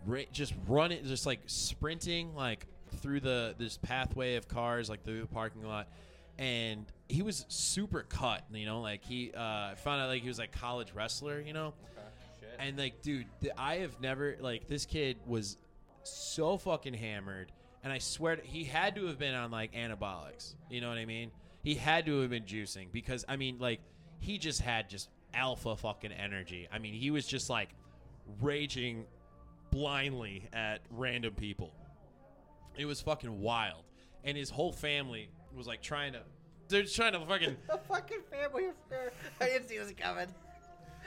ra- 0.06 0.22
just 0.32 0.54
running 0.68 1.04
just 1.06 1.26
like 1.26 1.40
sprinting 1.48 2.34
like 2.36 2.68
through 3.02 3.20
the 3.20 3.56
this 3.58 3.78
pathway 3.78 4.36
of 4.36 4.48
cars 4.48 4.90
like 4.90 5.04
through 5.04 5.20
the 5.22 5.28
parking 5.28 5.64
lot. 5.64 5.88
And 6.38 6.86
he 7.10 7.22
was 7.22 7.46
super 7.48 8.04
cut 8.04 8.44
you 8.52 8.66
know 8.66 8.82
like 8.82 9.04
he 9.04 9.32
uh 9.36 9.42
I 9.42 9.74
found 9.76 10.02
out 10.02 10.10
like 10.10 10.22
he 10.22 10.28
was 10.28 10.40
like 10.40 10.52
college 10.52 10.94
wrestler 10.94 11.42
you 11.42 11.54
know? 11.54 11.74
And 12.60 12.78
like 12.78 13.02
dude 13.02 13.26
th- 13.42 13.54
i 13.58 13.78
have 13.78 14.00
never 14.00 14.38
like 14.40 14.68
this 14.68 14.86
kid 14.86 15.18
was 15.26 15.58
so 16.04 16.58
fucking 16.58 16.94
hammered. 16.94 17.52
And 17.84 17.92
i 17.92 17.98
swear 17.98 18.38
to, 18.38 18.42
he 18.46 18.64
had 18.64 18.96
to 18.96 19.08
have 19.08 19.18
been 19.18 19.34
on 19.36 19.52
like 19.52 19.74
anabolics 19.74 20.54
you 20.70 20.82
know 20.82 20.90
what 20.90 20.98
i 20.98 21.06
mean 21.06 21.32
he 21.66 21.76
had 21.76 22.06
to 22.06 22.22
have 22.22 22.30
been 22.30 22.44
juicing 22.44 22.90
because 22.94 23.26
i 23.28 23.36
mean 23.36 23.58
like 23.60 23.82
he 24.20 24.38
just 24.38 24.62
had 24.62 24.90
just 24.90 25.10
alpha 25.34 25.76
fucking 25.76 26.14
energy 26.14 26.68
i 26.72 26.80
mean 26.80 26.94
he 26.94 27.12
was 27.12 27.28
just 27.28 27.50
like 27.50 27.70
raging 28.42 29.06
blindly 29.72 30.48
at 30.54 30.80
random 30.92 31.34
people 31.34 31.74
it 32.78 32.86
was 32.86 33.02
fucking 33.02 33.42
wild 33.42 33.84
and 34.24 34.38
his 34.38 34.50
whole 34.50 34.72
family 34.72 35.28
was 35.54 35.68
like 35.68 35.82
trying 35.82 36.14
to 36.14 36.22
they're 36.70 36.84
just 36.84 36.96
trying 36.96 37.14
to 37.14 37.20
fucking 37.20 37.58
The 37.68 37.78
fucking 37.88 38.22
family 38.32 38.66
affair. 38.68 39.12
I 39.42 39.46
didn't 39.46 39.68
see 39.68 39.78
this 39.78 39.92
coming. 39.98 40.28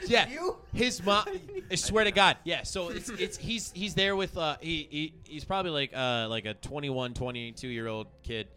yeah 0.07 0.29
You? 0.29 0.57
his 0.75 1.03
mom 1.05 1.25
i 1.71 1.75
swear 1.75 2.05
to 2.05 2.13
god 2.13 2.37
yeah 2.45 2.63
so 2.63 2.91
it's 2.91 3.09
it's 3.09 3.37
he's 3.37 3.73
he's 3.73 3.95
there 3.95 4.15
with 4.17 4.37
uh 4.37 4.57
he, 4.61 4.87
he 4.91 5.15
he's 5.25 5.45
probably 5.45 5.73
like 5.73 5.93
uh 5.97 6.27
like 6.29 6.45
a 6.47 6.55
21 6.55 7.15
22 7.15 7.69
year 7.69 7.87
old 7.89 8.07
kid 8.23 8.49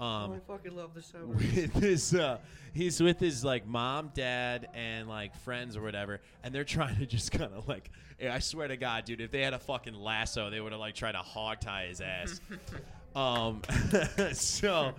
um 0.00 0.32
I 0.32 0.38
fucking 0.46 0.76
love 0.76 0.94
this 0.94 1.06
summer. 1.06 1.26
with 1.26 1.72
his 1.74 2.14
uh 2.14 2.38
he's 2.74 3.00
with 3.00 3.18
his 3.18 3.44
like 3.44 3.66
mom 3.66 4.10
dad 4.14 4.68
and 4.74 5.08
like 5.08 5.34
friends 5.36 5.76
or 5.76 5.82
whatever 5.82 6.20
and 6.44 6.54
they're 6.54 6.64
trying 6.64 6.96
to 6.98 7.06
just 7.06 7.32
kind 7.32 7.52
of 7.54 7.66
like 7.68 7.90
i 8.30 8.38
swear 8.38 8.68
to 8.68 8.76
god 8.76 9.04
dude 9.06 9.20
if 9.20 9.30
they 9.30 9.40
had 9.40 9.54
a 9.54 9.58
fucking 9.58 9.94
lasso 9.94 10.50
they 10.50 10.60
would 10.60 10.72
have 10.72 10.80
like 10.80 10.94
tried 10.94 11.12
to 11.12 11.18
hog 11.18 11.60
tie 11.60 11.86
his 11.86 12.00
ass 12.02 12.40
um 13.16 13.62
so 14.32 14.92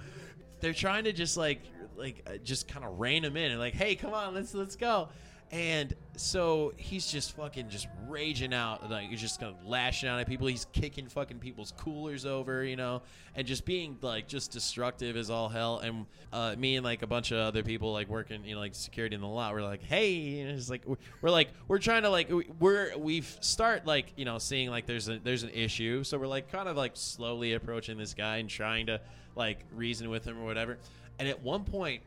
they're 0.60 0.74
trying 0.74 1.04
to 1.04 1.14
just 1.14 1.38
like 1.38 1.62
like 1.96 2.24
uh, 2.28 2.38
just 2.44 2.68
kind 2.68 2.84
of 2.86 3.00
rein 3.00 3.24
him 3.24 3.38
in 3.38 3.52
and 3.52 3.60
like 3.60 3.74
hey 3.74 3.96
come 3.96 4.14
on 4.14 4.34
let's 4.34 4.54
let's 4.56 4.76
go 4.76 5.10
and 5.52 5.94
so 6.18 6.74
he's 6.76 7.08
just 7.10 7.36
fucking 7.38 7.70
just 7.70 7.88
raging 8.08 8.54
out 8.54 8.90
like 8.90 9.10
he's 9.10 9.22
just 9.22 9.40
kind 9.40 9.56
of 9.56 9.66
lashing 9.66 10.10
out 10.10 10.20
at 10.20 10.28
people. 10.28 10.48
He's 10.48 10.66
kicking 10.74 11.08
fucking 11.08 11.40
people's 11.40 11.72
coolers 11.78 12.26
over 12.26 12.66
you 12.66 12.76
know 12.76 13.02
and 13.36 13.48
just 13.48 13.64
being 13.64 13.98
like 14.02 14.28
just 14.28 14.52
destructive 14.52 15.16
as 15.16 15.30
all 15.30 15.48
hell. 15.48 15.80
And 15.80 16.06
uh, 16.34 16.56
me 16.58 16.76
and 16.76 16.84
like 16.84 17.02
a 17.02 17.08
bunch 17.08 17.32
of 17.32 17.38
other 17.38 17.64
people 17.64 17.94
like 17.94 18.10
working 18.10 18.44
you 18.44 18.56
know 18.56 18.60
like 18.60 18.76
security 18.76 19.16
in 19.16 19.22
the 19.22 19.28
lot 19.28 19.54
we're 19.54 19.62
like 19.64 19.84
hey 19.84 20.44
know, 20.44 20.54
it's 20.54 20.70
like 20.70 20.84
we're, 21.22 21.30
like 21.30 21.50
we're 21.68 21.80
trying 21.80 22.02
to 22.04 22.10
like 22.10 22.30
we- 22.30 22.50
we're 22.60 22.98
we 22.98 23.22
start 23.22 23.86
like 23.86 24.12
you 24.18 24.26
know 24.26 24.40
seeing 24.40 24.70
like 24.70 24.86
there's 24.86 25.08
a 25.08 25.20
there's 25.20 25.44
an 25.44 25.52
issue. 25.52 26.04
So 26.04 26.18
we're 26.18 26.28
like 26.28 26.52
kind 26.52 26.68
of 26.68 26.76
like 26.76 26.92
slowly 26.96 27.54
approaching 27.54 27.98
this 27.98 28.14
guy 28.14 28.38
and 28.38 28.50
trying 28.50 28.88
to 28.88 29.00
like 29.36 29.60
reason 29.72 30.10
with 30.10 30.26
him 30.26 30.40
or 30.40 30.46
whatever. 30.46 30.78
And 31.20 31.28
at 31.30 31.42
one 31.42 31.64
point 31.64 32.02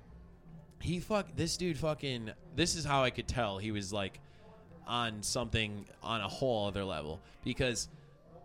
he 0.81 0.99
fuck 0.99 1.27
this 1.37 1.57
dude 1.57 1.79
fucking 1.79 2.31
this 2.57 2.75
is 2.75 2.85
how 2.85 3.05
I 3.05 3.11
could 3.11 3.29
tell 3.29 3.59
he 3.59 3.71
was 3.71 3.93
like 3.93 4.21
on 4.87 5.23
something 5.23 5.87
on 6.03 6.21
a 6.21 6.29
whole 6.29 6.67
other 6.67 6.85
level. 6.85 7.21
Because 7.45 7.89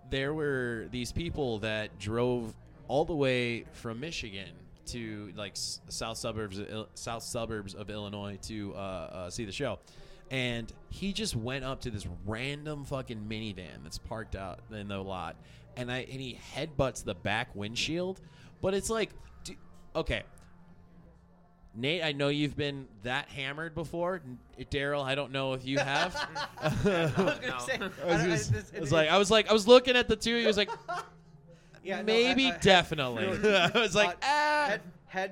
there 0.09 0.33
were 0.33 0.87
these 0.91 1.11
people 1.11 1.59
that 1.59 1.97
drove 1.97 2.53
all 2.87 3.03
the 3.05 3.15
way 3.15 3.65
from 3.73 3.99
Michigan 3.99 4.51
to 4.87 5.33
like 5.35 5.53
south 5.55 6.17
suburbs 6.17 6.61
south 6.93 7.23
suburbs 7.23 7.73
of 7.73 7.89
Illinois 7.89 8.37
to 8.43 8.73
uh, 8.75 8.77
uh, 8.77 9.29
see 9.29 9.45
the 9.45 9.51
show. 9.51 9.79
And 10.31 10.71
he 10.89 11.13
just 11.13 11.35
went 11.35 11.63
up 11.63 11.81
to 11.81 11.91
this 11.91 12.07
random 12.25 12.83
fucking 12.85 13.25
minivan 13.27 13.83
that's 13.83 13.97
parked 13.97 14.35
out 14.35 14.59
in 14.71 14.87
the 14.87 14.99
lot. 14.99 15.35
And 15.77 15.91
I 15.91 15.99
and 15.99 16.21
he 16.21 16.39
headbutts 16.53 17.03
the 17.03 17.15
back 17.15 17.55
windshield. 17.55 18.21
But 18.61 18.73
it's 18.73 18.89
like 18.89 19.09
okay 19.95 20.23
Nate, 21.77 22.03
I 22.03 22.13
know 22.13 22.29
you've 22.29 22.55
been 22.55 22.87
that 23.03 23.27
hammered 23.29 23.75
before. 23.75 24.21
Darrell, 24.69 25.03
I 25.03 25.13
don't 25.15 25.31
know 25.31 25.53
if 25.53 25.65
you 25.65 25.77
have. 25.79 26.15
I 26.61 26.67
was 26.69 26.75
gonna 26.83 27.47
No. 27.47 27.57
say. 27.59 27.77
I 27.77 27.79
was, 27.79 27.91
I 28.03 28.17
don't- 28.17 28.29
just- 28.29 28.53
this- 28.53 28.71
I 28.75 28.79
was 28.79 28.91
it- 28.91 28.95
like, 28.95 29.09
I 29.09 29.17
was 29.17 29.31
like, 29.31 29.49
I 29.49 29.53
was 29.53 29.67
looking 29.67 29.95
at 29.97 30.07
the 30.07 30.15
two. 30.15 30.37
He 30.39 30.45
was 30.47 30.55
like, 30.57 30.69
yeah, 31.83 31.97
no, 31.97 32.03
maybe, 32.03 32.47
I- 32.47 32.55
I- 32.55 32.57
definitely. 32.59 33.25
I 33.49 33.71
was 33.77 33.93
like, 33.95 34.09
Uh, 34.15 34.17
ah, 34.23 34.65
head, 34.69 34.81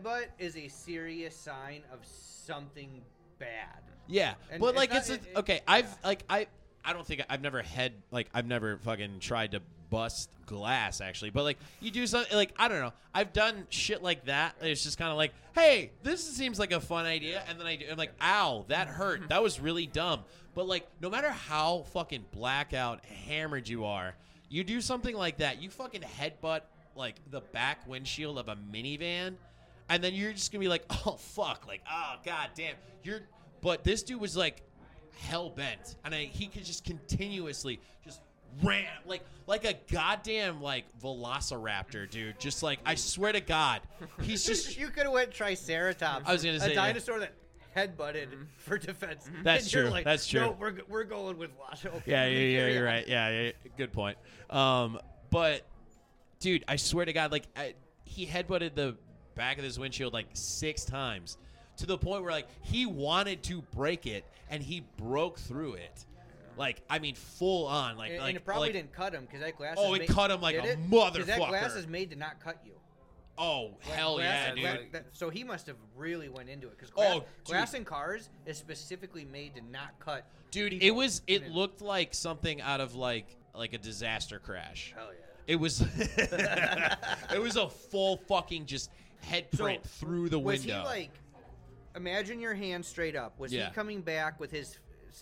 headbutt 0.04 0.26
is 0.38 0.58
a 0.58 0.68
serious 0.68 1.36
sign 1.36 1.82
of 1.92 2.00
something 2.06 3.02
bad. 3.40 3.80
yeah. 4.08 4.34
and 4.52 4.60
But 4.60 4.68
it's 4.70 4.78
like, 4.78 4.90
not- 4.90 4.98
it's, 5.00 5.10
a, 5.10 5.14
it- 5.14 5.22
it- 5.32 5.38
okay. 5.38 5.62
I've 5.68 5.86
yeah. 5.86 6.08
like 6.08 6.24
I, 6.30 6.48
I 6.86 6.94
don't 6.94 7.06
think 7.06 7.22
I've 7.30 7.42
never 7.42 7.62
had 7.62 7.94
like 8.12 8.28
I've 8.34 8.48
never 8.48 8.78
fucking 8.78 9.20
tried 9.20 9.52
to 9.52 9.62
bust 9.90 10.30
glass 10.46 11.02
actually, 11.02 11.30
but 11.30 11.44
like 11.44 11.58
you 11.80 11.92
do 11.92 12.06
something 12.08 12.36
like 12.36 12.54
I 12.58 12.68
don't 12.68 12.80
know. 12.80 12.94
I've 13.14 13.32
done 13.32 13.68
shit 13.70 14.02
like 14.04 14.26
that. 14.26 14.56
It's 14.62 14.84
just 14.84 14.98
kind 14.98 15.12
of 15.12 15.18
like, 15.18 15.34
hey, 15.56 15.92
this 16.04 16.24
seems 16.28 16.60
like 16.60 16.72
a 16.72 16.82
fun 16.82 17.06
idea, 17.06 17.44
and 17.48 17.60
then 17.60 17.68
I 17.68 17.76
do, 17.76 17.86
I'm 17.92 17.98
like, 17.98 18.14
ow, 18.22 18.66
that 18.68 18.88
hurt. 18.88 19.22
That 19.30 19.42
was 19.42 19.60
really 19.60 19.86
dumb. 19.86 20.22
But 20.56 20.68
like, 20.68 20.88
no 21.02 21.10
matter 21.10 21.30
how 21.30 21.86
fucking 21.94 22.26
blackout 22.32 23.04
hammered 23.28 23.68
you 23.68 23.86
are, 23.86 24.16
you 24.50 24.64
do 24.64 24.82
something 24.82 25.16
like 25.16 25.38
that, 25.38 25.62
you 25.62 25.70
fucking 25.70 26.02
headbutt 26.02 26.62
like 26.96 27.16
the 27.32 27.42
back 27.42 27.88
windshield 27.88 28.38
of 28.38 28.50
a 28.50 28.56
minivan, 28.56 29.36
and 29.90 30.04
then 30.04 30.14
you're 30.14 30.34
just 30.34 30.52
gonna 30.52 30.60
be 30.60 30.68
like, 30.68 30.84
oh 31.06 31.18
fuck, 31.18 31.66
like 31.68 31.82
oh 31.90 32.16
god 32.26 32.50
damn, 32.56 32.76
you're. 33.04 33.22
But 33.62 33.86
this 33.86 34.04
dude 34.04 34.20
was 34.20 34.36
like 34.36 34.62
hell 35.18 35.50
bent, 35.50 35.96
and 36.04 36.14
I, 36.14 36.26
he 36.26 36.48
could 36.48 36.66
just 36.66 36.86
continuously 36.86 37.80
just 38.04 38.22
ran 38.62 38.86
like 39.06 39.24
like 39.48 39.66
a 39.66 39.74
goddamn 39.92 40.62
like 40.62 40.86
velociraptor, 41.02 42.10
dude. 42.10 42.40
Just 42.40 42.64
like 42.64 42.80
I 42.86 42.96
swear 42.96 43.32
to 43.32 43.42
God, 43.42 43.82
he's 44.22 44.44
just 44.46 44.78
you 44.78 44.88
could 44.88 45.04
have 45.04 45.14
went 45.14 45.32
Triceratops. 45.32 46.28
I 46.28 46.32
was 46.34 46.44
gonna 46.44 46.60
say, 46.60 46.68
a 46.68 46.70
yeah. 46.70 46.76
dinosaur 46.76 47.20
that 47.20 47.34
headbutted 47.76 48.28
for 48.58 48.78
defense. 48.78 49.30
That's 49.44 49.64
And 49.64 49.72
true, 49.72 49.90
like, 49.90 50.06
that's 50.06 50.28
true. 50.28 50.42
No, 50.42 50.56
we're, 50.60 50.76
we're 50.88 51.04
going 51.04 51.38
with 51.38 51.52
Washoe. 51.58 52.02
Yeah, 52.06 52.26
yeah, 52.28 52.40
yeah, 52.40 52.68
you're 52.68 52.86
right. 52.86 53.08
Yeah, 53.14 53.30
yeah, 53.30 53.52
good 53.78 53.92
point. 53.92 54.18
Um, 54.50 55.00
but 55.30 55.66
dude, 56.40 56.64
I 56.68 56.76
swear 56.76 57.06
to 57.06 57.14
God, 57.14 57.32
like 57.32 57.48
I, 57.56 57.74
he 58.06 58.26
headbutted 58.26 58.76
the 58.76 58.96
back 59.36 59.58
of 59.58 59.64
his 59.64 59.80
windshield 59.80 60.14
like 60.14 60.28
six 60.34 60.86
times, 60.86 61.38
to 61.78 61.86
the 61.86 61.98
point 61.98 62.24
where 62.24 62.32
like 62.32 62.48
he 62.62 62.86
wanted 62.86 63.44
to 63.44 63.62
break 63.76 64.06
it 64.06 64.26
and 64.50 64.62
he 64.62 64.84
broke 64.98 65.40
through 65.40 65.74
it, 65.76 66.06
like 66.58 66.82
I 66.90 67.00
mean 67.00 67.16
full 67.16 67.66
on, 67.68 67.98
like 67.98 68.12
And, 68.12 68.20
like 68.20 68.30
and 68.30 68.38
it 68.38 68.46
probably 68.46 68.68
like, 68.70 68.74
didn't 68.74 68.94
cut 68.94 69.14
him 69.14 69.26
because 69.26 69.42
that 69.42 69.58
glass. 69.58 69.76
Oh, 69.78 69.94
it 69.94 70.00
made, 70.00 70.10
cut 70.10 70.32
him 70.32 70.42
like 70.42 70.56
a 70.56 70.60
it? 70.60 70.78
'Cause 70.90 71.26
That 71.26 71.40
motherfucker. 71.40 71.50
glass 71.50 71.76
is 71.76 71.88
made 71.88 72.10
to 72.12 72.16
not 72.16 72.40
cut 72.40 72.58
you. 72.66 72.72
Oh 73.36 73.72
Gla- 73.84 73.94
hell 73.96 74.16
glass- 74.18 74.56
yeah, 74.58 74.76
dude. 74.76 74.92
that- 74.92 75.06
so 75.12 75.32
he 75.32 75.44
must 75.44 75.66
have 75.66 75.78
really 75.96 76.30
went 76.30 76.50
into 76.50 76.68
it 76.68 76.78
because 76.78 76.92
Oh, 76.96 77.02
glass, 77.02 77.14
dude. 77.16 77.46
glass 77.46 77.74
in 77.74 77.84
cars 77.86 78.30
is 78.46 78.58
specifically 78.60 79.26
made 79.26 79.56
to 79.56 79.62
not 79.72 79.98
cut. 80.00 80.26
Dude, 80.52 80.74
it 80.74 80.92
was 80.92 81.24
it 81.26 81.50
looked 81.50 81.82
like 81.82 82.14
something 82.14 82.62
out 82.62 82.80
of 82.80 82.94
like 82.94 83.26
like 83.56 83.74
a 83.74 83.80
disaster 83.80 84.38
crash. 84.38 84.94
Hell 84.96 85.08
yeah. 85.12 85.20
It 85.48 85.56
was 85.56 85.82
it 87.32 87.42
was 87.42 87.56
a 87.56 87.68
full 87.70 88.18
fucking 88.28 88.68
just 88.68 88.92
head 89.22 89.48
So, 89.56 89.78
through 89.84 90.30
the 90.30 90.38
was 90.40 90.60
window. 90.62 90.82
he 90.82 90.86
like? 90.86 91.12
Imagine 91.96 92.40
your 92.40 92.54
hand 92.54 92.86
straight 92.86 93.16
up. 93.16 93.40
Was 93.40 93.54
Yeah. 93.54 93.68
he 93.70 93.74
coming 93.74 94.02
back 94.02 94.40
with 94.40 94.52
his? 94.52 94.80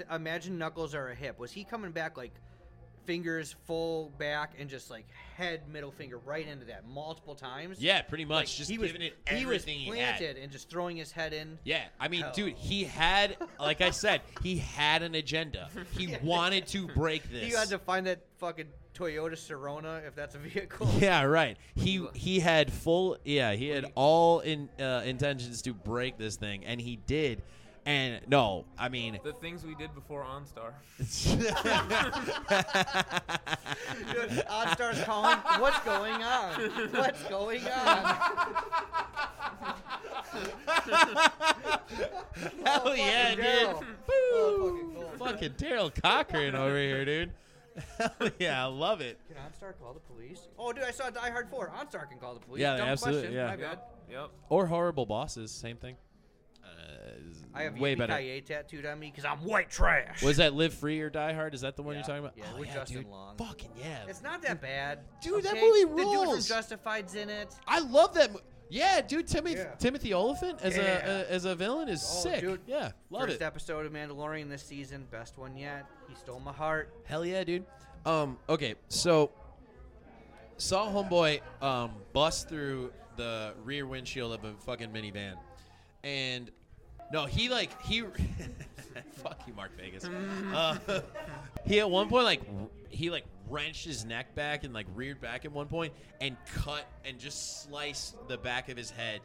Imagine 0.10 0.58
knuckles 0.58 0.96
are 0.96 1.10
a 1.10 1.16
hip. 1.16 1.38
Was 1.38 1.52
he 1.52 1.64
coming 1.66 1.92
back 1.92 2.16
like 2.16 2.32
fingers 3.06 3.56
full 3.66 4.10
back 4.20 4.54
and 4.60 4.70
just 4.70 4.90
like 4.92 5.06
head 5.36 5.68
middle 5.68 5.92
finger 5.92 6.20
right 6.20 6.48
into 6.48 6.66
that 6.66 6.88
multiple 6.88 7.36
times? 7.36 7.82
yeah, 7.82 8.02
pretty 8.02 8.24
much 8.24 8.36
Like, 8.38 8.48
just 8.48 8.70
he 8.70 8.78
was 8.78 8.92
giving 8.94 9.08
it 9.08 9.18
he 9.28 9.46
was 9.46 9.56
everything 9.66 9.80
he, 9.80 9.86
had. 9.88 10.18
planted 10.18 10.38
and 10.38 10.52
just 10.52 10.70
throwing 10.70 10.96
his 10.96 11.12
head 11.12 11.34
in. 11.34 11.60
Yeah, 11.66 11.84
I 12.00 12.08
mean, 12.08 12.22
Hell. 12.22 12.32
dude, 12.34 12.54
he 12.54 12.86
had 12.86 13.36
like 13.60 13.82
I 13.82 13.90
said, 13.90 14.22
he 14.44 14.58
had 14.60 15.02
an 15.04 15.16
agenda. 15.16 15.70
He 15.98 16.16
wanted 16.24 16.68
to 16.68 16.88
break 16.88 17.24
this. 17.30 17.50
You 17.50 17.58
had 17.58 17.68
to 17.70 17.80
find 17.80 18.08
that 18.08 18.22
fucking 18.38 18.68
Toyota 19.02 19.34
Serona 19.34 20.06
if 20.08 20.16
that's 20.16 20.36
a 20.36 20.38
vehicle. 20.38 20.88
Yeah, 21.00 21.24
right. 21.24 21.58
He 21.76 22.06
he 22.14 22.40
had 22.40 22.72
full 22.72 23.18
yeah, 23.26 23.54
he 23.54 23.70
had 23.70 23.92
all 23.96 24.42
in 24.42 24.70
uh, 24.80 25.02
intentions 25.06 25.62
to 25.64 25.74
break 25.74 26.18
this 26.18 26.36
thing 26.36 26.64
and 26.66 26.80
he 26.80 26.98
did. 27.08 27.42
And 27.84 28.22
no, 28.28 28.66
I 28.78 28.90
mean 28.90 29.18
The 29.24 29.34
things 29.34 29.66
we 29.66 29.74
did 29.74 29.96
before 29.96 30.24
OnStar. 30.24 30.74
Dude, 34.12 34.30
OnStar's 34.46 35.04
calling. 35.04 35.38
What's 35.60 35.80
going 35.80 36.22
on? 36.22 36.54
What's 36.92 37.24
going 37.24 37.68
on? 37.68 38.06
Hell 42.66 42.96
yeah, 42.96 43.36
dude. 43.36 43.44
Darrell. 43.44 43.84
Oh, 44.12 44.70
fucking 44.70 44.94
gold. 44.94 45.18
Fucking 45.18 45.54
Darrell 45.58 45.90
Cochran 45.90 46.56
over 46.56 46.78
here, 46.78 47.04
dude. 47.06 47.32
Hell 47.98 48.30
yeah, 48.40 48.64
I 48.64 48.68
love 48.68 49.02
it. 49.02 49.20
Can 49.28 49.38
OnStar 49.38 49.74
call 49.80 49.94
the 49.94 50.00
police? 50.00 50.48
Oh, 50.60 50.74
dude, 50.74 50.84
I 50.84 50.92
saw 50.92 51.10
Die 51.10 51.30
Hard 51.30 51.50
4. 51.50 51.72
OnStar 51.80 52.10
can 52.10 52.18
call 52.20 52.34
the 52.34 52.40
police. 52.40 52.62
Yeah, 52.62 52.78
Dumb 52.78 52.88
absolutely, 52.90 53.22
question. 53.22 53.36
yeah. 53.38 53.48
My 53.48 53.56
bad. 53.56 53.80
Yep. 54.10 54.30
Or 54.50 54.66
horrible 54.68 55.06
bosses, 55.06 55.52
same 55.52 55.78
thing. 55.78 55.96
Uh, 56.64 56.68
I 57.54 57.64
have 57.64 57.78
way 57.80 57.96
Yippee 57.96 58.00
better. 58.00 58.18
Ki 58.18 58.42
tattooed 58.42 58.86
on 58.86 59.00
me 59.00 59.10
because 59.10 59.26
I'm 59.26 59.40
white 59.46 59.70
trash. 59.70 60.22
Was 60.22 60.38
that 60.38 60.54
Live 60.54 60.74
Free 60.74 61.00
or 61.02 61.10
Die 61.10 61.34
Hard? 61.34 61.54
Is 61.54 61.62
that 61.62 61.76
the 61.76 61.82
one 61.82 61.94
Yeah. 61.96 62.00
you're 62.00 62.06
talking 62.08 62.20
about? 62.20 62.34
Yeah, 62.38 62.44
oh, 62.56 62.60
with 62.60 62.68
yeah, 62.70 62.74
Justin 62.76 62.98
dude. 63.04 63.08
Long. 63.08 63.38
Fucking 63.38 63.72
yeah. 63.80 64.00
It's 64.08 64.22
not 64.22 64.42
that 64.44 64.62
bad. 64.62 65.00
Dude, 65.22 65.44
that 65.44 65.54
okay? 65.54 65.62
movie 65.62 65.82
The 65.82 65.88
dude 65.88 65.98
from 65.98 66.28
rules. 66.28 66.48
Justified's 66.48 67.16
in 67.16 67.30
it. 67.30 67.54
I 67.68 67.80
love 67.80 68.14
that. 68.14 68.34
Mo- 68.34 68.40
yeah, 68.72 69.02
dude. 69.02 69.28
Timothy 69.28 69.58
Yeah. 69.58 69.76
Timothy 69.76 70.14
Olyphant 70.14 70.60
as 70.62 70.76
Yeah. 70.76 70.84
a 70.84 71.22
uh, 71.22 71.26
as 71.30 71.46
a 71.46 71.56
villain 71.56 71.88
is 71.90 72.02
Oh, 72.04 72.24
sick. 72.24 72.42
dude. 72.42 72.62
Yeah, 72.66 72.92
love 73.10 73.24
First 73.28 73.42
it. 73.42 73.44
episode 73.44 73.86
of 73.86 73.92
Mandalorian 73.92 74.50
this 74.50 74.64
season, 74.64 75.08
best 75.12 75.38
one 75.38 75.56
yet. 75.58 75.86
He 76.10 76.16
stole 76.16 76.40
my 76.40 76.54
heart. 76.54 76.92
Hell 77.06 77.26
yeah, 77.26 77.44
dude. 77.44 77.66
Um, 78.06 78.38
okay, 78.50 78.76
so 78.88 79.32
saw 80.58 80.92
homeboy 80.92 81.42
um 81.62 81.92
bust 82.14 82.48
through 82.50 82.92
the 83.18 83.54
rear 83.64 83.86
windshield 83.86 84.34
of 84.34 84.44
a 84.44 84.54
fucking 84.66 84.90
minivan, 84.90 85.36
and 86.04 86.50
no, 87.12 87.26
he 87.26 87.50
like 87.50 87.80
he. 87.84 88.02
fuck 89.14 89.40
you, 89.48 89.54
Mark 89.54 89.72
Vegas. 89.78 90.06
uh, 90.54 90.78
he 91.66 91.80
at 91.80 91.90
one 91.90 92.10
point 92.10 92.24
like 92.26 92.42
he 92.90 93.10
like 93.10 93.26
wrenched 93.52 93.86
his 93.86 94.04
neck 94.06 94.34
back 94.34 94.64
and 94.64 94.74
like 94.74 94.88
reared 94.96 95.22
back 95.22 95.46
at 95.46 95.52
one 95.52 95.68
point 95.68 95.94
and 96.22 96.36
cut 96.56 96.86
and 97.06 97.20
just 97.20 97.64
sliced 97.64 98.16
the 98.28 98.38
back 98.38 98.70
of 98.70 98.78
his 98.78 98.90
head 98.90 99.20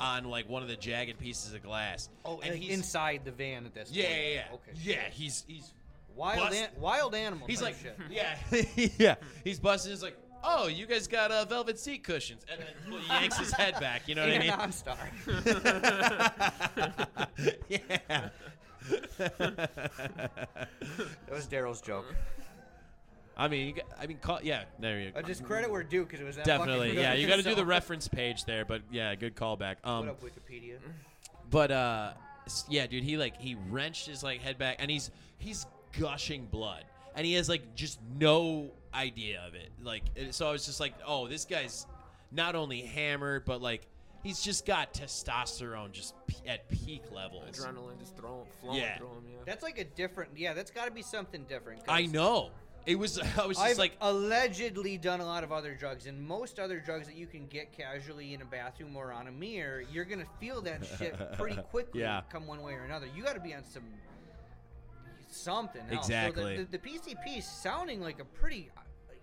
on 0.00 0.24
like 0.24 0.48
one 0.48 0.62
of 0.62 0.68
the 0.68 0.76
jagged 0.76 1.18
pieces 1.18 1.52
of 1.52 1.62
glass. 1.62 2.08
Oh, 2.24 2.40
and 2.42 2.54
he's 2.54 2.72
inside 2.72 3.22
the 3.24 3.32
van 3.32 3.66
at 3.66 3.74
this 3.74 3.90
yeah, 3.92 4.04
point. 4.04 4.16
yeah, 4.18 4.32
yeah. 4.32 4.44
Okay. 4.54 4.72
Yeah, 4.82 5.10
he's 5.10 5.44
he's 5.46 5.74
Wild, 6.14 6.50
Bust- 6.50 6.54
an- 6.60 6.68
wild 6.78 7.14
animal. 7.14 7.46
He's 7.46 7.60
type 7.60 7.74
like, 7.82 7.82
shit. 7.82 7.96
yeah, 8.10 8.36
yeah. 8.98 9.14
He's 9.44 9.58
busting. 9.58 9.92
He's 9.92 10.02
like, 10.02 10.16
oh, 10.44 10.66
you 10.68 10.84
guys 10.86 11.06
got 11.06 11.30
uh, 11.30 11.44
velvet 11.46 11.78
seat 11.78 12.04
cushions, 12.04 12.44
and 12.50 12.60
then 12.60 12.68
he 13.00 13.06
yanks 13.08 13.38
his 13.38 13.50
head 13.52 13.78
back. 13.80 14.08
You 14.08 14.14
know 14.16 14.26
what 14.26 14.34
I 14.34 14.38
mean? 14.38 14.50
OnStar. 14.50 14.96
yeah. 17.68 18.28
That 19.18 20.68
was 21.30 21.46
Darrell's 21.46 21.80
joke. 21.80 22.06
I 23.36 23.48
mean, 23.48 23.66
you 23.68 23.72
got, 23.74 23.84
I 24.00 24.06
mean, 24.06 24.18
call, 24.18 24.40
yeah. 24.42 24.64
There 24.78 25.00
you 25.00 25.10
go. 25.10 25.18
Uh, 25.18 25.22
just 25.22 25.44
credit 25.44 25.70
where 25.70 25.82
due 25.82 26.04
because 26.04 26.20
it 26.20 26.24
was 26.24 26.36
that 26.36 26.44
Definitely, 26.44 26.88
fucking 26.90 27.02
yeah. 27.02 27.14
You 27.14 27.26
got 27.26 27.36
to 27.36 27.42
do 27.50 27.54
the 27.54 27.64
reference 27.64 28.08
page 28.08 28.44
there, 28.44 28.64
but 28.64 28.82
yeah, 28.90 29.14
good 29.14 29.34
callback. 29.34 29.76
What 29.82 29.90
Um, 29.90 30.08
up, 30.08 30.20
Wikipedia? 30.22 30.76
but 31.50 31.70
uh, 31.70 32.12
yeah, 32.68 32.86
dude, 32.86 33.04
he 33.04 33.16
like 33.16 33.40
he 33.40 33.56
wrenched 33.70 34.06
his 34.06 34.22
like 34.22 34.40
head 34.40 34.58
back, 34.58 34.76
and 34.78 34.90
he's 34.90 35.10
he's 35.38 35.66
gushing 35.98 36.46
blood, 36.46 36.84
and 37.14 37.26
he 37.26 37.34
has 37.34 37.48
like 37.48 37.74
just 37.74 37.98
no 38.18 38.70
idea 38.94 39.42
of 39.46 39.54
it. 39.54 39.70
Like, 39.82 40.02
so 40.30 40.48
I 40.48 40.52
was 40.52 40.66
just 40.66 40.80
like, 40.80 40.94
oh, 41.06 41.26
this 41.28 41.44
guy's 41.44 41.86
not 42.30 42.54
only 42.54 42.82
hammered, 42.82 43.44
but 43.46 43.62
like 43.62 43.86
he's 44.22 44.40
just 44.42 44.66
got 44.66 44.92
testosterone 44.94 45.90
just 45.92 46.14
p- 46.26 46.36
at 46.46 46.68
peak 46.68 47.02
levels. 47.10 47.44
Adrenaline 47.58 47.98
just 47.98 48.16
throwing, 48.16 48.44
flowing 48.60 48.78
Yeah. 48.78 48.98
through 48.98 49.08
him. 49.08 49.24
Yeah. 49.28 49.36
That's 49.46 49.62
like 49.62 49.78
a 49.78 49.84
different. 49.84 50.30
Yeah, 50.36 50.52
that's 50.54 50.70
got 50.70 50.84
to 50.86 50.90
be 50.90 51.02
something 51.02 51.44
different. 51.48 51.82
I 51.88 52.06
know. 52.06 52.50
It 52.86 52.96
was. 52.96 53.18
I 53.38 53.46
was 53.46 53.56
just 53.56 53.60
I've 53.70 53.78
like, 53.78 53.96
allegedly 54.00 54.98
done 54.98 55.20
a 55.20 55.24
lot 55.26 55.44
of 55.44 55.52
other 55.52 55.74
drugs, 55.74 56.06
and 56.06 56.20
most 56.20 56.58
other 56.58 56.80
drugs 56.80 57.06
that 57.06 57.16
you 57.16 57.26
can 57.26 57.46
get 57.46 57.72
casually 57.72 58.34
in 58.34 58.42
a 58.42 58.44
bathroom 58.44 58.96
or 58.96 59.12
on 59.12 59.28
a 59.28 59.32
mirror, 59.32 59.82
you're 59.92 60.04
gonna 60.04 60.26
feel 60.40 60.60
that 60.62 60.84
shit 60.98 61.16
pretty 61.38 61.56
quickly. 61.70 62.00
Yeah. 62.00 62.22
Come 62.30 62.46
one 62.46 62.62
way 62.62 62.72
or 62.74 62.84
another. 62.84 63.06
You 63.14 63.22
got 63.22 63.34
to 63.34 63.40
be 63.40 63.54
on 63.54 63.64
some 63.64 63.84
something. 65.30 65.82
Else. 65.90 66.06
Exactly. 66.06 66.56
So 66.56 66.64
the, 66.64 66.78
the, 66.78 66.78
the 66.78 66.88
PCP 67.14 67.38
is 67.38 67.44
sounding 67.46 68.00
like 68.00 68.20
a 68.20 68.24
pretty. 68.24 68.70
uh, 68.76 68.80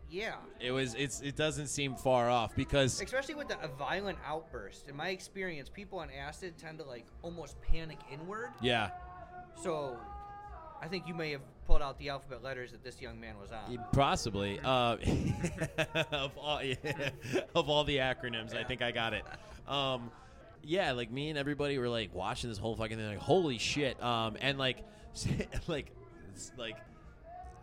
Yeah. 0.09 0.35
it 0.59 0.71
was. 0.71 0.95
It's. 0.95 1.21
It 1.21 1.35
doesn't 1.35 1.67
seem 1.67 1.95
far 1.95 2.29
off 2.29 2.55
because 2.55 3.01
Especially 3.01 3.35
with 3.35 3.47
the, 3.49 3.59
a 3.61 3.67
violent 3.67 4.17
outburst. 4.25 4.87
In 4.87 4.95
my 4.95 5.09
experience, 5.09 5.69
people 5.69 5.99
on 5.99 6.09
acid 6.11 6.57
tend 6.57 6.79
to 6.79 6.85
like 6.85 7.05
almost 7.21 7.61
panic 7.61 7.99
inward. 8.11 8.49
yeah, 8.61 8.89
So, 9.61 9.97
I 10.81 10.87
think 10.87 11.07
you 11.07 11.13
may 11.13 11.31
have 11.31 11.41
pulled 11.67 11.81
out 11.81 11.97
the 11.99 12.09
alphabet 12.09 12.43
letters 12.43 12.71
that 12.71 12.83
this 12.83 13.01
young 13.01 13.19
man 13.19 13.35
was 13.39 13.51
on. 13.51 13.71
possibly. 13.91 14.59
Uh, 14.63 14.97
of 16.11 16.37
all 16.37 16.61
of 17.55 17.69
all 17.69 17.83
the 17.83 17.97
acronyms, 17.97 18.55
I 18.55 18.63
think 18.63 18.81
I 18.81 18.91
got 18.91 19.13
it. 19.13 19.23
Um, 19.67 20.11
yeah, 20.63 20.91
like 20.93 21.11
me 21.11 21.29
and 21.29 21.37
everybody 21.37 21.77
were 21.77 21.89
like 21.89 22.13
watching 22.13 22.49
this 22.49 22.59
whole 22.59 22.75
fucking 22.75 22.97
thing, 22.97 23.07
like 23.07 23.17
holy 23.17 23.57
shit. 23.57 24.01
Um, 24.01 24.37
and 24.41 24.57
like, 24.57 24.83
like, 25.67 25.91
like. 26.57 26.77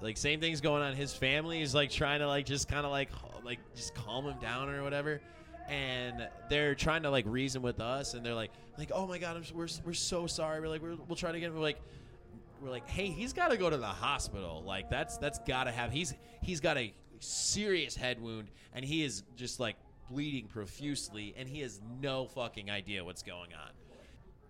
Like 0.02 0.18
same 0.18 0.40
things 0.40 0.60
going 0.60 0.82
on. 0.82 0.94
His 0.94 1.14
family 1.14 1.62
is 1.62 1.74
like 1.74 1.90
trying 1.90 2.20
to 2.20 2.28
like 2.28 2.44
just 2.44 2.68
kind 2.68 2.84
of 2.84 2.92
like 2.92 3.08
like 3.42 3.58
just 3.74 3.94
calm 3.94 4.26
him 4.26 4.38
down 4.42 4.68
or 4.68 4.82
whatever, 4.82 5.22
and 5.70 6.28
they're 6.50 6.74
trying 6.74 7.02
to 7.04 7.10
like 7.10 7.24
reason 7.26 7.62
with 7.62 7.80
us, 7.80 8.12
and 8.12 8.24
they're 8.24 8.34
like 8.34 8.50
like 8.76 8.92
oh 8.94 9.06
my 9.06 9.16
god, 9.16 9.36
I'm, 9.36 9.44
we're 9.56 9.68
we're 9.86 9.94
so 9.94 10.26
sorry. 10.26 10.60
We're 10.60 10.68
like 10.68 10.82
we're, 10.82 10.96
we'll 11.08 11.16
try 11.16 11.32
to 11.32 11.40
get. 11.40 11.50
We're 11.50 11.60
like 11.60 11.80
we're 12.62 12.70
like, 12.70 12.88
hey, 12.88 13.06
he's 13.06 13.32
got 13.32 13.50
to 13.50 13.56
go 13.56 13.68
to 13.70 13.76
the 13.76 13.86
hospital. 13.86 14.62
Like 14.66 14.90
that's 14.90 15.18
that's 15.18 15.38
got 15.40 15.64
to 15.64 15.72
have. 15.72 15.92
He's 15.92 16.14
he's 16.42 16.60
got 16.60 16.76
a 16.78 16.92
serious 17.20 17.94
head 17.96 18.20
wound, 18.20 18.48
and 18.74 18.84
he 18.84 19.04
is 19.04 19.22
just 19.36 19.60
like 19.60 19.76
bleeding 20.10 20.46
profusely, 20.46 21.34
and 21.36 21.48
he 21.48 21.60
has 21.60 21.80
no 22.00 22.26
fucking 22.26 22.70
idea 22.70 23.04
what's 23.04 23.22
going 23.22 23.52
on. 23.54 23.70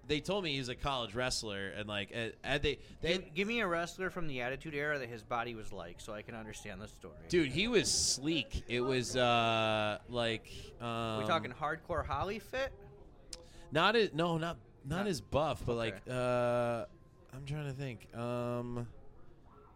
They 0.09 0.21
told 0.21 0.45
me 0.45 0.55
he's 0.57 0.69
a 0.69 0.77
college 0.77 1.17
wrestler, 1.17 1.69
and 1.77 1.89
like, 1.89 2.13
uh, 2.15 2.29
and 2.45 2.63
they 2.63 2.79
they 3.01 3.15
Give, 3.15 3.35
give 3.35 3.49
me 3.49 3.59
a 3.61 3.67
wrestler 3.67 4.09
from 4.09 4.29
the 4.29 4.41
Attitude 4.41 4.75
Era 4.75 5.01
that 5.01 5.09
his 5.09 5.25
body 5.25 5.57
was 5.57 5.73
like, 5.73 6.01
so 6.01 6.13
I 6.13 6.23
can 6.23 6.37
understand 6.37 6.81
the 6.81 6.87
story. 6.87 7.15
dude, 7.29 7.49
he 7.51 7.67
was 7.67 7.91
sleek. 7.91 8.63
It 8.69 8.83
was 8.83 9.17
uh 9.17 9.99
like 10.09 10.47
um, 10.81 11.19
we 11.23 11.27
talking 11.27 11.53
hardcore 11.53 12.07
Holly 12.07 12.39
fit? 12.39 12.73
Not 13.73 13.97
as 13.97 14.13
no, 14.15 14.39
not 14.39 14.59
not 14.85 14.99
Not- 14.99 15.07
as 15.09 15.21
buff, 15.21 15.63
but 15.67 15.75
like 15.75 15.97
uh, 16.09 16.85
I'm 17.37 17.45
trying 17.45 17.67
to 17.67 17.73
think. 17.73 18.09
Um, 18.17 18.87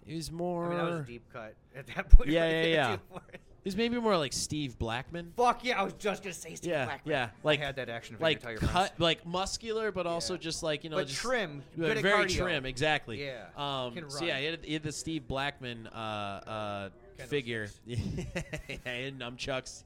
he 0.07 0.17
was 0.17 0.33
more. 0.33 0.67
I 0.67 0.69
mean, 0.71 0.79
that 0.79 0.91
was 0.91 1.01
a 1.01 1.05
deep 1.05 1.23
cut 1.33 1.55
at 1.77 1.87
that 1.89 2.09
point. 2.11 2.31
Yeah, 2.31 2.43
right 2.45 2.51
yeah, 2.69 2.97
yeah. 3.13 3.19
it. 3.35 3.41
He's 3.63 3.77
maybe 3.77 4.01
more 4.01 4.17
like 4.17 4.33
Steve 4.33 4.79
Blackman. 4.79 5.35
Fuck 5.37 5.63
yeah! 5.67 5.79
I 5.79 5.83
was 5.85 5.93
just 5.93 6.23
gonna 6.23 6.33
say 6.33 6.55
Steve 6.55 6.71
Yeah, 6.71 6.87
Blackman. 6.87 7.13
yeah, 7.13 7.29
like 7.45 7.61
I 7.61 7.67
had 7.67 7.77
that 7.77 7.91
action 7.91 8.17
figure. 8.17 8.25
like 8.51 8.61
cut, 8.61 8.71
friends. 8.71 8.91
like 8.99 9.27
muscular, 9.27 9.93
but 9.93 10.07
also 10.07 10.33
Yeah. 10.33 10.41
just 10.41 10.63
like 10.63 10.83
you 10.83 10.89
know, 10.89 10.97
But 10.97 11.09
just 11.09 11.21
trim, 11.21 11.63
at 11.75 11.99
very 11.99 12.25
cardio. 12.25 12.37
trim, 12.39 12.65
exactly. 12.65 13.23
Yeah, 13.23 13.45
Um. 13.59 14.09
So 14.09 14.25
yeah, 14.25 14.39
he 14.39 14.47
had, 14.47 14.65
he 14.65 14.73
had 14.73 14.83
the 14.83 14.93
Steve 14.93 15.29
Blackman 15.29 15.89
uh 15.89 16.89
uh 17.19 17.25
figure. 17.27 17.69
yeah, 17.87 17.99
and 18.87 19.21
nunchucks. 19.21 19.85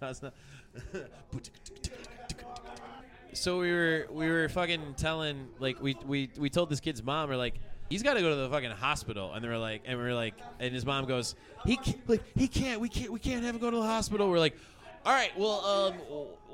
Just 0.00 0.22
not- 0.24 0.34
so 3.32 3.58
we 3.58 3.70
were 3.72 4.06
we 4.10 4.28
were 4.28 4.48
fucking 4.48 4.94
telling 4.96 5.48
like 5.58 5.80
we 5.82 5.96
we 6.06 6.30
we 6.38 6.50
told 6.50 6.70
this 6.70 6.80
kid's 6.80 7.02
mom 7.02 7.28
we're 7.28 7.36
like 7.36 7.54
he's 7.90 8.02
got 8.02 8.14
to 8.14 8.20
go 8.20 8.28
to 8.30 8.36
the 8.36 8.48
fucking 8.50 8.70
hospital. 8.70 9.32
And 9.32 9.42
they 9.42 9.48
were 9.48 9.58
like 9.58 9.82
and 9.86 9.98
we 9.98 10.04
are 10.04 10.14
like 10.14 10.34
and 10.60 10.74
his 10.74 10.84
mom 10.84 11.06
goes 11.06 11.34
he 11.64 11.76
can't, 11.76 12.08
like 12.08 12.22
he 12.36 12.48
can't 12.48 12.80
we 12.80 12.88
can't 12.88 13.10
we 13.10 13.18
can't 13.18 13.44
have 13.44 13.54
him 13.54 13.60
go 13.60 13.70
to 13.70 13.76
the 13.76 13.82
hospital. 13.82 14.28
We're 14.30 14.38
like 14.38 14.56
all 15.06 15.12
right 15.12 15.30
well 15.38 15.64
um 15.64 15.94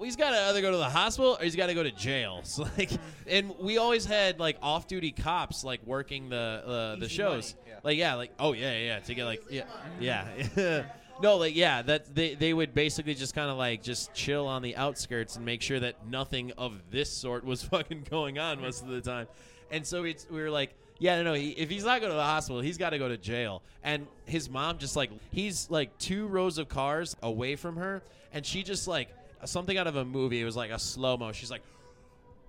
he's 0.05 0.17
got 0.17 0.31
to 0.31 0.41
either 0.43 0.61
go 0.61 0.71
to 0.71 0.77
the 0.77 0.89
hospital 0.89 1.37
or 1.41 1.45
he's 1.45 1.57
got 1.57 1.67
to 1.67 1.75
go 1.75 1.83
to 1.83 1.91
jail. 1.91 2.41
So 2.45 2.67
like 2.79 2.91
and 3.27 3.53
we 3.59 3.79
always 3.79 4.05
had 4.05 4.39
like 4.39 4.59
off-duty 4.63 5.13
cops 5.13 5.65
like 5.65 5.81
working 5.87 6.29
the 6.29 6.37
uh, 6.37 6.97
the 6.97 7.07
Easy 7.07 7.15
shows. 7.17 7.55
money, 7.55 7.71
yeah. 7.71 7.81
like 7.83 7.99
yeah 7.99 8.15
like 8.15 8.33
oh 8.39 8.53
yeah 8.53 8.79
yeah 8.79 8.99
to 9.01 9.15
get 9.15 9.25
like 9.25 9.43
yeah 9.51 9.65
yeah 10.01 10.83
no 11.23 11.37
like 11.37 11.55
yeah 11.55 11.83
that 11.83 12.15
they, 12.15 12.35
they 12.35 12.53
would 12.53 12.75
basically 12.75 13.15
just 13.15 13.35
kind 13.35 13.51
of 13.51 13.57
like 13.57 13.83
just 13.83 14.13
chill 14.15 14.47
on 14.47 14.63
the 14.63 14.77
outskirts 14.77 15.37
and 15.37 15.45
make 15.45 15.63
sure 15.63 15.81
that 15.81 16.07
nothing 16.07 16.53
of 16.59 16.81
this 16.91 17.11
sort 17.11 17.45
was 17.45 17.63
fucking 17.75 18.07
going 18.11 18.39
on 18.39 18.61
most 18.61 18.83
of 18.83 18.89
the 18.89 19.01
time. 19.01 19.27
And 19.71 19.87
so 19.87 20.05
it's 20.05 20.27
we 20.31 20.41
were 20.41 20.51
like 20.51 20.75
yeah 20.99 21.17
no 21.17 21.25
no 21.25 21.35
he, 21.35 21.51
if 21.51 21.71
he's 21.71 21.85
not 21.85 22.01
going 22.01 22.11
to 22.11 22.17
the 22.17 22.23
hospital 22.23 22.61
he's 22.61 22.79
got 22.79 22.91
to 22.91 22.99
go 22.99 23.09
to 23.09 23.17
jail. 23.17 23.63
And 23.83 24.07
his 24.27 24.49
mom 24.49 24.79
just 24.79 24.97
like 24.97 25.11
he's 25.33 25.71
like 25.71 25.97
two 25.99 26.27
rows 26.27 26.59
of 26.59 26.69
cars 26.69 27.17
away 27.23 27.57
from 27.57 27.77
her 27.77 28.03
and 28.33 28.45
she 28.45 28.63
just 28.63 28.89
like 28.89 29.09
something 29.45 29.77
out 29.77 29.87
of 29.87 29.97
a 29.97 30.05
movie 30.05 30.41
it 30.41 30.45
was 30.45 30.57
like 30.57 30.71
a 30.71 30.79
slow 30.79 31.17
mo 31.17 31.33
she's 31.33 31.51
like 31.51 31.63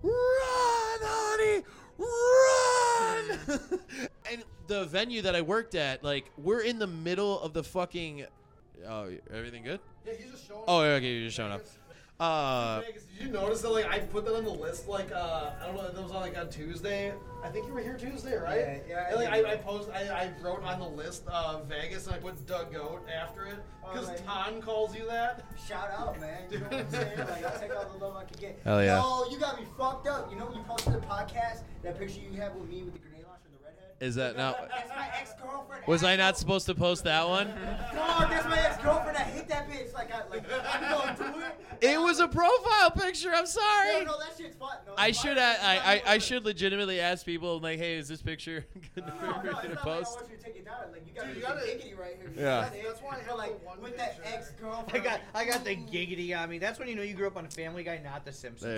run 0.02 0.14
honey 1.02 1.64
run! 1.98 3.70
And 4.32 4.44
the 4.68 4.86
venue 4.86 5.22
that 5.22 5.36
i 5.36 5.42
worked 5.42 5.76
at 5.76 6.04
like 6.04 6.32
we're 6.38 6.62
in 6.62 6.80
the 6.80 6.88
middle 6.88 7.40
of 7.42 7.54
the 7.54 7.64
fucking 7.64 8.26
oh 8.88 9.10
everything 9.34 9.64
good 9.64 9.80
Yeah, 10.06 10.14
he's 10.14 10.32
just 10.32 10.48
showing. 10.48 10.64
oh 10.68 10.82
okay 10.82 11.14
you're 11.14 11.26
just 11.28 11.38
showing 11.38 11.52
up 11.52 11.62
uh 12.20 12.82
Vegas, 12.86 13.04
did 13.04 13.26
you 13.28 13.32
notice 13.34 13.62
that? 13.62 13.70
Like, 13.72 13.88
I 13.90 14.00
put 14.00 14.24
that 14.26 14.36
on 14.36 14.46
the 14.46 14.50
list. 14.50 14.88
Like, 14.88 15.12
uh, 15.12 15.52
I 15.62 15.66
don't 15.66 15.76
know. 15.76 15.90
That 15.92 16.02
was 16.02 16.12
on 16.14 16.22
like 16.22 16.38
on 16.38 16.50
Tuesday. 16.50 17.14
I 17.44 17.50
think 17.50 17.68
you 17.68 17.74
were 17.74 17.82
here 17.82 17.98
Tuesday, 17.98 18.38
right? 18.38 18.60
Yeah, 18.60 18.78
yeah, 18.88 19.08
And, 19.10 19.16
like, 19.18 19.28
I 19.28 19.42
I, 19.42 19.52
I 19.52 19.56
posted. 19.58 19.94
I, 19.94 20.02
I 20.24 20.32
wrote 20.42 20.64
on 20.64 20.80
the 20.80 20.88
list 20.88 21.24
uh, 21.28 21.60
Vegas, 21.68 22.08
and 22.08 22.16
I 22.16 22.20
put 22.20 22.46
Doug 22.48 22.72
Goat 22.74 23.06
after 23.14 23.46
it 23.48 23.58
because 23.84 24.08
Alright. 24.08 24.26
Ton 24.26 24.62
calls 24.62 24.96
you 24.96 25.06
that. 25.08 25.44
Shout 25.68 25.92
out, 25.92 26.18
man. 26.22 26.44
You 26.50 26.60
know 26.60 26.66
what 26.68 26.74
I'm 26.80 26.90
saying? 26.92 27.20
Like, 27.20 27.46
I'll 27.46 27.60
take 27.60 27.76
all 27.76 27.86
the 27.98 28.06
love 28.06 28.16
I 28.16 28.24
can 28.24 28.40
get. 28.40 28.60
Hell 28.64 28.82
yeah. 28.82 29.02
Yo, 29.02 29.30
you 29.30 29.38
got 29.38 29.60
me 29.60 29.66
fucked 29.78 30.08
up. 30.08 30.32
You 30.32 30.38
know 30.40 30.46
when 30.46 30.56
you 30.58 30.64
posted 30.64 30.94
the 30.94 31.00
podcast, 31.00 31.64
that 31.84 32.00
picture 32.00 32.22
you 32.22 32.40
have 32.40 32.56
with 32.56 32.70
me 32.70 32.84
with 32.84 32.94
the 32.94 33.00
grenade 33.00 33.26
launcher 33.26 33.44
and 33.48 33.60
the 33.60 33.66
redhead? 33.66 33.85
Is 34.00 34.16
that 34.16 34.36
now 34.36 34.54
That's 34.70 34.90
my 34.90 35.10
ex-girlfriend. 35.20 35.88
was 35.88 36.04
i 36.04 36.16
not 36.16 36.38
supposed 36.38 36.66
to 36.68 36.76
post 36.76 37.04
that 37.06 37.28
one 37.28 37.48
Dog, 37.48 38.30
that's 38.30 38.46
my 38.46 38.60
ex-girlfriend. 38.60 39.18
I 39.18 39.22
hate 39.22 39.48
that 39.48 39.70
bitch. 39.70 39.94
Like, 39.94 40.12
I, 40.14 40.28
like, 40.30 40.44
I'm 40.74 40.92
going 40.92 41.16
to 41.34 41.40
do 41.40 41.46
it. 41.46 41.94
it 41.94 42.00
was 42.00 42.20
a 42.20 42.28
profile 42.28 42.92
picture 42.92 43.32
i'm 43.34 43.46
sorry 43.46 43.94
no, 44.06 44.12
no, 44.14 44.20
that 44.20 44.34
shit's 44.38 44.56
fun. 44.58 44.76
No, 44.86 44.94
I 44.98 45.12
should 45.12 45.38
fine. 45.38 45.56
I, 45.62 45.78
I, 45.78 45.94
I, 45.94 46.02
I 46.14 46.18
should 46.18 46.44
legitimately 46.46 47.00
ask 47.00 47.26
people 47.26 47.60
like, 47.60 47.78
hey, 47.80 47.96
is 47.96 48.08
this 48.08 48.22
picture 48.22 48.66
good 48.96 49.06
No, 49.08 49.14
no, 49.14 49.42
to 49.42 49.46
not 49.52 49.54
like 49.64 49.72
I 49.72 49.76
post? 49.76 50.16
want 50.18 50.30
you 50.32 50.38
to 50.38 50.44
take 50.44 50.56
it 50.58 50.66
down. 50.66 50.76
Like, 50.92 51.04
you 51.08 51.14
got 51.14 51.26
Dude, 51.26 51.36
me 51.36 51.42
you 51.42 51.48
gotta- 51.48 51.62
giggity 51.62 51.98
right 51.98 52.16
here. 52.20 52.32
Yeah. 52.36 52.62
That's, 52.62 52.76
That's 52.84 53.02
why 53.02 53.18
I 53.18 53.20
have 53.30 53.38
like, 53.38 53.60
the 53.60 53.66
one 53.66 53.82
with 53.82 53.98
that 53.98 54.20
ex-girlfriend. 54.26 54.92
I 55.08 55.10
got 55.10 55.22
I 55.34 55.46
got 55.46 55.64
the 55.64 55.76
giggity 55.76 56.38
on 56.38 56.50
me. 56.50 56.58
That's 56.60 56.80
when 56.80 56.88
you 56.88 56.96
know 56.96 57.02
you 57.04 57.14
grew 57.14 57.28
up 57.28 57.38
on 57.38 57.48
Family 57.48 57.84
Guy, 57.84 58.02
not 58.04 58.26
The 58.26 58.34
Simpsons. 58.34 58.64
There 58.74 58.78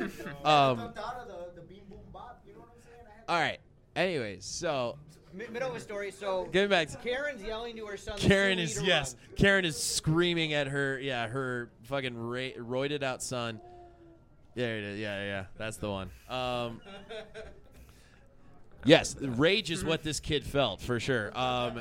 it 0.00 0.10
is. 0.10 0.20
um, 0.44 0.52
Um, 0.52 0.78
jumped 0.78 0.98
out 0.98 1.14
of 1.20 1.28
the, 1.28 1.60
the 1.60 1.66
beam 1.66 1.82
boom 1.88 1.98
bop. 2.12 2.42
You 2.46 2.54
know 2.54 2.60
what 2.60 2.70
I'm 2.76 2.82
saying? 2.82 3.06
I 3.28 3.32
had 3.32 3.36
All 3.36 3.40
right. 3.40 3.58
Anyways, 3.94 4.44
so 4.44 4.96
middle 5.32 5.70
of 5.70 5.76
a 5.76 5.80
story. 5.80 6.10
So 6.10 6.48
getting 6.52 6.70
back 6.70 6.88
to 6.88 6.96
Karen's 6.98 7.42
yelling 7.42 7.76
to 7.76 7.86
her 7.86 7.96
son. 7.96 8.18
Karen 8.18 8.58
is 8.58 8.80
yes, 8.82 9.16
run." 9.28 9.36
Karen 9.36 9.64
is 9.64 9.76
screaming 9.76 10.52
at 10.54 10.66
her 10.68 10.98
yeah 10.98 11.26
her 11.28 11.70
fucking 11.84 12.16
ra- 12.16 12.56
roided 12.58 13.02
out 13.02 13.22
son. 13.22 13.60
There 14.54 14.78
it 14.78 14.84
is. 14.84 15.00
Yeah, 15.00 15.24
yeah, 15.24 15.44
that's 15.56 15.78
the 15.78 15.90
one. 15.90 16.10
Um, 16.28 16.80
yes, 18.84 19.16
rage 19.20 19.70
is 19.70 19.84
what 19.84 20.02
this 20.02 20.20
kid 20.20 20.44
felt 20.44 20.80
for 20.82 21.00
sure. 21.00 21.36
Um, 21.36 21.80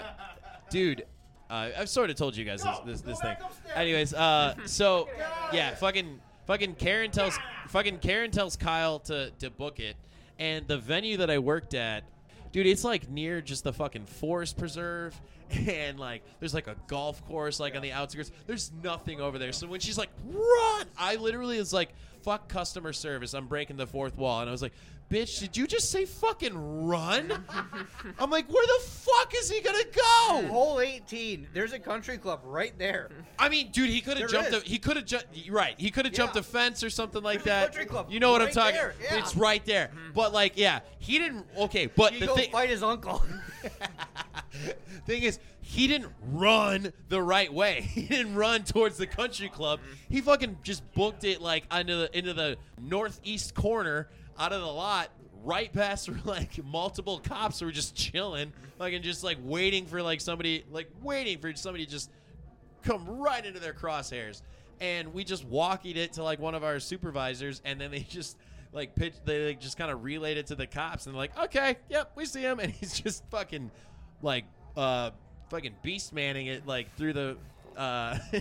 dude, 0.69 1.05
uh, 1.49 1.69
I've 1.77 1.89
sort 1.89 2.09
of 2.09 2.15
told 2.15 2.37
you 2.37 2.45
guys 2.45 2.63
this 2.63 2.79
this, 2.85 3.01
this 3.01 3.19
thing. 3.19 3.35
Anyways, 3.75 4.13
uh, 4.13 4.55
so 4.65 5.09
yeah, 5.51 5.75
fucking 5.75 6.19
fucking 6.47 6.75
Karen 6.75 7.11
tells 7.11 7.37
fucking 7.67 7.99
Karen 7.99 8.31
tells 8.31 8.55
Kyle 8.55 8.99
to 8.99 9.31
to 9.39 9.49
book 9.49 9.79
it, 9.81 9.97
and 10.39 10.67
the 10.67 10.77
venue 10.77 11.17
that 11.17 11.29
I 11.29 11.39
worked 11.39 11.73
at, 11.73 12.03
dude, 12.51 12.67
it's 12.67 12.83
like 12.83 13.09
near 13.09 13.41
just 13.41 13.63
the 13.63 13.73
fucking 13.73 14.05
forest 14.05 14.57
preserve. 14.57 15.19
And 15.67 15.99
like, 15.99 16.23
there's 16.39 16.53
like 16.53 16.67
a 16.67 16.77
golf 16.87 17.27
course 17.27 17.59
like 17.59 17.75
on 17.75 17.81
the 17.81 17.91
outskirts. 17.91 18.31
There's 18.47 18.71
nothing 18.81 19.19
over 19.19 19.37
there. 19.37 19.51
So 19.51 19.67
when 19.67 19.81
she's 19.81 19.97
like, 19.97 20.07
"Run!" 20.25 20.85
I 20.97 21.17
literally 21.17 21.57
is 21.57 21.73
like, 21.73 21.89
"Fuck 22.23 22.47
customer 22.47 22.93
service." 22.93 23.33
I'm 23.33 23.47
breaking 23.47 23.75
the 23.75 23.85
fourth 23.85 24.17
wall, 24.17 24.39
and 24.39 24.47
I 24.47 24.51
was 24.53 24.61
like, 24.61 24.71
"Bitch, 25.11 25.39
did 25.39 25.57
you 25.57 25.67
just 25.67 25.91
say 25.91 26.05
fucking 26.05 26.85
run?" 26.87 27.43
I'm 28.17 28.29
like, 28.29 28.51
"Where 28.51 28.65
the 28.65 28.83
fuck 28.87 29.33
is 29.35 29.51
he 29.51 29.59
gonna 29.61 29.83
go?" 29.83 30.47
Hole 30.47 30.79
18. 30.79 31.47
There's 31.53 31.73
a 31.73 31.79
country 31.79 32.17
club 32.17 32.39
right 32.43 32.77
there. 32.79 33.09
I 33.37 33.49
mean, 33.49 33.71
dude, 33.71 33.89
he 33.89 33.99
could 34.01 34.17
have 34.17 34.29
jumped. 34.29 34.53
A, 34.53 34.59
he 34.61 34.77
could 34.79 34.95
have 34.95 35.05
jumped. 35.05 35.27
Right, 35.49 35.75
he 35.77 35.91
could 35.91 36.05
have 36.05 36.13
jumped 36.13 36.35
a 36.37 36.43
fence 36.43 36.83
or 36.83 36.89
something 36.89 37.21
like 37.21 37.43
There's 37.43 37.57
a 37.57 37.59
that. 37.59 37.65
country 37.73 37.85
club 37.85 38.07
You 38.09 38.19
know 38.19 38.31
what 38.31 38.41
I'm 38.41 38.47
right 38.47 38.53
talking? 38.53 38.75
there, 38.75 38.95
yeah. 39.03 39.17
It's 39.19 39.35
right 39.35 39.65
there. 39.65 39.87
Mm-hmm. 39.87 40.13
But 40.13 40.31
like, 40.33 40.53
yeah, 40.55 40.79
he 40.99 41.19
didn't. 41.19 41.45
Okay, 41.57 41.87
but 41.87 42.13
You 42.13 42.21
the 42.21 42.25
go 42.27 42.35
thing, 42.35 42.51
fight 42.51 42.69
his 42.69 42.81
uncle. 42.83 43.21
thing 45.05 45.23
is, 45.23 45.39
he 45.61 45.87
didn't 45.87 46.11
run 46.31 46.91
the 47.09 47.21
right 47.21 47.51
way. 47.53 47.81
He 47.91 48.03
didn't 48.07 48.35
run 48.35 48.63
towards 48.63 48.97
the 48.97 49.07
country 49.07 49.49
club. 49.49 49.79
Mm-hmm. 49.79 50.13
He 50.15 50.21
fucking 50.21 50.57
just 50.63 50.89
booked 50.93 51.23
it 51.23 51.41
like 51.41 51.65
into 51.73 51.95
the 51.95 52.17
into 52.17 52.33
the 52.33 52.57
northeast 52.79 53.53
corner 53.53 54.07
out 54.39 54.53
of 54.53 54.61
the 54.61 54.67
lot, 54.67 55.09
right 55.43 55.71
past 55.71 56.09
like 56.25 56.63
multiple 56.63 57.19
cops 57.19 57.61
were 57.61 57.71
just 57.71 57.95
chilling, 57.95 58.53
like 58.79 58.93
and 58.93 59.03
just 59.03 59.23
like 59.23 59.37
waiting 59.43 59.85
for 59.85 60.01
like 60.01 60.21
somebody, 60.21 60.63
like 60.71 60.89
waiting 61.01 61.37
for 61.39 61.53
somebody 61.55 61.85
to 61.85 61.91
just 61.91 62.11
come 62.83 63.07
right 63.07 63.45
into 63.45 63.59
their 63.59 63.73
crosshairs. 63.73 64.41
And 64.79 65.13
we 65.13 65.23
just 65.23 65.47
walkied 65.49 65.95
it 65.95 66.13
to 66.13 66.23
like 66.23 66.39
one 66.39 66.55
of 66.55 66.63
our 66.63 66.79
supervisors, 66.79 67.61
and 67.65 67.79
then 67.79 67.91
they 67.91 67.99
just 68.09 68.37
like 68.73 68.95
pitch, 68.95 69.13
they 69.25 69.47
like, 69.47 69.59
just 69.59 69.77
kind 69.77 69.91
of 69.91 70.03
relayed 70.03 70.37
it 70.37 70.47
to 70.47 70.55
the 70.55 70.67
cops, 70.67 71.07
and 71.07 71.15
like, 71.15 71.37
okay, 71.37 71.77
yep, 71.89 72.11
we 72.15 72.25
see 72.25 72.41
him, 72.41 72.59
and 72.61 72.71
he's 72.71 72.99
just 72.99 73.23
fucking 73.29 73.71
like 74.21 74.45
uh 74.77 75.09
fucking 75.49 75.75
beast 75.83 76.13
manning 76.13 76.47
it 76.47 76.65
like 76.65 76.95
through 76.95 77.11
the 77.11 77.35
uh 77.77 78.17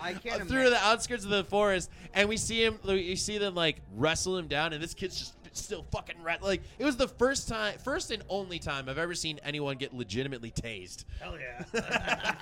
I 0.00 0.14
can't 0.14 0.48
through 0.48 0.70
the 0.70 0.78
outskirts 0.78 1.24
of 1.24 1.30
the 1.30 1.44
forest 1.44 1.90
and 2.14 2.28
we 2.28 2.36
see 2.36 2.64
him 2.64 2.78
you 2.84 3.16
see 3.16 3.38
them 3.38 3.54
like 3.54 3.80
wrestle 3.96 4.36
him 4.36 4.48
down 4.48 4.72
and 4.72 4.82
this 4.82 4.94
kid's 4.94 5.18
just 5.18 5.34
still 5.56 5.84
fucking 5.92 6.20
rat 6.22 6.42
like 6.42 6.62
it 6.78 6.84
was 6.84 6.96
the 6.96 7.06
first 7.06 7.48
time 7.48 7.78
first 7.78 8.10
and 8.10 8.22
only 8.28 8.58
time 8.58 8.88
i've 8.88 8.98
ever 8.98 9.14
seen 9.14 9.38
anyone 9.44 9.76
get 9.76 9.94
legitimately 9.94 10.50
tased. 10.50 11.04
Hell 11.20 11.36
yeah. 11.38 12.34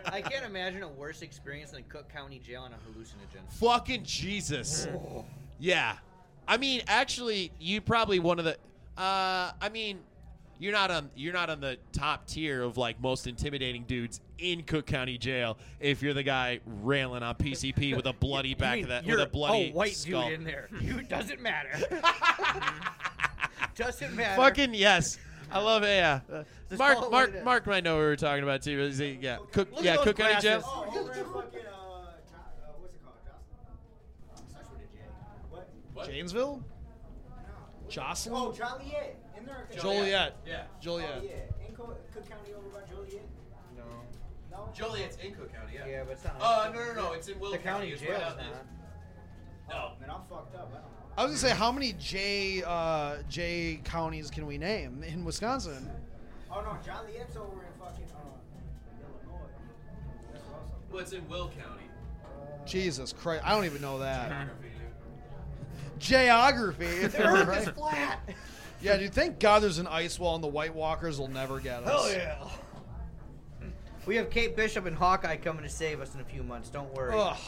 I 0.06 0.22
can't 0.22 0.44
imagine 0.46 0.82
a 0.82 0.88
worse 0.88 1.22
experience 1.22 1.72
than 1.72 1.82
Cook 1.88 2.08
County 2.08 2.38
Jail 2.38 2.62
on 2.62 2.72
a 2.72 2.76
hallucinogen. 2.76 3.42
fucking 3.50 4.04
jesus. 4.04 4.88
Yeah. 5.58 5.96
I 6.48 6.56
mean 6.56 6.82
actually 6.86 7.52
you 7.58 7.80
probably 7.80 8.20
one 8.20 8.38
of 8.38 8.44
the 8.44 8.56
uh 8.96 9.50
i 9.60 9.68
mean 9.72 9.98
you're 10.64 10.72
not 10.72 10.90
on 10.90 11.10
you're 11.14 11.34
not 11.34 11.50
on 11.50 11.60
the 11.60 11.76
top 11.92 12.26
tier 12.26 12.62
of 12.62 12.78
like 12.78 12.98
most 12.98 13.26
intimidating 13.26 13.82
dudes 13.84 14.22
in 14.38 14.62
Cook 14.62 14.86
County 14.86 15.18
Jail 15.18 15.58
if 15.78 16.02
you're 16.02 16.14
the 16.14 16.22
guy 16.22 16.60
railing 16.64 17.22
on 17.22 17.34
PCP 17.34 17.94
with 17.96 18.06
a 18.06 18.14
bloody 18.14 18.48
You 18.50 18.56
back 18.56 18.76
mean 18.76 18.84
of 18.84 18.88
that 18.88 19.04
you're 19.04 19.18
with 19.18 19.28
a 19.28 19.30
bloody 19.30 19.68
a 19.68 19.72
white 19.72 19.94
skull. 19.94 20.24
dude 20.30 20.40
in 20.40 20.44
there. 20.44 20.68
You 20.80 21.02
doesn't 21.02 21.40
matter. 21.42 21.70
Doesn't 23.76 24.14
matter. 24.14 24.40
Fucking 24.40 24.72
yes. 24.72 25.18
I 25.50 25.58
love 25.60 25.82
it. 25.82 25.88
Yeah. 25.88 26.20
Uh, 26.32 26.44
Just 26.68 26.78
Mark, 26.78 27.10
Mark, 27.10 27.28
it 27.30 27.34
is. 27.36 27.44
Mark 27.44 27.66
might 27.66 27.82
know 27.84 27.94
what 27.96 28.00
we 28.02 28.06
were 28.06 28.16
talking 28.16 28.42
about 28.44 28.62
too. 28.62 28.78
Is 28.80 28.98
he, 28.98 29.18
yeah, 29.20 29.38
Cook, 29.52 29.70
Look 29.72 29.84
yeah, 29.84 29.96
those 29.96 30.04
Cook 30.04 30.16
County 30.18 30.40
Jail. 30.40 30.60
glasses. 30.60 30.70
Oh, 30.72 31.00
over 31.00 31.12
in 31.12 31.24
fucking, 31.24 31.26
uh, 31.26 31.32
Jo- 31.34 31.70
uh, 32.62 32.72
what's 32.78 32.94
it 32.94 33.02
called? 33.02 33.16
Jocelyn? 33.26 34.48
Starts 34.48 34.70
with 34.70 34.80
a 34.80 34.96
J. 34.96 35.02
What? 35.92 36.06
Janesville? 36.08 36.64
Oh, 38.30 38.52
Joliet. 38.52 39.16
In 39.44 39.54
there? 39.70 39.82
Joliet. 39.82 40.36
Yeah. 40.46 40.62
Joliet. 40.80 41.22
Yeah, 41.24 41.66
In 41.68 41.74
Co- 41.74 41.96
Cook 42.12 42.28
County 42.28 42.52
over 42.54 42.68
by 42.68 42.88
Joliet? 42.90 43.26
No. 43.76 43.82
No? 44.50 44.68
Joliet's 44.74 45.16
in 45.16 45.34
Cook 45.34 45.52
County. 45.52 45.72
Yeah, 45.74 45.86
Yeah, 45.86 46.02
but 46.04 46.12
it's 46.12 46.24
not. 46.24 46.36
Uh, 46.40 46.70
no, 46.72 46.84
no, 46.84 46.94
no. 46.94 47.12
It's 47.12 47.28
in 47.28 47.38
Will 47.38 47.50
the 47.52 47.58
county 47.58 47.88
It's 47.90 48.00
jail's 48.00 48.14
right 48.14 48.22
out 48.22 48.36
not. 48.36 48.46
there. 48.46 49.76
Oh, 49.76 49.92
man, 50.00 50.10
I'm 50.10 50.22
fucked 50.28 50.54
up. 50.54 50.68
I 50.70 50.74
don't 50.74 50.82
know. 50.84 50.88
I 51.16 51.22
was 51.24 51.30
gonna 51.42 51.52
say, 51.52 51.56
how 51.58 51.70
many 51.72 51.92
J 51.98 52.62
uh, 52.66 53.16
J 53.28 53.80
counties 53.84 54.30
can 54.30 54.46
we 54.46 54.58
name 54.58 55.02
in 55.04 55.24
Wisconsin? 55.24 55.88
Oh, 56.50 56.60
no, 56.60 56.76
Joliet's 56.84 57.36
over 57.36 57.62
in 57.62 57.80
fucking 57.80 58.04
uh, 58.14 58.98
Illinois. 59.00 59.40
That's 60.32 60.44
awesome. 60.46 60.74
Well, 60.90 61.00
it's 61.02 61.12
in 61.12 61.28
Will 61.28 61.48
County. 61.48 61.84
Jesus 62.66 63.12
Christ, 63.12 63.42
I 63.44 63.54
don't 63.54 63.64
even 63.64 63.80
know 63.82 63.98
that. 64.00 64.48
Geography. 65.98 66.86
The 67.08 67.22
Earth 67.24 67.68
is 67.68 67.68
flat. 67.74 68.20
Yeah, 68.84 68.98
dude. 68.98 69.14
Thank 69.14 69.40
God 69.40 69.62
there's 69.62 69.78
an 69.78 69.86
ice 69.86 70.18
wall, 70.18 70.34
and 70.34 70.44
the 70.44 70.48
White 70.48 70.74
Walkers 70.74 71.18
will 71.18 71.28
never 71.28 71.58
get 71.58 71.84
us. 71.84 71.88
Hell 71.88 72.12
yeah. 72.12 73.70
We 74.04 74.16
have 74.16 74.28
Kate 74.28 74.54
Bishop 74.54 74.84
and 74.84 74.94
Hawkeye 74.94 75.36
coming 75.36 75.62
to 75.62 75.70
save 75.70 76.02
us 76.02 76.14
in 76.14 76.20
a 76.20 76.24
few 76.24 76.42
months. 76.42 76.68
Don't 76.68 76.92
worry. 76.94 77.14
Ugh. 77.18 77.38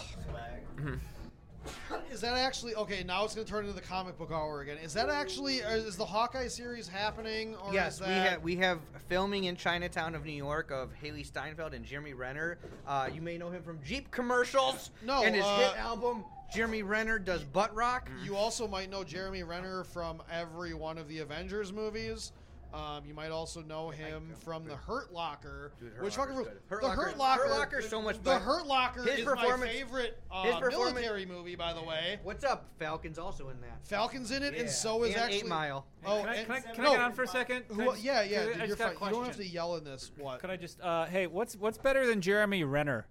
Is 2.10 2.22
that 2.22 2.34
actually 2.34 2.74
okay? 2.76 3.04
Now 3.04 3.24
it's 3.24 3.34
gonna 3.34 3.46
turn 3.46 3.64
into 3.64 3.74
the 3.74 3.86
comic 3.86 4.16
book 4.16 4.30
hour 4.32 4.62
again. 4.62 4.78
Is 4.78 4.94
that 4.94 5.10
actually? 5.10 5.62
or 5.62 5.74
Is 5.74 5.96
the 5.96 6.06
Hawkeye 6.06 6.46
series 6.46 6.88
happening? 6.88 7.54
Or 7.56 7.74
Yes, 7.74 7.96
is 7.96 8.00
we 8.00 8.06
that... 8.06 8.30
have 8.30 8.42
we 8.42 8.56
have 8.56 8.78
filming 9.08 9.44
in 9.44 9.56
Chinatown 9.56 10.14
of 10.14 10.24
New 10.24 10.32
York 10.32 10.70
of 10.70 10.90
Hailee 11.02 11.26
Steinfeld 11.26 11.74
and 11.74 11.84
Jeremy 11.84 12.14
Renner. 12.14 12.58
Uh, 12.86 13.10
you 13.12 13.20
may 13.20 13.36
know 13.36 13.50
him 13.50 13.62
from 13.62 13.82
Jeep 13.84 14.10
commercials. 14.10 14.90
No, 15.04 15.22
and 15.22 15.34
his 15.34 15.44
uh, 15.44 15.56
hit 15.56 15.78
album 15.78 16.24
Jeremy 16.54 16.82
Renner 16.82 17.18
does 17.18 17.42
butt 17.44 17.74
rock. 17.74 18.08
You 18.24 18.36
also 18.36 18.66
might 18.68 18.90
know 18.90 19.04
Jeremy 19.04 19.42
Renner 19.42 19.84
from 19.84 20.22
every 20.30 20.74
one 20.74 20.96
of 20.98 21.08
the 21.08 21.18
Avengers 21.18 21.72
movies. 21.72 22.32
Um, 22.74 23.04
you 23.06 23.14
might 23.14 23.30
also 23.30 23.62
know 23.62 23.88
him 23.90 24.34
from 24.44 24.66
the 24.66 24.76
Hurt 24.76 25.10
Locker, 25.12 25.72
Dude, 25.80 25.92
Hurt 25.94 26.04
which 26.04 26.18
Locker's 26.18 26.34
fucking 26.36 26.52
good. 26.52 26.60
Hurt 26.68 26.80
the 26.82 26.88
Locker- 26.88 27.02
Hurt 27.04 27.16
Locker. 27.16 27.42
Hurt 27.44 27.50
Locker's 27.50 27.88
so 27.88 28.02
much 28.02 28.16
The 28.16 28.22
better. 28.22 28.44
Hurt 28.44 28.66
Locker 28.66 29.02
His 29.04 29.20
is 29.20 29.24
my 29.26 29.32
performance- 29.34 29.72
favorite 29.72 30.22
uh, 30.30 30.42
his 30.42 30.56
performance- 30.56 30.94
military 30.94 31.26
movie, 31.26 31.54
by 31.56 31.72
the 31.72 31.82
way. 31.82 32.18
What's 32.22 32.44
up? 32.44 32.66
Falcon's 32.78 33.18
also 33.18 33.48
in 33.48 33.60
that. 33.62 33.86
Falcon's 33.86 34.30
in 34.30 34.42
it, 34.42 34.54
and 34.54 34.64
Yeah. 34.64 34.70
so 34.70 35.04
is 35.04 35.14
And 35.14 35.22
actually 35.22 35.38
Eight 35.38 35.46
Mile. 35.46 35.86
Oh, 36.04 36.20
can 36.20 36.28
I, 36.28 36.34
and- 36.34 36.46
can 36.46 36.56
I, 36.56 36.60
can 36.60 36.84
no, 36.84 36.90
I 36.90 36.96
get 36.96 37.00
on 37.02 37.12
for 37.14 37.22
a 37.22 37.28
second? 37.28 37.68
Can 37.68 37.80
I 37.80 37.84
who- 37.84 37.90
just- 37.92 38.02
yeah, 38.04 38.22
yeah. 38.22 38.40
I 38.40 38.44
dude, 38.44 38.54
just 38.56 38.66
you're 38.68 38.76
got 38.76 38.94
a 38.94 38.98
fine. 38.98 39.08
You 39.10 39.14
don't 39.16 39.26
have 39.26 39.36
to 39.36 39.46
yell 39.46 39.76
in 39.76 39.84
this. 39.84 40.12
What? 40.18 40.40
Could 40.40 40.50
I 40.50 40.56
just, 40.56 40.80
uh, 40.82 41.06
hey, 41.06 41.26
what's 41.28 41.56
what's 41.56 41.78
better 41.78 42.06
than 42.06 42.20
Jeremy 42.20 42.62
Renner? 42.64 43.06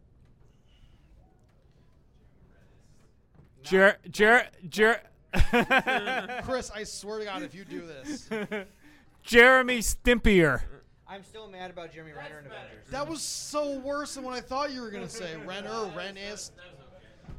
Jer, 3.66 3.98
Jer, 4.12 4.48
Jer, 4.70 5.02
Chris, 6.44 6.72
I 6.74 6.84
swear 6.84 7.20
to 7.20 7.26
God, 7.26 7.42
if 7.42 7.54
you 7.56 7.66
do 7.66 7.86
this, 7.86 8.30
Jeremy 9.24 9.80
Stimpier. 9.80 10.62
I'm 11.08 11.24
still 11.24 11.48
mad 11.48 11.70
about 11.72 11.94
Jeremy 11.94 12.14
Renner 12.14 12.40
in 12.40 12.46
Avengers. 12.48 12.90
that 12.90 13.08
was 13.08 13.22
so 13.22 13.78
worse 13.80 14.16
than 14.16 14.24
what 14.24 14.34
I 14.34 14.42
thought 14.42 14.72
you 14.72 14.82
were 14.82 14.90
gonna 14.90 15.10
say. 15.10 15.36
Renner, 15.46 15.92
Rennis. 15.96 16.52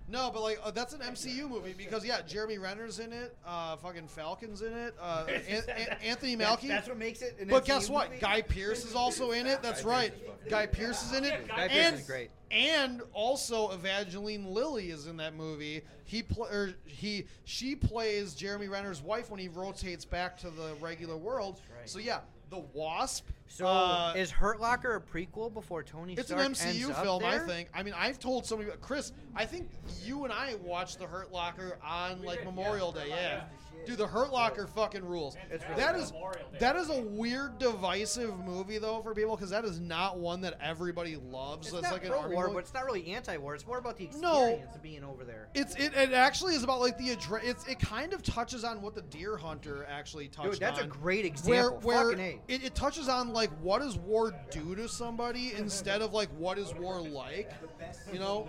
No, 0.08 0.30
but 0.32 0.42
like 0.42 0.60
uh, 0.62 0.70
that's 0.70 0.94
an 0.94 1.00
MCU 1.00 1.48
movie 1.48 1.74
because 1.76 2.04
yeah, 2.04 2.20
Jeremy 2.22 2.58
Renner's 2.58 3.00
in 3.00 3.12
it. 3.12 3.36
Uh, 3.44 3.74
fucking 3.76 4.06
Falcon's 4.06 4.62
in 4.62 4.72
it. 4.72 4.94
Uh, 5.00 5.26
An- 5.48 5.62
An- 5.68 5.96
Anthony 6.02 6.36
Mackie. 6.36 6.68
That's 6.68 6.88
what 6.88 6.96
makes 6.96 7.22
it. 7.22 7.36
An 7.40 7.48
But 7.48 7.64
MCU 7.64 7.66
guess 7.66 7.90
what? 7.90 8.08
movie? 8.10 8.20
Guy 8.20 8.42
Pearce 8.42 8.84
is 8.84 8.94
also 8.94 9.32
in 9.32 9.46
it. 9.46 9.62
That's 9.62 9.84
right. 9.84 10.12
Guy 10.48 10.66
Pearce 10.66 11.02
is 11.04 11.12
in 11.18 11.24
it. 11.24 11.48
Guy 11.48 11.68
Pearce 11.68 11.72
and, 11.72 11.96
is 11.96 12.06
great. 12.06 12.30
And 12.52 13.02
also 13.12 13.72
Evangeline 13.72 14.46
Lilly 14.46 14.90
is 14.90 15.08
in 15.08 15.16
that 15.16 15.34
movie. 15.34 15.82
He 16.04 16.22
pl- 16.22 16.46
or 16.46 16.72
he 16.84 17.26
she 17.44 17.74
plays 17.74 18.34
Jeremy 18.34 18.68
Renner's 18.68 19.02
wife 19.02 19.28
when 19.30 19.40
he 19.40 19.48
rotates 19.48 20.04
back 20.04 20.38
to 20.38 20.50
the 20.50 20.74
regular 20.80 21.16
world. 21.16 21.60
right. 21.76 21.88
So 21.90 21.98
yeah, 21.98 22.20
the 22.50 22.62
Wasp. 22.72 23.28
So 23.48 23.66
uh, 23.66 24.14
is 24.16 24.30
Hurt 24.30 24.60
Locker 24.60 24.96
a 24.96 25.00
prequel 25.00 25.52
before 25.52 25.82
Tony 25.82 26.14
it's 26.14 26.30
an 26.30 26.38
MCU 26.38 26.86
ends 26.86 26.98
film, 26.98 27.24
I 27.24 27.38
think. 27.38 27.68
I 27.74 27.82
mean, 27.82 27.94
I've 27.96 28.18
told 28.18 28.44
somebody, 28.44 28.70
Chris. 28.80 29.12
I 29.34 29.44
think 29.44 29.68
you 30.04 30.24
and 30.24 30.32
I 30.32 30.56
watched 30.62 30.98
the 30.98 31.06
Hurt 31.06 31.32
Locker 31.32 31.78
on 31.84 32.22
like 32.22 32.44
Memorial 32.44 32.92
Day. 32.92 33.08
Yeah, 33.08 33.44
dude, 33.86 33.98
the 33.98 34.06
Hurt 34.06 34.32
Locker 34.32 34.66
fucking 34.66 35.04
rules. 35.04 35.36
That 35.76 35.96
is 35.96 36.12
that 36.58 36.76
is 36.76 36.90
a 36.90 37.00
weird, 37.00 37.58
divisive 37.58 38.38
movie 38.40 38.78
though 38.78 39.00
for 39.02 39.14
people 39.14 39.36
because 39.36 39.50
that 39.50 39.64
is 39.64 39.78
not 39.80 40.18
one 40.18 40.40
that 40.42 40.58
everybody 40.60 41.16
loves. 41.16 41.68
It's 41.68 41.74
It's 41.76 41.82
not 41.84 41.92
like 41.92 42.04
an 42.04 42.10
pro 42.10 42.20
army 42.20 42.34
war, 42.34 42.50
but 42.50 42.58
it's 42.58 42.74
not 42.74 42.84
really 42.84 43.12
anti-war. 43.12 43.54
It's 43.54 43.66
more 43.66 43.78
about 43.78 43.96
the 43.96 44.08
No. 44.18 44.44
experience 44.46 44.74
of 44.74 44.82
being 44.82 45.04
over 45.04 45.24
there. 45.24 45.48
It's 45.54 45.74
it, 45.76 45.94
it 45.94 46.12
actually 46.12 46.54
is 46.54 46.62
about 46.64 46.80
like 46.80 46.98
the 46.98 47.10
address. 47.10 47.42
It's 47.44 47.66
it 47.68 47.78
kind 47.78 48.12
of 48.12 48.22
touches 48.22 48.64
on 48.64 48.82
what 48.82 48.94
the 48.94 49.02
Deer 49.02 49.36
Hunter 49.36 49.86
actually 49.88 50.28
touched 50.28 50.52
Dude, 50.52 50.60
that's 50.60 50.80
a 50.80 50.86
great 50.86 51.24
example. 51.24 51.80
where 51.82 52.10
Fucking 52.10 52.20
A. 52.20 52.40
it, 52.52 52.64
it 52.64 52.74
touches 52.74 53.08
on 53.08 53.32
like 53.32 53.50
what 53.60 53.80
does 53.80 53.96
war 53.96 54.34
do 54.50 54.74
to 54.76 54.88
somebody 54.88 55.52
instead 55.56 56.02
of 56.02 56.12
like 56.12 56.28
what 56.38 56.58
is 56.58 56.74
war 56.74 57.00
like. 57.00 57.50
The 57.60 57.68
best 57.78 58.00
You 58.12 58.18
know, 58.18 58.48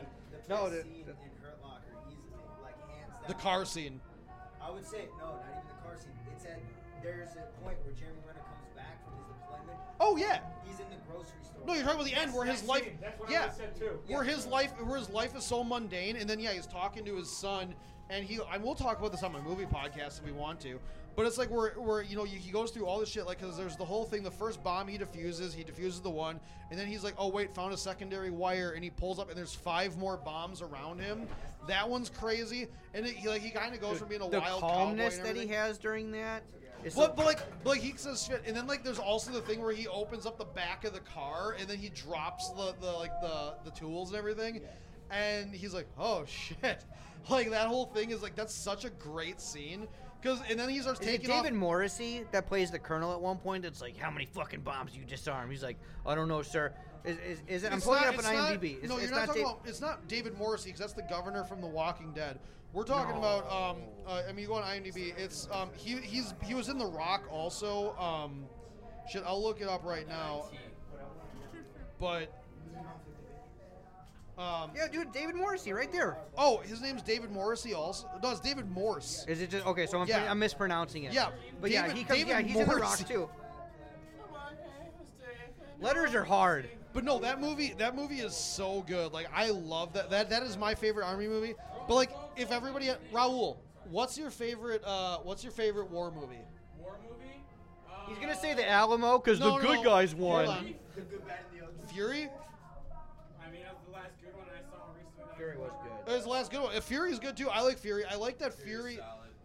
No, 0.49 0.69
the- 0.69 0.81
scene 0.83 1.03
the- 1.05 1.11
in 1.11 1.17
Hurt 1.43 1.57
Locker, 1.61 1.81
easily, 2.07 2.17
like 2.63 2.75
hands 2.89 3.09
down. 3.11 3.27
the 3.27 3.33
car 3.35 3.65
scene. 3.65 3.99
I 4.67 4.71
would 4.71 4.85
say 4.85 5.07
no, 5.17 5.25
not 5.25 5.45
even 5.55 5.63
the 5.69 5.81
car 5.81 5.95
scene. 5.95 6.11
It's 6.35 6.43
at 6.45 6.59
there's 7.01 7.29
a 7.37 7.63
point 7.63 7.77
where 7.85 7.93
Jeremy 7.95 8.19
Renner 8.27 8.43
comes 8.43 8.75
back 8.75 8.99
from 9.05 9.15
his 9.17 9.27
deployment. 9.27 9.79
Oh 10.01 10.17
yeah. 10.17 10.39
He's 10.65 10.79
in 10.79 10.87
the 10.89 10.97
grocery 11.09 11.39
store. 11.41 11.61
No, 11.65 11.73
you're 11.73 11.83
talking 11.83 12.01
about 12.01 12.09
the 12.09 12.15
end 12.19 12.33
where 12.33 12.45
his 12.45 12.63
life, 12.65 12.89
That's 12.99 13.17
what 13.19 13.31
yeah, 13.31 13.49
I 13.49 13.55
said 13.55 13.77
too. 13.77 13.99
where 14.07 14.23
his 14.23 14.45
life, 14.45 14.71
where 14.83 14.97
his 14.97 15.09
life 15.09 15.37
is 15.37 15.45
so 15.45 15.63
mundane, 15.63 16.17
and 16.17 16.29
then 16.29 16.39
yeah, 16.39 16.51
he's 16.51 16.67
talking 16.67 17.05
to 17.05 17.15
his 17.15 17.29
son, 17.29 17.73
and 18.09 18.25
he, 18.25 18.39
I 18.51 18.57
will 18.57 18.75
talk 18.75 18.99
about 18.99 19.11
this 19.11 19.23
on 19.23 19.31
my 19.31 19.39
movie 19.39 19.65
podcast 19.65 20.19
if 20.19 20.25
we 20.25 20.33
want 20.33 20.59
to, 20.61 20.79
but 21.15 21.25
it's 21.25 21.37
like 21.37 21.49
where, 21.49 21.71
where 21.71 22.01
you 22.01 22.17
know, 22.17 22.25
he 22.25 22.51
goes 22.51 22.71
through 22.71 22.85
all 22.85 22.99
this 22.99 23.09
shit, 23.09 23.25
like, 23.25 23.39
because 23.39 23.57
there's 23.57 23.77
the 23.77 23.85
whole 23.85 24.03
thing. 24.05 24.21
The 24.21 24.31
first 24.31 24.63
bomb 24.63 24.87
he 24.87 24.97
defuses, 24.97 25.53
he 25.53 25.63
defuses 25.63 26.01
the 26.01 26.09
one, 26.09 26.39
and 26.71 26.79
then 26.79 26.87
he's 26.87 27.03
like, 27.03 27.15
oh 27.17 27.29
wait, 27.29 27.55
found 27.55 27.73
a 27.73 27.77
secondary 27.77 28.31
wire, 28.31 28.71
and 28.71 28.83
he 28.83 28.89
pulls 28.89 29.17
up, 29.17 29.29
and 29.29 29.37
there's 29.37 29.55
five 29.55 29.97
more 29.97 30.17
bombs 30.17 30.61
around 30.61 30.99
him. 30.99 31.25
That 31.67 31.89
one's 31.89 32.09
crazy, 32.09 32.67
and 32.93 33.05
it, 33.05 33.13
he 33.15 33.27
like 33.27 33.41
he 33.41 33.49
kind 33.49 33.73
of 33.73 33.81
goes 33.81 33.99
from 33.99 34.07
being 34.09 34.21
a 34.21 34.29
the 34.29 34.39
wild 34.39 34.61
calmness 34.61 35.17
that 35.17 35.35
he 35.35 35.47
has 35.47 35.77
during 35.77 36.11
that. 36.11 36.43
But, 36.83 36.91
so- 36.93 37.13
but 37.15 37.25
like, 37.25 37.39
but 37.63 37.71
like 37.71 37.81
he 37.81 37.93
says 37.97 38.23
shit, 38.23 38.43
and 38.45 38.55
then 38.55 38.67
like 38.67 38.83
there's 38.83 38.99
also 38.99 39.31
the 39.31 39.41
thing 39.41 39.61
where 39.61 39.73
he 39.73 39.87
opens 39.87 40.25
up 40.25 40.37
the 40.37 40.45
back 40.45 40.85
of 40.85 40.93
the 40.93 40.99
car, 41.01 41.55
and 41.59 41.67
then 41.67 41.77
he 41.77 41.89
drops 41.89 42.49
the, 42.51 42.73
the 42.79 42.91
like 42.91 43.11
the 43.21 43.55
the 43.65 43.71
tools 43.71 44.09
and 44.09 44.17
everything, 44.17 44.61
and 45.11 45.53
he's 45.53 45.73
like, 45.73 45.87
oh 45.97 46.23
shit, 46.25 46.83
like 47.29 47.49
that 47.49 47.67
whole 47.67 47.87
thing 47.87 48.11
is 48.11 48.21
like 48.21 48.35
that's 48.35 48.53
such 48.53 48.85
a 48.85 48.89
great 48.91 49.41
scene, 49.41 49.87
because 50.27 50.43
and 50.49 50.59
then 50.59 50.69
he 50.69 50.79
starts 50.79 50.99
Is 50.99 51.07
it 51.07 51.11
taking 51.11 51.29
David 51.29 51.53
off. 51.53 51.57
Morrissey 51.57 52.23
that 52.31 52.47
plays 52.47 52.71
the 52.71 52.79
colonel 52.79 53.13
at 53.13 53.21
one 53.21 53.37
point? 53.37 53.65
It's 53.65 53.81
like, 53.81 53.97
how 53.97 54.11
many 54.11 54.25
fucking 54.25 54.61
bombs 54.61 54.95
you 54.95 55.03
disarm? 55.05 55.49
He's 55.49 55.63
like, 55.63 55.77
I 56.05 56.15
don't 56.15 56.27
know, 56.27 56.41
sir. 56.41 56.73
Is, 57.05 57.17
is, 57.17 57.41
is 57.47 57.63
it? 57.63 57.71
I'm 57.71 57.77
It's 57.77 57.85
pulling 57.85 58.01
not- 58.01 58.13
it 58.13 58.19
up 58.19 58.25
on 58.25 58.31
it's 58.31 58.41
not- 58.41 58.61
IMDb. 58.61 58.77
It's, 58.83 58.89
no, 58.89 58.99
you're 58.99 59.11
not, 59.11 59.27
talking 59.27 59.43
Da- 59.43 59.49
about. 59.51 59.61
It's 59.65 59.81
not 59.81 60.07
David 60.07 60.37
Morrissey 60.37 60.69
because 60.69 60.79
that's 60.81 60.93
the 60.93 61.03
governor 61.03 61.43
from 61.43 61.61
The 61.61 61.67
Walking 61.67 62.11
Dead. 62.13 62.39
We're 62.73 62.83
talking 62.83 63.15
about. 63.15 63.49
Um, 63.49 63.77
uh, 64.05 64.23
I 64.27 64.31
mean, 64.33 64.41
you 64.41 64.47
go 64.47 64.55
on 64.55 64.63
IMDb. 64.63 65.17
It's 65.17 65.47
um, 65.51 65.69
he 65.75 65.95
he's 65.97 66.33
he 66.43 66.53
was 66.53 66.67
in 66.69 66.77
The 66.77 66.85
Rock 66.85 67.23
also. 67.31 67.95
Um, 67.97 68.45
shit, 69.09 69.23
I'll 69.25 69.41
look 69.41 69.61
it 69.61 69.67
up 69.67 69.83
right 69.83 70.07
now. 70.07 70.45
But. 71.99 72.31
Um, 74.37 74.71
Yeah, 74.75 74.87
dude, 74.87 75.11
David 75.11 75.35
Morrissey, 75.35 75.73
right 75.73 75.91
there. 75.91 76.17
Oh, 76.37 76.57
his 76.59 76.81
name's 76.81 77.01
David 77.01 77.31
Morrissey. 77.31 77.73
Also, 77.73 78.07
no, 78.21 78.31
it's 78.31 78.39
David 78.39 78.69
Morse. 78.69 79.25
Is 79.27 79.41
it 79.41 79.49
just 79.49 79.65
okay? 79.65 79.87
So 79.87 79.99
I'm, 79.99 80.07
Yeah. 80.07 80.29
I'm 80.29 80.37
mispronouncing 80.39 81.05
it. 81.05 81.13
Yeah, 81.13 81.29
but 81.59 81.71
yeah, 81.71 81.91
he 81.91 82.03
comes. 82.03 82.19
David 82.19 82.27
yeah, 82.29 82.41
he's 82.41 82.55
in 82.55 82.67
the 82.67 82.75
Rock 82.75 82.99
too. 83.07 83.29
Letters 85.79 86.15
are 86.15 86.23
hard. 86.23 86.69
But 86.93 87.03
no, 87.03 87.19
that 87.19 87.39
movie 87.39 87.75
that 87.77 87.95
movie 87.95 88.19
is 88.21 88.35
so 88.35 88.83
good. 88.87 89.13
Like 89.13 89.27
I 89.33 89.49
love 89.51 89.93
that. 89.93 90.09
That 90.09 90.29
that 90.31 90.41
is 90.43 90.57
my 90.57 90.73
favorite 90.73 91.05
army 91.05 91.27
movie. 91.27 91.53
But 91.87 91.93
like 91.95 92.11
if 92.35 92.51
everybody 92.51 92.89
Raul, 93.13 93.57
what's 93.89 94.17
your 94.17 94.31
favorite 94.31 94.81
uh 94.83 95.17
what's 95.19 95.43
your 95.43 95.51
favorite 95.51 95.91
war 95.91 96.09
movie? 96.11 96.39
War 96.79 96.95
movie? 97.03 97.43
He's 98.07 98.17
gonna 98.17 98.35
say 98.39 98.55
the 98.55 98.67
Alamo 98.67 99.19
because 99.19 99.39
No, 99.39 99.57
the 99.57 99.63
no, 99.63 99.69
good 99.69 99.75
no. 99.77 99.83
guys 99.83 100.15
won. 100.15 100.47
on. 100.47 100.73
The 100.95 101.01
good, 101.01 101.27
bad, 101.27 101.39
and 101.51 101.59
the 101.61 101.65
ugly. 101.65 101.93
Fury? 101.93 102.29
I 103.45 103.51
mean, 103.51 103.61
that 103.61 103.73
was 103.75 103.83
the 103.85 103.91
last 103.93 104.13
good 104.19 104.33
one 104.35 104.47
I 104.49 104.61
saw 104.71 104.81
recently. 104.95 105.25
Fury 105.37 105.57
was 105.57 105.71
good. 105.83 105.91
That 106.05 106.13
was 106.15 106.23
the 106.23 106.29
last 106.29 106.51
good 106.51 106.61
one. 106.61 106.75
Uh, 106.75 106.81
Fury's 106.81 107.19
good 107.19 107.37
too. 107.37 107.49
I 107.49 107.61
like 107.61 107.77
Fury. 107.77 108.03
I 108.05 108.15
like 108.15 108.37
that 108.39 108.53
Fury. 108.53 108.99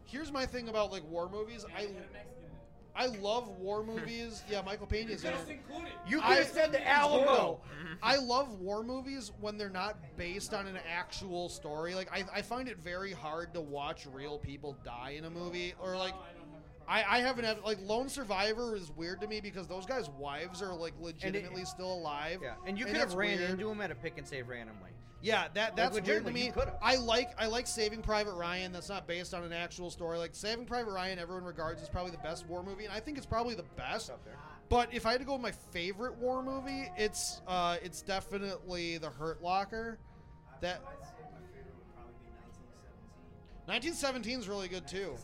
Here's 0.05 0.33
my 0.33 0.45
thing 0.47 0.69
about 0.69 0.91
like 0.93 1.05
war 1.09 1.29
movies. 1.31 1.65
I 1.77 1.89
I 2.95 3.07
love 3.07 3.49
war 3.49 3.83
movies. 3.83 4.43
Yeah, 4.51 4.61
Michael 4.61 4.87
Pena's 4.87 5.25
in 5.25 5.33
it. 5.33 5.37
included. 5.49 5.93
You 6.07 6.21
I- 6.21 6.29
could 6.29 6.37
have 6.45 6.53
said 6.53 6.73
the 6.73 6.87
Alamo. 6.87 7.61
I 8.03 8.17
love 8.17 8.61
war 8.61 8.83
movies 8.83 9.33
when 9.41 9.57
they're 9.57 9.71
not 9.71 9.97
based 10.19 10.53
on 10.53 10.67
an 10.67 10.79
actual 10.91 11.49
story. 11.49 11.95
Like 11.95 12.11
I, 12.13 12.25
I 12.35 12.43
find 12.43 12.69
it 12.69 12.77
very 12.79 13.13
hard 13.13 13.55
to 13.55 13.61
watch 13.63 14.07
real 14.13 14.39
people 14.39 14.77
die 14.85 15.15
in 15.17 15.25
a 15.25 15.31
movie, 15.31 15.73
or 15.81 15.97
like, 15.97 16.15
I, 16.89 17.05
I 17.05 17.19
haven't 17.21 17.45
had 17.45 17.61
like 17.65 17.79
Lone 17.83 18.09
Survivor 18.09 18.77
is 18.77 18.91
weird 18.91 19.21
to 19.21 19.27
me 19.27 19.41
because 19.41 19.67
those 19.67 19.87
guys' 19.87 20.11
wives 20.11 20.63
are 20.63 20.75
like 20.75 20.95
legitimately 21.01 21.65
still 21.65 21.93
alive. 21.93 22.41
Yeah, 22.43 22.55
and 22.67 22.79
you 22.79 22.85
could 22.85 22.97
have 22.97 23.09
that's 23.09 23.15
ran 23.17 23.39
weird. 23.39 23.51
into 23.51 23.71
him 23.71 23.81
at 23.81 23.91
a 23.91 23.95
pick 23.95 24.19
and 24.19 24.27
save 24.27 24.49
randomly. 24.49 24.91
Yeah, 25.21 25.47
that 25.55 25.77
that's 25.77 25.93
weird 25.93 26.05
to 26.05 26.11
legitimately, 26.11 26.41
me. 26.41 26.47
you 26.47 26.53
could've. 26.53 26.75
I 26.83 26.97
like 26.97 27.31
I 27.39 27.47
like 27.47 27.67
Saving 27.67 28.03
Private 28.03 28.35
Ryan. 28.35 28.73
That's 28.73 28.89
not 28.89 29.07
based 29.07 29.35
on 29.35 29.45
an 29.45 29.53
actual 29.53 29.89
story. 29.91 30.19
Like 30.19 30.35
Saving 30.35 30.67
Private 30.67 30.93
Ryan, 30.93 31.19
everyone 31.19 31.45
regards 31.45 31.81
as 31.81 31.89
probably 31.89 32.11
the 32.11 32.19
best 32.19 32.47
war 32.49 32.63
movie, 32.63 32.85
and 32.85 32.93
I 32.93 33.01
think 33.01 33.17
it's 33.17 33.27
probably 33.27 33.55
the 33.55 33.65
best. 33.77 34.11
Up 34.11 34.25
there. 34.25 34.35
But 34.69 34.89
if 34.93 35.07
I 35.07 35.13
had 35.13 35.21
to 35.21 35.27
go 35.27 35.35
with 35.35 35.43
my 35.43 35.53
favorite 35.71 36.17
war 36.17 36.43
movie, 36.43 36.91
it's 36.97 37.41
uh, 37.47 37.77
it's 37.83 38.03
definitely 38.03 38.99
The 38.99 39.11
Hurt 39.11 39.43
Locker. 39.43 39.99
That 40.61 40.83
my 40.85 40.91
favorite 40.91 41.75
probably 41.95 42.15
be 42.25 42.31
1917. 43.67 44.33
1917 44.33 44.41
is 44.41 44.49
really 44.49 44.69
good 44.69 44.89
too. 44.89 45.15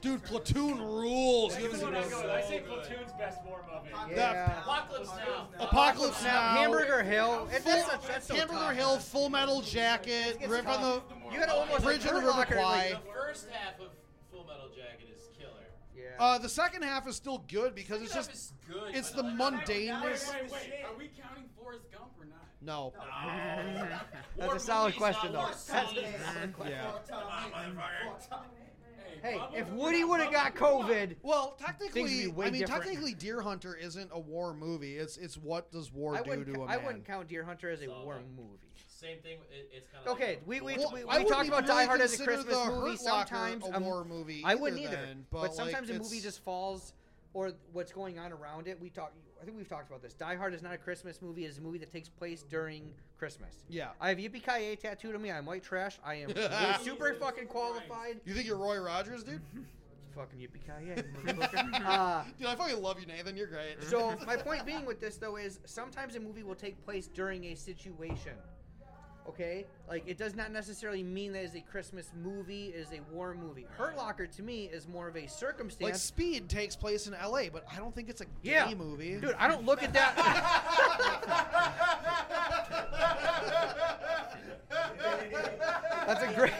Dude, 0.00 0.22
Platoon 0.24 0.78
rules. 0.80 1.52
That's 1.52 1.62
Give 1.62 1.74
us 1.74 1.80
the 1.80 1.84
one 1.86 1.94
I 1.94 1.98
a- 2.00 2.32
I 2.38 2.40
say 2.42 2.60
Platoon's 2.60 3.12
best 3.18 3.44
war 3.44 3.62
movie. 3.70 3.94
Yeah. 4.14 4.60
Apocalypse 4.62 5.10
Now. 5.16 5.48
Apocalypse 5.58 6.22
Now. 6.24 6.54
Hamburger 6.56 7.02
Hill. 7.02 7.48
It, 7.52 7.62
Full, 7.62 7.72
that's 7.72 7.86
such, 7.90 8.06
that's 8.06 8.26
so 8.26 8.34
Hamburger 8.34 8.58
tough. 8.60 8.74
Hill, 8.76 8.98
Full 8.98 9.28
Metal 9.28 9.60
Jacket, 9.60 10.38
It's 10.40 10.48
Rip 10.48 10.66
on 10.66 10.80
the 10.80 10.88
tough. 11.00 11.02
You 11.32 11.38
gotta 11.38 11.52
almost 11.54 11.84
Bridge 11.84 12.04
like 12.04 12.14
on 12.14 12.24
the 12.24 12.30
Hurt 12.32 12.38
River 12.48 12.54
Kwai. 12.54 12.90
like- 12.92 13.04
The 13.04 13.10
first 13.12 13.48
half 13.50 13.78
of 13.80 13.88
Full 14.30 14.44
Metal 14.46 14.68
Jacket 14.74 15.08
is 15.14 15.28
killer. 15.38 15.52
Yeah. 15.94 16.02
Uh, 16.18 16.38
the 16.38 16.48
second 16.48 16.82
half 16.82 17.06
is 17.06 17.16
still 17.16 17.44
good 17.48 17.74
because 17.74 18.00
it's 18.00 18.14
just 18.14 18.54
good. 18.66 18.94
it's 18.94 19.10
the 19.10 19.22
like- 19.22 19.34
mundaneness. 19.34 20.32
Wait, 20.32 20.42
wait, 20.44 20.52
wait. 20.52 20.84
Are 20.86 20.96
we 20.96 21.08
counting 21.20 21.44
Forrest 21.62 21.90
Gump 21.92 22.12
or 22.18 22.24
not? 22.24 22.38
No. 22.62 22.94
That's 24.38 24.54
a 24.54 24.58
solid 24.60 24.96
question, 24.96 25.32
though. 25.32 25.48
That's 25.68 25.92
Yeah. 26.64 26.90
Hey, 29.22 29.40
if 29.54 29.68
Woody 29.70 30.04
would 30.04 30.20
have 30.20 30.32
got 30.32 30.54
COVID, 30.54 31.16
Well, 31.22 31.56
technically, 31.58 32.26
be 32.26 32.26
way 32.28 32.46
I 32.46 32.50
mean, 32.50 32.60
different. 32.60 32.84
technically, 32.84 33.14
Deer 33.14 33.40
Hunter 33.40 33.74
isn't 33.74 34.10
a 34.12 34.18
war 34.18 34.54
movie. 34.54 34.96
It's 34.96 35.16
it's 35.16 35.36
what 35.36 35.70
does 35.72 35.92
war 35.92 36.16
I 36.16 36.22
do 36.22 36.44
to 36.44 36.52
ca- 36.52 36.60
a 36.60 36.64
I 36.64 36.66
man? 36.68 36.78
I 36.80 36.86
wouldn't 36.86 37.04
count 37.06 37.28
Deer 37.28 37.44
Hunter 37.44 37.70
as 37.70 37.80
a 37.82 37.86
So, 37.86 38.02
war 38.04 38.14
like, 38.16 38.24
movie. 38.36 38.58
Same 38.88 39.18
thing. 39.20 39.38
It, 39.50 39.70
it's 39.72 39.88
kind 39.88 40.06
of 40.06 40.12
Okay, 40.12 40.38
we 40.46 40.60
we, 40.60 40.76
Well, 40.76 40.92
we, 40.92 41.02
I 41.08 41.18
we 41.18 41.24
talked 41.24 41.46
even 41.46 41.58
about 41.58 41.66
Die 41.66 41.84
Hard 41.84 42.00
as 42.02 42.20
a 42.20 42.24
Christmas 42.24 42.54
The 42.54 42.64
movie. 42.66 42.90
Hurt 42.90 43.02
Locker 43.02 43.34
Sometimes 43.34 43.66
a 43.66 43.76
um, 43.76 43.84
war 43.84 44.04
movie. 44.04 44.42
I 44.44 44.54
wouldn't 44.54 44.80
either. 44.80 44.92
either. 44.94 45.06
Then, 45.06 45.26
but, 45.30 45.40
but, 45.42 45.54
sometimes 45.54 45.88
like, 45.88 45.98
a 45.98 46.02
movie 46.02 46.20
just 46.20 46.44
falls, 46.44 46.92
or 47.32 47.52
what's 47.72 47.92
going 47.92 48.18
on 48.18 48.32
around 48.32 48.68
it. 48.68 48.78
We 48.80 48.90
talk. 48.90 49.12
I 49.40 49.44
think 49.44 49.56
we've 49.56 49.68
talked 49.68 49.88
about 49.88 50.02
this. 50.02 50.12
Die 50.12 50.34
Hard 50.36 50.52
is 50.52 50.62
not 50.62 50.74
a 50.74 50.78
Christmas 50.78 51.22
movie. 51.22 51.46
It's 51.46 51.58
a 51.58 51.62
movie 51.62 51.78
that 51.78 51.90
takes 51.90 52.08
place 52.08 52.42
during 52.42 52.92
Christmas. 53.18 53.64
Yeah. 53.68 53.88
I 54.00 54.10
have 54.10 54.18
Yippee 54.18 54.42
Ki 54.42 54.76
tattooed 54.76 55.14
on 55.14 55.22
me. 55.22 55.32
I'm 55.32 55.46
white 55.46 55.62
trash. 55.62 55.98
I 56.04 56.16
am 56.16 56.32
super 56.82 57.14
fucking 57.14 57.46
qualified. 57.46 58.20
You 58.26 58.34
think 58.34 58.46
you're 58.46 58.58
Roy 58.58 58.78
Rogers, 58.78 59.24
dude? 59.24 59.40
fucking 60.14 60.38
Yippee 60.38 60.60
Ki 60.64 61.02
motherfucker. 61.24 61.84
uh, 61.86 62.24
Dude, 62.38 62.48
I 62.48 62.54
fucking 62.54 62.82
love 62.82 63.00
you, 63.00 63.06
Nathan. 63.06 63.36
You're 63.36 63.46
great. 63.46 63.82
so 63.82 64.16
my 64.26 64.36
point 64.36 64.66
being 64.66 64.84
with 64.84 65.00
this 65.00 65.16
though 65.16 65.36
is 65.36 65.60
sometimes 65.64 66.16
a 66.16 66.20
movie 66.20 66.42
will 66.42 66.54
take 66.54 66.82
place 66.84 67.06
during 67.06 67.44
a 67.46 67.54
situation. 67.54 68.32
Okay, 69.28 69.66
like 69.88 70.02
it 70.06 70.18
does 70.18 70.34
not 70.34 70.50
necessarily 70.50 71.02
mean 71.02 71.32
that 71.32 71.44
it's 71.44 71.54
a 71.54 71.60
Christmas 71.60 72.10
movie. 72.22 72.68
It 72.68 72.76
is 72.76 72.88
a 72.92 73.00
war 73.12 73.34
movie. 73.34 73.66
Hurt 73.76 73.96
Locker 73.96 74.26
to 74.26 74.42
me 74.42 74.64
is 74.64 74.88
more 74.88 75.08
of 75.08 75.16
a 75.16 75.28
circumstance. 75.28 75.92
like. 75.92 75.94
Speed 75.94 76.48
takes 76.48 76.74
place 76.74 77.06
in 77.06 77.14
L.A., 77.14 77.48
but 77.48 77.64
I 77.70 77.76
don't 77.76 77.94
think 77.94 78.08
it's 78.08 78.20
a 78.20 78.26
gay 78.42 78.52
yeah, 78.52 78.74
movie. 78.74 79.18
dude. 79.20 79.34
I 79.38 79.46
don't 79.46 79.64
look 79.64 79.82
at 79.82 79.92
that. 79.92 80.16
That's 86.06 86.22
a 86.24 86.34
great. 86.34 86.52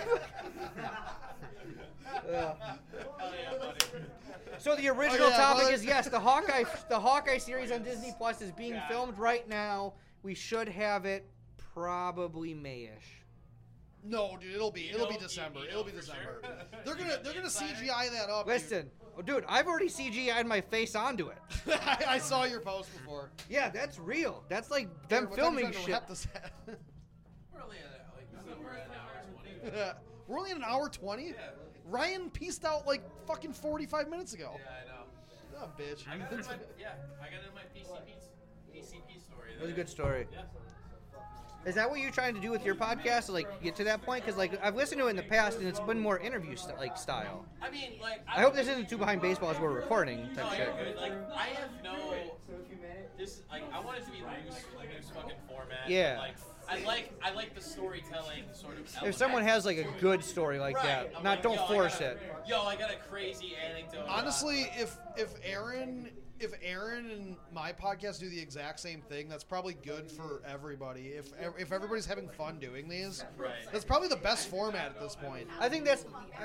Uh, 2.32 2.54
so 4.58 4.76
the 4.76 4.88
original 4.88 5.30
yeah, 5.30 5.36
topic 5.36 5.64
well, 5.64 5.74
is 5.74 5.84
yes, 5.84 6.08
the 6.08 6.20
Hawkeye, 6.20 6.64
the 6.88 7.00
Hawkeye 7.00 7.38
series 7.38 7.72
on 7.72 7.82
Disney 7.82 8.14
Plus 8.16 8.40
is 8.42 8.52
being 8.52 8.80
filmed 8.88 9.18
right 9.18 9.48
now. 9.48 9.94
We 10.22 10.34
should 10.34 10.68
have 10.68 11.04
it 11.04 11.26
probably 11.74 12.54
Mayish. 12.54 13.20
No, 14.02 14.38
dude, 14.40 14.54
it'll 14.54 14.70
be 14.70 14.88
it'll 14.88 15.08
be 15.08 15.18
December. 15.18 15.60
It'll 15.68 15.84
be 15.84 15.92
December. 15.92 16.40
sure. 16.42 16.52
They're 16.84 16.94
gonna 16.94 17.18
they're 17.22 17.34
gonna 17.34 17.48
CGI 17.48 18.10
that 18.10 18.30
up. 18.30 18.46
Listen, 18.46 18.90
oh, 19.18 19.20
dude, 19.20 19.44
I've 19.46 19.66
already 19.66 19.88
CGI'd 19.88 20.46
my 20.46 20.62
face 20.62 20.94
onto 20.94 21.28
it. 21.28 21.36
I, 21.68 22.04
I 22.08 22.18
saw 22.18 22.44
your 22.44 22.60
post 22.60 22.90
before. 22.96 23.30
Yeah, 23.50 23.68
that's 23.68 23.98
real. 23.98 24.42
That's 24.48 24.70
like 24.70 24.88
them 25.08 25.28
What 25.28 25.36
time 25.38 25.58
you 25.58 25.60
filming 25.60 25.62
trying 25.64 25.72
to 25.74 25.80
shit. 25.80 25.90
wrap 25.90 26.08
this? 26.08 26.26
We're 27.52 27.62
only 27.62 27.76
at 27.76 27.84
uh, 27.84 28.16
like 28.16 28.58
we're 28.64 28.70
at 28.70 28.86
an 28.86 28.92
hour 28.94 29.22
twenty. 29.34 29.96
We're 30.26 30.38
only 30.38 30.50
at 30.52 30.56
an 30.56 30.64
hour 30.64 30.88
twenty. 30.88 31.34
Ryan 31.84 32.30
pieced 32.30 32.64
out 32.64 32.86
like 32.86 33.02
fucking 33.26 33.52
forty 33.52 33.84
five 33.84 34.08
minutes 34.08 34.32
ago. 34.32 34.52
Yeah, 34.54 34.70
I 34.70 34.86
know. 34.88 35.04
Oh, 35.62 35.68
bitch. 35.78 36.08
I 36.08 36.16
got 36.16 36.32
it 36.32 36.40
in 36.40 36.46
my, 36.46 36.54
yeah, 36.78 36.92
I 37.20 37.24
got 37.26 37.40
it 37.40 37.48
in 37.48 37.54
my 37.54 37.68
PCP 37.76 38.14
PCP 38.74 39.20
story. 39.22 39.50
That 39.58 39.62
was 39.62 39.72
a 39.72 39.74
good 39.74 39.90
story. 39.90 40.26
Yeah. 40.32 40.42
Is 41.66 41.74
that 41.74 41.90
what 41.90 42.00
you're 42.00 42.10
trying 42.10 42.34
to 42.34 42.40
do 42.40 42.50
with 42.50 42.64
your 42.64 42.74
podcast? 42.74 43.26
To, 43.26 43.32
like 43.32 43.62
get 43.62 43.76
to 43.76 43.84
that 43.84 44.00
point? 44.02 44.24
Because 44.24 44.38
like 44.38 44.58
I've 44.64 44.76
listened 44.76 44.98
to 45.02 45.08
it 45.08 45.10
in 45.10 45.16
the 45.16 45.22
past, 45.22 45.58
and 45.58 45.68
it's 45.68 45.80
been 45.80 46.00
more 46.00 46.18
interview 46.18 46.56
st- 46.56 46.78
like 46.78 46.96
style. 46.96 47.44
I 47.60 47.68
mean, 47.70 47.92
like 48.00 48.20
I 48.26 48.40
hope 48.40 48.54
this 48.54 48.66
isn't 48.66 48.88
too 48.88 48.96
behind 48.96 49.20
baseball 49.20 49.50
as 49.50 49.58
we're 49.60 49.70
recording 49.70 50.28
No, 50.34 50.42
type 50.42 50.56
you're 50.58 50.66
shit. 50.68 50.94
good. 50.94 50.96
Like 50.96 51.12
I 51.34 51.46
have 51.48 51.70
no. 51.84 52.14
This 53.18 53.42
like 53.50 53.62
I 53.72 53.80
want 53.80 53.98
it 53.98 54.06
to 54.06 54.10
be 54.10 54.18
loose, 54.18 54.64
like 54.78 54.88
loose 54.96 55.10
fucking 55.14 55.36
format. 55.46 55.88
Yeah. 55.88 56.18
Like 56.18 56.36
I 56.66 56.82
like 56.86 57.12
I 57.22 57.32
like 57.32 57.54
the 57.54 57.60
storytelling 57.60 58.44
sort 58.54 58.78
of. 58.78 58.88
If 59.06 59.14
someone 59.14 59.42
has 59.42 59.66
like 59.66 59.76
a 59.76 59.86
good 60.00 60.24
story 60.24 60.58
like 60.58 60.76
Right. 60.76 60.86
that, 60.86 61.12
I'm 61.14 61.22
not 61.22 61.30
like, 61.30 61.42
don't 61.42 61.68
force 61.68 61.98
got 61.98 62.02
a- 62.02 62.10
it. 62.12 62.18
Yo, 62.46 62.62
I 62.62 62.76
got 62.76 62.90
a 62.90 62.96
crazy 63.10 63.52
anecdote. 63.54 64.06
Honestly, 64.08 64.70
if 64.78 64.96
if 65.18 65.34
Aaron 65.44 66.08
if 66.40 66.52
Aaron 66.62 67.10
and 67.10 67.36
my 67.52 67.72
podcast 67.72 68.18
do 68.18 68.28
the 68.28 68.40
exact 68.40 68.80
same 68.80 69.02
thing, 69.02 69.28
that's 69.28 69.44
probably 69.44 69.74
good 69.74 70.10
for 70.10 70.42
everybody. 70.46 71.08
If 71.08 71.32
if 71.58 71.70
everybody's 71.72 72.06
having 72.06 72.28
fun 72.28 72.58
doing 72.58 72.88
these, 72.88 73.24
Right. 73.36 73.52
that's 73.72 73.84
probably 73.84 74.08
the 74.08 74.16
best 74.16 74.48
format 74.48 74.86
at 74.86 75.00
this 75.00 75.14
point. 75.16 75.48
I 75.60 75.68
think 75.68 75.84
that's. 75.84 76.04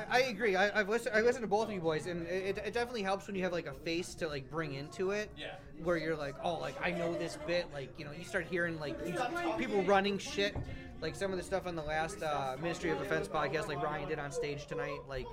I, 0.10 0.18
I 0.18 0.20
agree. 0.24 0.56
I, 0.56 0.80
I've 0.80 0.90
listened. 0.90 1.16
I 1.16 1.22
listened 1.22 1.44
to 1.44 1.48
both 1.48 1.68
of 1.68 1.74
you 1.74 1.80
boys, 1.82 2.08
and 2.08 2.28
it, 2.28 2.58
it 2.58 2.74
definitely 2.74 3.04
helps 3.04 3.28
when 3.28 3.36
you 3.36 3.44
have 3.44 3.54
like 3.54 3.68
a 3.68 3.74
face 3.74 4.14
to 4.16 4.28
like 4.28 4.50
bring 4.50 4.74
into 4.74 5.12
it. 5.12 5.32
Yeah. 5.38 5.56
Where 5.84 5.98
you're 5.98 6.16
like, 6.18 6.36
oh, 6.44 6.60
like 6.60 6.76
I 6.86 6.92
know 6.92 7.14
this 7.14 7.38
bit. 7.48 7.68
Like 7.74 7.90
you 7.98 8.06
know, 8.06 8.12
you 8.12 8.24
start 8.26 8.46
hearing 8.50 8.80
like 8.80 8.98
you, 9.08 9.16
people 9.58 9.82
running 9.84 10.18
shit. 10.18 10.56
Like 11.02 11.16
some 11.16 11.32
of 11.32 11.38
the 11.38 11.44
stuff 11.44 11.68
on 11.68 11.76
the 11.76 11.84
last 11.84 12.24
uh, 12.24 12.56
Ministry 12.62 12.90
of 12.90 13.00
Offense 13.02 13.28
podcast, 13.28 13.68
like 13.68 13.84
Ryan 13.84 14.08
did 14.08 14.18
on 14.18 14.32
stage 14.32 14.66
tonight. 14.66 15.00
Like, 15.10 15.26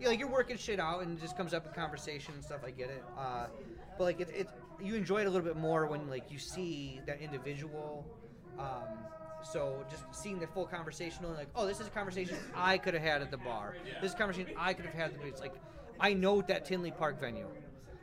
you 0.00 0.08
like 0.08 0.18
you're 0.18 0.26
working 0.26 0.56
shit 0.56 0.80
out, 0.80 1.02
and 1.02 1.18
it 1.18 1.20
just 1.20 1.36
comes 1.36 1.52
up 1.52 1.66
in 1.66 1.72
conversation 1.74 2.32
and 2.34 2.42
stuff. 2.42 2.60
I 2.66 2.70
get 2.70 2.88
it. 2.88 3.04
Uh, 3.16 3.46
but 3.98 4.04
like 4.04 4.20
it, 4.20 4.28
it, 4.34 4.48
you 4.80 4.94
enjoy 4.94 5.22
it 5.22 5.26
a 5.26 5.30
little 5.30 5.46
bit 5.46 5.56
more 5.56 5.86
when 5.86 6.08
like 6.08 6.30
you 6.30 6.38
see 6.38 7.00
that 7.06 7.20
individual. 7.20 8.06
Um, 8.58 8.98
so 9.42 9.84
just 9.90 10.04
seeing 10.12 10.38
the 10.38 10.46
full 10.46 10.66
conversation, 10.66 11.24
like, 11.34 11.48
oh, 11.56 11.66
this 11.66 11.80
is 11.80 11.86
a 11.86 11.90
conversation 11.90 12.36
I 12.54 12.78
could 12.78 12.94
have 12.94 13.02
had 13.02 13.22
at 13.22 13.30
the 13.30 13.38
bar. 13.38 13.76
This 14.00 14.10
is 14.10 14.14
a 14.14 14.18
conversation 14.18 14.52
I 14.56 14.72
could 14.72 14.84
have 14.86 14.94
had. 14.94 15.10
At 15.12 15.20
the, 15.20 15.26
it's 15.26 15.40
like, 15.40 15.54
I 15.98 16.14
know 16.14 16.42
that 16.42 16.64
Tinley 16.64 16.92
Park 16.92 17.20
venue. 17.20 17.48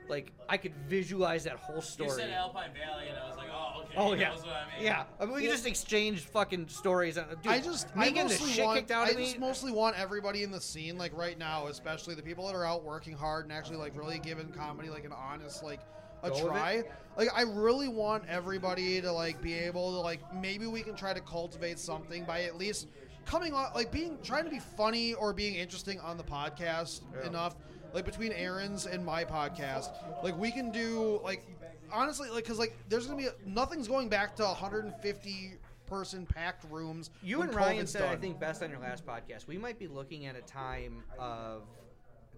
Like, 0.10 0.32
I 0.48 0.58
could 0.58 0.74
visualize 0.88 1.44
that 1.44 1.58
whole 1.58 1.82
story. 1.82 2.10
You 2.10 2.14
story. 2.16 2.28
said 2.30 2.34
Alpine 2.38 2.72
Valley, 2.74 3.08
and 3.10 3.18
I 3.18 3.28
was 3.28 3.38
like, 3.38 3.48
oh, 3.54 3.82
okay. 3.84 3.94
Oh 3.98 4.12
that 4.12 4.20
yeah, 4.20 4.32
was 4.34 4.42
what 4.42 4.54
I 4.54 4.66
mean. 4.76 4.86
yeah. 4.86 5.04
I 5.20 5.26
mean, 5.26 5.36
we 5.36 5.42
can 5.42 5.52
just 5.52 5.68
exchange 5.68 6.22
fucking 6.22 6.68
stories. 6.68 7.18
Uh, 7.18 7.26
Dude, 7.42 7.52
I 7.52 7.60
just 7.60 7.96
me 7.96 8.06
I 8.08 8.10
getting 8.10 8.28
the 8.28 8.34
mostly 8.34 8.52
shit 8.52 8.66
want 8.66 8.78
kicked 8.80 8.92
out 8.92 9.08
I 9.08 9.12
of 9.12 9.18
me. 9.18 9.26
just 9.26 9.40
mostly 9.40 9.72
want 9.72 9.98
everybody 10.00 10.44
in 10.44 10.52
the 10.52 10.62
scene, 10.62 10.98
like 10.98 11.16
right 11.16 11.38
now, 11.38 11.68
especially 11.68 12.16
the 12.16 12.22
people 12.24 12.46
that 12.48 12.56
are 12.56 12.66
out 12.66 12.84
working 12.84 13.14
hard 13.14 13.46
and 13.46 13.54
actually 13.54 13.78
like 13.78 13.98
really 13.98 14.20
giving 14.20 14.50
comedy 14.50 14.90
like 14.90 15.06
an 15.06 15.14
honest 15.14 15.64
like 15.64 15.80
a 16.24 16.30
Go 16.30 16.48
try. 16.48 16.84
Like 17.18 17.30
I 17.34 17.44
really 17.44 17.88
want 17.88 18.24
everybody 18.28 19.02
to 19.02 19.12
like 19.12 19.42
be 19.42 19.54
able 19.54 19.92
to 19.94 20.00
like 20.00 20.20
maybe 20.34 20.68
we 20.68 20.82
can 20.82 20.96
try 20.96 21.14
to 21.14 21.22
cultivate 21.22 21.80
something 21.80 22.26
by 22.26 22.44
at 22.44 22.58
least 22.58 22.88
coming 23.26 23.54
on 23.54 23.72
like 23.76 23.92
being 23.92 24.18
trying 24.24 24.44
to 24.44 24.50
be 24.50 24.60
funny 24.60 25.14
or 25.14 25.34
being 25.34 25.56
interesting 25.56 26.00
on 26.00 26.18
the 26.18 26.24
podcast 26.24 27.02
enough. 27.26 27.56
Like 27.94 28.06
between 28.06 28.32
Aaron's 28.32 28.86
and 28.86 29.06
my 29.06 29.26
podcast, 29.26 29.90
like 30.24 30.38
we 30.38 30.52
can 30.52 30.72
do 30.72 31.20
like 31.24 31.44
honestly 31.92 32.30
like 32.30 32.44
because 32.44 32.60
like 32.60 32.78
there's 32.88 33.08
gonna 33.08 33.18
be 33.18 33.30
nothing's 33.46 33.88
going 33.88 34.10
back 34.10 34.36
to 34.38 34.44
150 34.44 35.54
person 35.86 36.26
packed 36.26 36.66
rooms. 36.70 37.10
You 37.24 37.42
and 37.42 37.54
Ryan 37.54 37.84
COVID's 37.84 37.92
said, 37.92 38.04
I 38.04 38.16
think, 38.16 38.40
best 38.40 38.62
on 38.62 38.70
your 38.70 38.80
last 38.80 39.06
podcast. 39.06 39.48
We 39.48 39.58
might 39.58 39.80
be 39.80 39.88
looking 39.88 40.28
at 40.28 40.36
a 40.36 40.42
time 40.42 41.04
of 41.18 41.64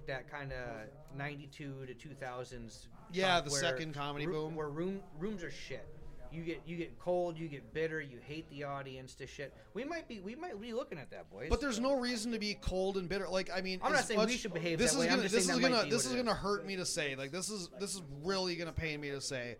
that 0.07 0.31
kind 0.31 0.53
of 0.53 0.87
'92 1.17 1.85
to 1.85 1.93
2000s. 1.93 2.87
Yeah, 3.11 3.41
the 3.41 3.49
second 3.49 3.93
comedy 3.93 4.25
boom. 4.25 4.55
where 4.55 4.69
room 4.69 5.01
rooms 5.19 5.43
are 5.43 5.51
shit. 5.51 5.87
You 6.31 6.43
get 6.43 6.61
you 6.65 6.77
get 6.77 6.99
cold, 6.99 7.37
you 7.37 7.47
get 7.47 7.73
bitter, 7.73 7.99
you 7.99 8.19
hate 8.25 8.49
the 8.49 8.63
audience 8.63 9.15
to 9.15 9.27
shit. 9.27 9.53
We 9.73 9.83
might 9.83 10.07
be 10.07 10.19
we 10.19 10.35
might 10.35 10.59
be 10.59 10.73
looking 10.73 10.97
at 10.97 11.11
that, 11.11 11.29
boys. 11.29 11.47
But 11.49 11.61
there's 11.61 11.79
no 11.79 11.99
reason 11.99 12.31
to 12.31 12.39
be 12.39 12.55
cold 12.61 12.97
and 12.97 13.09
bitter. 13.09 13.27
Like 13.27 13.49
I 13.53 13.61
mean, 13.61 13.79
I'm 13.83 13.91
not 13.91 14.05
saying 14.05 14.25
we 14.25 14.37
should 14.37 14.53
behave 14.53 14.79
This 14.79 14.93
that 14.93 14.97
is 14.97 15.01
way. 15.01 15.09
I'm 15.09 15.17
gonna 15.17 15.29
this 15.29 15.49
is 15.49 15.59
gonna 15.59 15.85
this 15.89 16.05
is 16.05 16.13
gonna 16.13 16.33
hurt 16.33 16.65
me 16.65 16.77
to 16.77 16.85
say. 16.85 17.15
Like 17.15 17.31
this 17.31 17.49
is 17.49 17.69
this 17.79 17.95
is 17.95 18.01
really 18.23 18.55
gonna 18.55 18.71
pain 18.71 19.01
me 19.01 19.09
to 19.11 19.21
say. 19.21 19.57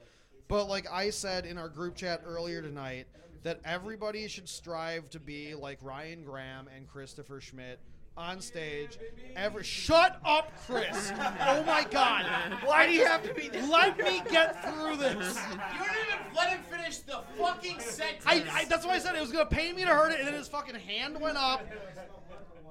But 0.47 0.67
like 0.67 0.85
I 0.91 1.09
said 1.09 1.45
in 1.45 1.57
our 1.57 1.69
group 1.69 1.95
chat 1.95 2.21
earlier 2.25 2.61
tonight, 2.61 3.07
that 3.43 3.59
everybody 3.65 4.27
should 4.27 4.47
strive 4.47 5.09
to 5.11 5.19
be 5.19 5.55
like 5.55 5.79
Ryan 5.81 6.23
Graham 6.23 6.67
and 6.75 6.87
Christopher 6.87 7.41
Schmidt 7.41 7.79
on 8.17 8.41
stage. 8.41 8.97
ever. 9.35 9.63
shut 9.63 10.19
up, 10.25 10.51
Chris. 10.67 11.11
oh 11.15 11.63
my 11.65 11.85
God. 11.89 12.25
Why 12.63 12.85
do 12.85 12.93
you 12.93 13.05
have 13.05 13.23
to 13.27 13.33
be 13.33 13.47
this? 13.47 13.67
Let 13.69 13.97
me 13.97 14.21
get 14.29 14.63
through 14.63 14.97
this. 14.97 15.13
You 15.13 15.79
didn't 15.79 15.97
even 16.07 16.35
let 16.35 16.49
him 16.49 16.63
finish 16.69 16.97
the 16.99 17.21
fucking 17.37 17.79
sentence. 17.79 18.23
I, 18.25 18.43
I, 18.51 18.65
that's 18.65 18.85
why 18.85 18.93
I 18.93 18.99
said 18.99 19.15
it 19.15 19.21
was 19.21 19.31
gonna 19.31 19.45
pain 19.45 19.75
me 19.75 19.83
to 19.83 19.89
hurt 19.89 20.11
it, 20.11 20.19
and 20.19 20.27
then 20.27 20.35
his 20.35 20.47
fucking 20.47 20.75
hand 20.75 21.19
went 21.19 21.37
up. 21.37 21.65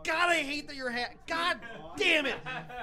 God, 0.04 0.30
I 0.30 0.36
hate 0.36 0.66
that 0.68 0.76
your 0.76 0.90
hand. 0.90 1.12
God 1.26 1.58
damn 1.96 2.26
it! 2.26 2.36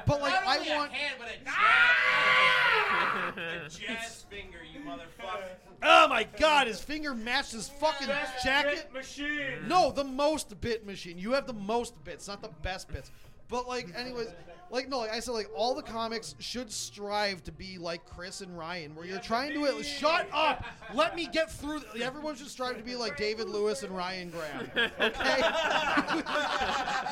But 0.06 0.22
like, 0.22 0.34
I 0.46 0.58
only 0.58 0.72
a 0.72 0.76
want. 0.76 0.92
hand, 0.92 1.16
but 1.20 1.28
a 1.30 1.34
ah! 1.48 3.34
a 3.66 3.70
jazz 3.70 4.26
finger, 4.30 4.60
you 4.74 4.82
motherfucker. 4.82 5.50
Oh 5.84 6.08
my 6.08 6.24
God, 6.40 6.68
his 6.68 6.80
finger 6.80 7.14
matched 7.14 7.52
his 7.52 7.70
fucking 7.70 8.08
jacket. 8.44 8.92
Machine. 8.94 9.68
No, 9.68 9.92
the 9.92 10.04
most 10.04 10.60
bit 10.62 10.86
machine. 10.86 11.18
You 11.18 11.34
have 11.34 11.48
the 11.48 11.54
most 11.54 12.04
bits, 12.04 12.28
not 12.28 12.42
the 12.42 12.50
best 12.62 12.90
bits. 12.90 13.12
But 13.50 13.68
like, 13.68 13.88
anyways, 13.98 14.28
like 14.70 14.90
no, 14.90 15.00
like 15.00 15.12
I 15.12 15.22
said, 15.22 15.32
like 15.32 15.48
all 15.56 15.74
the 15.74 15.82
comics 15.82 16.36
should 16.40 16.70
strive 16.72 17.42
to 17.46 17.52
be 17.54 17.78
like 17.78 18.06
Chris 18.06 18.42
and 18.42 18.58
Ryan, 18.58 18.94
where 18.96 19.06
you're 19.06 19.20
trying 19.20 19.54
to 19.54 19.84
shut 19.84 20.28
up. 20.34 20.66
Let 20.94 21.16
me 21.16 21.28
get 21.32 21.50
through. 21.50 21.80
th- 21.80 22.04
Everyone 22.04 22.36
should 22.36 22.50
strive 22.50 22.76
to 22.78 22.84
be 22.84 22.96
like 22.96 23.16
David 23.16 23.48
Lewis 23.48 23.84
and 23.84 23.96
Ryan 23.96 24.30
Graham. 24.32 24.70
Okay. 25.00 25.42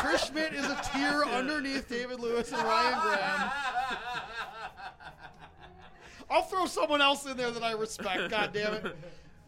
Chris 0.00 0.26
Schmidt 0.26 0.52
is 0.54 0.64
a 0.66 0.80
tier 0.92 1.24
underneath 1.24 1.88
David 1.88 2.20
Lewis 2.20 2.52
and 2.52 2.62
Ryan 2.62 3.00
Graham. 3.00 3.50
I'll 6.30 6.42
throw 6.42 6.66
someone 6.66 7.00
else 7.00 7.26
in 7.26 7.36
there 7.36 7.50
that 7.50 7.62
I 7.62 7.72
respect. 7.72 8.30
God 8.30 8.50
damn 8.52 8.74
it. 8.74 8.96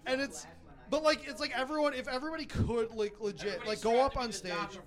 And 0.06 0.20
it's, 0.20 0.46
but 0.90 1.02
like 1.02 1.26
it's 1.26 1.40
like 1.40 1.52
everyone. 1.56 1.94
If 1.94 2.08
everybody 2.08 2.44
could 2.44 2.94
like 2.94 3.20
legit 3.20 3.66
like 3.66 3.80
go 3.80 4.04
up 4.04 4.16
on 4.16 4.32
stage. 4.32 4.52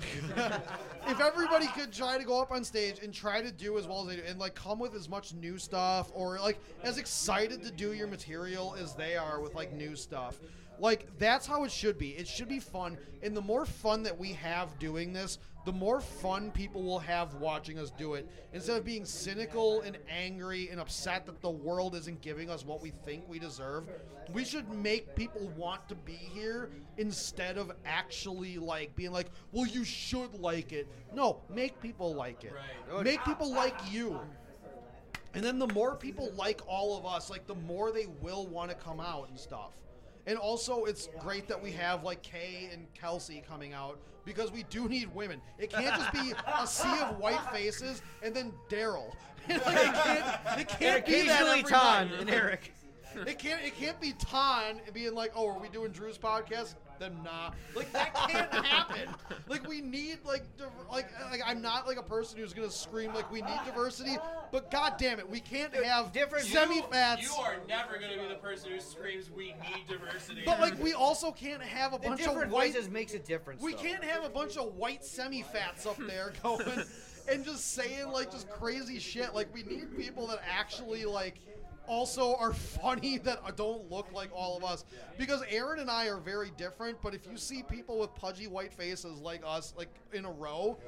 if 1.06 1.20
everybody 1.20 1.66
could 1.68 1.92
try 1.92 2.18
to 2.18 2.24
go 2.24 2.40
up 2.40 2.50
on 2.50 2.64
stage 2.64 2.98
and 3.02 3.14
try 3.14 3.40
to 3.40 3.52
do 3.52 3.78
as 3.78 3.86
well 3.86 4.02
as 4.02 4.08
they 4.08 4.16
do, 4.16 4.22
and 4.26 4.38
like 4.38 4.54
come 4.54 4.78
with 4.78 4.94
as 4.94 5.08
much 5.08 5.34
new 5.34 5.56
stuff, 5.58 6.10
or 6.14 6.38
like 6.38 6.58
as 6.82 6.98
excited 6.98 7.62
to 7.62 7.70
do 7.70 7.92
your 7.92 8.08
material 8.08 8.74
as 8.78 8.94
they 8.94 9.16
are 9.16 9.40
with 9.40 9.54
like 9.54 9.72
new 9.72 9.94
stuff, 9.94 10.40
like 10.78 11.06
that's 11.18 11.46
how 11.46 11.64
it 11.64 11.70
should 11.70 11.98
be. 11.98 12.10
It 12.10 12.26
should 12.26 12.48
be 12.48 12.60
fun, 12.60 12.98
and 13.22 13.36
the 13.36 13.42
more 13.42 13.66
fun 13.66 14.02
that 14.04 14.18
we 14.18 14.32
have 14.32 14.78
doing 14.78 15.12
this, 15.12 15.38
the 15.64 15.72
more 15.72 16.00
fun 16.00 16.50
people 16.50 16.82
will 16.82 16.98
have 16.98 17.34
watching 17.34 17.78
us 17.78 17.90
do 17.90 18.14
it. 18.14 18.28
Instead 18.52 18.76
of 18.76 18.84
being 18.84 19.04
cynical 19.04 19.80
and 19.80 19.96
angry 20.10 20.68
and 20.68 20.78
upset 20.78 21.24
that 21.26 21.40
the 21.40 21.50
world 21.50 21.94
isn't 21.94 22.20
giving 22.20 22.50
us 22.50 22.66
what 22.66 22.82
we 22.82 22.90
think 22.90 23.24
we 23.28 23.38
deserve, 23.38 23.84
we 24.32 24.44
should 24.44 24.68
make 24.70 25.14
people 25.16 25.50
want 25.56 25.88
to 25.88 25.94
be 25.94 26.12
here 26.12 26.70
instead 26.98 27.56
of 27.56 27.72
actually 27.86 28.58
like 28.58 28.94
being 28.94 29.12
like, 29.12 29.28
well, 29.52 29.66
you 29.66 29.84
should 29.84 30.34
like 30.34 30.72
it. 30.72 30.86
No, 31.14 31.40
make 31.48 31.80
people 31.80 32.14
like 32.14 32.44
it. 32.44 32.52
Make 33.02 33.24
people 33.24 33.50
like 33.50 33.76
you. 33.90 34.20
And 35.32 35.42
then 35.42 35.58
the 35.58 35.68
more 35.68 35.96
people 35.96 36.30
like 36.36 36.60
all 36.66 36.96
of 36.96 37.06
us, 37.06 37.30
like 37.30 37.46
the 37.46 37.54
more 37.54 37.90
they 37.90 38.06
will 38.20 38.46
want 38.46 38.70
to 38.70 38.76
come 38.76 39.00
out 39.00 39.28
and 39.30 39.38
stuff. 39.38 39.72
And 40.26 40.38
also, 40.38 40.84
it's 40.84 41.08
great 41.20 41.48
that 41.48 41.62
we 41.62 41.70
have 41.72 42.02
like 42.02 42.22
Kay 42.22 42.70
and 42.72 42.86
Kelsey 42.94 43.42
coming 43.46 43.72
out 43.74 43.98
because 44.24 44.50
we 44.50 44.62
do 44.64 44.88
need 44.88 45.14
women. 45.14 45.40
It 45.58 45.70
can't 45.70 45.94
just 45.96 46.12
be 46.12 46.32
a 46.60 46.66
sea 46.66 47.00
of 47.02 47.18
white 47.18 47.40
faces 47.52 48.02
and 48.22 48.34
then 48.34 48.52
Darrell. 48.68 49.14
like, 49.48 49.60
it 49.66 49.68
can't, 49.94 50.60
it 50.60 50.68
can't 50.68 51.06
be 51.06 51.22
that 51.28 51.42
every 51.42 51.62
Ton 51.64 52.10
night. 52.10 52.20
and 52.20 52.30
Eric. 52.30 52.72
It 53.14 53.38
can't. 53.38 53.62
It 53.62 53.76
can't 53.76 54.00
be 54.00 54.12
Ton 54.18 54.80
being 54.92 55.14
like, 55.14 55.32
"Oh, 55.36 55.48
are 55.48 55.58
we 55.60 55.68
doing 55.68 55.92
Drew's 55.92 56.18
podcast?" 56.18 56.74
Then 56.98 57.18
nah. 57.24 57.50
Like 57.74 57.92
that 57.92 58.14
can't 58.14 58.52
happen. 58.64 59.08
Like 59.48 59.66
we 59.68 59.80
need 59.80 60.18
like 60.24 60.44
div- 60.56 60.66
like 60.90 61.08
like 61.30 61.40
I'm 61.44 61.60
not 61.60 61.86
like 61.86 61.98
a 61.98 62.02
person 62.02 62.38
who's 62.38 62.52
gonna 62.52 62.70
scream 62.70 63.12
like 63.14 63.30
we 63.32 63.42
need 63.42 63.58
diversity, 63.66 64.16
but 64.52 64.70
god 64.70 64.94
damn 64.98 65.18
it, 65.18 65.28
we 65.28 65.40
can't 65.40 65.74
have 65.74 66.12
different- 66.12 66.44
semi 66.46 66.82
fats. 66.82 67.22
You 67.22 67.34
are 67.42 67.56
never 67.68 67.94
gonna 67.94 68.16
be 68.22 68.28
the 68.28 68.34
person 68.36 68.70
who 68.70 68.80
screams, 68.80 69.30
"We 69.30 69.46
need 69.54 69.86
diversity." 69.88 70.42
But 70.46 70.60
like 70.60 70.80
we 70.82 70.92
also 70.92 71.32
can't 71.32 71.62
have 71.62 71.92
a 71.94 71.98
The 71.98 72.08
bunch 72.08 72.18
different 72.20 72.44
of 72.46 72.52
white. 72.52 72.72
voices 72.72 72.88
makes 72.90 73.14
a 73.14 73.18
difference. 73.18 73.60
We 73.62 73.72
though. 73.74 73.82
can't 73.82 74.04
have 74.04 74.24
a 74.24 74.28
bunch 74.30 74.56
of 74.56 74.74
white 74.74 75.04
semi 75.04 75.42
fats 75.42 75.86
up 75.86 75.96
there 76.06 76.32
going 76.42 76.84
and 77.28 77.44
just 77.44 77.72
saying 77.72 78.08
like 78.12 78.30
just 78.30 78.48
crazy 78.50 78.98
shit. 78.98 79.34
Like 79.34 79.52
we 79.52 79.62
need 79.62 79.96
people 79.96 80.26
that 80.28 80.40
actually 80.48 81.04
like 81.04 81.40
also 81.86 82.34
are 82.36 82.52
funny 82.82 83.18
that 83.18 83.56
don't 83.56 83.90
look 83.90 84.12
like 84.12 84.30
all 84.34 84.56
of 84.56 84.64
us. 84.64 84.84
Because 85.18 85.42
Aaron 85.48 85.80
and 85.80 85.90
I 85.90 86.08
are 86.08 86.18
very 86.18 86.50
different, 86.56 87.00
but 87.02 87.14
if 87.14 87.26
you 87.26 87.36
see 87.36 87.62
people 87.62 87.98
with 87.98 88.14
pudgy 88.14 88.46
white 88.46 88.72
faces 88.72 89.18
like 89.20 89.42
us, 89.46 89.74
like 89.76 89.88
in 90.12 90.24
a 90.24 90.30
row, 90.30 90.78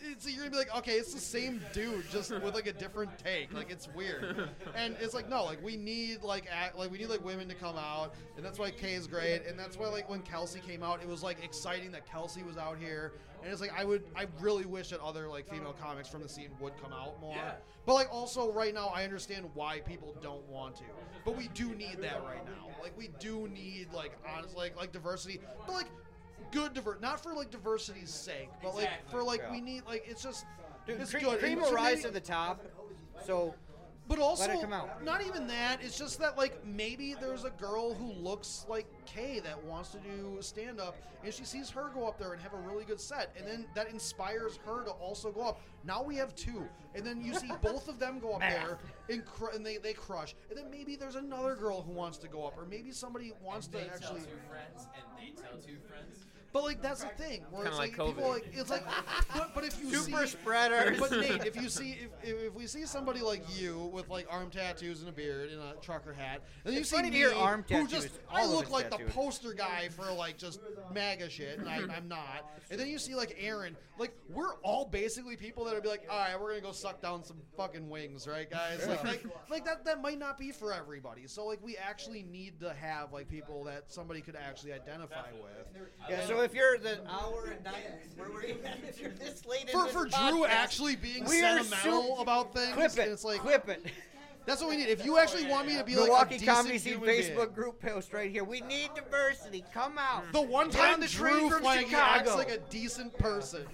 it's 0.00 0.28
you're 0.28 0.38
gonna 0.38 0.50
be 0.50 0.56
like, 0.56 0.76
okay, 0.76 0.92
it's 0.92 1.14
the 1.14 1.20
same 1.20 1.60
dude, 1.72 2.10
just 2.10 2.30
with 2.30 2.54
like 2.54 2.66
a 2.66 2.72
different 2.72 3.16
take. 3.18 3.52
Like 3.52 3.70
it's 3.70 3.88
weird. 3.94 4.50
And 4.74 4.96
it's 5.00 5.14
like 5.14 5.28
no, 5.28 5.44
like 5.44 5.62
we 5.62 5.76
need 5.76 6.22
like 6.22 6.46
act, 6.50 6.76
like 6.76 6.90
we 6.90 6.98
need 6.98 7.08
like 7.08 7.24
women 7.24 7.48
to 7.48 7.54
come 7.54 7.76
out, 7.76 8.14
and 8.36 8.44
that's 8.44 8.58
why 8.58 8.70
Kay 8.70 8.94
is 8.94 9.06
great, 9.06 9.46
and 9.46 9.58
that's 9.58 9.78
why 9.78 9.88
like 9.88 10.08
when 10.08 10.22
Kelsey 10.22 10.60
came 10.60 10.82
out, 10.82 11.02
it 11.02 11.08
was 11.08 11.22
like 11.22 11.42
exciting 11.44 11.90
that 11.92 12.10
Kelsey 12.10 12.42
was 12.42 12.56
out 12.56 12.78
here. 12.78 13.12
And 13.42 13.52
it's 13.52 13.60
like 13.60 13.72
I 13.78 13.84
would, 13.84 14.04
I 14.16 14.26
really 14.40 14.64
wish 14.64 14.90
that 14.90 15.00
other 15.00 15.28
like 15.28 15.48
female 15.48 15.74
comics 15.80 16.08
from 16.08 16.22
the 16.22 16.28
scene 16.28 16.50
would 16.60 16.72
come 16.82 16.92
out 16.92 17.20
more. 17.20 17.34
Yeah. 17.36 17.52
But 17.84 17.94
like 17.94 18.12
also 18.12 18.50
right 18.52 18.74
now, 18.74 18.88
I 18.94 19.04
understand 19.04 19.48
why 19.54 19.80
people 19.80 20.16
don't 20.22 20.46
want 20.48 20.76
to. 20.76 20.84
But 21.24 21.36
we 21.36 21.48
do 21.48 21.74
need 21.74 21.98
that 22.00 22.22
right 22.24 22.44
now. 22.44 22.68
Like 22.82 22.96
we 22.98 23.10
do 23.20 23.48
need 23.48 23.92
like 23.92 24.12
honest 24.28 24.56
like 24.56 24.76
like 24.76 24.92
diversity, 24.92 25.40
but 25.66 25.74
like 25.74 25.86
good 26.52 26.74
diver 26.74 26.98
not 27.00 27.20
for 27.22 27.32
like 27.34 27.50
diversity's 27.50 28.10
sake, 28.10 28.50
but 28.62 28.74
like 28.74 28.84
Exactly. 28.84 29.10
for 29.10 29.22
like 29.22 29.50
we 29.50 29.60
need 29.60 29.82
like 29.86 30.04
it's 30.08 30.22
just 30.22 30.44
Dude, 30.86 31.00
it's 31.00 31.10
cre- 31.10 31.18
good. 31.18 31.38
cream 31.40 31.60
will 31.60 31.72
rise 31.72 32.02
to 32.02 32.10
the 32.10 32.20
top. 32.20 32.64
So 33.24 33.54
but 34.08 34.18
also, 34.18 34.50
it 34.50 34.60
come 34.60 34.72
out. 34.72 35.02
not 35.04 35.26
even 35.26 35.46
that. 35.48 35.82
It's 35.82 35.98
just 35.98 36.18
that, 36.20 36.36
like, 36.36 36.64
maybe 36.64 37.14
there's 37.20 37.44
a 37.44 37.50
girl 37.50 37.92
who 37.94 38.12
looks 38.12 38.64
like 38.68 38.86
Kay 39.04 39.40
that 39.40 39.62
wants 39.64 39.90
to 39.90 39.98
do 39.98 40.38
stand 40.40 40.80
up, 40.80 40.96
and 41.24 41.32
she 41.34 41.44
sees 41.44 41.70
her 41.70 41.90
go 41.92 42.06
up 42.06 42.18
there 42.18 42.32
and 42.32 42.40
have 42.42 42.52
a 42.52 42.58
really 42.58 42.84
good 42.84 43.00
set, 43.00 43.34
and 43.36 43.46
then 43.46 43.66
that 43.74 43.88
inspires 43.90 44.58
her 44.64 44.84
to 44.84 44.90
also 44.90 45.30
go 45.32 45.42
up. 45.42 45.60
Now 45.84 46.02
we 46.02 46.14
have 46.16 46.34
two, 46.34 46.64
and 46.94 47.04
then 47.04 47.20
you 47.20 47.34
see 47.34 47.50
both 47.62 47.88
of 47.88 47.98
them 47.98 48.18
go 48.20 48.34
up 48.34 48.40
there 48.40 48.78
and, 49.10 49.24
cr- 49.24 49.50
and 49.54 49.64
they, 49.66 49.78
they 49.78 49.92
crush, 49.92 50.34
and 50.50 50.58
then 50.58 50.70
maybe 50.70 50.94
there's 50.96 51.16
another 51.16 51.54
girl 51.56 51.82
who 51.82 51.92
wants 51.92 52.18
to 52.18 52.28
go 52.28 52.44
up, 52.44 52.56
or 52.56 52.64
maybe 52.66 52.92
somebody 52.92 53.32
wants 53.42 53.66
to 53.68 53.80
actually. 53.80 54.20
two 54.20 54.38
friends, 54.48 54.86
and 54.94 55.04
they 55.18 55.30
tell 55.42 55.58
two 55.58 55.78
friends. 55.88 56.26
But 56.56 56.64
like 56.64 56.80
that's 56.80 57.04
the 57.04 57.10
thing, 57.10 57.44
where 57.50 57.64
Kinda 57.64 57.68
it's 57.68 57.78
like 57.78 57.98
like, 57.98 58.16
people 58.16 58.30
like 58.30 58.48
it's 58.54 58.70
like, 58.70 58.82
but, 59.34 59.54
but 59.54 59.62
if 59.62 59.78
you 59.78 59.90
see 59.90 59.96
super 59.96 60.26
see, 60.26 60.38
spreaders. 60.38 60.98
but 60.98 61.10
Nate, 61.10 61.44
if 61.44 61.54
you 61.54 61.68
see 61.68 61.98
if, 62.00 62.30
if, 62.30 62.44
if 62.44 62.54
we 62.54 62.66
see 62.66 62.86
somebody 62.86 63.20
like 63.20 63.42
you 63.60 63.90
with 63.92 64.08
like 64.08 64.26
arm 64.30 64.48
tattoos 64.48 65.00
and 65.00 65.10
a 65.10 65.12
beard 65.12 65.50
and 65.50 65.60
a 65.60 65.74
trucker 65.82 66.14
hat, 66.14 66.40
and 66.64 66.74
you 66.74 66.82
see 66.82 66.96
funny 66.96 67.10
to 67.10 67.14
me 67.14 67.24
arm 67.24 67.62
who 67.68 67.86
just 67.86 68.08
I 68.32 68.46
look 68.46 68.62
it's 68.62 68.70
like 68.70 68.88
the 68.88 69.04
poster 69.10 69.52
guy 69.52 69.90
for 69.90 70.10
like 70.12 70.38
just 70.38 70.60
MAGA 70.94 71.28
shit, 71.28 71.58
and 71.58 71.68
I, 71.68 71.76
I'm 71.94 72.08
not. 72.08 72.50
And 72.70 72.80
then 72.80 72.88
you 72.88 72.98
see 72.98 73.14
like 73.14 73.36
Aaron, 73.38 73.76
like 73.98 74.16
we're 74.32 74.54
all 74.62 74.86
basically 74.86 75.36
people 75.36 75.66
that 75.66 75.74
would 75.74 75.82
be 75.82 75.90
like, 75.90 76.06
all 76.10 76.18
right, 76.18 76.40
we're 76.40 76.48
gonna 76.48 76.62
go 76.62 76.72
suck 76.72 77.02
down 77.02 77.22
some 77.22 77.36
fucking 77.58 77.90
wings, 77.90 78.26
right, 78.26 78.50
guys? 78.50 78.86
Like, 78.88 79.04
like, 79.04 79.26
like 79.50 79.64
that 79.66 79.84
that 79.84 80.00
might 80.00 80.18
not 80.18 80.38
be 80.38 80.52
for 80.52 80.72
everybody. 80.72 81.26
So 81.26 81.44
like 81.44 81.62
we 81.62 81.76
actually 81.76 82.22
need 82.22 82.60
to 82.60 82.72
have 82.72 83.12
like 83.12 83.28
people 83.28 83.64
that 83.64 83.92
somebody 83.92 84.22
could 84.22 84.36
actually 84.36 84.72
identify 84.72 85.32
with. 85.32 85.82
yeah, 86.08 86.24
so 86.26 86.45
if 86.46 86.54
you're 86.54 86.78
the 86.78 86.98
hour 87.10 87.52
and 87.54 87.64
nine, 87.64 87.74
where 88.16 88.30
were 88.30 88.44
you? 88.46 88.56
If 88.88 89.00
you're 89.00 89.10
this 89.10 89.44
late 89.46 89.62
in 89.62 89.68
for 89.68 89.84
this 89.84 89.92
for 89.92 90.04
Drew 90.04 90.44
podcast, 90.44 90.48
actually 90.48 90.96
being 90.96 91.24
we 91.24 91.42
are 91.42 91.62
sentimental 91.62 92.16
su- 92.16 92.22
about 92.22 92.54
things. 92.54 92.72
Clip 92.74 92.92
it. 92.98 93.10
It's 93.12 93.24
like 93.24 93.40
clip 93.40 93.68
it. 93.68 93.84
that's 94.46 94.60
what 94.60 94.70
we 94.70 94.76
need. 94.76 94.88
If 94.88 95.04
you 95.04 95.18
actually 95.18 95.46
want 95.46 95.66
me 95.66 95.76
to 95.76 95.84
be 95.84 95.96
like 95.96 96.04
Milwaukee 96.06 96.36
a 96.36 96.38
decent 96.38 96.56
Comedy 96.56 96.78
Scene 96.78 96.92
human 96.94 97.08
Facebook 97.08 97.54
group 97.54 97.80
post 97.80 98.12
right 98.12 98.30
here. 98.30 98.44
We 98.44 98.60
need 98.62 98.90
diversity. 98.94 99.64
Come 99.74 99.98
out. 99.98 100.24
the 100.32 100.40
one 100.40 100.70
Down 100.70 100.92
time 100.92 101.00
the 101.00 101.08
Drew 101.08 101.36
street 101.36 101.52
from 101.52 101.62
Flaggy 101.62 101.92
acts 101.92 102.30
Chicago. 102.30 102.36
like 102.36 102.50
a 102.50 102.58
decent 102.70 103.16
person. 103.18 103.66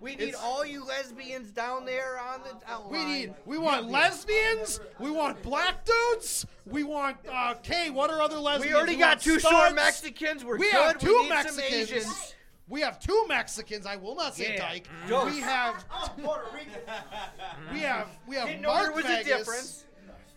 We 0.00 0.16
need 0.16 0.28
It's- 0.28 0.42
all 0.42 0.64
you 0.64 0.84
lesbians 0.84 1.50
down 1.50 1.84
there 1.84 2.18
on 2.18 2.42
the 2.42 2.54
outline. 2.70 2.92
We 2.92 3.04
need. 3.04 3.34
We 3.44 3.58
want 3.58 3.90
lesbians. 3.90 4.80
We 4.98 5.10
want 5.10 5.42
black 5.42 5.84
dudes. 5.84 6.46
We 6.66 6.82
want. 6.82 7.16
Uh, 7.28 7.54
Kay, 7.62 7.90
what 7.90 8.10
are 8.10 8.20
other 8.20 8.38
lesbians? 8.38 8.72
We 8.72 8.76
already 8.76 8.96
got 8.96 9.20
two 9.20 9.38
short 9.38 9.74
Mexicans. 9.74 10.44
We're 10.44 10.58
We 10.58 10.70
good. 10.70 10.74
have 10.82 10.98
two 10.98 11.06
we 11.14 11.22
need 11.22 11.28
Mexicans. 11.30 11.88
Some 11.88 11.98
Asians. 11.98 12.34
We 12.68 12.80
have 12.80 12.98
two 12.98 13.24
Mexicans. 13.28 13.86
I 13.86 13.96
will 13.96 14.16
not 14.16 14.34
say 14.34 14.54
Yeah. 14.54 14.68
Dyke. 14.68 14.88
Dos. 15.08 15.32
We 15.32 15.40
have. 15.40 15.84
Puerto 16.22 16.46
Rican. 16.54 16.80
We 17.72 17.80
have. 17.80 18.08
We 18.26 18.36
have 18.36 18.48
Didn't 18.48 18.62
know 18.62 18.68
Mark 18.68 18.82
there 18.86 18.92
was 18.92 19.04
a 19.04 19.08
Vegas. 19.08 19.26
difference. 19.38 19.84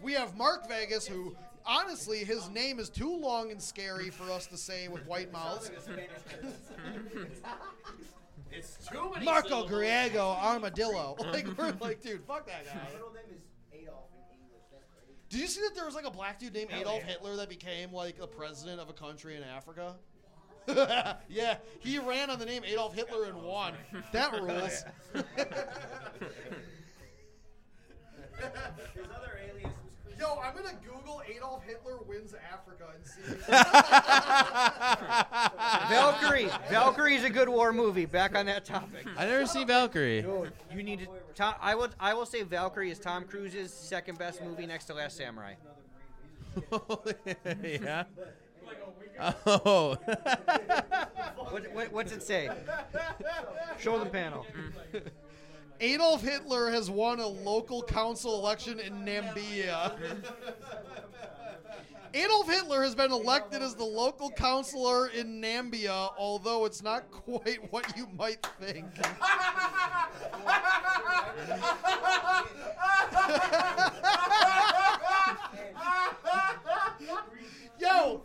We 0.02 0.14
have 0.14 0.36
Mark 0.38 0.68
Vegas, 0.70 1.06
who 1.08 1.36
honestly 1.66 2.20
his 2.20 2.50
name 2.50 2.80
is 2.80 2.90
too 2.90 3.16
long 3.18 3.52
and 3.52 3.62
scary 3.62 4.10
for 4.10 4.32
us 4.32 4.48
to 4.48 4.58
say 4.58 4.88
with 4.88 5.06
white 5.08 5.32
mouths. 5.34 5.72
It's 8.52 8.88
too 8.88 9.12
many. 9.14 9.26
Marco 9.26 9.68
Griego 9.68 10.36
Armadillo. 10.44 11.16
Like 11.32 11.48
we're 11.58 11.74
like, 11.80 12.02
dude, 12.02 12.24
fuck 12.26 12.48
that 12.48 12.66
guy. 12.66 12.72
His 12.72 12.94
middle 12.94 13.14
name 13.14 13.24
is 13.32 13.42
Adolf 13.72 14.10
in 14.14 14.40
English. 14.42 14.64
That's 14.72 14.86
crazy. 14.92 15.14
Did 15.30 15.42
you 15.42 15.48
see 15.48 15.62
that 15.62 15.76
there 15.76 15.86
was 15.86 15.96
like 15.96 16.06
a 16.06 16.12
black 16.12 16.40
dude 16.40 16.54
named 16.54 16.72
Adolf 16.74 17.04
Hitler 17.04 17.36
that 17.36 17.50
became 17.50 17.94
like 17.94 18.18
a 18.20 18.28
president 18.28 18.80
of 18.80 18.90
a 18.90 18.94
country 18.94 19.38
in 19.38 19.44
Africa? 19.44 19.96
yeah, 21.30 21.58
he 21.80 22.00
ran 22.00 22.30
on 22.30 22.40
the 22.40 22.46
name 22.46 22.64
Adolf 22.64 22.94
Hitler 22.96 23.26
and 23.26 23.42
won. 23.42 23.74
That 24.12 24.34
rules. 24.34 24.84
His 25.14 25.24
other 29.16 29.40
alias 29.44 29.64
was 29.64 29.74
Chris. 29.76 29.89
Yo, 30.20 30.38
I'm 30.44 30.54
gonna 30.54 30.76
Google 30.86 31.22
Adolf 31.34 31.64
Hitler 31.64 31.98
wins 32.06 32.34
Africa 32.52 32.88
and 32.94 33.08
see. 33.08 33.22
Valkyrie. 35.90 36.50
Valkyrie 36.70 37.16
is 37.16 37.24
a 37.24 37.30
good 37.30 37.48
war 37.48 37.72
movie. 37.72 38.06
Back 38.06 38.36
on 38.36 38.48
that 38.48 38.66
topic. 38.66 39.06
I 39.18 39.26
never 39.26 39.46
seen 39.46 39.68
Valkyrie. 39.68 40.24
Dude, 40.24 40.52
you 40.74 40.84
need 40.84 41.00
to. 41.00 41.08
Tom, 41.36 41.54
I 41.62 41.76
will. 41.76 41.88
I 42.00 42.14
will 42.14 42.26
say 42.26 42.44
Valkyrie 42.44 42.92
is 42.92 43.00
Tom 43.00 43.24
Cruise's 43.24 43.72
second 43.72 44.18
best 44.18 44.44
movie 44.44 44.66
next 44.66 44.86
to 44.86 44.94
Last 44.94 45.16
Samurai. 45.16 45.54
yeah. 47.64 48.04
Oh. 49.46 49.96
What, 51.50 51.74
what, 51.74 51.92
what's 51.92 52.12
it 52.12 52.24
say? 52.24 52.50
Show 53.80 54.00
the 54.00 54.10
panel. 54.10 54.46
Adolf 55.82 56.22
Hitler 56.22 56.70
has 56.72 56.90
won 56.90 57.20
a 57.20 57.28
local 57.28 57.82
council 57.82 58.40
election 58.40 58.80
in 58.80 58.94
Namibia. 59.06 59.94
Adolf 62.14 62.50
Hitler 62.50 62.84
has 62.84 62.96
been 62.96 63.12
elected 63.12 63.62
as 63.62 63.76
the 63.76 63.84
local 63.84 64.32
councilor 64.32 65.08
in 65.10 65.42
Namibia, 65.42 66.12
although 66.18 66.66
it's 66.66 66.84
not 66.84 67.10
quite 67.12 67.72
what 67.72 67.96
you 67.96 68.08
might 68.18 68.46
think. 68.60 68.88
Yo, 77.80 78.22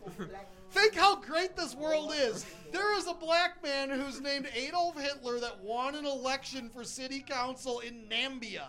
think 0.75 0.95
how 0.95 1.17
great 1.17 1.57
this 1.57 1.75
world 1.75 2.13
is. 2.15 2.45
There 2.73 2.95
is 2.99 3.07
a 3.07 3.15
black 3.15 3.63
man 3.63 3.89
who's 3.91 4.21
named 4.21 4.49
Adolf 4.55 5.01
Hitler 5.01 5.41
that 5.41 5.61
won 5.63 5.95
an 5.95 6.05
election 6.05 6.69
for 6.69 6.85
city 6.85 7.21
council 7.21 7.79
in 7.81 8.07
Nambia. 8.11 8.65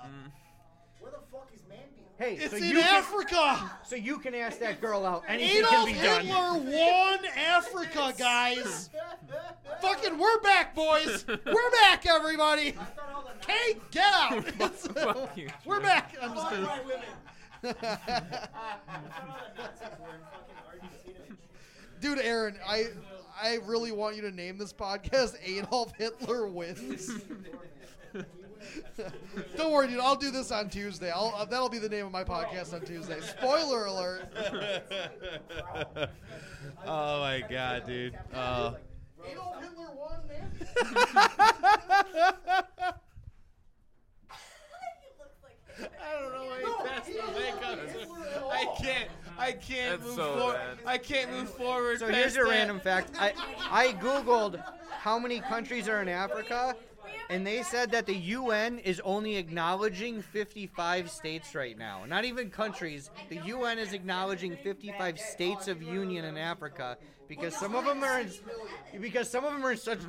Where 0.99 1.11
the 1.11 1.17
fuck 1.31 1.49
is 1.53 1.61
Mandy? 1.67 1.81
Hey, 2.17 2.35
It's 2.35 2.51
so 2.51 2.57
in 2.57 2.63
you 2.63 2.75
can, 2.81 2.95
Africa. 2.95 3.71
so 3.83 3.95
you 3.95 4.19
can 4.19 4.33
ask 4.35 4.59
that 4.59 4.79
girl 4.79 5.05
out. 5.05 5.23
Anything 5.27 5.57
Adolf 5.65 5.87
can 5.89 5.95
be 5.95 6.01
done. 6.01 6.25
Hitler 6.25 6.53
won 6.79 7.19
Africa, 7.35 8.13
guys. 8.17 8.89
Fucking, 9.81 10.17
we're 10.17 10.39
back, 10.41 10.73
boys. 10.75 11.25
We're 11.27 11.71
back, 11.81 12.05
everybody. 12.05 12.73
Kate, 13.41 13.91
get 13.91 14.13
out. 14.13 14.45
Fuck 14.45 15.31
you. 15.37 15.49
we're 15.65 15.81
back. 15.81 16.15
I'm 16.21 16.33
just 16.35 16.49
kidding. 16.49 16.67
Dude, 22.05 22.19
Aaron, 22.19 22.55
I 22.63 22.89
I 23.41 23.57
really 23.65 23.91
want 23.91 24.15
you 24.15 24.21
to 24.21 24.31
name 24.31 24.59
this 24.59 24.71
podcast 24.71 25.37
Adolf 25.43 25.91
Hitler 25.97 26.45
wins. 26.45 27.09
Don't 29.57 29.71
worry, 29.71 29.87
dude. 29.87 29.99
I'll 29.99 30.15
do 30.15 30.29
this 30.29 30.51
on 30.51 30.69
Tuesday. 30.69 31.09
I'll, 31.09 31.33
uh, 31.35 31.45
that'll 31.45 31.67
be 31.67 31.79
the 31.79 31.89
name 31.89 32.05
of 32.05 32.11
my 32.11 32.23
podcast 32.23 32.75
on 32.75 32.81
Tuesday. 32.81 33.19
Spoiler 33.21 33.85
alert. 33.85 34.31
oh 36.85 37.21
my 37.21 37.43
god, 37.49 37.87
dude. 37.87 38.15
Uh, 38.31 38.73
Adolf 39.27 39.63
Hitler 39.63 39.89
won, 39.97 40.19
man. 40.27 40.51
I 45.99 46.21
don't 46.21 46.33
know 46.33 46.45
why 46.45 46.59
he 46.59 46.65
passed 46.87 47.07
the 47.07 47.13
makeup. 47.33 47.79
I 48.51 48.75
can't. 48.79 49.09
I 49.37 49.51
can't 49.51 49.99
That's 50.01 50.03
move 50.05 50.15
so 50.15 50.37
forward. 50.37 50.53
bad. 50.53 50.77
I 50.85 50.97
can't 50.97 51.31
move 51.31 51.49
forward. 51.49 51.99
So 51.99 52.07
past 52.07 52.17
here's 52.17 52.35
a 52.35 52.39
that. 52.39 52.49
random 52.49 52.79
fact. 52.79 53.11
I 53.19 53.33
I 53.69 53.93
googled 53.93 54.61
how 54.89 55.19
many 55.19 55.39
countries 55.39 55.87
are 55.87 56.01
in 56.01 56.09
Africa, 56.09 56.75
and 57.29 57.45
they 57.45 57.63
said 57.63 57.91
that 57.91 58.05
the 58.05 58.15
UN 58.15 58.79
is 58.79 59.01
only 59.03 59.35
acknowledging 59.37 60.21
55 60.21 61.09
states 61.11 61.53
right 61.55 61.77
now. 61.77 62.03
Not 62.07 62.25
even 62.25 62.49
countries. 62.49 63.09
The 63.29 63.37
UN 63.45 63.77
is 63.79 63.93
acknowledging 63.93 64.55
55 64.57 65.19
states 65.19 65.67
of 65.67 65.81
union 65.81 66.25
in 66.25 66.37
Africa 66.37 66.97
because 67.27 67.55
some 67.55 67.75
of 67.75 67.85
them 67.85 68.03
are 68.03 68.19
in 68.21 68.29
because 69.01 69.29
some 69.29 69.43
of 69.45 69.53
them 69.53 69.65
are 69.65 69.71
in 69.71 69.77
such 69.77 69.99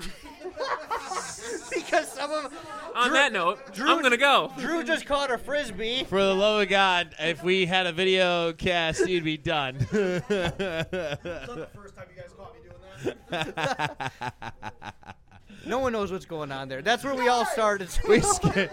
because 1.75 2.11
some 2.13 2.31
of 2.31 2.45
them 2.45 2.53
On 2.95 3.09
Drew- 3.09 3.17
that 3.17 3.33
note, 3.33 3.73
Drew- 3.75 3.91
I'm 3.91 4.03
gonna 4.03 4.17
go. 4.17 4.53
Drew 4.59 4.83
just 4.85 5.07
caught 5.07 5.31
a 5.31 5.39
frisbee. 5.39 6.05
For 6.05 6.23
the 6.23 6.35
love 6.35 6.63
of 6.63 6.69
God, 6.69 7.15
if 7.19 7.43
we 7.43 7.67
had 7.67 7.87
a 7.87 7.93
video 7.93 8.53
cast, 8.53 9.07
you'd 9.09 9.25
be 9.25 9.37
done. 9.37 9.77
It's 9.91 10.31
not 10.31 10.59
the 10.59 11.69
first 11.75 11.97
time 11.97 12.07
you 12.15 12.21
guys 12.23 12.33
caught 12.37 12.55
me 12.55 12.61
doing 13.05 13.53
that. 13.57 14.13
No 15.67 15.79
one 15.81 15.93
knows 15.93 16.13
what's 16.13 16.27
going 16.27 16.53
on 16.53 16.69
there. 16.69 16.81
That's 16.83 17.03
where 17.03 17.15
we 17.15 17.27
all 17.29 17.45
started. 17.47 17.89
we 18.09 18.21
scared. 18.21 18.71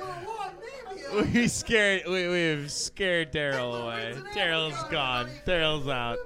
We 1.34 1.48
scared. 1.48 2.04
We 2.08 2.28
we've 2.28 2.72
scared 2.72 3.32
Darrell 3.32 3.76
away. 3.76 4.16
Darrell's 4.34 4.82
gone. 4.92 5.30
Darrell's 5.46 5.88
out. 5.88 6.18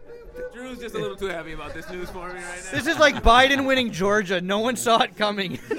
Drew's 0.53 0.79
just 0.79 0.95
a 0.95 0.97
little 0.97 1.15
too 1.17 1.27
happy 1.27 1.53
about 1.53 1.73
this 1.73 1.89
news 1.89 2.09
for 2.09 2.27
me 2.27 2.35
right 2.35 2.43
now. 2.43 2.71
This 2.71 2.87
is 2.87 2.97
like 2.99 3.23
Biden 3.23 3.65
winning 3.65 3.91
Georgia. 3.91 4.41
No 4.41 4.59
one 4.59 4.75
saw 4.75 5.01
it 5.03 5.15
coming. 5.17 5.59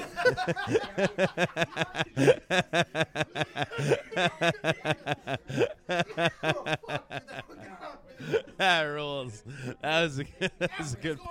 that 8.57 8.81
rules. 8.83 9.43
That 9.81 10.01
was 10.03 10.19
a, 10.19 10.25
that 10.59 10.71
was 10.77 10.93
a 10.93 10.97
good. 10.97 11.19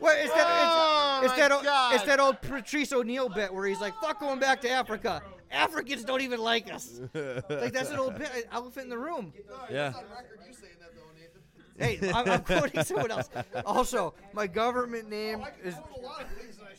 Wait, 0.00 0.14
it's 0.24 0.32
that, 0.32 0.46
Oh, 0.48 1.20
it's, 1.22 1.32
it's 1.32 1.40
my 1.40 1.48
that, 1.48 1.52
o- 1.52 1.62
God. 1.62 1.94
it's 1.94 2.04
that 2.04 2.20
old 2.20 2.40
Patrice 2.40 2.92
O'Neal 2.92 3.28
bit 3.28 3.52
where 3.52 3.66
he's 3.66 3.80
like, 3.80 3.92
"Fuck 4.00 4.20
going 4.20 4.38
back 4.38 4.60
to 4.62 4.70
Africa. 4.70 5.20
Africans 5.50 6.04
don't 6.04 6.22
even 6.22 6.40
like 6.40 6.72
us." 6.72 7.00
Like 7.14 7.72
that's 7.72 7.90
an 7.90 7.98
old 7.98 8.18
bit, 8.18 8.30
an 8.34 8.42
elephant 8.52 8.84
in 8.84 8.90
the 8.90 8.98
room. 8.98 9.32
Yeah. 9.70 9.86
record 9.86 10.40
you 10.46 10.54
saying 10.54 10.74
that 10.80 10.94
though, 10.94 11.02
Nathan. 11.14 11.42
Hey, 12.00 12.10
I'm, 12.12 12.28
I'm 12.28 12.42
quoting 12.42 12.82
someone 12.82 13.12
else. 13.12 13.30
Also, 13.64 14.12
my 14.32 14.48
government 14.48 15.04
oh, 15.06 15.10
name 15.10 15.42
I 15.42 15.50
is 15.64 15.74
can 15.74 16.02
lot 16.04 16.22
of 16.22 16.28
things 16.30 16.56
that 16.56 16.66
I 16.66 16.74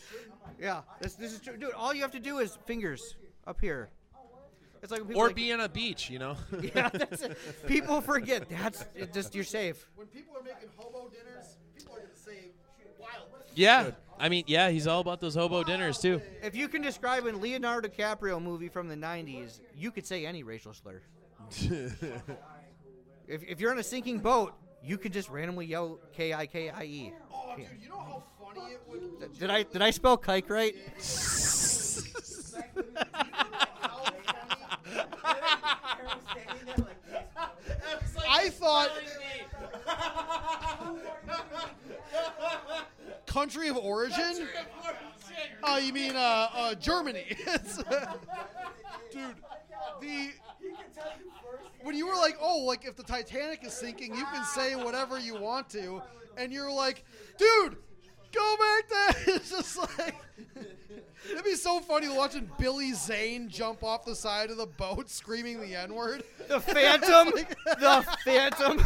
yeah. 0.60 0.82
This 1.00 1.16
this 1.16 1.32
is 1.32 1.40
true, 1.40 1.58
dude. 1.58 1.72
All 1.74 1.94
you 1.94 2.02
have 2.02 2.12
to 2.12 2.20
do 2.20 2.40
is 2.40 2.58
fingers 2.66 3.16
up 3.48 3.60
here. 3.62 3.90
It's 4.82 4.91
like 4.91 5.06
people 5.08 5.22
Or 5.22 5.28
like, 5.28 5.36
be 5.36 5.52
on 5.52 5.60
a 5.62 5.70
beach, 5.70 6.10
you 6.10 6.20
know. 6.20 6.38
yeah, 6.76 6.90
that's 6.90 7.22
it. 7.22 7.38
People 7.68 8.02
forget 8.02 8.50
that's 8.50 8.86
it 8.96 9.14
just 9.14 9.36
you're 9.36 9.44
safe. 9.44 9.88
When 9.96 10.08
people 10.08 10.38
are 10.38 10.44
making 10.44 10.70
hobo 10.78 11.10
dinners, 11.10 11.58
people 11.78 11.96
are 11.96 12.00
gonna 12.00 12.16
say 12.16 12.52
wild. 13.00 13.28
yeah. 13.56 13.91
I 14.20 14.30
mean, 14.30 14.44
yeah, 14.48 14.70
he's 14.70 14.86
all 14.86 15.00
about 15.00 15.22
those 15.22 15.36
hobo 15.36 15.64
dinners 15.64 15.98
too. 15.98 16.22
If 16.44 16.56
you 16.56 16.68
can 16.68 16.82
describe 16.82 17.26
a 17.26 17.32
Leonardo 17.32 17.88
DiCaprio 17.88 18.41
movie 18.41 18.68
from 18.68 18.88
the 18.88 18.96
'90s, 18.96 19.62
you 19.76 19.91
could 19.91 20.06
say 20.06 20.26
any 20.26 20.44
racial 20.44 20.74
slur. 20.74 21.02
If, 23.30 23.44
if 23.44 23.60
you're 23.60 23.70
on 23.70 23.78
a 23.78 23.84
sinking 23.84 24.18
boat, 24.20 24.56
you 24.84 24.98
could 24.98 25.14
just 25.14 25.30
randomly 25.30 25.68
yell 25.68 26.00
K 26.14 26.34
I 26.34 26.48
K 26.48 26.72
I 26.72 26.84
E. 26.84 27.14
Oh, 27.32 27.54
dude, 27.56 27.68
you 27.80 27.88
know 27.88 28.00
how 28.00 28.24
funny 28.44 28.72
it 28.72 28.82
would. 28.90 29.38
Did 29.38 29.52
I 29.52 29.62
did 29.62 29.84
I 29.84 29.91
spell 29.91 30.18
kike 30.18 30.50
right? 30.50 30.74
Aaron 36.00 36.20
standing 36.32 36.66
there 36.66 36.76
like 36.78 37.06
this. 37.06 38.16
I 38.30 38.49
thought. 38.49 38.91
Country 43.26 43.68
of 43.69 43.77
origin? 43.77 44.47
Oh, 45.64 45.77
you 45.77 45.93
mean 45.93 46.15
uh, 46.15 46.49
uh, 46.53 46.76
Germany? 46.76 47.26
Dude, 49.11 49.35
the 50.01 50.30
when 51.81 51.95
you 51.95 52.06
were 52.07 52.15
like, 52.15 52.38
oh, 52.41 52.60
like 52.60 52.85
if 52.85 52.95
the 52.95 53.03
Titanic 53.03 53.65
is 53.65 53.73
sinking, 53.73 54.15
you 54.15 54.26
can 54.26 54.45
say 54.45 54.76
whatever 54.76 55.18
you 55.19 55.35
want 55.35 55.69
to, 55.72 56.01
and 56.38 56.51
you're 56.53 56.72
like, 56.72 57.03
dude, 57.38 57.77
go 58.31 58.56
back 58.57 58.89
there. 58.89 59.15
It's 59.35 59.49
just 59.49 59.77
like. 59.77 60.15
It'd 61.32 61.44
be 61.44 61.56
so 61.56 61.80
funny 61.80 62.08
watching 62.10 62.50
Billy 62.58 62.94
Zane 62.94 63.50
jump 63.50 63.84
off 63.84 64.06
the 64.06 64.16
side 64.16 64.50
of 64.50 64.58
the 64.58 64.66
boat 64.66 65.10
screaming 65.10 65.62
the 65.62 65.76
N 65.76 65.94
word. 65.94 66.24
The 66.48 66.60
Phantom, 66.60 67.34
the 67.66 68.18
Phantom. 68.24 68.86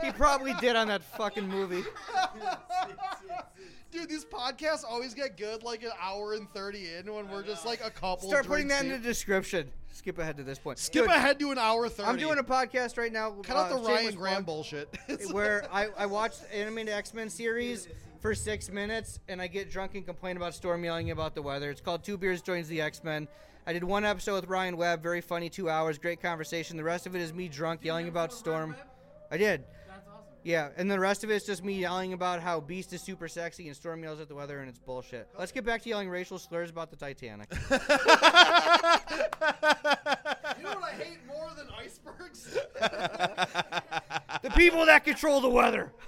he 0.02 0.10
probably 0.12 0.54
did 0.54 0.76
on 0.76 0.88
that 0.88 1.02
fucking 1.02 1.48
movie. 1.48 1.82
Dude, 3.90 4.08
these 4.08 4.24
podcasts 4.24 4.84
always 4.88 5.14
get 5.14 5.36
good 5.36 5.64
like 5.64 5.82
an 5.82 5.90
hour 6.00 6.34
and 6.34 6.48
30 6.52 6.94
in 6.94 7.12
when 7.12 7.28
we're 7.28 7.42
just 7.42 7.66
like 7.66 7.84
a 7.84 7.90
couple. 7.90 8.28
Start 8.28 8.46
putting 8.46 8.68
that 8.68 8.84
in 8.84 8.90
the 8.90 8.98
description. 8.98 9.68
Skip 9.92 10.18
ahead 10.18 10.36
to 10.36 10.44
this 10.44 10.58
point. 10.58 10.78
Skip 10.78 11.06
Dude, 11.06 11.10
ahead 11.10 11.40
to 11.40 11.50
an 11.50 11.58
hour 11.58 11.88
30. 11.88 12.08
I'm 12.08 12.16
doing 12.16 12.38
a 12.38 12.44
podcast 12.44 12.96
right 12.96 13.12
now. 13.12 13.32
Cut 13.42 13.56
out 13.56 13.72
uh, 13.72 13.76
the 13.78 13.88
Ryan 13.88 14.14
Graham 14.14 14.44
bullshit. 14.44 14.96
Where 15.32 15.66
I, 15.72 15.88
I 15.98 16.06
watched 16.06 16.42
the 16.42 16.56
animated 16.56 16.94
X 16.94 17.12
Men 17.12 17.28
series, 17.28 17.88
for 18.20 18.34
six 18.34 18.70
minutes, 18.70 19.18
and 19.28 19.40
I 19.40 19.46
get 19.46 19.70
drunk 19.70 19.94
and 19.94 20.04
complain 20.04 20.36
about 20.36 20.54
Storm 20.54 20.84
yelling 20.84 21.10
about 21.10 21.34
the 21.34 21.42
weather. 21.42 21.70
It's 21.70 21.80
called 21.80 22.04
Two 22.04 22.18
Beers 22.18 22.42
Joins 22.42 22.68
the 22.68 22.80
X 22.80 23.02
Men. 23.02 23.28
I 23.66 23.72
did 23.72 23.84
one 23.84 24.04
episode 24.04 24.36
with 24.36 24.48
Ryan 24.48 24.76
Webb, 24.76 25.02
very 25.02 25.20
funny, 25.20 25.48
two 25.48 25.68
hours, 25.68 25.98
great 25.98 26.20
conversation. 26.20 26.76
The 26.76 26.84
rest 26.84 27.06
of 27.06 27.14
it 27.14 27.20
is 27.20 27.32
me 27.32 27.48
drunk 27.48 27.84
yelling 27.84 28.08
about 28.08 28.32
Storm. 28.32 28.74
I 29.30 29.36
did. 29.36 29.64
Yeah, 30.42 30.70
and 30.78 30.90
the 30.90 30.98
rest 30.98 31.22
of 31.22 31.30
it 31.30 31.34
is 31.34 31.44
just 31.44 31.62
me 31.62 31.74
yelling 31.74 32.14
about 32.14 32.40
how 32.40 32.60
Beast 32.60 32.94
is 32.94 33.02
super 33.02 33.28
sexy 33.28 33.66
and 33.66 33.76
Storm 33.76 34.02
yells 34.02 34.20
at 34.20 34.28
the 34.28 34.34
weather 34.34 34.60
and 34.60 34.70
it's 34.70 34.78
bullshit. 34.78 35.28
Let's 35.38 35.52
get 35.52 35.66
back 35.66 35.82
to 35.82 35.90
yelling 35.90 36.08
racial 36.08 36.38
slurs 36.38 36.70
about 36.70 36.90
the 36.90 36.96
Titanic. 36.96 37.52
You 40.60 40.66
know 40.66 40.74
what 40.74 40.92
I 40.92 41.02
hate 41.02 41.18
more 41.26 41.50
than 41.56 41.68
icebergs? 41.72 42.52
the 44.42 44.50
people 44.50 44.84
that 44.84 45.04
control 45.04 45.40
the 45.40 45.48
weather. 45.48 45.90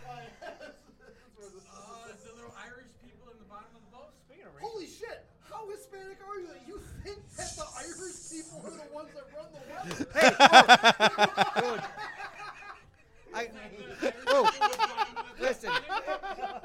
Holy 4.61 4.87
shit! 4.87 5.25
How 5.51 5.67
Hispanic 5.71 6.19
are 6.29 6.39
you 6.39 6.47
that 6.49 6.69
you 6.69 6.81
think 7.03 7.19
that 7.37 7.57
the 7.57 7.65
Irish 7.79 8.31
people 8.31 8.61
are 8.65 8.71
the 8.71 8.95
ones 8.95 9.09
that 10.15 11.55
run 11.57 11.77
the? 11.77 11.85
I, 13.35 13.49
oh, 14.27 14.51
listen. 15.41 15.71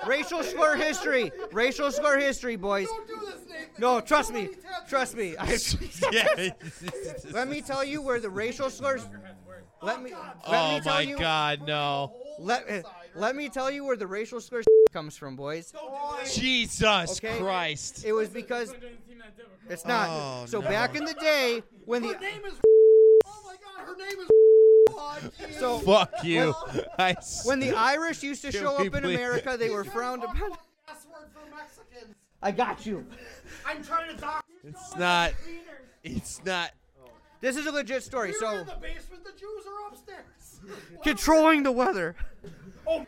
Racial 0.06 0.44
slur 0.44 0.76
history. 0.76 1.31
Racial 1.52 1.91
slur 1.91 2.19
history, 2.19 2.56
boys. 2.56 2.88
Don't 2.88 3.07
do 3.07 3.26
this, 3.26 3.41
Nathan. 3.48 3.68
No, 3.80 4.02
trust 4.02 4.34
me. 4.34 4.49
Trust 4.88 5.15
me. 5.15 5.35
I, 5.38 5.57
yeah. 6.11 6.49
let 7.31 7.48
me 7.48 7.61
tell 7.61 7.84
you 7.84 8.02
where 8.02 8.19
the 8.19 8.30
racial 8.30 8.69
slurs. 8.69 9.07
Let 9.81 10.02
me. 10.02 10.11
Let 10.11 10.22
oh 10.48 10.76
me 10.76 10.81
tell 10.81 10.94
my 10.95 11.02
you. 11.02 11.18
God, 11.18 11.68
no! 11.68 12.14
Let, 12.39 12.65
eh, 12.68 12.81
let 13.15 13.35
me 13.35 13.49
tell 13.49 13.69
you 13.69 13.85
where 13.85 13.95
the 13.95 14.07
racial 14.07 14.41
slur 14.41 14.64
comes 14.94 15.15
from, 15.15 15.35
boys. 15.35 15.73
Jesus 16.34 17.18
Okay. 17.18 17.38
Christ! 17.38 18.03
It 18.03 18.14
was 18.14 18.30
because 18.30 18.73
it's 19.69 19.85
not. 19.85 20.07
Oh, 20.10 20.45
so 20.48 20.61
no. 20.61 20.68
back 20.68 20.95
in 20.95 21.06
the 21.06 21.14
day 21.14 21.61
when 21.85 22.02
the 22.02 22.15
my 23.48 23.56
god, 23.56 23.88
her 23.88 23.95
name 23.98 24.19
is. 24.19 24.30
so 25.60 25.80
Fuck 25.80 26.11
you! 26.24 26.53
I 26.99 27.11
s- 27.11 27.45
when 27.45 27.60
the 27.60 27.72
Irish 27.72 28.24
used 28.24 28.41
to 28.44 28.52
Can 28.52 28.61
show 28.61 28.78
we 28.80 28.88
up 28.88 28.95
in 28.95 29.03
please- 29.03 29.15
America, 29.15 29.56
they 29.57 29.69
were 29.69 29.84
frowned 29.84 30.24
upon. 30.24 30.52
Password 30.86 31.28
for 31.34 31.56
Mexicans. 31.56 32.15
I 32.41 32.52
got 32.52 32.86
you. 32.86 33.06
I'm 33.65 33.84
trying 33.84 34.14
to 34.15 34.22
dock. 34.22 34.45
it's 34.64 34.95
not. 34.95 35.34
It's 36.03 36.41
not. 36.45 36.72
This 37.41 37.56
is 37.57 37.65
a 37.68 37.72
legit 37.72 38.03
story. 38.03 38.32
We're 38.32 38.40
So 38.40 38.49
in 38.60 38.65
the 38.65 38.74
basement. 38.76 39.24
The 39.24 39.32
Jews 39.32 39.65
are 39.68 39.88
upstairs. 39.91 40.61
controlling 41.03 41.64
the 41.64 41.72
weather. 41.72 42.15
Oh, 42.88 43.03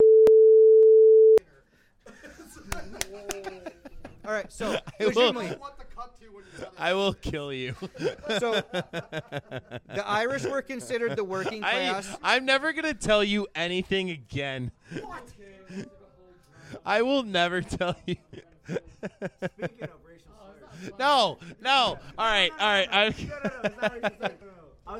All 4.26 4.34
right, 4.36 4.52
so 4.52 4.74
I 4.74 4.82
will- 5.00 5.08
legitimately, 5.08 5.48
What 5.58 5.78
the 5.80 5.86
cut 6.00 6.20
to 6.20 6.26
when 6.28 6.44
you 6.58 6.66
I 6.78 6.94
will 6.94 7.14
kill 7.14 7.52
you. 7.52 7.76
so 8.40 8.52
the 8.72 10.04
Irish 10.06 10.46
were 10.46 10.62
considered 10.62 11.16
the 11.16 11.24
working 11.24 11.62
class. 11.62 12.16
I'm 12.24 12.46
never 12.46 12.74
gonna 12.74 12.94
tell 12.94 13.24
you 13.24 13.48
anything 13.56 14.10
again. 14.10 14.72
What? 15.02 15.28
I 16.86 17.02
will 17.02 17.24
never 17.24 17.62
tell 17.62 17.96
you. 18.06 18.18
no, 21.00 21.38
no. 21.62 21.72
All 21.72 22.00
right, 22.18 22.52
all 22.60 22.68
right. 22.68 22.88
I, 22.92 23.14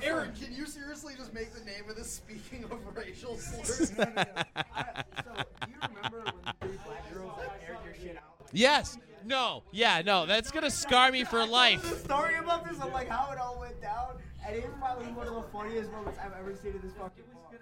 Aaron, 0.04 0.32
can 0.40 0.54
you 0.54 0.66
seriously 0.66 1.14
just 1.18 1.34
make 1.34 1.54
the 1.54 1.64
name 1.66 1.90
of 1.90 1.96
this 1.96 2.12
speaking 2.12 2.64
of 2.66 2.80
racial 2.96 3.38
slurs? 3.40 3.90
So, 3.90 4.04
do 4.06 4.06
you 4.06 5.78
remember 5.82 6.24
when 6.24 6.34
the 6.46 6.54
three 6.62 6.78
black 6.86 7.14
girls 7.14 7.40
aired 7.68 7.78
your 7.86 7.96
shit 7.96 8.18
out? 8.18 8.48
yes. 8.52 8.98
No. 9.30 9.64
Yeah. 9.72 10.02
No. 10.04 10.26
That's 10.26 10.52
gonna 10.52 10.72
scar 10.72 11.12
me 11.12 11.24
for 11.24 11.46
life. 11.46 11.82
The 11.88 11.96
story 11.98 12.36
about 12.36 12.68
this 12.68 12.80
of 12.82 12.92
like 12.92 13.08
how 13.08 13.32
it 13.32 13.38
all 13.38 13.60
went 13.60 13.80
down, 13.82 14.16
and 14.46 14.56
it's 14.56 14.68
probably 14.80 15.06
one 15.14 15.28
of 15.28 15.36
the 15.36 15.44
funniest 15.54 15.92
moments 15.92 16.18
I've 16.24 16.34
ever 16.34 16.56
seen 16.56 16.74
in 16.74 16.82
this 16.82 16.94
fucking 16.94 17.24
bar. 17.34 17.60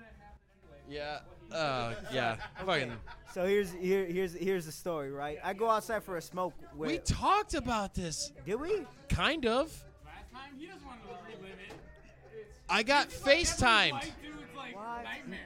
Yeah. 0.89 1.19
Oh, 1.52 1.94
yeah. 2.14 2.38
Fucking. 2.65 2.94
So 3.34 3.45
here's 3.45 3.72
here 3.73 4.06
here's 4.06 4.34
here's 4.34 4.65
the 4.65 4.72
story, 4.72 5.11
right? 5.11 5.38
I 5.44 5.53
go 5.53 5.69
outside 5.69 6.03
for 6.03 6.15
a 6.15 6.22
smoke. 6.22 6.53
With, 6.76 6.89
We 6.89 6.98
talked 6.99 7.53
about 7.53 7.94
this, 7.94 8.31
did 8.45 8.56
we? 8.56 8.85
kind 9.10 9.45
of. 9.45 9.72
Last 10.06 10.31
time, 10.34 10.57
he 10.57 10.68
doesn't 10.68 10.85
want 10.85 11.02
to 11.03 11.07
relive 11.38 11.57
it. 11.60 12.48
I 12.69 12.84
got 12.84 13.10
FaceTimed. 13.10 13.91
White 13.94 14.11
dudes 14.22 14.38
like 14.56 14.76
What? 14.76 15.03
nightmares. 15.03 15.41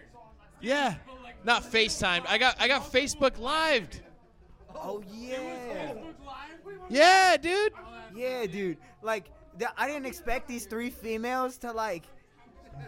Yeah. 0.61 0.95
Not 1.43 1.63
FaceTimed. 1.63 2.25
I 2.27 2.37
got 2.37 2.55
I 2.61 2.67
got 2.67 2.91
Facebook 2.91 3.39
lived. 3.39 4.01
Oh 4.75 5.03
yeah, 5.13 5.37
Facebook 5.37 5.95
Live. 6.05 6.10
Yeah, 6.89 7.37
dude. 7.37 7.71
yeah, 8.15 8.45
dude. 8.45 8.77
Like 9.01 9.25
the, 9.57 9.67
I 9.79 9.87
didn't 9.87 10.05
expect 10.05 10.47
these 10.47 10.65
three 10.65 10.89
females 10.89 11.57
to 11.59 11.71
like 11.71 12.03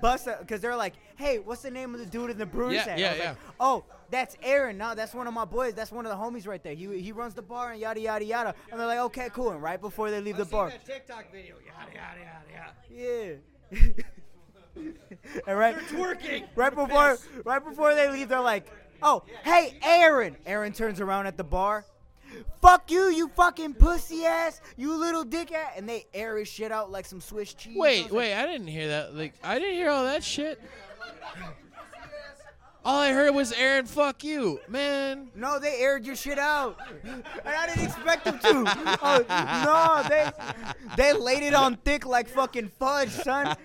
bust 0.01 0.27
because 0.39 0.61
they're 0.61 0.75
like, 0.75 0.93
hey, 1.17 1.39
what's 1.39 1.61
the 1.61 1.71
name 1.71 1.93
of 1.93 1.99
the 1.99 2.05
dude 2.05 2.29
in 2.31 2.37
the 2.37 2.45
brewery 2.45 2.75
Yeah, 2.75 2.85
set? 2.85 2.97
yeah, 2.99 3.07
I 3.07 3.11
was 3.11 3.19
like, 3.19 3.27
yeah. 3.27 3.53
oh, 3.59 3.83
that's 4.09 4.37
Aaron. 4.43 4.77
No, 4.77 4.93
that's 4.95 5.13
one 5.13 5.27
of 5.27 5.33
my 5.33 5.45
boys. 5.45 5.73
That's 5.73 5.91
one 5.91 6.05
of 6.05 6.11
the 6.11 6.17
homies 6.17 6.47
right 6.47 6.61
there. 6.63 6.73
He 6.75 6.99
he 7.01 7.11
runs 7.11 7.33
the 7.33 7.41
bar 7.41 7.71
and 7.71 7.79
yada 7.81 7.99
yada 7.99 8.23
yada. 8.25 8.55
And 8.71 8.79
they're 8.79 8.87
like, 8.87 8.99
okay, 8.99 9.29
cool. 9.33 9.51
And 9.51 9.61
right 9.61 9.79
before 9.81 10.11
they 10.11 10.21
leave 10.21 10.37
the 10.37 10.45
bar, 10.45 10.71
TikTok 10.85 11.31
video. 11.31 11.55
Yada 11.65 11.93
yada 11.93 12.19
yada 12.53 13.39
Yeah. 13.71 13.87
and 15.47 15.57
right, 15.57 15.75
they're 15.75 15.99
twerking. 15.99 16.45
right 16.55 16.73
before, 16.75 17.17
right 17.45 17.63
before 17.63 17.93
they 17.95 18.09
leave, 18.11 18.29
they're 18.29 18.39
like, 18.41 18.67
"Oh, 19.01 19.23
hey, 19.43 19.77
Aaron." 19.83 20.35
Aaron 20.45 20.73
turns 20.73 20.99
around 21.01 21.27
at 21.27 21.37
the 21.37 21.43
bar. 21.43 21.85
Fuck 22.61 22.91
you, 22.91 23.09
you 23.09 23.27
fucking 23.29 23.73
pussy 23.75 24.25
ass, 24.25 24.61
you 24.77 24.95
little 24.95 25.23
dick 25.23 25.51
ass, 25.51 25.73
and 25.75 25.87
they 25.87 26.05
air 26.13 26.37
his 26.37 26.47
shit 26.47 26.71
out 26.71 26.91
like 26.91 27.05
some 27.05 27.19
Swiss 27.19 27.53
cheese. 27.53 27.75
I 27.75 27.79
Wait, 27.79 28.03
like, 28.03 28.11
wait. 28.11 28.33
I 28.35 28.45
didn't 28.45 28.67
hear 28.67 28.87
that. 28.89 29.15
Like, 29.15 29.33
I 29.43 29.59
didn't 29.59 29.75
hear 29.75 29.89
all 29.89 30.05
that 30.05 30.23
shit. 30.23 30.61
All 32.85 32.99
I 32.99 33.11
heard 33.13 33.33
was 33.33 33.53
Aaron, 33.53 33.85
fuck 33.85 34.23
you, 34.25 34.59
man. 34.67 35.29
No, 35.35 35.57
they 35.57 35.77
aired 35.79 36.05
your 36.05 36.17
shit 36.17 36.37
out, 36.37 36.77
and 37.03 37.23
I 37.45 37.67
didn't 37.67 37.85
expect 37.85 38.25
them 38.25 38.39
to. 38.39 38.97
Oh, 39.01 39.23
no, 39.63 40.09
they 40.09 40.29
they 40.97 41.13
laid 41.13 41.43
it 41.43 41.53
on 41.53 41.77
thick 41.77 42.05
like 42.05 42.27
fucking 42.27 42.69
fudge, 42.79 43.09
son. 43.09 43.55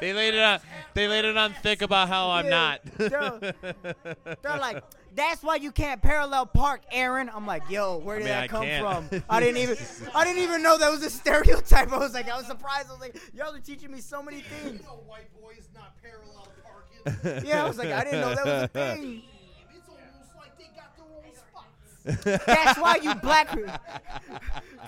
they 0.00 0.12
laid 0.14 0.32
it 0.34 0.40
on. 0.42 0.60
They 0.94 1.08
laid 1.08 1.24
it 1.26 1.36
on 1.36 1.52
thick 1.62 1.82
about 1.82 2.08
how 2.08 2.30
I'm 2.30 2.46
Yeah, 2.46 2.50
not. 2.50 2.80
they're- 2.96 3.54
They're 4.42 4.56
like, 4.58 4.82
that's 5.14 5.42
why 5.42 5.56
you 5.56 5.70
can't 5.70 6.00
parallel 6.00 6.46
park, 6.46 6.80
Aaron. 6.90 7.30
I'm 7.32 7.46
like, 7.46 7.68
yo, 7.68 7.98
where 7.98 8.16
did 8.18 8.24
mean, 8.24 8.32
that 8.32 8.44
I 8.44 8.48
come 8.48 8.62
can't. 8.64 9.10
from? 9.10 9.22
I 9.28 9.40
didn't 9.40 9.58
even, 9.58 9.76
I 10.14 10.24
didn't 10.24 10.42
even 10.42 10.62
know 10.62 10.78
that 10.78 10.90
was 10.90 11.02
a 11.04 11.10
stereotype. 11.10 11.92
I 11.92 11.98
was 11.98 12.14
like, 12.14 12.28
I 12.30 12.36
was 12.36 12.46
surprised. 12.46 12.88
I 12.88 12.92
was 12.92 13.00
like, 13.00 13.16
y'all 13.34 13.54
are 13.54 13.60
teaching 13.60 13.90
me 13.92 14.00
so 14.00 14.22
many 14.22 14.40
things. 14.40 14.80
You 14.80 14.86
know, 14.86 15.02
white 15.06 15.28
boys 15.40 15.68
not 15.74 16.00
parallel 16.02 16.32
parking. 16.34 16.43
Yeah, 17.44 17.64
I 17.64 17.68
was 17.68 17.78
like, 17.78 17.90
I 17.90 18.04
didn't 18.04 18.20
know 18.20 18.34
that 18.34 18.44
was 18.44 18.62
a 18.62 18.68
thing. 18.68 19.22
It's 19.74 19.88
almost 19.88 20.36
like 20.36 20.56
they 20.58 20.70
got 20.74 20.96
their 20.96 21.06
own 21.16 22.24
spots. 22.24 22.44
That's 22.46 22.78
why 22.78 22.96
you 23.02 23.14
black 23.16 23.56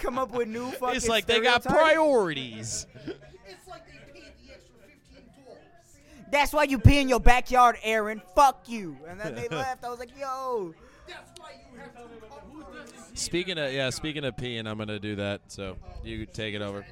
come 0.00 0.18
up 0.18 0.30
with 0.32 0.48
new 0.48 0.70
fucking. 0.72 0.96
it's 0.96 1.08
like 1.08 1.26
they 1.26 1.40
got 1.40 1.64
priorities. 1.64 2.86
It's 3.48 3.68
like 3.68 3.86
they 3.86 4.12
paid 4.12 4.32
the 4.44 4.52
extra 4.52 4.74
fifteen 4.86 5.24
dollars. 5.44 5.60
That's 6.30 6.52
why 6.52 6.64
you 6.64 6.78
pee 6.78 7.00
in 7.00 7.08
your 7.08 7.20
backyard, 7.20 7.76
Aaron. 7.82 8.20
Fuck 8.34 8.68
you. 8.68 8.96
And 9.08 9.20
then 9.20 9.34
they 9.34 9.48
left. 9.48 9.84
I 9.84 9.88
was 9.88 9.98
like, 9.98 10.10
yo. 10.18 10.74
That's 11.06 11.38
why 11.38 11.52
you 11.72 11.78
have 11.78 11.92
to 11.92 11.98
come 11.98 12.86
Speaking 13.14 13.58
of 13.58 13.72
yeah, 13.72 13.90
speaking 13.90 14.24
of 14.24 14.36
peeing, 14.36 14.66
I'm 14.68 14.76
gonna 14.78 14.98
do 14.98 15.16
that. 15.16 15.40
So 15.48 15.76
you 16.04 16.26
take 16.26 16.54
it 16.54 16.62
over. 16.62 16.84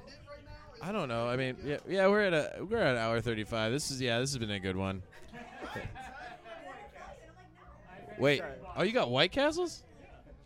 I 0.86 0.93
don't 0.93 1.09
know. 1.09 1.27
I 1.27 1.36
mean, 1.36 1.56
yeah, 1.65 1.78
yeah, 1.89 2.06
we're 2.09 2.20
at 2.20 2.35
a 2.35 2.62
we're 2.62 2.77
at 2.77 2.98
hour 2.98 3.20
35. 3.20 3.73
This 3.73 3.90
is 3.90 4.02
yeah, 4.02 4.19
this 4.19 4.32
has 4.32 4.39
been 4.39 4.51
a 4.51 4.61
good 4.61 4.77
one. 4.77 5.02
Wait, 8.19 8.43
oh, 8.77 8.82
you 8.82 8.93
got 8.93 9.11
White 9.11 9.32
Castles? 9.32 9.82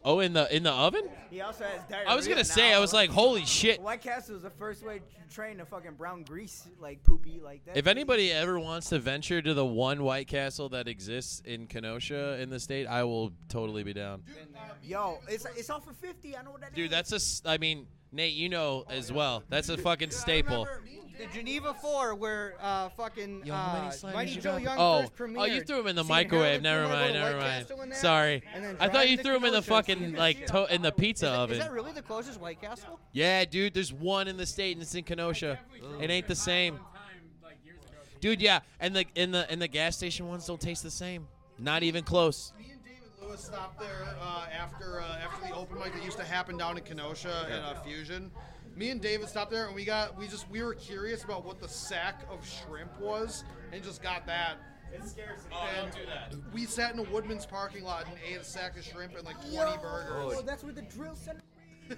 Oh, 0.05 0.21
in 0.21 0.33
the 0.33 0.55
in 0.55 0.63
the 0.63 0.71
oven? 0.71 1.09
He 1.29 1.41
also 1.41 1.65
has 1.65 1.81
diarrhea 1.91 2.09
I 2.09 2.15
was 2.15 2.29
gonna 2.29 2.39
now. 2.39 2.43
say, 2.45 2.73
I 2.73 2.79
was 2.79 2.93
like, 2.93 3.11
holy 3.11 3.45
shit. 3.45 3.81
White 3.81 4.01
Castle 4.01 4.37
is 4.37 4.43
the 4.43 4.51
first 4.51 4.87
way 4.87 5.01
to 5.01 5.35
train 5.35 5.61
a 5.61 5.67
fucking 5.67 5.95
brown 5.95 6.23
grease 6.23 6.69
like 6.79 7.03
poopy 7.03 7.41
like 7.45 7.65
that. 7.65 7.77
If 7.77 7.89
anybody 7.89 8.31
ever 8.31 8.61
wants 8.61 8.91
to 8.91 9.01
venture 9.01 9.43
to 9.43 9.55
the 9.55 9.67
one 9.67 10.05
White 10.05 10.29
Castle 10.29 10.69
that 10.69 10.87
exists 10.87 11.43
in 11.45 11.67
Kenosha 11.67 12.41
in 12.41 12.49
the 12.49 12.61
state, 12.61 12.87
I 12.87 13.03
will 13.03 13.33
totally 13.49 13.83
be 13.83 13.93
down. 13.93 14.23
Yo, 14.85 15.19
it's 15.29 15.47
it's 15.57 15.69
all 15.69 15.81
for 15.81 15.95
fifty. 15.95 16.37
I 16.37 16.43
know 16.43 16.53
what 16.53 16.61
that 16.61 16.71
is. 16.71 16.77
Dude, 16.77 16.93
that's 16.93 17.43
a. 17.45 17.51
I 17.51 17.59
mean, 17.59 17.89
Nate, 18.13 18.33
you 18.35 18.49
know 18.49 18.85
as 18.89 19.13
well. 19.13 19.43
That's 19.49 19.69
a 19.69 19.77
fucking 19.77 20.11
staple. 20.11 20.67
The 21.19 21.27
Geneva 21.35 21.75
Four, 21.75 22.15
where 22.15 22.55
uh, 22.61 22.91
fucking 22.91 23.43
Yo, 23.45 23.53
how 23.53 23.73
many 23.75 23.87
uh, 23.89 23.91
sliders 23.91 24.15
Mighty 24.17 24.31
you 24.35 24.41
Joe 24.41 24.53
got? 24.53 24.63
Young 24.63 24.77
oh, 24.79 25.01
first 25.01 25.17
premiered. 25.17 25.39
oh, 25.41 25.45
you 25.47 25.61
threw 25.63 25.81
him 25.81 25.87
in 25.89 25.97
the 25.97 26.05
Seeing 26.05 26.09
microwave. 26.15 26.63
Harold 26.63 26.63
Never 26.63 26.83
Kumar 26.85 26.97
mind, 26.97 27.13
go 27.13 27.19
never 27.19 27.37
White 27.37 27.43
mind. 27.45 27.63
Castle 27.67 27.83
in 27.83 27.89
that, 27.89 27.99
Sorry, 27.99 28.43
and 28.55 28.65
then 28.65 28.77
I 28.79 28.85
thought 28.87 28.93
drive 28.93 29.09
you 29.11 29.17
to 29.17 29.23
threw 29.25 29.37
him 29.37 29.45
in 29.45 29.53
the 29.53 29.61
Kenosha 29.63 29.69
fucking 29.69 30.15
like 30.15 30.47
to- 30.47 30.73
in 30.75 30.83
the 30.83 30.93
pizza 30.93 31.27
Is 31.27 31.33
that- 31.33 31.39
oven. 31.39 31.57
Is 31.57 31.63
that 31.65 31.73
really 31.73 31.91
the 31.93 32.03
closest 32.03 32.41
White 32.41 32.61
Castle? 32.61 33.01
Yeah, 33.13 33.45
dude. 33.45 33.75
There's 33.75 33.93
one 33.93 34.29
in 34.29 34.37
the 34.37 34.47
state, 34.47 34.77
and 34.77 34.83
it's 34.83 34.95
in 34.95 35.03
Kenosha. 35.03 35.59
It 36.01 36.09
ain't 36.09 36.29
the 36.29 36.37
same, 36.37 36.77
Time, 36.77 36.85
like 37.43 37.57
years 37.65 37.81
ago. 37.83 37.97
dude. 38.21 38.41
Yeah, 38.41 38.61
and 38.79 38.95
the 38.95 39.05
in 39.17 39.33
the 39.33 39.53
in 39.53 39.59
the 39.59 39.67
gas 39.69 39.97
station 39.97 40.29
ones 40.29 40.47
don't 40.47 40.61
taste 40.61 40.85
the 40.85 40.91
same. 40.91 41.27
Not 41.59 41.83
even 41.83 42.05
close. 42.05 42.53
Me 42.61 42.71
and 42.71 42.78
David 43.29 43.39
Lewis 43.41 43.45
stopped 43.45 43.79
there 43.79 44.07
uh, 44.21 44.47
after 44.57 45.01
uh, 45.01 45.19
after 45.23 45.47
the 45.47 45.55
open 45.55 45.79
mic 45.79 45.93
that 45.93 46.03
used 46.03 46.17
to 46.17 46.25
happen 46.25 46.57
down 46.57 46.79
in 46.79 46.85
Kenosha 46.85 47.47
in 47.49 47.59
uh, 47.59 47.75
Fusion. 47.83 48.31
Me 48.75 48.91
and 48.91 49.01
David 49.01 49.29
stopped 49.29 49.51
there, 49.51 49.67
and 49.67 49.75
we 49.75 49.85
got 49.85 50.17
we 50.17 50.29
just 50.29 50.49
we 50.51 50.63
were 50.63 50.75
curious 50.75 51.25
about 51.25 51.45
what 51.45 51.61
the 51.61 51.69
sack 51.69 52.23
of 52.31 52.49
shrimp 52.49 52.99
was, 52.99 53.45
and 53.73 53.83
just 53.83 54.03
got 54.03 54.27
that. 54.27 54.57
It's 54.93 55.11
scarcity. 55.11 55.55
And 55.79 55.93
do 55.93 55.99
that. 56.07 56.35
We 56.55 56.65
sat 56.65 56.95
in 56.95 57.01
a 57.01 57.03
Woodman's 57.03 57.45
parking 57.45 57.85
lot 57.85 58.07
and 58.07 58.15
ate 58.27 58.41
a 58.41 58.45
sack 58.45 58.79
of 58.79 58.85
shrimp 58.85 59.15
and 59.17 59.27
like 59.27 59.39
20 59.43 59.55
Yo, 59.55 59.77
burgers. 59.83 60.43
that's 60.47 60.65
where 60.65 60.73
the 60.73 60.83
drill 60.83 61.15
center. 61.15 61.43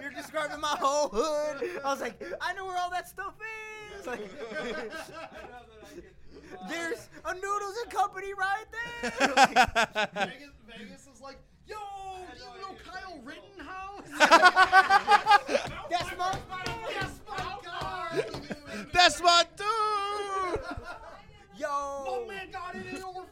You're 0.00 0.10
describing 0.10 0.60
my 0.60 0.76
whole 0.80 1.08
hood. 1.08 1.68
I 1.84 1.92
was 1.92 2.00
like, 2.00 2.20
I 2.40 2.52
know 2.54 2.66
where 2.66 2.76
all 2.76 2.90
that 2.90 3.08
stuff 3.08 3.34
is. 3.34 4.06
Like, 4.12 4.18
there's 6.68 7.08
a 7.24 7.34
noodles 7.34 7.76
and 7.82 7.90
company 7.92 8.32
right 8.34 8.64
there. 8.72 9.10
Vegas, 10.14 10.50
Vegas 10.66 11.06
is 11.14 11.20
like, 11.20 11.38
yo, 11.66 11.76
do 12.34 12.38
you 12.38 12.60
know 12.60 12.74
Kyle 12.84 13.20
Rittenhouse? 13.24 14.08
That's 15.90 16.16
my. 16.18 16.38
That's 17.00 17.20
my 17.28 17.56
guy. 17.64 18.24
That's 18.92 19.20
my 19.22 19.44
dude. 19.56 20.60
Yo. 21.62 22.26
My 22.26 22.34
man 22.34 22.48
got 22.50 22.74
it 22.74 22.96
in 22.96 23.02
over 23.04 23.22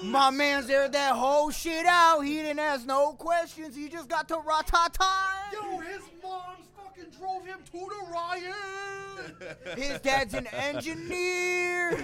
50 0.00 0.06
My 0.06 0.30
man's 0.30 0.66
there 0.66 0.88
that 0.88 1.14
whole 1.14 1.50
shit 1.50 1.84
out. 1.84 2.22
He 2.22 2.36
didn't 2.36 2.60
ask 2.60 2.86
no 2.86 3.12
questions. 3.12 3.76
He 3.76 3.90
just 3.90 4.08
got 4.08 4.26
to 4.28 4.36
ratata. 4.36 5.52
Yo, 5.52 5.80
his 5.80 6.00
mom's 6.22 6.66
fucking 6.74 7.10
drove 7.18 7.44
him 7.44 7.58
to 7.72 7.78
the 7.78 8.10
riot. 8.10 9.76
His 9.76 10.00
dad's 10.00 10.32
an 10.32 10.46
engineer. 10.46 11.90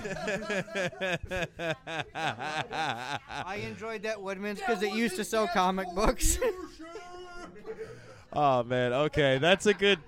I 2.14 3.60
enjoyed 3.62 4.02
that 4.02 4.20
Woodman's 4.20 4.58
because 4.58 4.82
it 4.82 4.92
used 4.92 5.16
to 5.16 5.24
sell 5.24 5.48
comic 5.48 5.88
books. 5.94 6.38
oh 8.34 8.62
man. 8.64 8.92
Okay, 8.92 9.38
that's 9.38 9.64
a 9.64 9.72
good. 9.72 9.98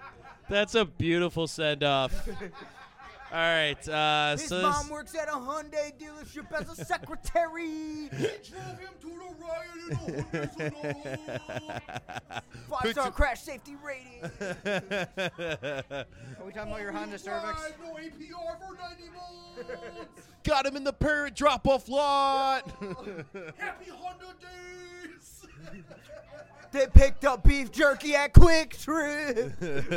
That's 0.50 0.74
a 0.74 0.84
beautiful 0.84 1.46
send 1.46 1.82
off. 1.82 2.28
All 3.32 3.38
right. 3.38 3.88
Uh, 3.88 4.32
His 4.32 4.48
so 4.48 4.60
mom 4.62 4.82
this, 4.82 4.90
works 4.90 5.14
at 5.14 5.28
a 5.28 5.32
Hyundai 5.32 5.92
dealership 5.98 6.50
as 6.52 6.68
a 6.78 6.84
secretary. 6.84 7.66
He 7.66 8.08
drove 8.08 8.78
him 8.78 8.94
to 9.00 9.08
the 9.08 9.34
riot 9.42 9.90
in 9.90 9.90
the 9.90 9.96
hood. 10.70 11.18
Five 12.70 12.90
star 12.92 13.10
crash 13.10 13.40
safety 13.40 13.74
rating. 13.84 14.22
Are 14.22 14.30
we 16.44 16.52
talking 16.52 16.70
about 16.72 16.80
your 16.80 16.92
Honda 16.92 17.18
Cervix? 17.18 17.60
No 17.82 17.94
APR 17.94 18.58
for 18.58 18.74
90 18.76 19.02
months. 19.10 20.28
got 20.44 20.64
him 20.66 20.76
in 20.76 20.84
the 20.84 20.92
parent 20.92 21.34
drop 21.34 21.66
off 21.66 21.88
lot. 21.88 22.62
Happy 23.58 23.90
Honda 23.90 24.34
days. 24.40 25.46
They 26.72 26.86
picked 26.88 27.24
up 27.24 27.42
beef 27.44 27.70
jerky 27.72 28.14
at 28.16 28.32
Kwik 28.34 28.76
Trip. 28.78 29.54
My 29.60 29.66
man 29.70 29.92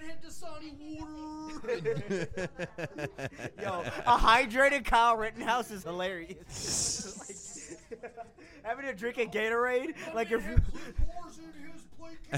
had 0.00 0.22
Dasani 0.24 0.72
water. 0.78 1.35
Yo, 3.62 3.82
a 4.06 4.16
hydrated 4.16 4.84
Kyle 4.84 5.16
Rittenhouse 5.16 5.70
is 5.70 5.84
hilarious. 5.84 7.18
like, 7.90 8.02
having 8.62 8.86
to 8.86 8.94
drink 8.94 9.18
a 9.18 9.26
Gatorade, 9.26 9.94
like 10.14 10.30
if 10.30 10.42
Clippers 10.44 11.38
in 11.38 11.46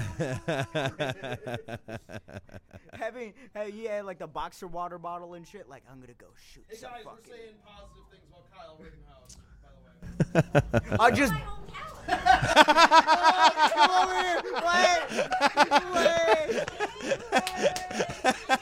having, 2.93 3.33
hey, 3.53 3.71
he 3.71 3.83
had 3.85 4.05
like 4.05 4.19
the 4.19 4.27
boxer 4.27 4.67
water 4.67 4.97
bottle 4.97 5.33
and 5.33 5.45
shit. 5.47 5.67
Like 5.69 5.83
I'm 5.91 5.99
gonna 5.99 6.13
go 6.13 6.27
shoot 6.53 6.63
Hey 6.69 6.77
some 6.77 6.91
guys, 6.91 7.03
we're 7.05 7.11
saying 7.25 7.55
positive 7.65 8.05
things 8.09 8.23
about 8.29 8.49
Kyle 8.51 8.77
Rittenhouse, 8.79 9.37
by 9.61 9.69
the 10.31 10.59
way. 10.59 10.63
I 10.99 11.11
just. 11.11 11.33
Come 13.73 13.91
over 13.91 14.15
here. 14.23 14.41
Wait. 14.65 15.01
Wait. 18.33 18.55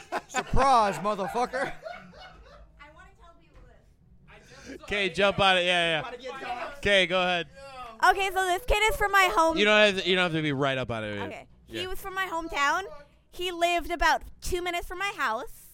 Surprise, 0.50 0.98
motherfucker. 0.98 1.72
Okay, 4.82 5.08
jump 5.10 5.38
on 5.40 5.58
it. 5.58 5.64
Yeah, 5.64 6.02
yeah. 6.02 6.70
Okay, 6.78 7.06
go 7.06 7.20
ahead. 7.22 7.46
Okay, 8.10 8.30
so 8.32 8.44
this 8.46 8.62
kid 8.66 8.82
is 8.90 8.96
from 8.96 9.12
my 9.12 9.30
home. 9.34 9.58
You 9.58 9.64
don't 9.64 9.78
have 9.78 10.02
to, 10.02 10.08
you 10.08 10.14
don't 10.14 10.24
have 10.24 10.32
to 10.32 10.42
be 10.42 10.52
right 10.52 10.78
up 10.78 10.90
on 10.90 11.04
it. 11.04 11.20
Okay. 11.22 11.46
He 11.66 11.86
was 11.86 12.00
from 12.00 12.14
my 12.14 12.26
hometown. 12.26 12.82
He 13.30 13.52
lived 13.52 13.90
about 13.90 14.22
two 14.40 14.62
minutes 14.62 14.86
from 14.86 14.98
my 14.98 15.12
house. 15.16 15.66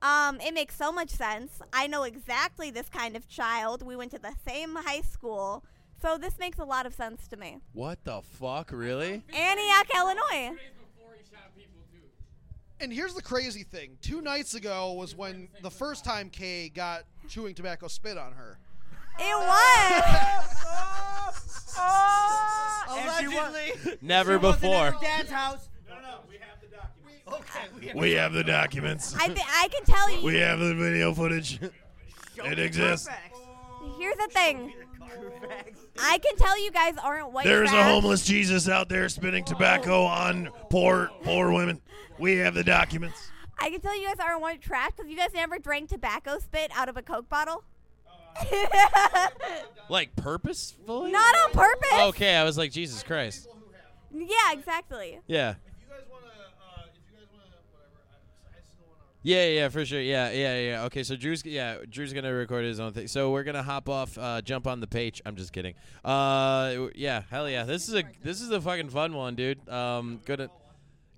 Um, 0.00 0.40
it 0.40 0.52
makes 0.54 0.74
so 0.76 0.90
much 0.90 1.10
sense. 1.10 1.60
I 1.72 1.86
know 1.86 2.02
exactly 2.04 2.70
this 2.70 2.88
kind 2.88 3.16
of 3.16 3.28
child. 3.28 3.86
We 3.86 3.94
went 3.96 4.10
to 4.12 4.18
the 4.18 4.34
same 4.46 4.74
high 4.74 5.02
school. 5.02 5.64
So 6.00 6.18
this 6.18 6.38
makes 6.38 6.58
a 6.58 6.64
lot 6.64 6.86
of 6.86 6.94
sense 6.94 7.28
to 7.28 7.36
me. 7.36 7.58
What 7.72 8.02
the 8.04 8.22
fuck? 8.22 8.72
Really? 8.72 9.22
Antioch, 9.32 9.86
Illinois. 9.94 10.58
And 12.82 12.92
here's 12.92 13.14
the 13.14 13.22
crazy 13.22 13.62
thing. 13.62 13.96
Two 14.02 14.20
nights 14.20 14.54
ago 14.54 14.92
was 14.94 15.14
when 15.14 15.46
the 15.62 15.70
first 15.70 16.04
time 16.04 16.28
Kay 16.28 16.68
got 16.68 17.04
chewing 17.28 17.54
tobacco 17.54 17.86
spit 17.86 18.18
on 18.18 18.32
her. 18.32 18.58
It 19.20 19.36
was. 19.36 20.64
Allegedly. 22.90 23.96
Never 24.02 24.32
She 24.32 24.36
wasn't 24.38 24.62
before. 24.62 24.86
at 24.88 24.94
her 24.94 25.00
dad's 25.00 25.30
house. 25.30 25.68
We 27.94 28.12
have 28.12 28.32
the 28.32 28.42
documents. 28.42 29.14
I, 29.16 29.28
th- 29.28 29.38
I 29.40 29.68
can 29.68 29.84
tell 29.84 30.10
you. 30.10 30.24
We 30.24 30.38
have 30.38 30.58
the 30.58 30.74
video 30.74 31.14
footage. 31.14 31.60
It 32.44 32.58
exists. 32.58 33.08
Here's 33.96 34.16
the 34.16 34.28
thing. 34.32 34.74
I 36.00 36.18
can 36.18 36.36
tell 36.36 36.62
you 36.62 36.70
guys 36.70 36.94
aren't 37.02 37.32
white 37.32 37.44
There's 37.44 37.70
a 37.70 37.74
trash. 37.74 37.90
homeless 37.92 38.24
Jesus 38.24 38.68
out 38.68 38.88
there 38.88 39.08
spitting 39.08 39.44
tobacco 39.44 40.02
on 40.04 40.50
poor, 40.70 41.10
poor 41.22 41.52
women. 41.52 41.80
We 42.18 42.36
have 42.38 42.54
the 42.54 42.64
documents. 42.64 43.30
I 43.58 43.70
can 43.70 43.80
tell 43.80 43.96
you 43.98 44.06
guys 44.06 44.16
aren't 44.18 44.40
white 44.40 44.60
trash 44.60 44.90
because 44.96 45.10
you 45.10 45.16
guys 45.16 45.30
never 45.34 45.58
drank 45.58 45.88
tobacco 45.90 46.38
spit 46.38 46.70
out 46.74 46.88
of 46.88 46.96
a 46.96 47.02
Coke 47.02 47.28
bottle. 47.28 47.64
Like 49.88 50.16
purposefully? 50.16 51.12
Not 51.12 51.34
on 51.44 51.50
purpose. 51.52 52.00
Okay, 52.08 52.34
I 52.34 52.44
was 52.44 52.56
like, 52.56 52.72
Jesus 52.72 53.02
Christ. 53.02 53.46
Yeah, 54.14 54.52
exactly. 54.52 55.18
Yeah. 55.26 55.54
Yeah, 59.24 59.46
yeah, 59.46 59.68
for 59.68 59.84
sure. 59.84 60.00
Yeah, 60.00 60.30
yeah, 60.32 60.58
yeah. 60.58 60.84
Okay, 60.84 61.04
so 61.04 61.14
Drew's 61.14 61.44
yeah, 61.44 61.76
Drew's 61.88 62.12
gonna 62.12 62.32
record 62.32 62.64
his 62.64 62.80
own 62.80 62.92
thing. 62.92 63.06
So 63.06 63.30
we're 63.30 63.44
gonna 63.44 63.62
hop 63.62 63.88
off, 63.88 64.18
uh, 64.18 64.42
jump 64.42 64.66
on 64.66 64.80
the 64.80 64.88
page. 64.88 65.22
I'm 65.24 65.36
just 65.36 65.52
kidding. 65.52 65.74
Uh, 66.04 66.88
yeah, 66.96 67.22
hell 67.30 67.48
yeah. 67.48 67.62
This 67.62 67.88
is 67.88 67.94
a 67.94 68.02
this 68.24 68.40
is 68.40 68.50
a 68.50 68.60
fucking 68.60 68.90
fun 68.90 69.14
one, 69.14 69.36
dude. 69.36 69.68
Um, 69.68 70.20
good, 70.24 70.50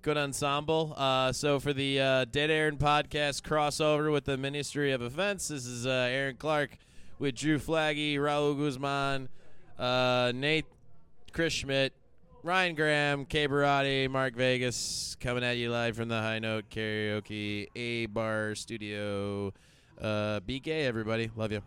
good 0.03 0.17
ensemble. 0.17 0.93
Uh, 0.95 1.31
so 1.31 1.59
for 1.59 1.73
the 1.73 1.99
uh, 1.99 2.25
Dead 2.25 2.51
Aaron 2.51 2.77
podcast 2.77 3.41
crossover 3.41 4.11
with 4.11 4.25
the 4.25 4.37
Ministry 4.37 4.91
of 4.91 5.01
Offense, 5.01 5.47
this 5.47 5.65
is 5.65 5.87
uh, 5.87 5.89
Aaron 5.89 6.35
Clark 6.35 6.77
with 7.17 7.33
Drew 7.33 7.57
Flagge, 7.57 8.15
Raul 8.17 8.55
Guzman, 8.55 9.29
uh, 9.79 10.31
Nate, 10.35 10.67
Chris 11.31 11.53
Schmidt, 11.53 11.93
Ryan 12.45 12.75
Graham, 12.75 13.25
Kay 13.25 13.47
Barati, 13.47 14.07
Mark 14.07 14.35
Vegas 14.35 15.17
coming 15.19 15.43
at 15.43 15.57
you 15.57 15.71
live 15.71 15.95
from 15.95 16.09
the 16.09 16.21
High 16.21 16.37
Note 16.37 16.65
Karaoke 16.69 17.69
A 17.75 18.05
Bar 18.05 18.53
Studio. 18.53 19.51
Uh, 19.99 20.41
be 20.41 20.59
gay, 20.59 20.85
everybody. 20.85 21.31
Love 21.35 21.51
you. 21.51 21.63